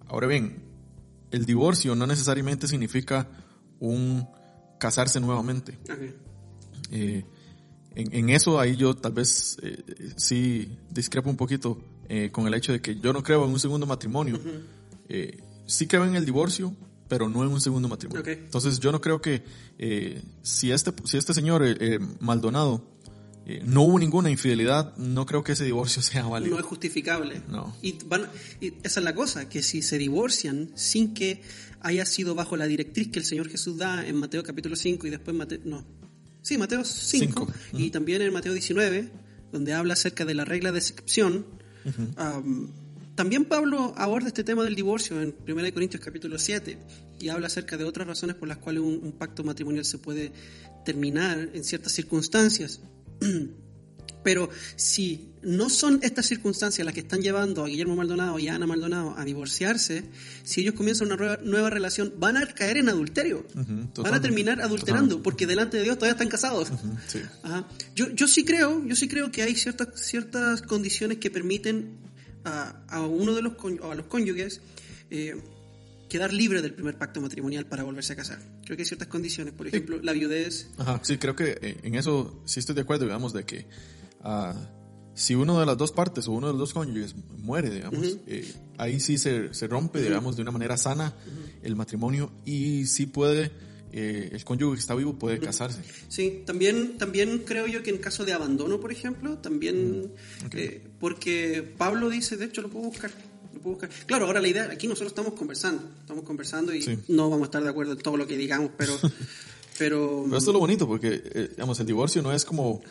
Ahora 0.07 0.27
bien, 0.27 0.63
el 1.31 1.45
divorcio 1.45 1.95
no 1.95 2.05
necesariamente 2.07 2.67
significa 2.67 3.27
un 3.79 4.27
casarse 4.79 5.19
nuevamente. 5.19 5.77
Ok. 5.89 5.99
Eh, 6.91 7.23
en, 7.95 8.13
en 8.13 8.29
eso 8.29 8.59
ahí 8.59 8.75
yo 8.75 8.95
tal 8.95 9.13
vez 9.13 9.57
eh, 9.61 9.83
sí 10.15 10.77
discrepo 10.89 11.29
un 11.29 11.37
poquito 11.37 11.77
eh, 12.13 12.29
con 12.29 12.45
el 12.45 12.53
hecho 12.53 12.73
de 12.73 12.81
que 12.81 12.99
yo 12.99 13.13
no 13.13 13.23
creo 13.23 13.45
en 13.45 13.51
un 13.51 13.59
segundo 13.59 13.85
matrimonio. 13.85 14.37
Eh, 15.07 15.41
sí 15.65 15.87
creo 15.87 16.05
en 16.05 16.15
el 16.15 16.25
divorcio, 16.25 16.75
pero 17.07 17.29
no 17.29 17.41
en 17.43 17.49
un 17.49 17.61
segundo 17.61 17.87
matrimonio. 17.87 18.21
Ok. 18.21 18.27
Entonces 18.27 18.79
yo 18.81 18.91
no 18.91 18.99
creo 18.99 19.21
que 19.21 19.43
eh, 19.77 20.21
si, 20.41 20.71
este, 20.71 20.91
si 21.05 21.17
este 21.17 21.33
señor 21.33 21.63
eh, 21.65 21.99
Maldonado 22.19 22.85
no 23.63 23.81
hubo 23.83 23.97
ninguna 23.97 24.29
infidelidad, 24.29 24.95
no 24.97 25.25
creo 25.25 25.43
que 25.43 25.53
ese 25.53 25.63
divorcio 25.63 26.01
sea 26.01 26.23
válido. 26.23 26.55
No 26.55 26.59
es 26.59 26.65
justificable. 26.65 27.41
No. 27.47 27.75
Y, 27.81 27.97
van, 28.05 28.27
y 28.59 28.73
esa 28.83 28.99
es 28.99 29.03
la 29.05 29.15
cosa, 29.15 29.47
que 29.47 29.63
si 29.63 29.81
se 29.81 29.97
divorcian 29.97 30.71
sin 30.75 31.13
que 31.13 31.41
haya 31.79 32.05
sido 32.05 32.35
bajo 32.35 32.57
la 32.57 32.65
directriz 32.65 33.09
que 33.09 33.19
el 33.19 33.25
Señor 33.25 33.49
Jesús 33.49 33.77
da 33.77 34.05
en 34.05 34.17
Mateo 34.17 34.43
capítulo 34.43 34.75
5 34.75 35.07
y 35.07 35.09
después 35.09 35.35
Mateo... 35.35 35.59
No. 35.63 35.85
Sí, 36.41 36.57
Mateo 36.57 36.83
5. 36.83 37.27
Cinco. 37.27 37.53
Y 37.73 37.91
también 37.91 38.21
en 38.21 38.33
Mateo 38.33 38.53
19, 38.53 39.11
donde 39.51 39.73
habla 39.73 39.93
acerca 39.93 40.25
de 40.25 40.33
la 40.33 40.45
regla 40.45 40.71
de 40.71 40.79
excepción. 40.79 41.45
am, 42.17 42.69
también 43.15 43.45
Pablo 43.45 43.93
aborda 43.97 44.27
este 44.27 44.43
tema 44.43 44.63
del 44.63 44.75
divorcio 44.75 45.21
en 45.21 45.35
1 45.47 45.73
Corintios 45.73 46.03
capítulo 46.03 46.39
7 46.39 46.77
y 47.19 47.29
habla 47.29 47.47
acerca 47.47 47.77
de 47.77 47.83
otras 47.83 48.07
razones 48.07 48.35
por 48.35 48.47
las 48.47 48.57
cuales 48.57 48.81
un, 48.81 48.99
un 49.03 49.11
pacto 49.11 49.43
matrimonial 49.43 49.85
se 49.85 49.97
puede 49.97 50.31
terminar 50.85 51.49
en 51.53 51.63
ciertas 51.63 51.91
circunstancias. 51.91 52.81
Pero 54.23 54.49
si 54.75 55.29
no 55.41 55.69
son 55.69 55.99
estas 56.03 56.27
circunstancias 56.27 56.85
las 56.85 56.93
que 56.93 56.99
están 56.99 57.21
llevando 57.21 57.63
a 57.63 57.67
Guillermo 57.67 57.95
Maldonado 57.95 58.37
y 58.37 58.47
a 58.47 58.55
Ana 58.55 58.67
Maldonado 58.67 59.15
a 59.17 59.25
divorciarse, 59.25 60.03
si 60.43 60.61
ellos 60.61 60.75
comienzan 60.75 61.07
una 61.07 61.15
nueva, 61.17 61.39
nueva 61.43 61.69
relación, 61.69 62.13
van 62.17 62.37
a 62.37 62.45
caer 62.47 62.77
en 62.77 62.89
adulterio. 62.89 63.45
Van 63.53 64.13
a 64.13 64.21
terminar 64.21 64.61
adulterando, 64.61 65.15
totalmente. 65.15 65.23
porque 65.23 65.47
delante 65.47 65.77
de 65.77 65.83
Dios 65.83 65.95
todavía 65.97 66.13
están 66.13 66.29
casados. 66.29 66.69
Ujú, 66.69 66.97
sí. 67.07 67.19
Ajá. 67.43 67.67
Yo, 67.95 68.09
yo 68.11 68.27
sí 68.27 68.45
creo, 68.45 68.85
yo 68.85 68.95
sí 68.95 69.07
creo 69.07 69.31
que 69.31 69.41
hay 69.41 69.55
ciertas, 69.55 69.87
ciertas 69.95 70.61
condiciones 70.61 71.17
que 71.17 71.31
permiten 71.31 71.97
a, 72.43 72.83
a 72.87 73.01
uno 73.01 73.33
de 73.33 73.41
los 73.41 73.53
a 73.83 73.95
los 73.95 74.05
cónyuges 74.07 74.61
eh, 75.09 75.35
quedar 76.09 76.33
libre 76.33 76.61
del 76.61 76.73
primer 76.73 76.97
pacto 76.97 77.21
matrimonial 77.21 77.65
para 77.65 77.83
volverse 77.83 78.13
a 78.13 78.15
casar. 78.17 78.39
Creo 78.65 78.75
que 78.75 78.83
hay 78.83 78.87
ciertas 78.87 79.07
condiciones, 79.07 79.53
por 79.53 79.67
ejemplo, 79.67 79.99
la 80.01 80.11
viudez. 80.11 80.67
Ajá, 80.77 80.99
sí, 81.03 81.17
creo 81.17 81.37
que 81.37 81.57
eh, 81.61 81.77
en 81.83 81.95
eso 81.95 82.41
sí 82.45 82.59
estoy 82.59 82.75
de 82.75 82.81
acuerdo, 82.81 83.05
digamos, 83.05 83.31
de 83.31 83.45
que 83.45 83.65
ah, 84.23 84.53
si 85.13 85.35
uno 85.35 85.59
de 85.59 85.65
las 85.65 85.77
dos 85.77 85.91
partes 85.91 86.27
o 86.27 86.31
uno 86.31 86.47
de 86.47 86.53
los 86.53 86.59
dos 86.59 86.73
cónyuges 86.73 87.15
muere, 87.37 87.69
digamos, 87.69 88.17
eh, 88.27 88.51
ahí 88.77 88.99
sí 88.99 89.17
se, 89.17 89.53
se 89.53 89.67
rompe, 89.67 90.01
digamos, 90.01 90.35
de 90.35 90.41
una 90.41 90.51
manera 90.51 90.77
sana 90.77 91.13
el 91.63 91.75
matrimonio 91.75 92.31
y 92.45 92.85
sí 92.87 93.05
puede, 93.05 93.51
eh, 93.91 94.29
el 94.31 94.43
cónyuge 94.45 94.75
que 94.75 94.79
está 94.79 94.95
vivo 94.95 95.19
puede 95.19 95.39
casarse. 95.39 95.81
Sí, 96.07 96.43
también, 96.45 96.97
también 96.97 97.39
creo 97.45 97.67
yo 97.67 97.83
que 97.83 97.89
en 97.89 97.97
caso 97.97 98.23
de 98.25 98.33
abandono, 98.33 98.79
por 98.79 98.91
ejemplo, 98.91 99.37
también, 99.39 100.11
ok. 100.45 100.55
eh, 100.55 100.81
porque 100.99 101.61
Pablo 101.77 102.09
dice, 102.09 102.37
de 102.37 102.45
hecho 102.45 102.61
lo 102.61 102.69
puedo 102.69 102.85
buscar, 102.85 103.11
puedo 103.61 103.75
buscar. 103.75 103.89
Claro, 104.07 104.25
ahora 104.27 104.39
la 104.41 104.47
idea, 104.47 104.69
aquí 104.71 104.87
nosotros 104.87 105.11
estamos 105.11 105.33
conversando, 105.33 105.83
estamos 105.99 106.23
conversando 106.23 106.73
y 106.73 106.81
Sí. 106.81 106.97
no 107.09 107.29
vamos 107.29 107.43
a 107.43 107.47
estar 107.47 107.61
de 107.63 107.69
acuerdo 107.69 107.91
en 107.91 107.97
todo 107.99 108.15
lo 108.17 108.25
que 108.25 108.37
digamos, 108.37 108.71
pero, 108.77 108.93
pero, 109.77 110.23
Pero 110.25 110.37
esto 110.37 110.51
es 110.51 110.53
lo 110.53 110.59
bonito, 110.59 110.87
porque, 110.87 111.21
eh, 111.25 111.47
digamos, 111.51 111.79
el 111.81 111.85
divorcio 111.85 112.21
no 112.21 112.31
es 112.33 112.45
como, 112.45 112.81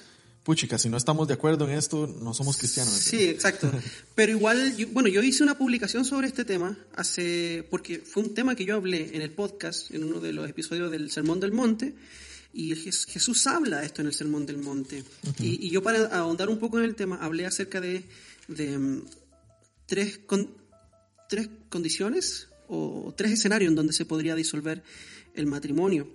puchica, 0.51 0.79
si 0.79 0.89
no 0.89 0.97
estamos 0.97 1.29
de 1.29 1.35
acuerdo 1.35 1.69
en 1.69 1.77
esto, 1.79 2.09
no 2.21 2.35
somos 2.35 2.57
cristianos. 2.57 2.93
Sí, 2.93 3.23
exacto. 3.25 3.71
Pero 4.17 4.33
igual, 4.33 4.77
yo- 4.77 4.89
bueno, 4.89 5.09
yo 5.09 5.23
hice 5.23 5.45
una 5.45 5.57
publicación 5.57 6.05
sobre 6.05 6.27
este 6.27 6.45
tema 6.45 6.77
hace, 6.97 7.65
porque 7.71 7.99
fue 8.01 8.25
un 8.25 8.35
tema 8.35 8.57
que 8.57 8.65
yo 8.65 8.75
hablé 8.75 9.15
en 9.15 9.23
el 9.23 9.31
podcast, 9.31 9.93
en 9.93 10.03
uno 10.03 10.19
de 10.19 10.33
los 10.33 10.49
episodios 10.51 10.91
del 10.91 11.09
Sermón 11.13 11.39
del 11.39 11.53
Monte, 11.53 11.95
y 12.53 12.75
Jes- 12.75 13.07
Jesús 13.07 13.47
habla 13.47 13.79
de 13.79 13.87
esto 13.87 14.01
en 14.03 14.09
el 14.09 14.13
Sermón 14.13 14.45
del 14.45 14.59
Monte. 14.59 15.05
y, 15.39 15.67
y 15.67 15.71
yo 15.71 15.85
para 15.85 16.07
ahondar 16.19 16.49
un 16.49 16.59
poco 16.59 16.79
en 16.79 16.85
el 16.85 16.97
tema, 16.97 17.17
hablé 17.23 17.47
acerca 17.47 17.81
de, 17.81 18.03
de, 18.49 18.77
mm, 18.77 19.05
tres, 19.87 20.19
con- 20.27 20.51
tres 21.29 21.49
condiciones 21.69 22.49
o 22.67 23.15
tres 23.17 23.31
escenarios 23.33 23.69
en 23.71 23.77
donde 23.77 23.93
se 23.93 24.05
podría 24.05 24.35
disolver 24.35 24.83
el 25.35 25.47
matrimonio. 25.47 26.09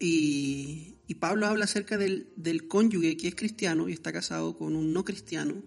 Y, 0.00 0.94
y 1.08 1.16
Pablo 1.16 1.46
habla 1.46 1.64
acerca 1.64 1.96
del, 1.96 2.28
del 2.36 2.68
cónyuge 2.68 3.16
que 3.16 3.28
es 3.28 3.34
cristiano 3.34 3.88
y 3.88 3.92
está 3.92 4.12
casado 4.12 4.56
con 4.56 4.76
un 4.76 4.92
no 4.92 5.04
cristiano, 5.04 5.62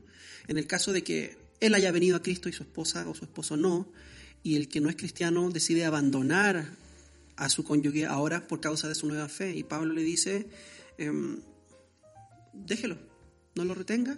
en 0.47 0.57
el 0.57 0.67
caso 0.67 0.93
de 0.93 1.03
que 1.03 1.37
él 1.59 1.73
haya 1.73 1.91
venido 1.91 2.15
a 2.15 2.21
Cristo 2.21 2.47
y 2.47 2.53
su 2.53 2.63
esposa 2.63 3.09
o 3.09 3.15
su 3.15 3.25
esposo 3.25 3.57
no, 3.57 3.91
y 4.43 4.55
el 4.55 4.69
que 4.69 4.81
no 4.81 4.89
es 4.89 4.95
cristiano 4.95 5.49
decide 5.49 5.83
abandonar 5.83 6.65
a 7.35 7.49
su 7.49 7.63
cónyuge 7.63 8.05
ahora 8.05 8.47
por 8.47 8.59
causa 8.59 8.87
de 8.87 8.95
su 8.95 9.07
nueva 9.07 9.29
fe. 9.29 9.55
Y 9.55 9.63
Pablo 9.63 9.93
le 9.93 10.03
dice, 10.03 10.47
em, 10.97 11.39
déjelo, 12.53 12.97
no 13.55 13.65
lo 13.65 13.73
retenga. 13.73 14.17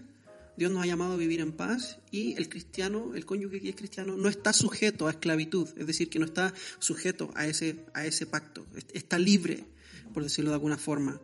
Dios 0.58 0.72
nos 0.72 0.84
ha 0.84 0.88
llamado 0.88 1.14
a 1.14 1.18
vivir 1.18 1.40
en 1.40 1.52
paz 1.54 2.00
y 2.12 2.36
el 2.36 2.48
cristiano, 2.48 3.16
el 3.16 3.26
cónyuge 3.26 3.60
que 3.60 3.70
es 3.70 3.76
cristiano, 3.76 4.16
no 4.16 4.30
está 4.30 4.54
sujeto 4.54 5.08
a 5.08 5.12
esclavitud, 5.12 5.68
es 5.78 5.88
decir, 5.88 6.10
que 6.10 6.20
no 6.20 6.26
está 6.26 6.54
sujeto 6.80 7.32
a 7.34 7.48
ese, 7.48 7.86
a 7.94 8.06
ese 8.06 8.28
pacto, 8.28 8.66
está 8.94 9.18
libre, 9.18 9.66
por 10.14 10.24
decirlo 10.24 10.52
de 10.52 10.56
alguna 10.56 10.78
forma. 10.78 11.20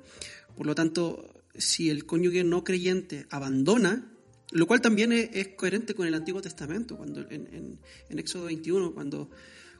Por 0.57 0.65
lo 0.65 0.75
tanto, 0.75 1.43
si 1.55 1.89
el 1.89 2.05
cónyuge 2.05 2.43
no 2.43 2.63
creyente 2.63 3.27
abandona, 3.29 4.11
lo 4.51 4.65
cual 4.67 4.81
también 4.81 5.11
es, 5.11 5.49
coherente 5.49 5.93
con 5.93 6.07
el 6.07 6.13
Antiguo 6.15 6.41
Testamento, 6.41 6.97
cuando 6.97 7.21
en, 7.29 7.47
en- 7.53 7.79
en 8.09 8.19
Éxodo 8.19 8.45
21, 8.45 8.93
cuando, 8.93 9.29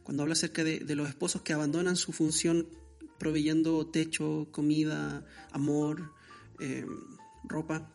cuando 0.03 0.23
habla 0.23 0.33
acerca 0.33 0.63
de, 0.63 0.79
de 0.79 0.95
los 0.95 1.09
esposos 1.09 1.41
que 1.41 1.53
abandonan 1.53 1.95
su 1.95 2.11
función 2.11 2.67
proveyendo 3.17 3.85
techo, 3.87 4.47
comida, 4.51 5.25
amor, 5.51 6.13
eh, 6.59 6.85
ropa, 7.43 7.91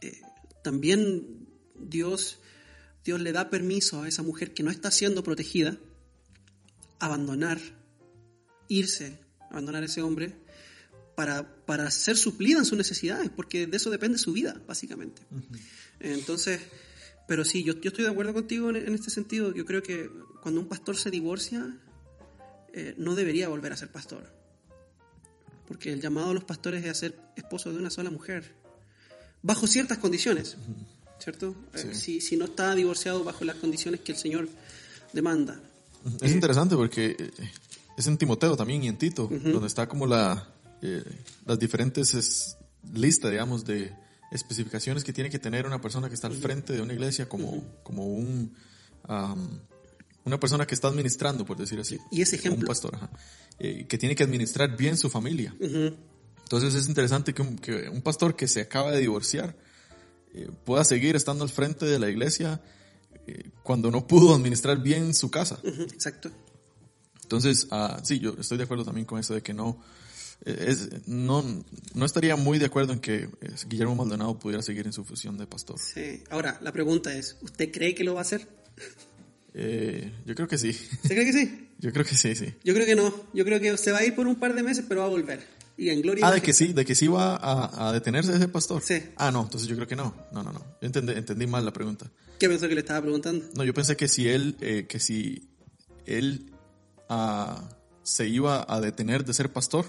eh, 0.00 0.20
también 0.62 1.46
Dios, 1.78 2.38
Dios 3.04 3.20
le 3.20 3.32
da 3.32 3.50
permiso 3.50 4.02
a 4.02 4.08
esa 4.08 4.22
mujer 4.22 4.54
que 4.54 4.62
no 4.62 4.70
está 4.70 4.90
siendo 4.90 5.22
protegida 5.22 5.76
abandonar, 6.98 7.58
irse, 8.68 9.18
abandonar 9.50 9.82
a 9.82 9.86
ese 9.86 10.02
hombre 10.02 10.34
para, 11.14 11.56
para 11.66 11.90
ser 11.90 12.16
suplida 12.16 12.58
en 12.60 12.64
sus 12.64 12.78
necesidades, 12.78 13.30
porque 13.30 13.66
de 13.66 13.76
eso 13.76 13.90
depende 13.90 14.16
su 14.18 14.32
vida, 14.32 14.60
básicamente. 14.66 15.22
Entonces, 15.98 16.60
pero 17.28 17.44
sí, 17.44 17.62
yo, 17.62 17.74
yo 17.80 17.90
estoy 17.90 18.04
de 18.04 18.10
acuerdo 18.10 18.32
contigo 18.32 18.70
en, 18.70 18.76
en 18.76 18.94
este 18.94 19.10
sentido. 19.10 19.54
Yo 19.54 19.64
creo 19.64 19.82
que 19.82 20.10
cuando 20.42 20.60
un 20.60 20.68
pastor 20.68 20.96
se 20.96 21.10
divorcia, 21.10 21.76
eh, 22.72 22.94
no 22.96 23.14
debería 23.14 23.48
volver 23.48 23.72
a 23.72 23.76
ser 23.76 23.90
pastor. 23.90 24.24
Porque 25.66 25.92
el 25.92 26.00
llamado 26.00 26.30
a 26.30 26.34
los 26.34 26.44
pastores 26.44 26.84
es 26.84 26.90
a 26.90 26.94
ser 26.94 27.14
esposo 27.36 27.70
de 27.72 27.78
una 27.78 27.90
sola 27.90 28.10
mujer, 28.10 28.54
bajo 29.42 29.66
ciertas 29.66 29.98
condiciones, 29.98 30.56
¿cierto? 31.18 31.54
Eh, 31.74 31.94
si, 31.94 32.20
si 32.20 32.36
no 32.36 32.46
está 32.46 32.74
divorciado 32.74 33.22
bajo 33.24 33.44
las 33.44 33.56
condiciones 33.56 34.00
que 34.00 34.12
el 34.12 34.18
Señor 34.18 34.48
demanda. 35.12 35.60
Es 36.20 36.32
interesante 36.32 36.76
porque 36.76 37.16
eh, 37.18 37.30
es 38.00 38.06
en 38.08 38.18
Timoteo 38.18 38.56
también 38.56 38.82
y 38.84 38.88
en 38.88 38.98
Tito, 38.98 39.28
donde 39.30 39.66
está 39.66 39.88
como 39.88 40.06
la, 40.06 40.48
eh, 40.82 41.04
las 41.46 41.58
diferentes 41.58 42.14
es- 42.14 42.56
listas, 42.92 43.30
digamos, 43.30 43.64
de 43.64 43.92
especificaciones 44.32 45.04
que 45.04 45.12
tiene 45.12 45.28
que 45.30 45.38
tener 45.38 45.66
una 45.66 45.80
persona 45.80 46.08
que 46.08 46.14
está 46.14 46.26
al 46.28 46.34
frente 46.34 46.72
de 46.72 46.80
una 46.82 46.92
iglesia 46.92 47.28
como, 47.28 47.62
como 47.82 48.06
un, 48.06 48.54
am, 49.04 49.60
una 50.24 50.38
persona 50.40 50.66
que 50.66 50.74
está 50.74 50.88
administrando, 50.88 51.44
por 51.44 51.56
decir 51.56 51.78
así. 51.80 51.98
Y 52.10 52.22
ese 52.22 52.36
Un 52.36 52.40
ejemplo. 52.40 52.66
pastor, 52.68 52.94
ajá. 52.94 53.10
Eh, 53.58 53.86
que 53.88 53.98
tiene 53.98 54.14
que 54.14 54.22
administrar 54.22 54.76
bien 54.76 54.96
su 54.96 55.10
familia. 55.10 55.54
Entonces 56.42 56.74
es 56.74 56.88
interesante 56.88 57.34
que 57.34 57.42
un, 57.42 57.58
que 57.58 57.88
un 57.88 58.02
pastor 58.02 58.34
que 58.36 58.48
se 58.48 58.60
acaba 58.62 58.90
de 58.92 59.00
divorciar 59.00 59.56
eh, 60.32 60.48
pueda 60.64 60.84
seguir 60.84 61.16
estando 61.16 61.44
al 61.44 61.50
frente 61.50 61.84
de 61.84 61.98
la 61.98 62.08
iglesia 62.08 62.60
eh, 63.26 63.50
cuando 63.62 63.90
no 63.90 64.06
pudo 64.06 64.34
administrar 64.34 64.80
bien 64.82 65.12
su 65.14 65.30
casa. 65.30 65.58
Exacto. 65.64 66.30
Entonces, 67.30 67.68
ah, 67.70 68.00
sí, 68.02 68.18
yo 68.18 68.34
estoy 68.40 68.58
de 68.58 68.64
acuerdo 68.64 68.84
también 68.84 69.06
con 69.06 69.20
eso 69.20 69.34
de 69.34 69.40
que 69.40 69.54
no, 69.54 69.80
eh, 70.44 70.64
es, 70.66 71.06
no, 71.06 71.44
no 71.94 72.04
estaría 72.04 72.34
muy 72.34 72.58
de 72.58 72.66
acuerdo 72.66 72.92
en 72.92 72.98
que 72.98 73.28
eh, 73.40 73.50
Guillermo 73.68 73.94
Maldonado 73.94 74.36
pudiera 74.36 74.62
seguir 74.62 74.84
en 74.86 74.92
su 74.92 75.04
función 75.04 75.38
de 75.38 75.46
pastor. 75.46 75.78
Sí. 75.78 76.24
Ahora, 76.28 76.58
la 76.60 76.72
pregunta 76.72 77.14
es, 77.14 77.36
¿usted 77.40 77.70
cree 77.70 77.94
que 77.94 78.02
lo 78.02 78.14
va 78.14 78.18
a 78.18 78.22
hacer? 78.22 78.48
Eh, 79.54 80.10
yo 80.26 80.34
creo 80.34 80.48
que 80.48 80.58
sí. 80.58 80.70
¿Usted 80.70 81.14
cree 81.14 81.24
que 81.24 81.32
sí? 81.32 81.68
Yo 81.78 81.92
creo 81.92 82.04
que 82.04 82.16
sí, 82.16 82.34
sí. 82.34 82.52
Yo 82.64 82.74
creo 82.74 82.84
que 82.84 82.94
no. 82.94 83.14
Yo 83.32 83.44
creo 83.44 83.58
que 83.58 83.76
se 83.78 83.90
va 83.90 83.98
a 83.98 84.04
ir 84.04 84.14
por 84.14 84.26
un 84.26 84.36
par 84.36 84.54
de 84.54 84.62
meses, 84.62 84.84
pero 84.86 85.00
va 85.00 85.06
a 85.06 85.10
volver. 85.10 85.46
Y 85.78 85.88
en 85.88 86.02
gloria. 86.02 86.26
Ah, 86.26 86.32
de 86.32 86.42
que 86.42 86.52
sí, 86.52 86.74
de 86.74 86.84
que 86.84 86.94
sí 86.94 87.06
va 87.06 87.36
a, 87.36 87.88
a 87.88 87.92
detenerse 87.92 88.34
ese 88.34 88.48
pastor. 88.48 88.82
Sí. 88.82 89.02
Ah, 89.16 89.30
no, 89.30 89.44
entonces 89.44 89.66
yo 89.66 89.76
creo 89.76 89.88
que 89.88 89.96
no. 89.96 90.14
No, 90.32 90.42
no, 90.42 90.52
no. 90.52 90.58
Yo 90.58 90.86
entendí, 90.86 91.12
entendí 91.12 91.46
mal 91.46 91.64
la 91.64 91.72
pregunta. 91.72 92.10
¿Qué 92.38 92.48
pensó 92.48 92.68
que 92.68 92.74
le 92.74 92.80
estaba 92.80 93.00
preguntando? 93.00 93.46
No, 93.54 93.64
yo 93.64 93.72
pensé 93.72 93.96
que 93.96 94.08
si 94.08 94.28
él, 94.28 94.56
eh, 94.60 94.84
que 94.86 95.00
si 95.00 95.48
él 96.04 96.50
ah, 97.10 97.68
se 98.02 98.26
iba 98.26 98.64
a 98.66 98.80
detener 98.80 99.24
de 99.24 99.34
ser 99.34 99.52
pastor, 99.52 99.84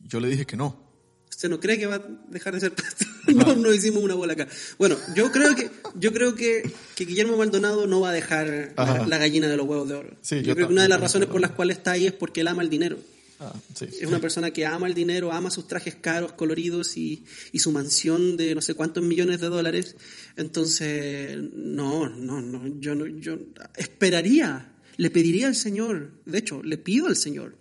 yo 0.00 0.20
le 0.20 0.28
dije 0.28 0.46
que 0.46 0.56
no. 0.56 0.88
¿Usted 1.28 1.48
no 1.48 1.60
cree 1.60 1.78
que 1.78 1.86
va 1.86 1.96
a 1.96 2.02
dejar 2.28 2.54
de 2.54 2.60
ser 2.60 2.74
pastor? 2.74 3.06
no, 3.34 3.54
no 3.54 3.72
hicimos 3.72 4.02
una 4.02 4.14
bola 4.14 4.32
acá. 4.32 4.48
Bueno, 4.78 4.96
yo 5.14 5.30
creo 5.30 5.54
que, 5.54 5.70
yo 5.94 6.12
creo 6.12 6.34
que, 6.34 6.70
que 6.94 7.04
Guillermo 7.04 7.36
Maldonado 7.36 7.86
no 7.86 8.00
va 8.00 8.10
a 8.10 8.12
dejar 8.12 8.74
la, 8.76 8.82
Ajá. 8.82 9.06
la 9.06 9.18
gallina 9.18 9.48
de 9.48 9.56
los 9.56 9.66
huevos 9.66 9.88
de 9.88 9.94
oro. 9.94 10.16
Sí, 10.20 10.36
yo, 10.36 10.42
yo 10.42 10.54
creo 10.54 10.66
que 10.68 10.72
una 10.72 10.82
de 10.82 10.88
las 10.88 11.00
razones 11.00 11.28
por 11.28 11.40
las 11.40 11.52
cuales 11.52 11.78
está 11.78 11.92
ahí 11.92 12.06
es 12.06 12.12
porque 12.12 12.40
él 12.40 12.48
ama 12.48 12.62
el 12.62 12.70
dinero. 12.70 12.98
Ah, 13.38 13.54
sí. 13.74 13.86
Es 13.86 14.06
una 14.06 14.18
persona 14.18 14.50
que 14.50 14.66
ama 14.66 14.86
el 14.86 14.92
dinero, 14.92 15.32
ama 15.32 15.50
sus 15.50 15.66
trajes 15.66 15.94
caros, 15.94 16.32
coloridos 16.32 16.98
y, 16.98 17.24
y 17.52 17.60
su 17.60 17.72
mansión 17.72 18.36
de 18.36 18.54
no 18.54 18.60
sé 18.60 18.74
cuántos 18.74 19.02
millones 19.02 19.40
de 19.40 19.48
dólares. 19.48 19.96
Entonces, 20.36 21.38
no, 21.54 22.10
no, 22.10 22.42
no, 22.42 22.66
yo 22.80 22.94
no, 22.94 23.06
yo 23.06 23.38
esperaría, 23.76 24.69
le 25.00 25.10
pediría 25.10 25.46
al 25.48 25.54
Señor, 25.56 26.20
de 26.26 26.38
hecho, 26.38 26.62
le 26.62 26.76
pido 26.78 27.06
al 27.06 27.16
Señor 27.16 27.56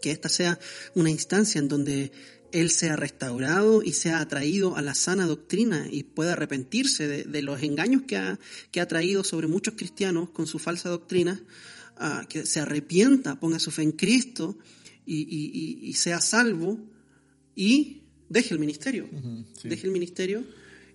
que 0.00 0.10
esta 0.10 0.28
sea 0.28 0.58
una 0.94 1.10
instancia 1.10 1.58
en 1.58 1.68
donde 1.68 2.12
él 2.52 2.70
sea 2.70 2.94
restaurado 2.96 3.82
y 3.82 3.92
sea 3.92 4.20
atraído 4.20 4.76
a 4.76 4.82
la 4.82 4.94
sana 4.94 5.26
doctrina 5.26 5.88
y 5.90 6.04
pueda 6.04 6.32
arrepentirse 6.34 7.08
de, 7.08 7.24
de 7.24 7.42
los 7.42 7.62
engaños 7.62 8.02
que 8.06 8.16
ha, 8.16 8.38
que 8.70 8.80
ha 8.80 8.86
traído 8.86 9.24
sobre 9.24 9.48
muchos 9.48 9.74
cristianos 9.74 10.30
con 10.30 10.46
su 10.46 10.58
falsa 10.58 10.88
doctrina, 10.88 11.42
ah, 11.96 12.24
que 12.28 12.46
se 12.46 12.60
arrepienta, 12.60 13.40
ponga 13.40 13.58
su 13.58 13.70
fe 13.70 13.82
en 13.82 13.92
Cristo 13.92 14.56
y, 15.04 15.16
y- 15.22 15.50
y- 15.52 15.88
y 15.88 15.92
sea 15.94 16.20
salvo 16.20 16.78
y 17.56 18.02
deje 18.28 18.54
el 18.54 18.60
ministerio, 18.60 19.08
sí. 19.60 19.68
deje 19.68 19.86
el 19.86 19.92
ministerio 19.92 20.44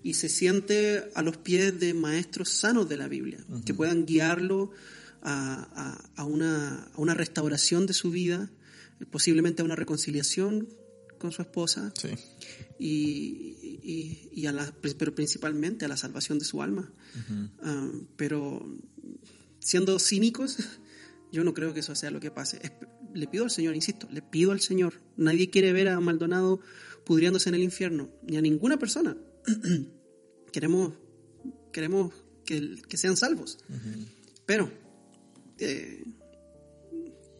y 0.03 0.13
se 0.13 0.29
siente 0.29 1.03
a 1.13 1.21
los 1.21 1.37
pies 1.37 1.79
de 1.79 1.93
maestros 1.93 2.49
sanos 2.49 2.87
de 2.87 2.97
la 2.97 3.07
Biblia, 3.07 3.39
que 3.65 3.73
puedan 3.73 4.05
guiarlo 4.05 4.71
a, 5.21 5.67
a- 6.15 6.21
a 6.21 6.25
una, 6.25 6.83
a 6.93 6.97
una 7.01 7.13
restauración 7.13 7.85
de 7.85 7.93
su 7.93 8.11
vida, 8.11 8.49
posiblemente 9.09 9.61
a 9.61 9.65
una 9.65 9.75
reconciliación 9.75 10.67
con 11.17 11.31
su 11.31 11.41
esposa 11.41 11.93
Sí. 11.99 12.09
y, 12.79 13.57
y- 13.83 14.29
y 14.33 14.45
a 14.47 14.51
la, 14.51 14.73
pero 14.97 15.13
principalmente 15.13 15.85
a 15.85 15.87
la 15.87 15.97
salvación 15.97 16.39
de 16.39 16.45
su 16.45 16.61
alma. 16.61 16.91
Ah, 17.61 17.91
pero 18.15 18.65
siendo 19.59 19.99
cínicos, 19.99 20.57
yo 21.31 21.43
no 21.43 21.53
creo 21.53 21.73
que 21.73 21.81
eso 21.81 21.93
sea 21.95 22.11
lo 22.11 22.19
que 22.19 22.31
pase. 22.31 22.59
Es- 22.63 22.71
le 23.13 23.27
pido 23.27 23.43
al 23.43 23.51
Señor, 23.51 23.75
insisto, 23.75 24.07
le 24.11 24.21
pido 24.21 24.51
al 24.51 24.61
Señor. 24.61 24.93
Nadie 25.17 25.49
quiere 25.49 25.73
ver 25.73 25.89
a 25.89 25.99
Maldonado 25.99 26.59
pudriéndose 27.05 27.49
en 27.49 27.55
el 27.55 27.63
infierno, 27.63 28.09
ni 28.23 28.37
a 28.37 28.41
ninguna 28.41 28.77
persona. 28.79 29.17
queremos 30.51 30.93
queremos 31.71 32.13
que, 32.45 32.81
que 32.87 32.97
sean 32.97 33.15
salvos. 33.17 33.57
Pero 34.45 34.71
eh, 35.61 36.03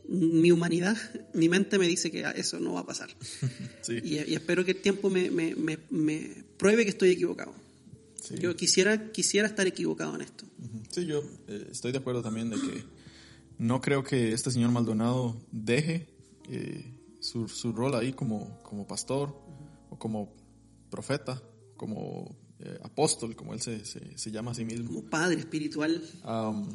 mi 0.07 0.52
humanidad, 0.52 0.98
mi 1.34 1.48
mente 1.48 1.77
me 1.77 1.88
dice 1.88 2.11
que 2.11 2.26
eso 2.35 2.60
no 2.60 2.73
va 2.73 2.81
a 2.81 2.85
pasar. 2.85 3.10
Sí. 3.81 3.98
Y, 4.03 4.15
y 4.30 4.35
espero 4.35 4.64
que 4.64 4.72
el 4.72 4.81
tiempo 4.81 5.10
me, 5.10 5.31
me- 5.31 5.56
me- 5.56 5.80
me 5.89 6.43
pruebe 6.57 6.84
que 6.84 6.91
estoy 6.91 7.10
equivocado. 7.10 7.52
Sí. 8.22 8.35
Yo 8.38 8.56
quisiera, 8.56 9.11
quisiera 9.11 9.48
estar 9.48 9.65
equivocado 9.65 10.14
en 10.15 10.22
esto. 10.22 10.45
Sí, 10.91 11.06
yo 11.07 11.23
eh, 11.48 11.68
estoy 11.72 11.91
de 11.91 11.98
acuerdo 11.98 12.22
también 12.22 12.52
de 12.52 12.57
que 12.57 12.84
no 13.57 13.81
creo 13.81 14.03
que 14.03 14.34
este 14.34 14.52
señor 14.52 14.69
Maldonado 14.72 15.35
deje 15.52 16.07
eh, 16.48 16.93
su, 17.19 17.48
su 17.48 17.72
rol 17.73 17.95
ahí 17.95 18.14
como, 18.14 18.61
como 18.61 18.85
pastor 18.85 19.35
o 19.89 19.98
como 19.98 20.31
profeta, 20.91 21.41
como 21.76 22.38
eh, 22.60 22.77
apóstol, 22.84 23.35
como 23.35 23.56
él 23.56 23.61
se, 23.61 23.84
se, 23.84 24.15
se, 24.15 24.30
llama 24.31 24.52
a 24.52 24.53
sí 24.53 24.64
mismo. 24.64 24.85
Como 24.88 25.10
padre 25.10 25.39
espiritual. 25.39 26.03
Um, 26.23 26.68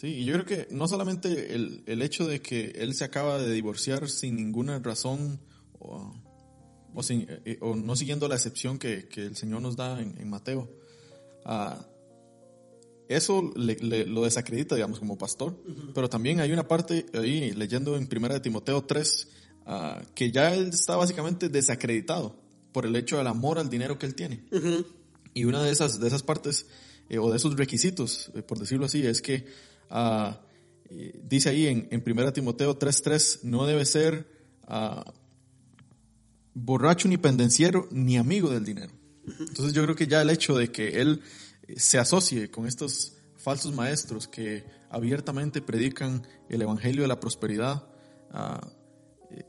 sí, 0.00 0.08
y 0.08 0.24
yo 0.24 0.34
creo 0.34 0.44
que 0.44 0.68
no 0.74 0.86
solamente 0.86 1.54
el, 1.54 1.82
el, 1.86 2.02
hecho 2.02 2.26
de 2.26 2.40
que 2.40 2.72
él 2.76 2.94
se 2.94 3.04
acaba 3.04 3.38
de 3.38 3.52
divorciar 3.52 4.08
sin 4.08 4.36
ninguna 4.36 4.78
razón 4.78 5.40
o, 5.78 6.12
o, 6.94 7.02
sin, 7.02 7.26
eh, 7.44 7.58
o 7.60 7.74
no 7.74 7.96
siguiendo 7.96 8.28
la 8.28 8.36
excepción 8.36 8.78
que, 8.78 9.08
que, 9.08 9.26
el 9.26 9.36
Señor 9.36 9.62
nos 9.62 9.76
da 9.76 10.00
en, 10.00 10.16
en 10.18 10.28
Mateo, 10.30 10.68
uh, 11.44 11.82
eso 13.08 13.52
le, 13.56 13.76
le, 13.76 14.06
lo 14.06 14.24
desacredita, 14.24 14.74
digamos, 14.74 14.98
como 14.98 15.16
pastor. 15.16 15.58
Uh 15.66 15.70
-huh. 15.70 15.92
Pero 15.94 16.08
también 16.08 16.40
hay 16.40 16.52
una 16.52 16.68
parte 16.68 17.06
ahí, 17.14 17.52
leyendo 17.52 17.96
en 17.96 18.06
1 18.10 18.28
de 18.34 18.40
Timoteo 18.40 18.84
3, 18.84 19.28
uh, 19.66 20.04
que 20.14 20.30
ya 20.30 20.54
él 20.54 20.68
está 20.68 20.96
básicamente 20.96 21.48
desacreditado 21.48 22.36
por 22.72 22.84
el 22.84 22.94
hecho 22.96 23.16
del 23.16 23.26
amor 23.26 23.58
al 23.58 23.70
dinero 23.70 23.98
que 23.98 24.06
él 24.06 24.14
tiene. 24.14 24.44
Uh 24.52 24.56
-huh. 24.56 24.86
Y 25.32 25.44
una 25.44 25.62
de 25.62 25.70
esas, 25.70 25.98
de 26.00 26.06
esas 26.06 26.22
partes, 26.22 26.66
eh, 27.08 27.18
o 27.18 27.30
de 27.30 27.36
esos 27.38 27.56
requisitos, 27.56 28.30
eh, 28.34 28.42
por 28.42 28.58
decirlo 28.58 28.84
así, 28.84 29.06
es 29.06 29.22
que 29.22 29.46
uh, 29.90 30.34
dice 31.22 31.50
ahí 31.50 31.66
en, 31.66 31.88
en 31.90 32.02
1 32.04 32.32
Timoteo 32.32 32.78
3.3, 32.78 33.40
no 33.42 33.66
debe 33.66 33.84
ser 33.84 34.26
borracho 36.54 37.08
ni 37.08 37.16
pendenciero 37.16 37.88
ni 37.90 38.16
amigo 38.16 38.50
del 38.50 38.64
dinero. 38.64 38.92
Entonces 39.26 39.72
yo 39.72 39.82
creo 39.82 39.94
que 39.94 40.06
ya 40.06 40.22
el 40.22 40.30
hecho 40.30 40.56
de 40.56 40.70
que 40.70 41.00
él 41.00 41.22
se 41.76 41.98
asocie 41.98 42.50
con 42.50 42.66
estos 42.66 43.14
falsos 43.36 43.74
maestros 43.74 44.26
que 44.26 44.64
abiertamente 44.90 45.60
predican 45.60 46.26
el 46.48 46.62
evangelio 46.62 47.02
de 47.02 47.08
la 47.08 47.20
prosperidad, 47.20 47.86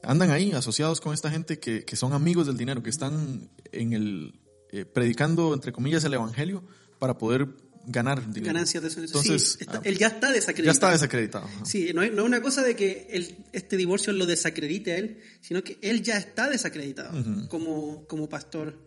andan 0.04 0.32
ahí 0.32 0.52
asociados 0.52 1.00
con 1.02 1.14
esta 1.14 1.30
gente 1.32 1.60
que, 1.60 1.86
que, 1.86 1.96
son 1.96 2.14
amigos 2.14 2.48
del 2.48 2.58
dinero, 2.58 2.84
que 2.84 2.90
están 2.90 3.50
en 3.72 3.94
el 3.94 4.40
eh, 4.72 4.86
predicando 4.86 5.54
entre 5.54 5.72
comillas 5.72 6.04
el 6.04 6.14
evangelio 6.14 6.64
para 7.00 7.18
poder 7.18 7.48
ganar 7.92 8.22
dinero. 8.32 8.54
Ganancias 8.54 8.84
de 8.84 8.90
eso. 8.90 9.02
Entonces, 9.02 9.58
sí, 9.58 9.58
está, 9.62 9.82
él 9.84 9.98
ya 9.98 10.08
está 10.08 10.32
desacreditado. 10.32 10.66
Ya 10.66 10.72
está 10.72 10.92
desacreditado. 10.92 11.46
Ajá. 11.46 11.66
Sí, 11.66 11.92
no 11.94 12.04
es 12.04 12.14
no 12.14 12.24
una 12.24 12.42
cosa 12.42 12.64
de 12.64 12.76
que 12.76 13.08
el, 13.12 13.38
este 13.52 13.78
divorcio 13.78 14.14
lo 14.14 14.26
desacredite 14.26 14.94
a 14.94 14.98
él, 14.98 15.20
sino 15.42 15.64
que 15.64 15.78
él 15.82 16.04
ya 16.04 16.18
está 16.18 16.50
desacreditado 16.50 17.18
uh 17.18 17.24
-huh. 17.24 17.48
como, 17.48 18.06
como 18.08 18.30
pastor. 18.30 18.78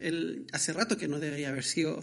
Él, 0.00 0.46
hace 0.52 0.72
rato 0.72 0.96
que 0.96 1.08
no 1.08 1.18
debería 1.18 1.48
haber 1.50 1.64
sido 1.64 2.02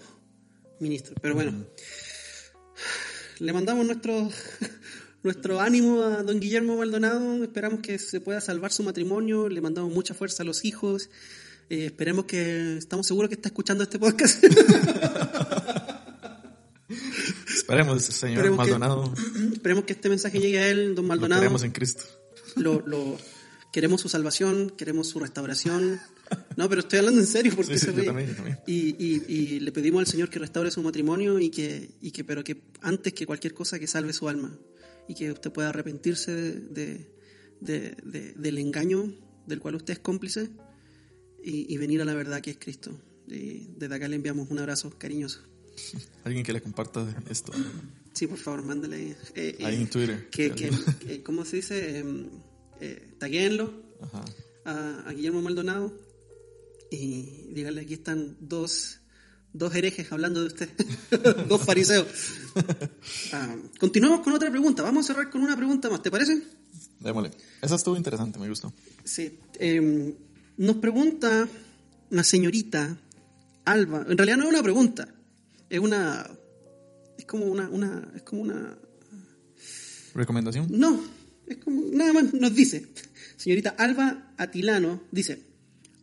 ministro. 0.80 1.15
Pero 1.22 1.36
bueno, 1.36 1.52
uh 1.52 1.56
-huh. 1.56 3.40
le 3.40 3.53
mandamos 3.53 3.86
nuestro 3.86 4.30
nuestro 5.23 5.60
ánimo 5.60 6.03
a 6.03 6.23
don 6.23 6.40
Guillermo 6.40 6.77
Maldonado. 6.77 7.44
Esperamos 7.44 7.82
que 7.82 7.99
se 7.99 8.22
pueda 8.22 8.40
salvar 8.40 8.72
su 8.72 8.84
matrimonio. 8.84 9.49
Le 9.49 9.60
mandamos 9.60 9.91
mucha 9.94 10.14
fuerza 10.14 10.44
a 10.44 10.45
los 10.45 10.64
hijos. 10.64 11.10
Eh, 11.69 11.86
esperemos 11.86 12.26
que, 12.26 12.77
estamos 12.77 13.07
seguros 13.07 13.30
que 13.30 13.36
está 13.36 13.49
escuchando 13.49 13.84
este 13.84 13.98
podcast. 13.98 14.44
esperemos, 16.90 18.03
señor 18.03 18.38
esperemos 18.38 18.57
Maldonado. 18.57 19.14
Que, 19.14 19.53
esperemos 19.53 19.84
que 19.86 19.94
este 19.94 20.10
mensaje 20.10 20.40
llegue 20.40 20.60
a 20.60 20.70
él, 20.70 20.95
don 20.95 21.06
Maldonado. 21.06 21.41
Lo 21.41 21.44
queremos 21.44 21.64
en 21.64 21.72
Cristo. 21.72 22.03
Lo, 22.56 22.82
lo, 22.86 23.18
queremos 23.76 23.99
su 23.99 24.07
salvación, 24.07 24.70
queremos 24.70 25.07
su 25.07 25.20
restauración. 25.20 25.99
No, 26.56 26.70
pero 26.70 26.80
estoy 26.80 26.99
hablando 26.99 27.20
en 27.20 27.28
serio 27.28 27.53
porque 27.56 27.78
sí, 27.78 27.88
sí, 27.88 27.94
yo 27.94 28.06
también, 28.06 28.30
yo 28.30 28.36
también. 28.36 28.60
Y, 28.66 28.95
y, 28.98 29.24
y, 29.28 29.60
le 29.60 29.72
pedimos 29.74 29.99
al 29.99 30.07
Señor 30.07 30.30
que 30.30 30.40
restaure 30.40 30.72
su 30.72 30.82
matrimonio 30.82 31.40
y 31.40 31.49
que, 31.49 31.90
y 32.02 32.12
que, 32.12 32.24
pero 32.24 32.41
que 32.44 32.64
antes 32.82 33.14
que 33.14 33.26
cualquier 33.26 33.53
cosa 33.53 33.78
que 33.78 33.86
salve 33.86 34.14
su 34.14 34.30
alma 34.30 34.57
y 35.07 35.14
que 35.14 35.32
usted 35.32 35.52
pueda 35.52 35.70
arrepentirse 35.70 36.32
de, 36.32 37.12
de, 37.60 37.98
de, 38.02 38.34
del 38.34 38.57
engaño 38.60 39.14
del 39.45 39.60
cual 39.60 39.76
usted 39.76 39.94
es 39.94 39.99
cómplice 39.99 40.49
y, 41.44 41.72
y, 41.72 41.78
venir 41.78 42.02
a 42.02 42.06
la 42.06 42.14
verdad 42.14 42.40
que 42.40 42.52
es 42.52 42.57
Cristo. 42.57 42.98
Y 43.28 43.68
desde 43.78 43.94
acá 43.94 44.07
le 44.07 44.16
enviamos 44.16 44.49
un 44.49 44.60
abrazo 44.60 44.98
cariñoso. 44.98 45.41
Alguien 46.24 46.44
que 46.44 46.54
le 46.54 46.62
comparta 46.62 47.06
esto. 47.30 47.52
Sí, 48.14 48.28
por 48.28 48.38
favor, 48.38 48.64
mándale. 48.64 49.16
Eh, 49.36 49.58
Ahí 49.64 49.76
en 49.76 49.90
Twitter. 49.90 50.30
Que, 50.30 50.52
que, 50.52 50.70
que, 51.00 51.24
¿Cómo 51.24 51.46
se 51.46 51.58
dice? 51.58 52.00
Eh, 52.00 52.30
eh, 52.82 53.14
taguéenlo 53.20 53.74
a, 54.66 55.04
a 55.08 55.12
Guillermo 55.12 55.42
Maldonado 55.42 55.94
y 56.92 57.48
díganle 57.54 57.82
aquí 57.82 57.94
están 57.94 58.38
dos 58.40 59.00
dos 59.56 59.74
herejes 59.74 60.12
hablando 60.12 60.42
de 60.42 60.48
usted, 60.48 60.70
dos 61.48 61.62
fariseos. 61.62 62.08
Ah, 63.32 63.56
continuamos 63.80 64.20
con 64.20 64.34
otra 64.34 64.52
pregunta. 64.52 64.84
Vamos 64.84 65.06
a 65.06 65.14
cerrar 65.14 65.30
con 65.32 65.42
una 65.42 65.56
pregunta 65.56 65.90
más, 65.90 66.02
¿te 66.02 66.12
parece? 66.12 66.42
Démosle. 67.00 67.32
Esa 67.62 67.76
estuvo 67.76 67.96
interesante, 67.96 68.38
me 68.38 68.50
gustó. 68.50 68.74
Sí. 69.06 69.40
Eh, 69.60 70.14
nos 70.58 70.76
pregunta 70.78 71.48
una 72.12 72.24
señorita, 72.24 72.98
Alba. 73.64 74.06
En 74.10 74.18
realidad 74.18 74.38
no 74.38 74.44
es 74.44 74.50
una 74.50 74.64
pregunta, 74.64 75.15
es 75.76 75.82
una. 75.82 76.30
Es 77.18 77.26
como 77.26 77.46
una. 77.46 77.70
una 77.70 78.12
es 78.16 78.24
como 78.24 78.42
una. 78.42 78.78
¿Recomendación? 80.14 80.68
No, 80.70 81.02
es 81.48 81.58
como. 81.58 81.82
Nada 81.92 82.14
más 82.14 82.34
nos 82.34 82.56
dice. 82.56 82.88
Señorita 83.38 83.76
Alba 83.78 84.34
Atilano 84.38 85.04
dice: 85.12 85.42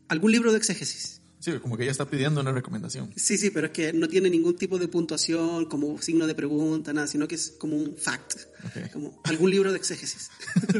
¿algún 0.08 0.32
libro 0.32 0.52
de 0.52 0.58
exégesis? 0.58 1.20
Sí, 1.42 1.50
como 1.60 1.76
que 1.76 1.82
ella 1.82 1.90
está 1.90 2.08
pidiendo 2.08 2.40
una 2.40 2.52
recomendación. 2.52 3.10
Sí, 3.16 3.36
sí, 3.36 3.50
pero 3.50 3.66
es 3.66 3.72
que 3.72 3.92
no 3.92 4.08
tiene 4.08 4.30
ningún 4.30 4.54
tipo 4.54 4.78
de 4.78 4.86
puntuación, 4.86 5.66
como 5.66 6.00
signo 6.00 6.28
de 6.28 6.36
pregunta, 6.36 6.92
nada, 6.92 7.08
sino 7.08 7.26
que 7.26 7.34
es 7.34 7.50
como 7.58 7.76
un 7.76 7.96
fact, 7.96 8.34
okay. 8.64 8.88
como 8.92 9.20
algún 9.24 9.50
libro 9.50 9.72
de 9.72 9.78
exégesis. 9.78 10.30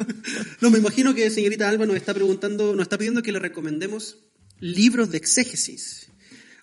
no, 0.61 0.71
me 0.71 0.79
imagino 0.79 1.17
que 1.17 1.29
señorita 1.31 1.69
Alba 1.69 1.85
nos 1.85 1.97
está 1.97 2.15
preguntando, 2.15 2.77
nos 2.77 2.83
está 2.83 2.97
pidiendo 2.97 3.25
que 3.25 3.33
le 3.33 3.41
recomendemos 3.41 4.19
libros 4.61 5.11
de 5.11 5.17
exégesis. 5.19 6.12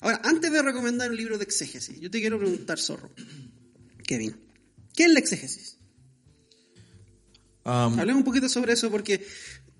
Ahora, 0.01 0.21
antes 0.23 0.51
de 0.51 0.61
recomendar 0.61 1.09
un 1.11 1.17
libro 1.17 1.37
de 1.37 1.43
exégesis, 1.43 1.99
yo 1.99 2.09
te 2.09 2.19
quiero 2.19 2.39
preguntar, 2.39 2.79
Zorro, 2.79 3.11
Kevin, 4.03 4.35
¿qué 4.95 5.03
es 5.03 5.09
la 5.11 5.19
exégesis? 5.19 5.77
Um, 7.65 7.99
Hablemos 7.99 8.21
un 8.21 8.23
poquito 8.23 8.47
sobre 8.47 8.73
eso 8.73 8.89
porque 8.89 9.25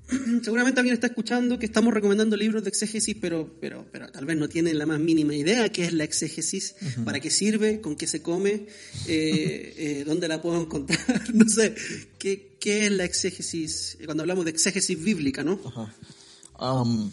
seguramente 0.44 0.80
alguien 0.82 0.94
está 0.94 1.08
escuchando 1.08 1.58
que 1.58 1.66
estamos 1.66 1.94
recomendando 1.94 2.36
libros 2.36 2.64
de 2.64 2.70
exégesis, 2.70 3.16
pero, 3.20 3.58
pero, 3.62 3.88
pero 3.92 4.12
tal 4.12 4.26
vez 4.26 4.38
no 4.38 4.50
tiene 4.50 4.74
la 4.74 4.86
más 4.86 5.00
mínima 5.00 5.36
idea 5.36 5.70
qué 5.70 5.86
es 5.86 5.94
la 5.94 6.04
exégesis, 6.04 6.76
uh 6.82 6.86
-huh. 6.86 7.04
para 7.06 7.20
qué 7.20 7.30
sirve, 7.30 7.80
con 7.80 7.96
qué 7.96 8.06
se 8.06 8.22
come, 8.22 8.68
eh, 9.08 9.74
eh, 9.78 10.04
dónde 10.06 10.28
la 10.28 10.42
puedo 10.42 10.62
encontrar, 10.62 11.00
no 11.34 11.48
sé, 11.48 11.76
¿qué, 12.18 12.58
qué 12.60 12.88
es 12.88 12.92
la 12.92 13.06
exégesis, 13.06 13.98
cuando 14.06 14.24
hablamos 14.24 14.46
de 14.46 14.52
exégesis 14.52 15.02
bíblica, 15.02 15.44
¿no? 15.44 15.54
Uh 15.54 15.72
-huh. 15.72 16.84
um, 16.84 17.12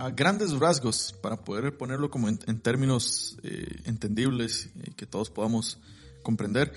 a 0.00 0.10
grandes 0.10 0.52
rasgos, 0.58 1.14
para 1.20 1.44
poder 1.44 1.76
ponerlo 1.76 2.10
como 2.10 2.28
en, 2.28 2.38
en 2.46 2.60
términos 2.60 3.36
eh, 3.42 3.82
entendibles 3.84 4.70
y 4.74 4.92
que 4.92 5.06
todos 5.06 5.30
podamos 5.30 5.78
comprender, 6.22 6.72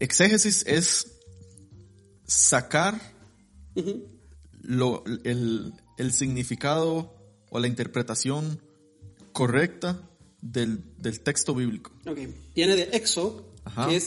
exégesis 0.00 0.64
es 0.66 1.20
sacar 2.26 2.94
uh 3.74 3.80
-huh 3.80 4.14
lo, 4.64 5.04
el, 5.24 5.74
el, 5.98 6.12
significado 6.12 7.14
o 7.50 7.58
la 7.58 7.68
interpretación 7.68 8.60
correcta 9.32 10.00
del, 10.40 10.82
del 10.98 11.20
texto 11.20 11.54
bíblico. 11.54 11.92
Okay. 12.06 12.34
Viene 12.54 12.76
de 12.76 12.88
exo, 12.92 13.52
Ajá. 13.64 13.88
que, 13.88 13.96
es 13.96 14.04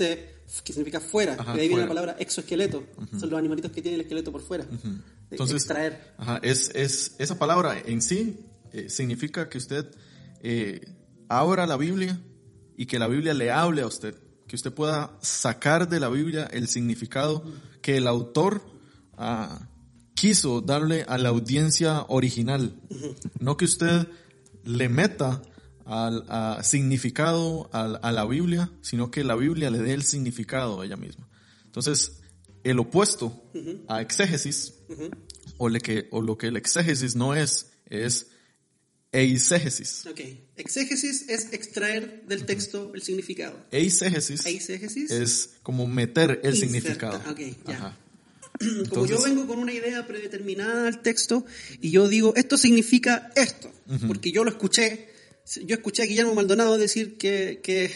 que 0.63 0.73
significa 0.73 0.99
fuera, 0.99 1.35
Ajá, 1.37 1.53
de 1.53 1.61
ahí 1.61 1.67
viene 1.67 1.83
la 1.83 1.87
palabra 1.87 2.15
exoesqueleto, 2.19 2.79
uh 2.79 3.01
-huh. 3.01 3.19
son 3.19 3.29
los 3.29 3.39
animalitos 3.39 3.71
que 3.71 3.81
tienen 3.81 3.99
el 3.99 4.05
esqueleto 4.05 4.31
por 4.31 4.41
fuera, 4.41 4.65
uh 4.69 4.75
-huh. 4.75 5.01
Entonces, 5.29 5.57
extraer. 5.57 6.13
Ajá, 6.17 6.39
es, 6.41 6.71
es, 6.73 7.15
esa 7.19 7.37
palabra 7.37 7.77
en 7.85 8.01
sí 8.01 8.39
eh, 8.73 8.89
significa 8.89 9.49
que 9.49 9.57
usted 9.57 9.85
eh, 10.41 10.81
abra 11.29 11.65
la 11.67 11.77
Biblia 11.77 12.19
y 12.75 12.85
que 12.85 12.99
la 12.99 13.07
Biblia 13.07 13.33
le 13.33 13.51
hable 13.51 13.81
a 13.81 13.87
usted, 13.87 14.15
que 14.47 14.55
usted 14.55 14.73
pueda 14.73 15.17
sacar 15.21 15.89
de 15.89 15.99
la 15.99 16.09
Biblia 16.09 16.47
el 16.51 16.67
significado 16.67 17.43
que 17.81 17.97
el 17.97 18.07
autor... 18.07 18.61
Ah, 19.19 19.67
quiso 20.17 20.61
darle 20.61 21.05
a 21.07 21.17
la 21.19 21.29
audiencia 21.29 22.03
original. 22.09 22.73
No 23.39 23.55
que 23.55 23.65
usted 23.65 24.07
le 24.65 24.89
meta 24.89 25.43
al 25.85 26.25
a 26.27 26.63
significado 26.63 27.69
a, 27.71 27.83
a, 27.83 28.11
la 28.11 28.25
Biblia, 28.25 28.69
sino 28.81 29.11
que 29.11 29.23
la 29.23 29.35
Biblia 29.35 29.69
le 29.69 29.77
dé 29.77 29.93
el 29.93 30.03
significado 30.03 30.81
a 30.81 30.85
ella 30.85 30.97
misma. 30.97 31.29
Entonces, 31.65 32.19
el 32.63 32.79
opuesto 32.79 33.31
a 33.87 34.01
exégesis, 34.01 34.73
o, 35.57 35.69
le 35.69 35.79
que, 35.79 36.07
o 36.11 36.21
lo 36.21 36.37
que 36.37 36.47
el 36.47 36.57
exégesis 36.57 37.15
no 37.15 37.35
es, 37.35 37.71
es 37.85 38.31
eisegesis. 39.11 40.05
Ok, 40.05 40.21
exégesis 40.57 41.25
es 41.29 41.53
extraer 41.53 42.23
del 42.27 42.45
texto 42.45 42.91
el 42.93 43.01
significado. 43.01 43.65
Eisegesis, 43.71 44.45
eisegesis 44.45 45.11
es 45.11 45.49
como 45.63 45.87
meter 45.87 46.41
el 46.43 46.55
Inserta. 46.55 46.59
significado. 46.59 47.31
Okay, 47.31 47.57
ya. 47.65 47.73
Ajá. 47.75 47.97
Como 48.59 48.71
Entonces, 48.71 49.17
yo 49.17 49.23
vengo 49.23 49.47
con 49.47 49.59
una 49.59 49.73
idea 49.73 50.07
predeterminada 50.07 50.87
al 50.87 51.01
texto 51.01 51.45
y 51.79 51.91
yo 51.91 52.07
digo, 52.07 52.33
esto 52.35 52.57
significa 52.57 53.31
esto, 53.35 53.71
uh 53.87 53.93
-huh. 53.93 54.07
porque 54.07 54.31
yo 54.31 54.43
lo 54.43 54.49
escuché, 54.49 55.09
yo 55.63 55.75
escuché 55.75 56.03
a 56.03 56.05
Guillermo 56.05 56.33
Maldonado 56.33 56.77
decir 56.77 57.17
que, 57.17 57.59
que, 57.61 57.91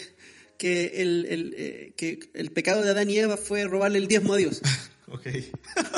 que, 0.58 1.02
el, 1.02 1.26
el, 1.28 1.54
eh, 1.56 1.92
que 1.96 2.20
el 2.34 2.52
pecado 2.52 2.82
de 2.82 2.90
Adán 2.90 3.10
y 3.10 3.18
Eva 3.18 3.36
fue 3.36 3.64
robarle 3.64 3.98
el 3.98 4.06
diezmo 4.06 4.34
a 4.34 4.36
Dios. 4.36 4.60
ok. 5.08 5.26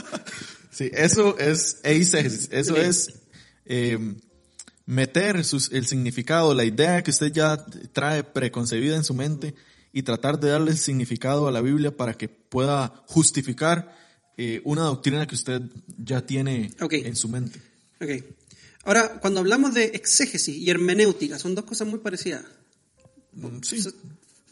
sí, 0.71 0.91
eso 0.95 1.39
es 1.39 1.81
eisegesis, 1.83 2.49
eso 2.51 2.73
okay. 2.73 2.87
es 2.87 3.13
eh, 3.67 3.99
meter 4.87 5.37
el 5.37 5.45
significado, 5.87 6.55
la 6.55 6.65
idea 6.65 7.03
que 7.03 7.11
usted 7.11 7.33
ya 7.33 7.65
trae 7.93 8.23
preconcebida 8.25 8.97
en 8.97 9.05
su 9.05 9.15
mente 9.15 9.55
y 9.93 10.03
tratar 10.03 10.41
de 10.41 10.51
darle 10.51 10.73
el 10.73 10.79
significado 10.79 11.47
a 11.49 11.53
la 11.53 11.61
Biblia 11.61 11.97
para 11.97 12.15
que 12.15 12.29
pueda 12.29 13.05
justificar 13.07 13.97
eh, 14.37 14.61
una 14.65 14.83
doctrina 14.83 15.27
que 15.27 15.37
usted 15.37 15.63
ya 15.97 16.27
tiene 16.27 16.73
en 16.81 17.17
su 17.17 17.29
mente. 17.29 17.61
Okay. 18.01 18.25
Ahora, 18.85 19.21
cuando 19.21 19.41
hablamos 19.41 19.73
de 19.73 19.85
exégesis 19.87 20.57
y 20.57 20.69
hermenéutica, 20.69 21.39
son 21.39 21.55
dos 21.55 21.65
cosas 21.65 21.89
muy 21.89 22.01
parecidas. 22.01 22.45
Mm, 23.33 23.63
sí. 23.63 23.83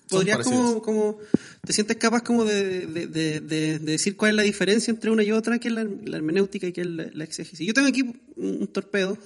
¿Podrías 0.08 0.38
como, 0.38 0.82
como, 0.82 1.18
te 1.64 1.72
sientes 1.72 1.96
capaz 1.96 2.22
como 2.22 2.44
de, 2.44 2.86
de, 2.86 3.40
de, 3.40 3.78
decir 3.78 4.14
cuál 4.16 4.32
es 4.32 4.36
la 4.36 4.42
diferencia 4.42 4.90
entre 4.90 5.10
una 5.10 5.22
y 5.22 5.32
otra, 5.32 5.58
qué 5.58 5.68
es 5.68 5.74
la, 5.74 5.82
hermenéutica 5.82 6.66
y 6.66 6.72
qué 6.72 6.82
es 6.82 6.86
la, 6.86 7.24
exégesis? 7.24 7.66
Yo 7.66 7.72
tengo 7.72 7.88
aquí 7.88 8.02
un, 8.36 8.66
torpedo, 8.68 9.16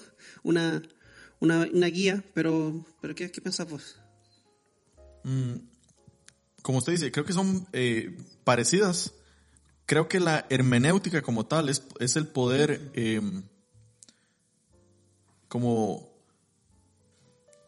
una, 0.44 0.80
una, 1.40 1.68
una, 1.72 1.86
guía, 1.86 2.24
pero, 2.34 2.84
pero 3.00 3.14
¿qué, 3.14 3.30
qué 3.30 3.40
pensás 3.40 3.68
vos? 3.68 3.98
Mm, 5.24 5.56
como 6.62 6.78
usted 6.78 6.92
dice, 6.92 7.12
creo 7.12 7.24
que 7.24 7.32
son 7.32 7.66
eh, 7.72 8.16
parecidas. 8.44 9.14
Creo 9.86 10.08
que 10.08 10.18
la 10.18 10.46
hermenéutica 10.50 11.22
como 11.22 11.46
tal 11.46 11.68
es, 11.68 11.84
es 12.00 12.16
el 12.16 12.26
poder 12.26 12.90
eh, 12.94 13.20
como 15.48 16.16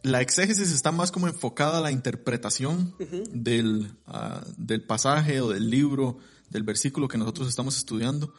la 0.03 0.21
exégesis 0.21 0.73
está 0.73 0.93
más 0.93 1.11
como 1.11 1.29
enfocada 1.29 1.79
a 1.79 1.81
la 1.81 1.91
interpretación 1.91 2.95
del, 3.33 3.93
ah, 4.07 4.45
del, 4.57 4.83
pasaje 4.83 5.41
o 5.41 5.51
del 5.51 5.71
libro, 5.71 6.19
del 6.51 6.63
versículo 6.63 7.09
que 7.09 7.19
nosotros 7.19 7.49
estamos 7.49 7.77
estudiando. 7.77 8.33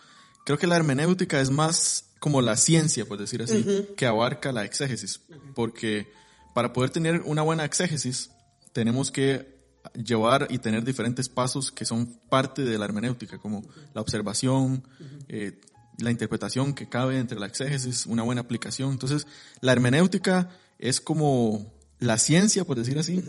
Creo 0.45 0.57
que 0.57 0.67
la 0.67 0.75
hermenéutica 0.75 1.39
es 1.39 1.51
más 1.51 2.08
como 2.19 2.41
la 2.41 2.55
ciencia, 2.57 3.05
por 3.05 3.17
decir 3.17 3.41
así, 3.41 3.87
que 3.95 4.05
abarca 4.05 4.51
la 4.51 4.65
exégesis. 4.65 5.21
Porque 5.55 6.11
para 6.53 6.73
poder 6.73 6.89
tener 6.89 7.21
una 7.25 7.41
buena 7.41 7.65
exégesis, 7.65 8.31
tenemos 8.73 9.11
que 9.11 9.59
llevar 9.93 10.47
y 10.49 10.59
tener 10.59 10.83
diferentes 10.83 11.29
pasos 11.29 11.71
que 11.71 11.85
son 11.85 12.19
parte 12.29 12.63
de 12.63 12.77
la 12.77 12.85
hermenéutica, 12.85 13.37
como 13.37 13.63
la 13.93 14.01
observación, 14.01 14.83
eh, 15.27 15.59
la 15.97 16.11
interpretación 16.11 16.73
que 16.73 16.87
cabe 16.87 17.17
entre 17.17 17.39
la 17.39 17.47
exégesis, 17.47 18.05
una 18.05 18.23
buena 18.23 18.41
aplicación. 18.41 18.91
Entonces, 18.91 19.27
la 19.61 19.71
hermenéutica 19.71 20.49
es 20.77 21.01
como 21.01 21.73
la 21.99 22.17
ciencia, 22.17 22.65
por 22.65 22.77
decir 22.77 22.97
así, 22.99 23.23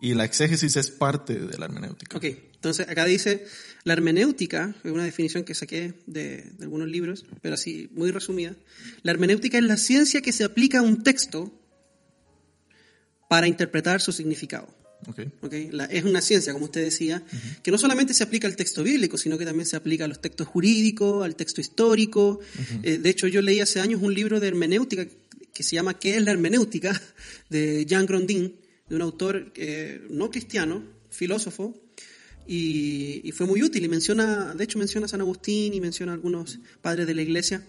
y 0.00 0.14
la 0.14 0.24
exégesis 0.24 0.76
es 0.76 0.90
parte 0.90 1.34
de 1.34 1.58
la 1.58 1.66
hermenéutica. 1.66 2.16
Ok, 2.16 2.24
entonces 2.56 2.88
acá 2.88 3.04
dice, 3.04 3.46
la 3.84 3.92
hermenéutica, 3.92 4.74
es 4.82 4.90
una 4.90 5.04
definición 5.04 5.44
que 5.44 5.54
saqué 5.54 5.94
de, 6.06 6.50
de 6.58 6.64
algunos 6.64 6.88
libros, 6.88 7.24
pero 7.40 7.54
así, 7.54 7.88
muy 7.92 8.10
resumida, 8.10 8.56
la 9.02 9.12
hermenéutica 9.12 9.58
es 9.58 9.64
la 9.64 9.76
ciencia 9.76 10.20
que 10.20 10.32
se 10.32 10.44
aplica 10.44 10.80
a 10.80 10.82
un 10.82 11.02
texto 11.02 11.52
para 13.28 13.46
interpretar 13.46 14.00
su 14.00 14.12
significado. 14.12 14.74
Okay. 15.08 15.30
Okay. 15.40 15.70
es 15.90 16.04
una 16.04 16.20
ciencia, 16.20 16.52
como 16.52 16.64
usted 16.64 16.82
decía, 16.82 17.22
que 17.62 17.70
no 17.70 17.78
solamente 17.78 18.14
se 18.14 18.24
aplica 18.24 18.48
al 18.48 18.56
texto 18.56 18.82
bíblico, 18.82 19.16
sino 19.18 19.38
que 19.38 19.44
también 19.44 19.66
se 19.66 19.76
aplica 19.76 20.04
a 20.04 20.08
los 20.08 20.20
textos 20.20 20.48
jurídicos, 20.48 21.24
al 21.24 21.36
texto 21.36 21.60
histórico. 21.60 22.40
Eh, 22.82 22.98
de 22.98 23.10
hecho, 23.10 23.28
yo 23.28 23.42
leí 23.42 23.60
hace 23.60 23.80
años 23.80 24.02
un 24.02 24.14
libro 24.14 24.40
de 24.40 24.48
hermenéutica 24.48 25.06
que 25.52 25.62
se 25.62 25.76
llama 25.76 25.98
¿Qué 25.98 26.16
es 26.16 26.22
la 26.22 26.32
hermenéutica? 26.32 27.00
de 27.50 27.84
Jean 27.86 28.06
Grondin, 28.06 28.56
de 28.88 28.96
un 28.96 29.02
autor 29.02 29.52
eh, 29.54 30.04
no 30.10 30.30
cristiano, 30.30 30.82
filósofo, 31.10 31.80
y, 32.46 33.30
fue 33.32 33.46
muy 33.46 33.62
útil. 33.62 33.84
Y 33.84 33.88
menciona, 33.88 34.54
de 34.54 34.64
hecho, 34.64 34.78
menciona 34.78 35.06
a 35.06 35.08
San 35.08 35.20
Agustín 35.20 35.74
y 35.74 35.80
menciona 35.80 36.12
a 36.12 36.14
algunos 36.14 36.58
padres 36.80 37.06
de 37.06 37.14
la 37.14 37.22
iglesia. 37.22 37.62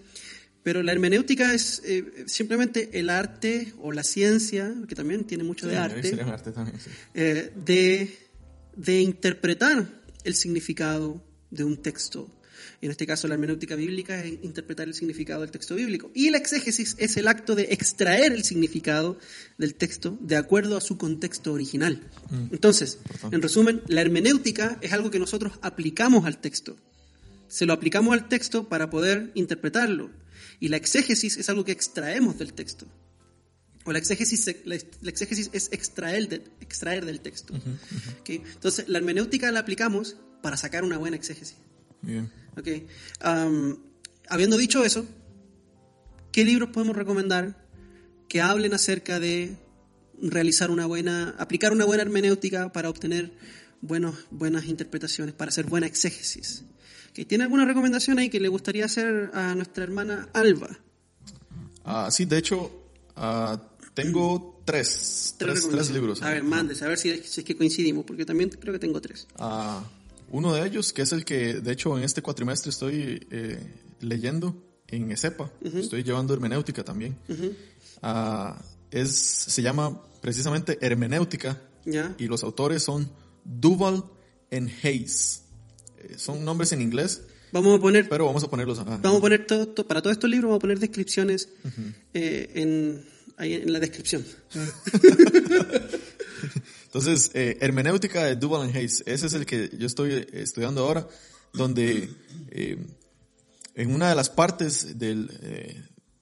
Pero 0.62 0.82
la 0.82 0.92
hermenéutica 0.92 1.54
es 1.54 1.82
eh, 1.84 2.24
simplemente 2.26 2.98
el 2.98 3.10
arte 3.10 3.72
o 3.80 3.92
la 3.92 4.02
ciencia, 4.02 4.74
que 4.88 4.94
también 4.94 5.24
tiene 5.24 5.44
mucho 5.44 5.66
de 5.66 5.76
arte, 5.76 6.18
eh, 7.14 7.52
de, 7.64 8.18
de 8.76 9.00
interpretar 9.00 9.86
el 10.24 10.34
significado 10.34 11.22
de 11.50 11.64
un 11.64 11.76
texto. 11.78 12.28
En 12.80 12.92
este 12.92 13.06
caso, 13.06 13.26
la 13.26 13.34
hermenéutica 13.34 13.74
bíblica 13.74 14.24
es 14.24 14.38
interpretar 14.42 14.86
el 14.86 14.94
significado 14.94 15.40
del 15.40 15.50
texto 15.50 15.74
bíblico. 15.74 16.12
Y 16.14 16.30
la 16.30 16.38
exégesis 16.38 16.94
es 16.98 17.16
el 17.16 17.26
acto 17.26 17.56
de 17.56 17.64
extraer 17.70 18.32
el 18.32 18.44
significado 18.44 19.18
del 19.58 19.74
texto 19.74 20.16
de 20.20 20.36
acuerdo 20.36 20.76
a 20.76 20.80
su 20.80 20.96
contexto 20.96 21.52
original. 21.52 22.00
Mm. 22.30 22.52
Entonces, 22.52 22.98
en 23.32 23.42
resumen, 23.42 23.82
la 23.88 24.00
hermenéutica 24.00 24.78
es 24.80 24.92
algo 24.92 25.10
que 25.10 25.18
nosotros 25.18 25.54
aplicamos 25.60 26.24
al 26.24 26.38
texto. 26.38 26.76
Se 27.48 27.66
lo 27.66 27.72
aplicamos 27.72 28.12
al 28.12 28.28
texto 28.28 28.68
para 28.68 28.90
poder 28.90 29.32
interpretarlo. 29.34 30.10
Y 30.60 30.68
la 30.68 30.76
exégesis 30.76 31.36
es 31.36 31.48
algo 31.48 31.64
que 31.64 31.72
extraemos 31.72 32.38
del 32.38 32.52
texto. 32.52 32.86
O 33.84 33.92
la 33.92 33.98
exégesis, 33.98 34.54
la, 34.64 34.76
exégesis 35.10 35.50
es 35.52 35.70
extraer, 35.72 36.44
extraer 36.60 37.06
del 37.06 37.20
texto. 37.20 37.54
Entonces, 38.26 38.88
la 38.88 38.98
hermenéutica 38.98 39.50
la 39.50 39.60
aplicamos 39.60 40.16
para 40.42 40.56
sacar 40.56 40.84
una 40.84 40.98
buena 40.98 41.16
exégesis. 41.16 41.56
Bien. 42.02 42.30
Okay. 42.56 42.86
habiendo 44.28 44.56
dicho 44.56 44.84
eso, 44.84 45.06
¿qué 46.32 46.44
libros 46.44 46.70
podemos 46.70 46.96
recomendar 46.96 47.64
que 48.28 48.40
hablen 48.40 48.74
acerca 48.74 49.20
de 49.20 49.56
realizar 50.20 50.70
una 50.70 50.86
buena, 50.86 51.36
aplicar 51.38 51.72
una 51.72 51.84
buena 51.84 52.02
hermenéutica 52.02 52.72
para 52.72 52.90
obtener 52.90 53.32
buenos, 53.80 54.16
buenas 54.30 54.64
interpretaciones, 54.66 55.34
para 55.34 55.50
hacer 55.50 55.66
buena 55.66 55.86
exégesis? 55.86 56.64
¿Tiene 57.26 57.44
alguna 57.44 57.64
recomendación 57.64 58.18
ahí 58.18 58.28
que 58.28 58.40
le 58.40 58.48
gustaría 58.48 58.84
hacer 58.84 59.30
a 59.34 59.54
nuestra 59.54 59.84
hermana 59.84 60.28
Alba? 60.32 60.78
Ah, 61.84 62.10
sí, 62.10 62.26
de 62.26 62.38
hecho, 62.38 62.70
ah, 63.16 63.60
tengo 63.94 64.62
tres, 64.64 65.34
tres, 65.38 65.90
libros. 65.90 66.22
A 66.22 66.30
ver, 66.30 66.44
mandes, 66.44 66.82
a 66.82 66.88
ver 66.88 66.98
si 66.98 67.10
es, 67.10 67.42
que 67.44 67.56
coincidimos, 67.56 68.04
porque 68.04 68.24
también 68.24 68.50
creo 68.50 68.72
que 68.72 68.78
tengo 68.78 69.00
tres. 69.00 69.26
Ah, 69.36 69.82
uno 70.30 70.52
de 70.52 70.66
ellos, 70.66 70.92
que 70.92 71.02
es 71.02 71.12
el 71.12 71.24
que, 71.24 71.54
de 71.54 71.72
hecho, 71.72 71.96
en 71.96 72.04
este 72.04 72.22
cuatrimestre 72.22 72.70
estoy 72.70 73.26
eh, 73.30 73.58
leyendo 74.00 74.56
en 74.86 75.10
ESEPA, 75.10 75.50
estoy 75.62 76.02
llevando 76.02 76.34
hermenéutica 76.34 76.84
también. 76.84 77.16
es, 78.90 79.10
se 79.10 79.62
llama 79.62 80.00
precisamente 80.20 80.78
hermenéutica 80.80 81.60
y 82.18 82.26
los 82.26 82.42
autores 82.42 82.82
son 82.82 83.10
Duval 83.44 84.04
and 84.50 84.70
Hayes. 84.82 85.42
Eh, 85.98 86.14
son 86.16 86.44
nombres 86.44 86.72
en 86.72 86.82
inglés. 86.82 87.22
Vamos 87.52 87.78
a 87.78 87.80
poner. 87.80 88.08
Pero 88.08 88.26
vamos 88.26 88.44
a 88.44 88.50
ponerlos. 88.50 88.84
Vamos 88.84 89.18
a 89.18 89.20
poner 89.20 89.46
todo, 89.46 89.74
para 89.86 90.02
todos 90.02 90.16
estos 90.16 90.28
libros, 90.28 90.48
vamos 90.48 90.58
a 90.58 90.60
poner 90.60 90.78
descripciones 90.78 91.48
eh, 92.12 92.50
en, 92.54 93.04
ahí 93.36 93.54
en 93.54 93.72
la 93.72 93.80
descripción. 93.80 94.24
Entonces, 96.88 97.30
eh, 97.34 97.58
hermenéutica 97.60 98.24
de 98.24 98.36
Duval 98.36 98.62
and 98.62 98.74
Hayes, 98.74 99.04
ese 99.06 99.26
es 99.26 99.34
el 99.34 99.44
que 99.44 99.70
yo 99.78 99.86
estoy 99.86 100.26
estudiando 100.32 100.82
ahora, 100.82 101.06
donde 101.52 102.08
en 103.74 103.94
una 103.94 104.08
de 104.08 104.14
las 104.14 104.30
partes 104.30 104.98
del, 104.98 105.28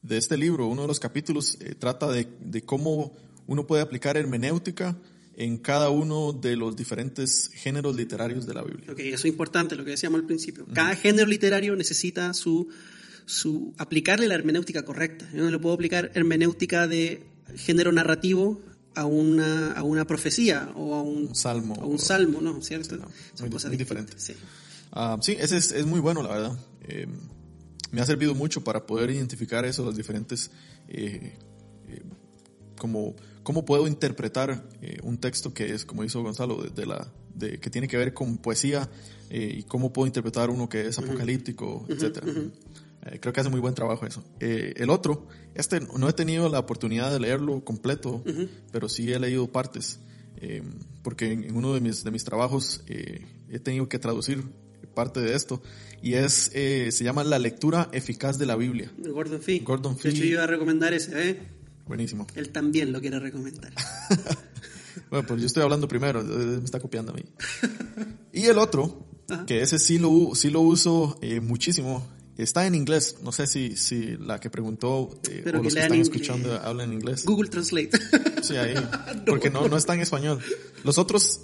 de 0.03 0.17
este 0.17 0.37
libro, 0.37 0.67
uno 0.67 0.83
de 0.83 0.89
los 0.89 0.99
capítulos, 0.99 1.57
trata 1.79 2.11
de, 2.11 2.27
de, 2.41 2.63
cómo 2.63 3.17
uno 3.47 3.67
puede 3.67 3.83
aplicar 3.83 4.17
hermenéutica 4.17 4.97
en 5.37 5.59
cada 5.59 5.91
uno 5.91 6.33
de 6.33 6.57
los 6.57 6.75
diferentes 6.75 7.51
géneros 7.53 7.95
literarios 7.95 8.47
de 8.47 8.55
la 8.55 8.63
Biblia. 8.63 8.91
Ok, 8.91 9.01
eso 9.01 9.27
es 9.29 9.33
importante, 9.33 9.77
lo 9.77 9.85
que 9.85 9.91
decíamos 9.91 10.21
al 10.21 10.27
principio. 10.27 10.67
Cada 10.73 10.97
género 10.97 11.29
literario 11.29 11.77
necesita 11.77 12.33
su, 12.35 12.69
su 13.27 13.75
aplicarle 13.77 14.27
la 14.27 14.35
hermenéutica 14.35 14.85
correcta. 14.85 15.29
Yo 15.33 15.45
no 15.45 15.51
le 15.51 15.59
puedo 15.59 15.75
aplicar 15.75 16.11
hermenéutica 16.15 16.87
de 16.89 17.23
género 17.55 17.93
narrativo 17.93 18.61
a 18.97 19.05
una, 19.05 19.73
a 19.73 19.83
una 19.83 20.07
profecía 20.07 20.71
o 20.75 20.95
a 20.95 21.03
un, 21.03 21.35
salmo. 21.35 21.75
A 21.81 21.85
un 21.85 21.99
salmo, 21.99 22.41
¿no? 22.41 22.61
¿Cierto? 22.63 22.97
Son 23.35 23.51
cosas 23.51 23.69
muy 23.69 23.77
diferentes. 23.77 24.21
Sí. 24.21 24.35
Ah, 24.91 25.19
sí, 25.21 25.37
ese 25.39 25.59
es, 25.59 25.71
es, 25.71 25.85
muy 25.85 26.01
bueno, 26.01 26.23
la 26.23 26.31
verdad. 26.31 26.59
Eh, 26.89 27.07
me 27.93 28.01
ha 28.01 28.07
servido 28.07 28.35
mucho 28.35 28.65
para 28.65 28.87
poder 28.87 29.11
identificar 29.11 29.67
eso, 29.67 29.85
los 29.85 29.95
diferentes 29.95 30.51
eh, 30.89 31.37
eh, 31.89 32.03
como 32.79 33.15
cómo 33.43 33.65
puedo 33.65 33.87
interpretar 33.87 34.65
un 35.05 35.19
texto 35.19 35.55
que 35.55 35.73
es, 35.73 35.85
como 35.85 36.03
hizo 36.03 36.21
Gonzalo, 36.23 36.65
de, 36.65 36.85
la, 36.85 37.07
de, 37.33 37.61
que 37.61 37.71
tiene 37.71 37.87
que 37.87 37.97
ver 37.97 38.13
con 38.13 38.39
poesía 38.39 38.91
y 39.31 39.63
cómo 39.65 39.93
puedo 39.93 40.07
interpretar 40.07 40.51
uno 40.51 40.69
que 40.69 40.89
es 40.89 40.99
apocalíptico, 40.99 41.87
etc. 41.89 42.25
Eh, 43.07 43.19
creo 43.21 43.33
que 43.33 43.41
hace 43.41 43.51
muy 43.51 43.61
buen 43.61 43.75
trabajo 43.75 44.07
eso. 44.07 44.25
el 44.41 44.91
otro, 44.91 45.29
este 45.55 45.81
no 45.81 46.09
he 46.09 46.13
tenido 46.13 46.49
la 46.49 46.59
oportunidad 46.59 47.13
de 47.13 47.21
leerlo 47.21 47.65
completo, 47.65 48.23
pero 48.73 48.89
sí 48.89 49.13
he 49.13 49.19
leído 49.19 49.51
partes, 49.51 50.01
porque 51.03 51.33
en, 51.33 51.57
uno 51.57 51.73
de 51.75 51.81
mis, 51.81 52.05
de 52.05 52.11
mis 52.11 52.25
trabajos 52.25 52.83
he 52.87 53.59
tenido 53.61 53.89
que 53.89 53.99
traducir 53.99 54.45
parte 54.95 55.21
de 55.21 55.35
esto 55.35 55.63
y 56.03 56.15
es 56.15 56.51
se 56.53 57.05
llama 57.05 57.23
la 57.23 57.39
lectura 57.39 57.89
eficaz 57.93 58.39
de 58.39 58.47
la 58.47 58.57
Biblia. 58.57 58.93
Gordon 58.99 59.41
Fee. 59.41 59.61
Gordon 59.61 59.97
Fee. 59.97 60.11
De 60.11 60.17
hecho 60.17 60.25
yo 60.25 60.33
iba 60.33 60.45
a 60.45 60.47
recomendar 60.47 60.93
ese, 60.95 61.31
¿eh? 61.31 61.57
Buenísimo. 61.87 62.27
Él 62.35 62.51
también 62.51 62.93
lo 62.93 63.01
quiere 63.01 63.21
recomendar. 63.21 63.73
bueno, 65.11 65.27
pues 65.27 65.41
yo 65.41 65.47
estoy 65.47 65.63
hablando 65.63 65.87
primero, 65.87 66.23
me 66.23 66.65
está 66.65 66.81
copiando 66.81 67.13
a 67.13 67.15
mí. 67.15 67.23
Y 68.33 68.47
el 68.47 68.59
otro, 68.59 69.07
que 69.47 69.63
ese 69.63 69.79
sí 69.79 69.99
lo, 69.99 70.35
sí 70.35 70.51
lo 70.51 70.61
uso 70.61 71.19
eh, 71.23 71.41
muchísimo, 71.41 72.07
Está 72.37 72.67
en 72.67 72.75
inglés. 72.75 73.17
No 73.23 73.33
sé 73.33 73.47
si, 73.47 73.77
si 73.77 74.17
la 74.19 74.39
que 74.39 74.51
preguntó 74.51 75.19
eh, 75.29 75.41
Pero 75.43 75.59
o 75.59 75.63
que 75.63 75.67
los 75.67 75.75
que 75.75 75.81
están 75.81 76.01
escuchando 76.01 76.53
hablan 76.61 76.93
inglés. 76.93 77.25
Google 77.25 77.49
Translate. 77.49 77.91
Sí, 78.43 78.57
ahí. 78.57 78.75
Porque 79.27 79.51
no, 79.51 79.67
no 79.69 79.77
está 79.77 79.95
en 79.95 80.01
español. 80.01 80.41
Los 80.85 80.99
otros 80.99 81.41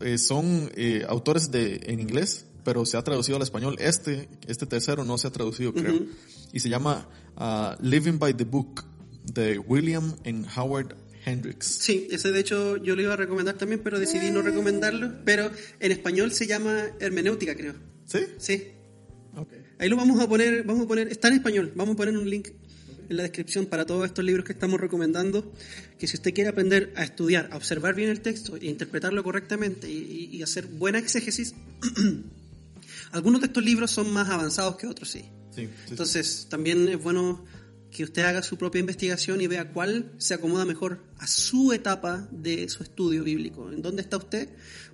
eh, 0.00 0.18
son 0.18 0.70
eh, 0.76 1.04
autores 1.08 1.50
de, 1.50 1.80
en 1.84 2.00
inglés, 2.00 2.44
pero 2.64 2.84
se 2.84 2.96
ha 2.96 3.02
traducido 3.02 3.36
al 3.36 3.42
español. 3.42 3.76
Este, 3.78 4.28
este 4.46 4.66
tercero 4.66 5.04
no 5.04 5.16
se 5.18 5.28
ha 5.28 5.30
traducido, 5.30 5.72
creo. 5.72 6.06
Y 6.52 6.60
se 6.60 6.68
llama 6.68 7.08
ah, 7.36 7.76
Living 7.80 8.18
by 8.18 8.34
the 8.34 8.44
Book 8.44 8.84
de 9.24 9.58
William 9.58 10.14
and 10.26 10.46
Howard 10.56 10.94
Hendricks. 11.24 11.66
Sí, 11.66 12.08
ese 12.10 12.32
de 12.32 12.40
hecho 12.40 12.76
yo 12.76 12.94
lo 12.94 13.02
iba 13.02 13.14
a 13.14 13.16
recomendar 13.16 13.56
también, 13.56 13.80
pero 13.82 13.98
decidí 13.98 14.30
no 14.30 14.42
recomendarlo. 14.42 15.24
Pero 15.24 15.50
en 15.80 15.92
español 15.92 16.32
se 16.32 16.46
llama 16.46 16.90
hermenéutica, 17.00 17.54
creo. 17.56 17.74
¿Sí? 18.04 18.18
Sí. 18.38 18.73
Ahí 19.84 19.90
lo 19.90 19.96
vamos 19.96 20.18
a 20.18 20.26
poner, 20.26 20.62
vamos 20.62 20.86
a 20.86 20.88
poner, 20.88 21.08
está 21.08 21.28
en 21.28 21.34
español, 21.34 21.70
vamos 21.74 21.92
a 21.92 21.96
poner 21.98 22.16
un 22.16 22.30
link 22.30 22.48
en 23.10 23.16
la 23.18 23.22
descripción 23.24 23.66
para 23.66 23.84
todos 23.84 24.06
estos 24.06 24.24
libros 24.24 24.46
que 24.46 24.52
estamos 24.54 24.80
recomendando, 24.80 25.52
que 25.98 26.06
si 26.06 26.16
usted 26.16 26.32
quiere 26.32 26.48
aprender 26.48 26.90
a 26.96 27.04
estudiar, 27.04 27.50
a 27.52 27.56
observar 27.58 27.94
bien 27.94 28.08
el 28.08 28.22
texto 28.22 28.56
e 28.56 28.64
interpretarlo 28.64 29.22
correctamente 29.22 29.86
y, 29.90 30.30
y- 30.32 30.42
hacer 30.42 30.68
buena 30.68 30.98
exégesis, 30.98 31.54
algunos 33.12 33.42
de 33.42 33.48
estos 33.48 33.62
libros 33.62 33.90
son 33.90 34.10
más 34.10 34.30
avanzados 34.30 34.76
que 34.76 34.86
otros, 34.86 35.10
sí. 35.10 35.20
Sí, 35.50 35.66
sí, 35.66 35.66
sí. 35.66 35.90
Entonces, 35.90 36.46
también 36.48 36.88
es 36.88 37.02
bueno 37.02 37.44
que 37.90 38.04
usted 38.04 38.22
haga 38.22 38.42
su 38.42 38.56
propia 38.56 38.80
investigación 38.80 39.42
y 39.42 39.48
vea 39.48 39.70
cuál 39.70 40.12
se 40.16 40.32
acomoda 40.32 40.64
mejor 40.64 41.04
a 41.18 41.26
su 41.26 41.74
etapa 41.74 42.26
de 42.32 42.70
su 42.70 42.82
estudio 42.82 43.22
bíblico. 43.22 43.70
¿En 43.70 43.82
dónde 43.82 44.00
está 44.00 44.16
usted? 44.16 44.48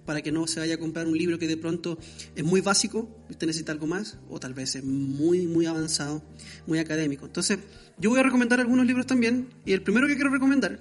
Para 0.06 0.22
que 0.22 0.32
no 0.32 0.46
se 0.46 0.60
vaya 0.60 0.74
a 0.74 0.78
comprar 0.78 1.06
un 1.06 1.16
libro 1.16 1.38
que 1.38 1.46
de 1.46 1.56
pronto 1.56 1.98
es 2.34 2.44
muy 2.44 2.60
básico, 2.60 3.08
usted 3.28 3.46
necesita 3.46 3.72
algo 3.72 3.86
más, 3.86 4.18
o 4.28 4.40
tal 4.40 4.54
vez 4.54 4.74
es 4.74 4.84
muy, 4.84 5.46
muy 5.46 5.66
avanzado, 5.66 6.22
muy 6.66 6.78
académico. 6.78 7.26
Entonces, 7.26 7.58
yo 7.98 8.10
voy 8.10 8.20
a 8.20 8.22
recomendar 8.22 8.60
algunos 8.60 8.86
libros 8.86 9.06
también, 9.06 9.48
y 9.64 9.72
el 9.72 9.82
primero 9.82 10.06
que 10.06 10.14
quiero 10.14 10.30
recomendar, 10.30 10.78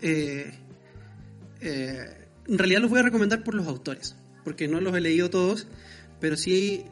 eh, 0.00 0.52
eh, 1.60 2.28
en 2.46 2.58
realidad 2.58 2.80
los 2.80 2.90
voy 2.90 3.00
a 3.00 3.02
recomendar 3.02 3.44
por 3.44 3.54
los 3.54 3.66
autores, 3.66 4.16
porque 4.44 4.66
no 4.66 4.80
los 4.80 4.96
he 4.96 5.00
leído 5.00 5.30
todos, 5.30 5.68
pero 6.18 6.36
sí 6.36 6.84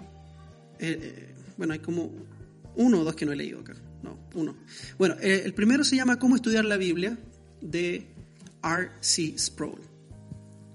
eh, 0.78 0.98
eh, 1.00 1.34
bueno, 1.56 1.72
hay 1.72 1.80
como 1.80 2.12
uno 2.76 3.00
o 3.00 3.04
dos 3.04 3.14
que 3.16 3.26
no 3.26 3.32
he 3.32 3.36
leído 3.36 3.60
acá. 3.60 3.74
No, 4.02 4.16
uno. 4.34 4.56
Bueno, 4.96 5.16
el 5.20 5.52
primero 5.54 5.82
se 5.82 5.96
llama 5.96 6.18
Cómo 6.18 6.36
estudiar 6.36 6.64
la 6.64 6.76
Biblia 6.76 7.18
de 7.60 8.06
R.C. 8.62 9.34
Sproul. 9.36 9.80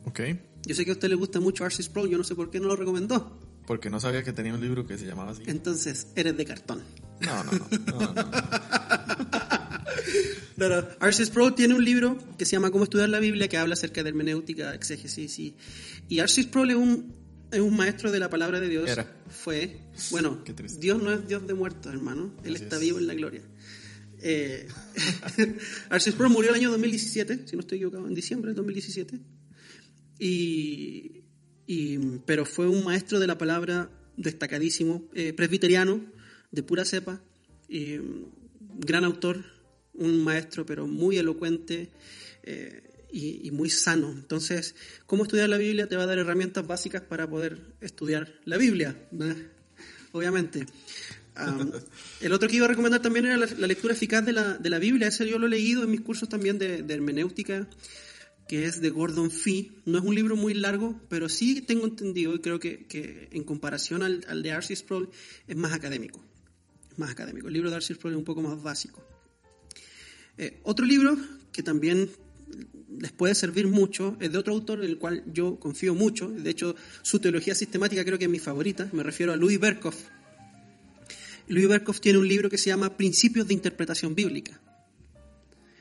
Ok. 0.05 0.19
Yo 0.65 0.76
sé 0.76 0.85
que 0.85 0.91
a 0.91 0.94
usted 0.94 1.10
le 1.10 1.15
gusta 1.15 1.40
mucho 1.40 1.65
R.C. 1.65 1.84
Sproul, 1.84 2.10
yo 2.10 2.18
no 2.18 2.23
sé 2.23 2.35
por 2.35 2.49
qué 2.49 2.60
no 2.60 2.68
lo 2.68 2.76
recomendó. 2.76 3.40
Porque 3.65 3.90
no 3.90 3.99
sabía 3.99 4.23
que 4.23 4.34
tenía 4.34 4.53
un 4.53 4.61
libro 4.61 4.85
que 4.85 4.98
se 4.98 5.06
llamaba 5.06 5.31
así. 5.31 5.44
Entonces, 5.45 6.07
eres 6.15 6.35
de 6.35 6.45
cartón. 6.45 6.81
No, 7.22 7.44
no, 7.44 7.52
no. 7.52 7.68
no, 7.99 8.14
no. 8.14 8.31
Pero. 10.57 10.88
Sproul 11.11 11.56
tiene 11.56 11.73
un 11.73 11.84
libro 11.84 12.18
que 12.38 12.45
se 12.45 12.53
llama 12.53 12.72
Cómo 12.72 12.84
estudiar 12.84 13.10
la 13.10 13.19
Biblia, 13.19 13.48
que 13.48 13.57
habla 13.57 13.73
acerca 13.73 14.03
de 14.03 14.10
hermenéutica, 14.10 14.73
exégesis 14.73 15.40
y... 15.40 15.56
Y 16.10 16.19
R.C. 16.19 16.44
Sproul 16.44 16.72
es 16.72 16.77
un, 16.77 17.14
es 17.52 17.60
un 17.60 17.76
maestro 17.76 18.11
de 18.11 18.19
la 18.19 18.30
palabra 18.30 18.60
de 18.60 18.69
Dios. 18.69 18.90
Era. 18.90 19.10
Fue. 19.30 19.80
Bueno. 20.11 20.44
Dios 20.80 21.02
no 21.02 21.11
es 21.11 21.27
Dios 21.27 21.48
de 21.48 21.53
muertos, 21.53 21.94
hermano. 21.94 22.34
Él 22.44 22.56
Así 22.56 22.64
está 22.64 22.76
es. 22.77 22.81
vivo 22.81 22.99
en 22.99 23.07
la 23.07 23.14
gloria. 23.14 23.41
Eh. 24.22 24.68
Sproul 25.99 26.30
murió 26.30 26.52
el 26.52 26.56
año 26.56 26.72
2017, 26.72 27.48
si 27.48 27.56
no 27.56 27.61
estoy 27.61 27.77
equivocado, 27.77 28.07
en 28.07 28.14
diciembre 28.14 28.49
del 28.49 28.56
2017. 28.56 29.19
Y, 30.19 31.23
y- 31.68 31.98
pero 32.26 32.45
fue 32.45 32.68
un 32.68 32.84
maestro 32.84 33.19
de 33.19 33.27
la 33.27 33.38
palabra 33.38 33.90
destacadísimo, 34.18 35.03
eh, 35.14 35.34
presbiteriano, 35.34 36.02
de 36.52 36.64
pura 36.64 36.85
cepa, 36.85 37.22
mm, 37.69 38.80
gran 38.80 39.03
autor, 39.06 39.44
un 39.95 40.23
maestro 40.23 40.65
pero 40.65 40.88
muy 40.88 41.18
elocuente 41.18 41.90
eh, 42.44 42.84
y, 43.11 43.48
y 43.48 43.52
muy 43.52 43.69
sano. 43.69 44.11
Entonces, 44.11 44.76
cómo 45.06 45.23
estudiar 45.23 45.49
la 45.49 45.57
Biblia 45.57 45.88
te 45.88 45.95
va 45.95 46.03
a 46.03 46.07
dar 46.07 46.18
herramientas 46.19 46.65
básicas 46.65 47.02
para 47.02 47.27
poder 47.30 47.60
estudiar 47.81 48.31
la 48.45 48.57
Biblia, 48.57 48.95
obviamente. 50.11 50.65
Am, 51.35 51.72
el 52.22 52.31
otro 52.34 52.48
que 52.48 52.57
iba 52.57 52.65
a 52.65 52.69
recomendar 52.69 53.02
también 53.02 53.26
era 53.26 53.38
la, 53.38 53.48
la 53.57 53.65
lectura 53.68 53.94
eficaz 53.95 54.23
de 54.23 54.34
la, 54.34 54.53
de 54.57 54.69
la 54.69 54.77
Biblia. 54.77 55.07
Ese 55.07 55.27
yo 55.27 55.40
lo 55.40 55.48
he 55.48 55.49
leído 55.49 55.84
en 55.84 55.90
mis 55.91 56.02
cursos 56.02 56.30
también 56.30 56.60
de, 56.60 56.84
de 56.84 56.94
hermenéutica, 56.94 57.68
que 58.48 58.65
es 58.65 58.82
de 58.82 58.90
Gordon 58.90 59.32
Fee. 59.32 59.72
No 59.86 59.98
es 59.98 60.03
un 60.03 60.15
libro 60.15 60.36
muy 60.36 60.53
largo, 60.53 60.99
pero 61.10 61.30
sí 61.30 61.61
tengo 61.61 61.86
entendido 61.86 62.36
y 62.36 62.40
creo 62.40 62.60
que, 62.60 62.86
que 62.86 63.30
en 63.32 63.44
comparación 63.44 64.03
al, 64.03 64.26
al 64.28 64.44
de 64.44 64.49
R.C. 64.49 64.76
Sproul 64.76 65.10
es 65.48 65.56
más 65.56 65.74
académico. 65.74 66.24
Más 66.98 67.11
académico. 67.11 67.48
El 67.48 67.53
libro 67.53 67.70
de 67.70 67.78
R.C. 67.78 67.95
Sproul 67.95 68.14
es 68.14 68.18
un 68.18 68.26
poco 68.26 68.41
más 68.41 68.61
básico. 68.61 69.03
Eh, 70.38 70.60
otro 70.64 70.86
libro 70.86 71.18
que 71.52 71.64
también 71.64 72.10
les 72.99 73.11
puede 73.11 73.36
servir 73.36 73.68
mucho 73.68 74.18
es 74.20 74.32
de 74.32 74.38
otro 74.38 74.53
autor 74.53 74.84
en 74.84 74.90
el 74.90 74.98
cual 74.98 75.24
yo 75.32 75.60
confío 75.60 75.95
mucho. 75.95 76.30
De 76.30 76.49
hecho, 76.49 76.76
su 77.02 77.20
teología 77.20 77.56
sistemática 77.56 78.03
creo 78.03 78.18
que 78.18 78.26
es 78.26 78.32
mi 78.32 78.40
favorita. 78.40 78.90
Me 78.94 79.03
refiero 79.03 79.34
a 79.34 79.36
Louis 79.36 79.60
Berkhoff. 79.60 79.95
Louis 81.48 81.68
Berkhoff 81.68 81.99
tiene 81.99 82.20
un 82.20 82.28
libro 82.28 82.49
que 82.49 82.57
se 82.57 82.70
llama 82.70 82.95
Principios 82.95 83.48
de 83.48 83.53
Interpretación 83.53 84.15
Bíblica. 84.15 84.60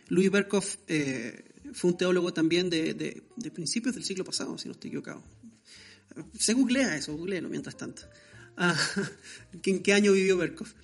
Louis 0.09 0.31
Berkhoff 0.31 0.77
eh, 0.89 1.45
fue 1.73 1.91
un 1.91 1.97
teólogo 1.97 2.33
también 2.33 2.71
de, 2.71 2.95
de- 2.95 3.23
de 3.37 3.51
principios 3.51 3.95
del 3.95 4.05
siglo 4.05 4.25
pasado, 4.25 4.57
si 4.59 4.69
no 4.69 4.73
estoy 4.73 4.89
equivocado. 4.89 5.23
Se 6.39 6.53
googlea 6.53 6.97
eso, 6.97 7.17
googleelo 7.17 7.49
mientras 7.49 7.77
tanto. 7.77 8.03
Ah, 8.57 8.77
¿En 9.65 9.83
qué 9.83 9.93
año 9.95 10.13
vivió 10.13 10.37
Berkhoff? 10.37 10.75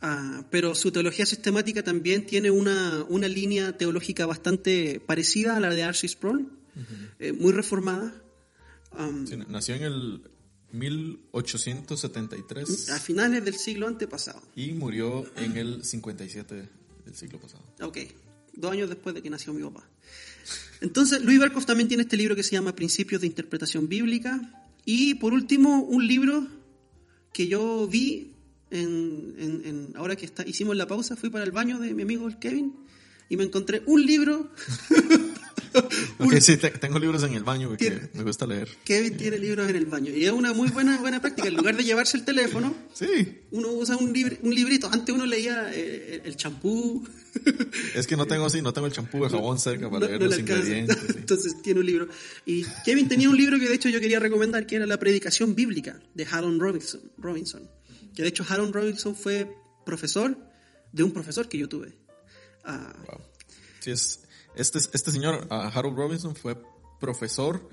Ah, 0.00 0.44
pero 0.50 0.74
su 0.74 0.90
teología 0.90 1.24
sistemática 1.26 1.84
también 1.84 2.26
tiene 2.26 2.50
una, 2.50 3.04
una 3.08 3.28
línea 3.28 3.76
teológica 3.78 4.26
bastante 4.26 4.98
parecida 4.98 5.56
a 5.56 5.60
la 5.60 5.70
de 5.70 5.82
R.C. 5.82 6.08
Sproul, 6.08 6.50
eh, 7.20 7.32
muy 7.32 7.52
reformada. 7.52 8.12
Am, 8.92 9.24
Sí, 9.26 9.36
nació 9.48 9.76
en 9.76 9.82
el 9.84 10.22
1873 10.72 12.90
a 12.90 12.98
finales 12.98 13.44
del 13.44 13.54
siglo 13.54 13.86
antepasado. 13.86 14.42
y 14.56 14.72
murió 14.72 15.24
en 15.36 15.56
el 15.56 15.84
57 15.84 16.68
del 17.04 17.14
siglo 17.14 17.38
pasado. 17.40 17.62
Ok, 17.82 17.98
dos 18.54 18.72
años 18.72 18.88
después 18.88 19.14
de 19.14 19.22
que 19.22 19.30
nació 19.30 19.52
mi 19.52 19.62
papá. 19.62 19.88
Entonces, 20.82 21.22
Luis 21.22 21.38
Berkhoff 21.38 21.64
también 21.64 21.86
tiene 21.86 22.02
este 22.02 22.16
libro 22.16 22.34
que 22.34 22.42
se 22.42 22.50
llama 22.50 22.74
Principios 22.74 23.20
de 23.20 23.28
Interpretación 23.28 23.88
Bíblica. 23.88 24.66
Y 24.84 25.14
por 25.14 25.32
último, 25.32 25.84
un 25.84 26.06
libro 26.08 26.48
que 27.32 27.46
yo 27.46 27.86
vi 27.86 28.32
en, 28.70 29.92
ahora 29.94 30.16
que 30.16 30.26
está, 30.26 30.46
hicimos 30.46 30.76
la 30.76 30.88
pausa, 30.88 31.14
fui 31.14 31.30
para 31.30 31.44
el 31.44 31.52
baño 31.52 31.78
de 31.78 31.94
mi 31.94 32.02
amigo 32.02 32.28
Kevin 32.40 32.74
y 33.28 33.36
me 33.36 33.44
encontré 33.44 33.82
un 33.86 34.04
libro. 34.04 34.50
Ok, 36.18 36.34
sí, 36.40 36.56
te- 36.56 36.70
tengo 36.70 36.98
libros 36.98 37.22
en 37.24 37.34
el 37.34 37.42
baño 37.44 37.68
porque 37.68 37.90
Tiene- 37.90 38.08
me 38.14 38.22
gusta 38.22 38.46
leer. 38.46 38.68
Kevin 38.84 39.16
tiene 39.16 39.38
libros 39.38 39.68
en 39.68 39.76
el 39.76 39.86
baño 39.86 40.12
y 40.14 40.24
es 40.24 40.32
una 40.32 40.52
muy 40.52 40.68
buena, 40.70 40.98
buena 40.98 41.20
práctica. 41.20 41.48
En 41.48 41.54
lugar 41.56 41.76
de 41.76 41.84
llevarse 41.84 42.16
el 42.16 42.24
teléfono, 42.24 42.74
Sí, 42.94 43.40
uno 43.50 43.68
usa 43.72 43.96
un, 43.96 44.12
libr- 44.14 44.38
un 44.42 44.54
librito. 44.54 44.88
Antes 44.92 45.14
uno 45.14 45.26
leía 45.26 45.70
eh, 45.72 46.22
el 46.24 46.36
champú. 46.36 47.06
es 47.94 48.06
que 48.06 48.16
no 48.16 48.26
tengo 48.26 48.46
así, 48.46 48.60
no 48.62 48.72
tengo 48.72 48.86
el 48.86 48.92
champú 48.92 49.22
de 49.24 49.30
jabón 49.30 49.58
cerca 49.58 49.88
para 49.90 50.00
no- 50.00 50.06
leer 50.06 50.20
no 50.20 50.26
los 50.26 50.38
ingredientes. 50.38 50.96
sí. 50.98 51.14
Entonces 51.16 51.62
tiene 51.62 51.80
un 51.80 51.86
libro. 51.86 52.08
Y 52.46 52.64
Kevin 52.84 53.08
tenía 53.08 53.28
un 53.30 53.36
libro 53.36 53.58
que 53.58 53.68
de 53.68 53.74
hecho 53.74 53.88
yo 53.88 54.00
quería 54.00 54.20
recomendar, 54.20 54.66
que 54.66 54.76
era 54.76 54.86
La 54.86 54.98
Predicación 54.98 55.54
Bíblica, 55.54 56.00
de 56.14 56.26
Harold 56.30 56.60
Robinson. 56.60 57.00
Robinson. 57.18 57.68
Que 58.14 58.22
de 58.22 58.28
hecho 58.28 58.44
Harold 58.48 58.74
Robinson 58.74 59.16
fue 59.16 59.50
profesor 59.86 60.36
de 60.92 61.02
un 61.02 61.12
profesor 61.12 61.48
que 61.48 61.56
yo 61.58 61.68
tuve. 61.68 61.94
Ah, 62.64 62.92
Wow. 63.08 63.20
Sí, 63.80 63.90
es, 63.90 64.20
este, 64.56 64.78
este 64.78 65.10
señor, 65.10 65.46
ah, 65.50 65.70
Harold 65.74 65.96
Robinson, 65.96 66.34
fue 66.36 66.56
profesor 67.00 67.68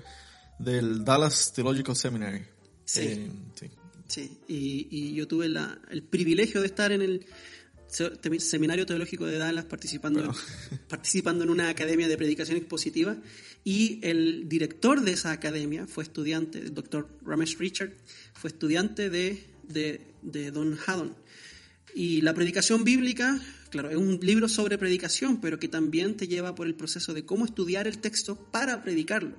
del 0.58 1.04
Dallas 1.04 1.52
Theological 1.52 1.96
Seminary. 1.96 2.42
Sí. 2.84 3.00
Eh, 3.02 3.30
sí. 3.54 3.70
sí, 4.08 4.38
y, 4.48 4.88
y 4.90 5.14
yo 5.14 5.26
tuve 5.28 5.48
la- 5.48 5.78
el 5.90 6.02
privilegio 6.02 6.60
de 6.60 6.66
estar 6.66 6.92
en 6.92 7.02
el 7.02 7.26
Seminario 8.38 8.86
Teológico 8.86 9.26
de 9.26 9.38
Dallas 9.38 9.64
participando, 9.64 10.20
Bueno. 10.20 10.34
participando 10.88 11.44
en 11.44 11.50
una 11.50 11.68
academia 11.68 12.06
de 12.08 12.16
predicación 12.16 12.56
expositiva 12.56 13.16
y 13.64 13.98
el 14.02 14.48
director 14.48 15.00
de 15.02 15.12
esa 15.12 15.32
academia 15.32 15.86
fue 15.86 16.04
estudiante, 16.04 16.58
el 16.58 16.72
doctor 16.74 17.08
Ramesh 17.24 17.58
Richard, 17.58 17.92
fue 18.34 18.48
estudiante 18.48 19.10
de, 19.10 19.44
de, 19.64 20.06
de 20.22 20.50
Don 20.52 20.78
Haddon. 20.86 21.16
Y 21.94 22.20
la 22.20 22.34
predicación 22.34 22.84
bíblica, 22.84 23.40
claro, 23.70 23.90
es 23.90 23.96
un 23.96 24.18
libro 24.22 24.48
sobre 24.48 24.78
predicación, 24.78 25.40
pero 25.40 25.58
que 25.58 25.68
también 25.68 26.16
te 26.16 26.28
lleva 26.28 26.54
por 26.54 26.66
el 26.66 26.74
proceso 26.74 27.14
de 27.14 27.24
cómo 27.24 27.44
estudiar 27.44 27.86
el 27.86 27.98
texto 27.98 28.36
para 28.50 28.82
predicarlo. 28.82 29.34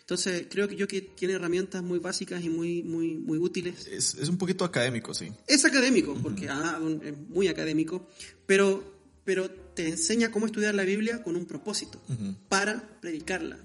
Entonces, 0.00 0.46
creo 0.50 0.66
que 0.66 0.74
yo 0.76 0.88
que 0.88 1.00
tiene 1.02 1.34
herramientas 1.34 1.82
muy 1.84 2.00
básicas 2.00 2.42
y 2.44 2.48
muy, 2.48 2.82
muy, 2.82 3.14
muy 3.14 3.38
útiles. 3.38 3.86
Es, 3.86 4.14
es 4.16 4.28
un 4.28 4.38
poquito 4.38 4.64
académico, 4.64 5.14
sí. 5.14 5.30
Es 5.46 5.64
académico, 5.64 6.14
porque 6.20 6.48
ah, 6.48 6.78
un- 6.82 7.00
es 7.04 7.16
muy 7.28 7.46
académico, 7.46 8.08
pero, 8.44 8.82
pero 9.24 9.48
te 9.50 9.88
enseña 9.88 10.32
cómo 10.32 10.46
estudiar 10.46 10.74
la 10.74 10.82
Biblia 10.84 11.22
con 11.22 11.36
un 11.36 11.46
propósito, 11.46 12.02
para 12.48 12.98
predicarla. 13.00 13.58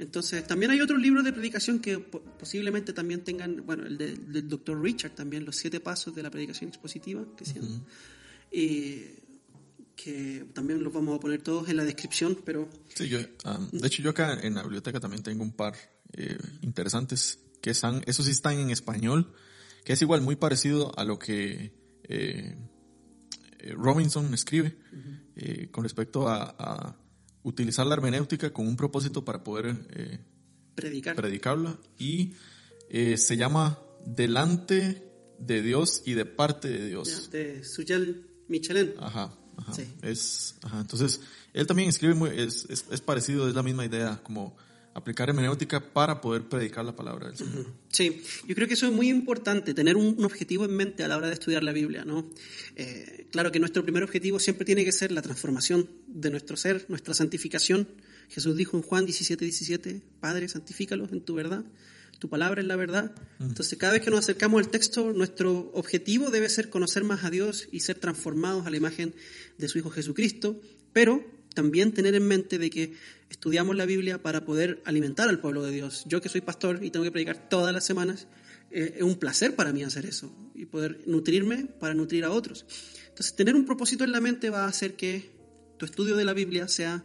Entonces, 0.00 0.46
también 0.46 0.70
hay 0.72 0.80
otros 0.80 1.00
libros 1.00 1.22
de 1.24 1.32
predicación 1.32 1.78
que 1.78 1.98
po- 1.98 2.20
posiblemente 2.38 2.92
también 2.92 3.22
tengan, 3.22 3.64
bueno, 3.66 3.84
el 3.86 3.98
de- 3.98 4.14
del 4.16 4.48
doctor 4.48 4.80
Richard 4.82 5.12
también, 5.14 5.44
Los 5.44 5.56
siete 5.56 5.78
pasos 5.78 6.14
de 6.14 6.22
la 6.22 6.30
predicación 6.30 6.68
expositiva, 6.70 7.22
que 7.36 7.44
se 7.44 7.54
llama. 7.60 7.82
Eh, 8.50 9.16
que 9.96 10.46
también 10.54 10.82
los 10.82 10.92
vamos 10.92 11.16
a 11.16 11.20
poner 11.20 11.42
todos 11.42 11.68
en 11.68 11.76
la 11.76 11.84
descripción, 11.84 12.38
pero 12.44 12.68
Sí, 12.94 13.08
yo, 13.08 13.18
um, 13.44 13.68
de 13.70 13.86
hecho 13.86 14.02
yo 14.02 14.10
acá 14.10 14.40
en 14.42 14.54
la 14.54 14.62
biblioteca 14.62 14.98
también 14.98 15.22
tengo 15.22 15.42
un 15.42 15.52
par 15.52 15.74
eh, 16.14 16.38
interesantes 16.62 17.38
que 17.60 17.68
están, 17.70 18.02
esos 18.06 18.24
sí 18.24 18.32
están 18.32 18.58
en 18.58 18.70
español, 18.70 19.30
que 19.84 19.92
es 19.92 20.00
igual 20.00 20.22
muy 20.22 20.36
parecido 20.36 20.98
a 20.98 21.04
lo 21.04 21.18
que 21.18 21.74
eh, 22.04 22.56
eh, 23.58 23.74
Robinson 23.76 24.32
escribe 24.32 24.74
con 25.70 25.84
respecto 25.84 26.28
a, 26.28 26.54
a 26.58 26.96
utilizar 27.42 27.86
la 27.86 27.94
hermenéutica 27.94 28.52
con 28.52 28.66
un 28.66 28.76
propósito 28.76 29.24
para 29.24 29.42
poder 29.42 29.76
eh, 29.90 30.18
predicar. 30.74 31.16
predicarla 31.16 31.78
y 31.98 32.34
eh, 32.88 33.16
se 33.16 33.36
llama 33.36 33.78
Delante 34.04 35.02
de 35.38 35.62
Dios 35.62 36.02
y 36.04 36.14
de 36.14 36.26
parte 36.26 36.68
de 36.68 36.86
Dios. 36.86 37.30
De 37.30 37.64
Suyal 37.64 38.26
Michelin. 38.48 38.92
Ajá, 38.98 39.32
ajá. 39.56 39.74
Sí. 39.74 39.84
Es, 40.02 40.56
ajá. 40.62 40.80
Entonces, 40.80 41.20
él 41.52 41.66
también 41.66 41.88
escribe 41.88 42.14
muy, 42.14 42.30
es, 42.30 42.66
es, 42.68 42.84
es 42.90 43.00
parecido, 43.00 43.48
es 43.48 43.54
la 43.54 43.62
misma 43.62 43.84
idea, 43.84 44.20
como 44.22 44.56
aplicar 44.94 45.28
hermenéutica 45.28 45.80
para 45.80 46.20
poder 46.20 46.48
predicar 46.48 46.84
la 46.84 46.94
palabra 46.96 47.28
del 47.28 47.36
Señor. 47.36 47.66
Sí, 47.90 48.22
yo 48.46 48.54
creo 48.54 48.66
que 48.66 48.74
eso 48.74 48.86
es 48.86 48.92
muy 48.92 49.08
importante, 49.08 49.74
tener 49.74 49.96
un, 49.96 50.24
objetivo 50.24 50.64
en 50.64 50.76
mente 50.76 51.04
a 51.04 51.08
la 51.08 51.16
hora 51.16 51.28
de 51.28 51.34
estudiar 51.34 51.62
la 51.62 51.72
Biblia, 51.72 52.04
¿no? 52.04 52.28
Eh, 52.76 53.26
claro 53.30 53.52
que 53.52 53.60
nuestro 53.60 53.82
primer 53.82 54.02
objetivo 54.02 54.38
siempre 54.38 54.64
tiene 54.64 54.84
que 54.84 54.92
ser 54.92 55.12
la 55.12 55.22
transformación 55.22 55.88
de 56.06 56.30
nuestro 56.30 56.56
ser, 56.56 56.86
nuestra 56.88 57.14
santificación. 57.14 57.88
Jesús 58.28 58.56
dijo 58.56 58.76
en 58.76 58.82
Juan 58.82 59.06
17, 59.06 59.44
17, 59.44 60.02
Padre, 60.20 60.48
santifícalos 60.48 61.12
en 61.12 61.20
tu 61.20 61.34
verdad, 61.34 61.64
tu 62.20 62.28
palabra 62.28 62.60
es 62.60 62.66
la 62.66 62.76
verdad. 62.76 63.12
Entonces, 63.40 63.78
cada 63.78 63.94
vez 63.94 64.02
que 64.02 64.10
nos 64.10 64.20
acercamos 64.20 64.60
al 64.60 64.70
texto, 64.70 65.12
nuestro 65.12 65.70
objetivo 65.72 66.30
debe 66.30 66.50
ser 66.50 66.68
conocer 66.68 67.02
más 67.02 67.24
a 67.24 67.30
Dios 67.30 67.68
y 67.72 67.80
ser 67.80 67.98
transformados 67.98 68.66
a 68.66 68.70
la 68.70 68.76
imagen 68.76 69.14
de 69.56 69.68
su 69.68 69.78
Hijo 69.78 69.90
Jesucristo, 69.90 70.60
pero 70.92 71.24
también 71.54 71.92
tener 71.92 72.14
en 72.14 72.26
mente 72.26 72.58
de 72.58 72.70
que 72.70 72.92
estudiamos 73.28 73.76
la 73.76 73.86
Biblia 73.86 74.22
para 74.22 74.44
poder 74.44 74.82
alimentar 74.84 75.28
al 75.28 75.40
pueblo 75.40 75.62
de 75.62 75.72
Dios. 75.72 76.04
Yo 76.06 76.20
que 76.20 76.28
soy 76.28 76.40
pastor 76.40 76.82
y 76.82 76.90
tengo 76.90 77.04
que 77.04 77.12
predicar 77.12 77.48
todas 77.48 77.72
las 77.72 77.84
semanas, 77.84 78.28
eh, 78.70 78.94
es 78.96 79.02
un 79.02 79.16
placer 79.16 79.54
para 79.54 79.72
mí 79.72 79.82
hacer 79.82 80.06
eso 80.06 80.32
y 80.54 80.66
poder 80.66 81.00
nutrirme 81.06 81.66
para 81.78 81.94
nutrir 81.94 82.24
a 82.24 82.30
otros. 82.30 82.64
Entonces, 83.08 83.34
tener 83.34 83.54
un 83.54 83.64
propósito 83.64 84.04
en 84.04 84.12
la 84.12 84.20
mente 84.20 84.50
va 84.50 84.64
a 84.64 84.68
hacer 84.68 84.94
que 84.94 85.30
tu 85.76 85.86
estudio 85.86 86.16
de 86.16 86.24
la 86.24 86.34
Biblia 86.34 86.68
sea 86.68 87.04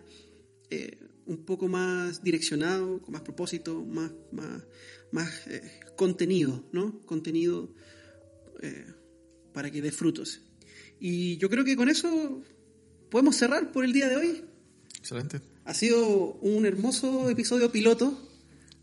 eh, 0.69 0.97
un 1.25 1.45
poco 1.45 1.67
más 1.67 2.23
direccionado, 2.23 3.01
con 3.01 3.13
más 3.13 3.21
propósito, 3.21 3.83
más, 3.83 4.11
más, 4.31 4.63
más 5.11 5.47
eh, 5.47 5.61
contenido, 5.95 6.63
¿no? 6.71 6.99
Contenido 7.05 7.73
eh, 8.61 8.85
para 9.53 9.71
que 9.71 9.81
dé 9.81 9.91
frutos. 9.91 10.41
Y 10.99 11.37
yo 11.37 11.49
creo 11.49 11.63
que 11.63 11.75
con 11.75 11.89
eso 11.89 12.43
podemos 13.15 13.37
cerrar 13.37 13.71
por 13.71 13.85
el 13.85 13.93
día 13.93 14.09
de 14.09 14.17
hoy. 14.17 14.43
Excelente. 14.99 15.39
Ha 15.63 15.73
sido 15.73 16.33
un 16.41 16.65
hermoso 16.65 17.29
episodio 17.29 17.71
piloto 17.71 18.19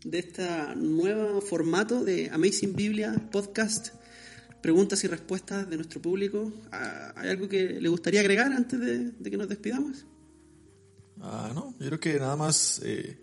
de 0.03 0.17
este 0.17 0.43
nuevo 0.75 1.39
formato 1.39 2.03
de 2.03 2.31
Amazing 2.31 2.75
Biblia 2.75 3.13
Podcast. 3.31 3.89
Preguntas 4.59 5.03
y 5.03 5.07
respuestas 5.07 5.69
de 5.69 5.75
nuestro 5.75 6.01
público. 6.01 6.51
Ah, 6.71 7.13
¿Hay 7.15 7.29
algo 7.29 7.47
que 7.47 7.79
le 7.79 7.87
gustaría 7.89 8.21
agregar 8.21 8.51
antes 8.51 8.79
de, 8.79 9.11
de 9.11 9.29
que 9.29 9.37
nos 9.37 9.47
despidamos? 9.47 10.03
Ah, 11.21 11.51
no, 11.53 11.75
yo 11.79 11.85
creo 11.89 11.99
que 11.99 12.19
nada 12.19 12.35
más 12.35 12.81
eh, 12.83 13.19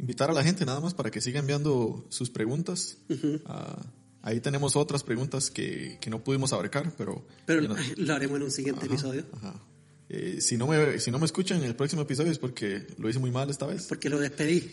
invitar 0.00 0.28
a 0.28 0.32
la 0.32 0.42
gente, 0.42 0.66
nada 0.66 0.80
más 0.80 0.92
para 0.92 1.12
que 1.12 1.20
siga 1.20 1.38
enviando 1.38 2.04
sus 2.08 2.30
preguntas. 2.30 2.98
Ah, 3.46 3.80
ahí 4.22 4.40
tenemos 4.40 4.74
otras 4.74 5.04
preguntas 5.04 5.52
que, 5.52 5.98
que 6.00 6.10
no 6.10 6.24
pudimos 6.24 6.52
abarcar, 6.52 6.92
pero... 6.98 7.24
Pero 7.46 7.60
que 7.62 7.68
no- 7.68 7.76
lo 7.96 8.12
haremos 8.14 8.38
en 8.38 8.42
un 8.42 8.50
siguiente 8.50 8.80
Ajá, 8.86 8.92
episodio. 8.92 9.24
ajá. 9.34 9.62
Eh, 10.10 10.40
si, 10.40 10.56
no 10.56 10.66
me, 10.66 10.98
si 10.98 11.10
no 11.10 11.18
me 11.18 11.26
escuchan 11.26 11.58
en 11.58 11.64
el 11.64 11.76
próximo 11.76 12.02
episodio 12.02 12.32
es 12.32 12.38
porque 12.38 12.86
lo 12.98 13.08
hice 13.08 13.18
muy 13.18 13.30
mal 13.30 13.50
esta 13.50 13.66
vez. 13.66 13.86
Porque 13.86 14.08
lo 14.08 14.18
despedí. 14.18 14.70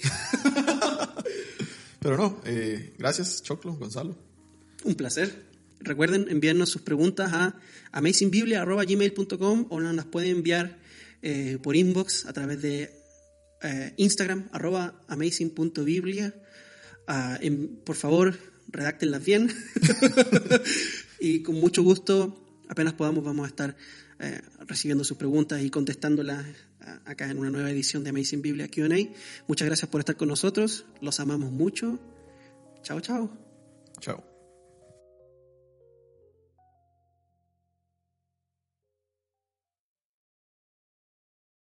Pero 1.99 2.17
no, 2.17 2.41
eh, 2.45 2.93
gracias 2.97 3.43
Choclo, 3.43 3.75
Gonzalo. 3.75 4.15
Un 4.83 4.95
placer. 4.95 5.43
Recuerden 5.79 6.27
enviarnos 6.29 6.69
sus 6.69 6.81
preguntas 6.81 7.33
a 7.33 7.59
amazingbiblia.gmail.com 7.91 9.67
o 9.69 9.81
nos 9.81 9.95
las 9.95 10.05
pueden 10.05 10.37
enviar 10.37 10.77
eh, 11.21 11.57
por 11.61 11.75
inbox 11.75 12.25
a 12.27 12.33
través 12.33 12.61
de 12.61 12.93
eh, 13.61 13.93
Instagram, 13.97 14.47
arroba 14.51 15.01
amazing.biblia. 15.07 16.33
Ah, 17.07 17.39
por 17.83 17.95
favor, 17.95 18.37
redáctenlas 18.67 19.25
bien. 19.25 19.51
y 21.19 21.41
con 21.41 21.55
mucho 21.55 21.83
gusto, 21.83 22.41
apenas 22.67 22.93
podamos, 22.93 23.23
vamos 23.23 23.45
a 23.45 23.49
estar 23.49 23.75
eh, 24.19 24.41
recibiendo 24.67 25.03
sus 25.03 25.17
preguntas 25.17 25.61
y 25.61 25.69
contestándolas 25.69 26.45
acá 27.05 27.29
en 27.29 27.37
una 27.37 27.49
nueva 27.49 27.71
edición 27.71 28.03
de 28.03 28.11
Amazing 28.11 28.41
Biblia 28.41 28.67
QA. 28.67 29.09
Muchas 29.47 29.65
gracias 29.67 29.89
por 29.89 30.01
estar 30.01 30.17
con 30.17 30.27
nosotros. 30.27 30.85
Los 31.01 31.19
amamos 31.19 31.51
mucho. 31.51 31.99
Chao, 32.83 32.99
chao. 32.99 33.29
Chao. 33.99 34.34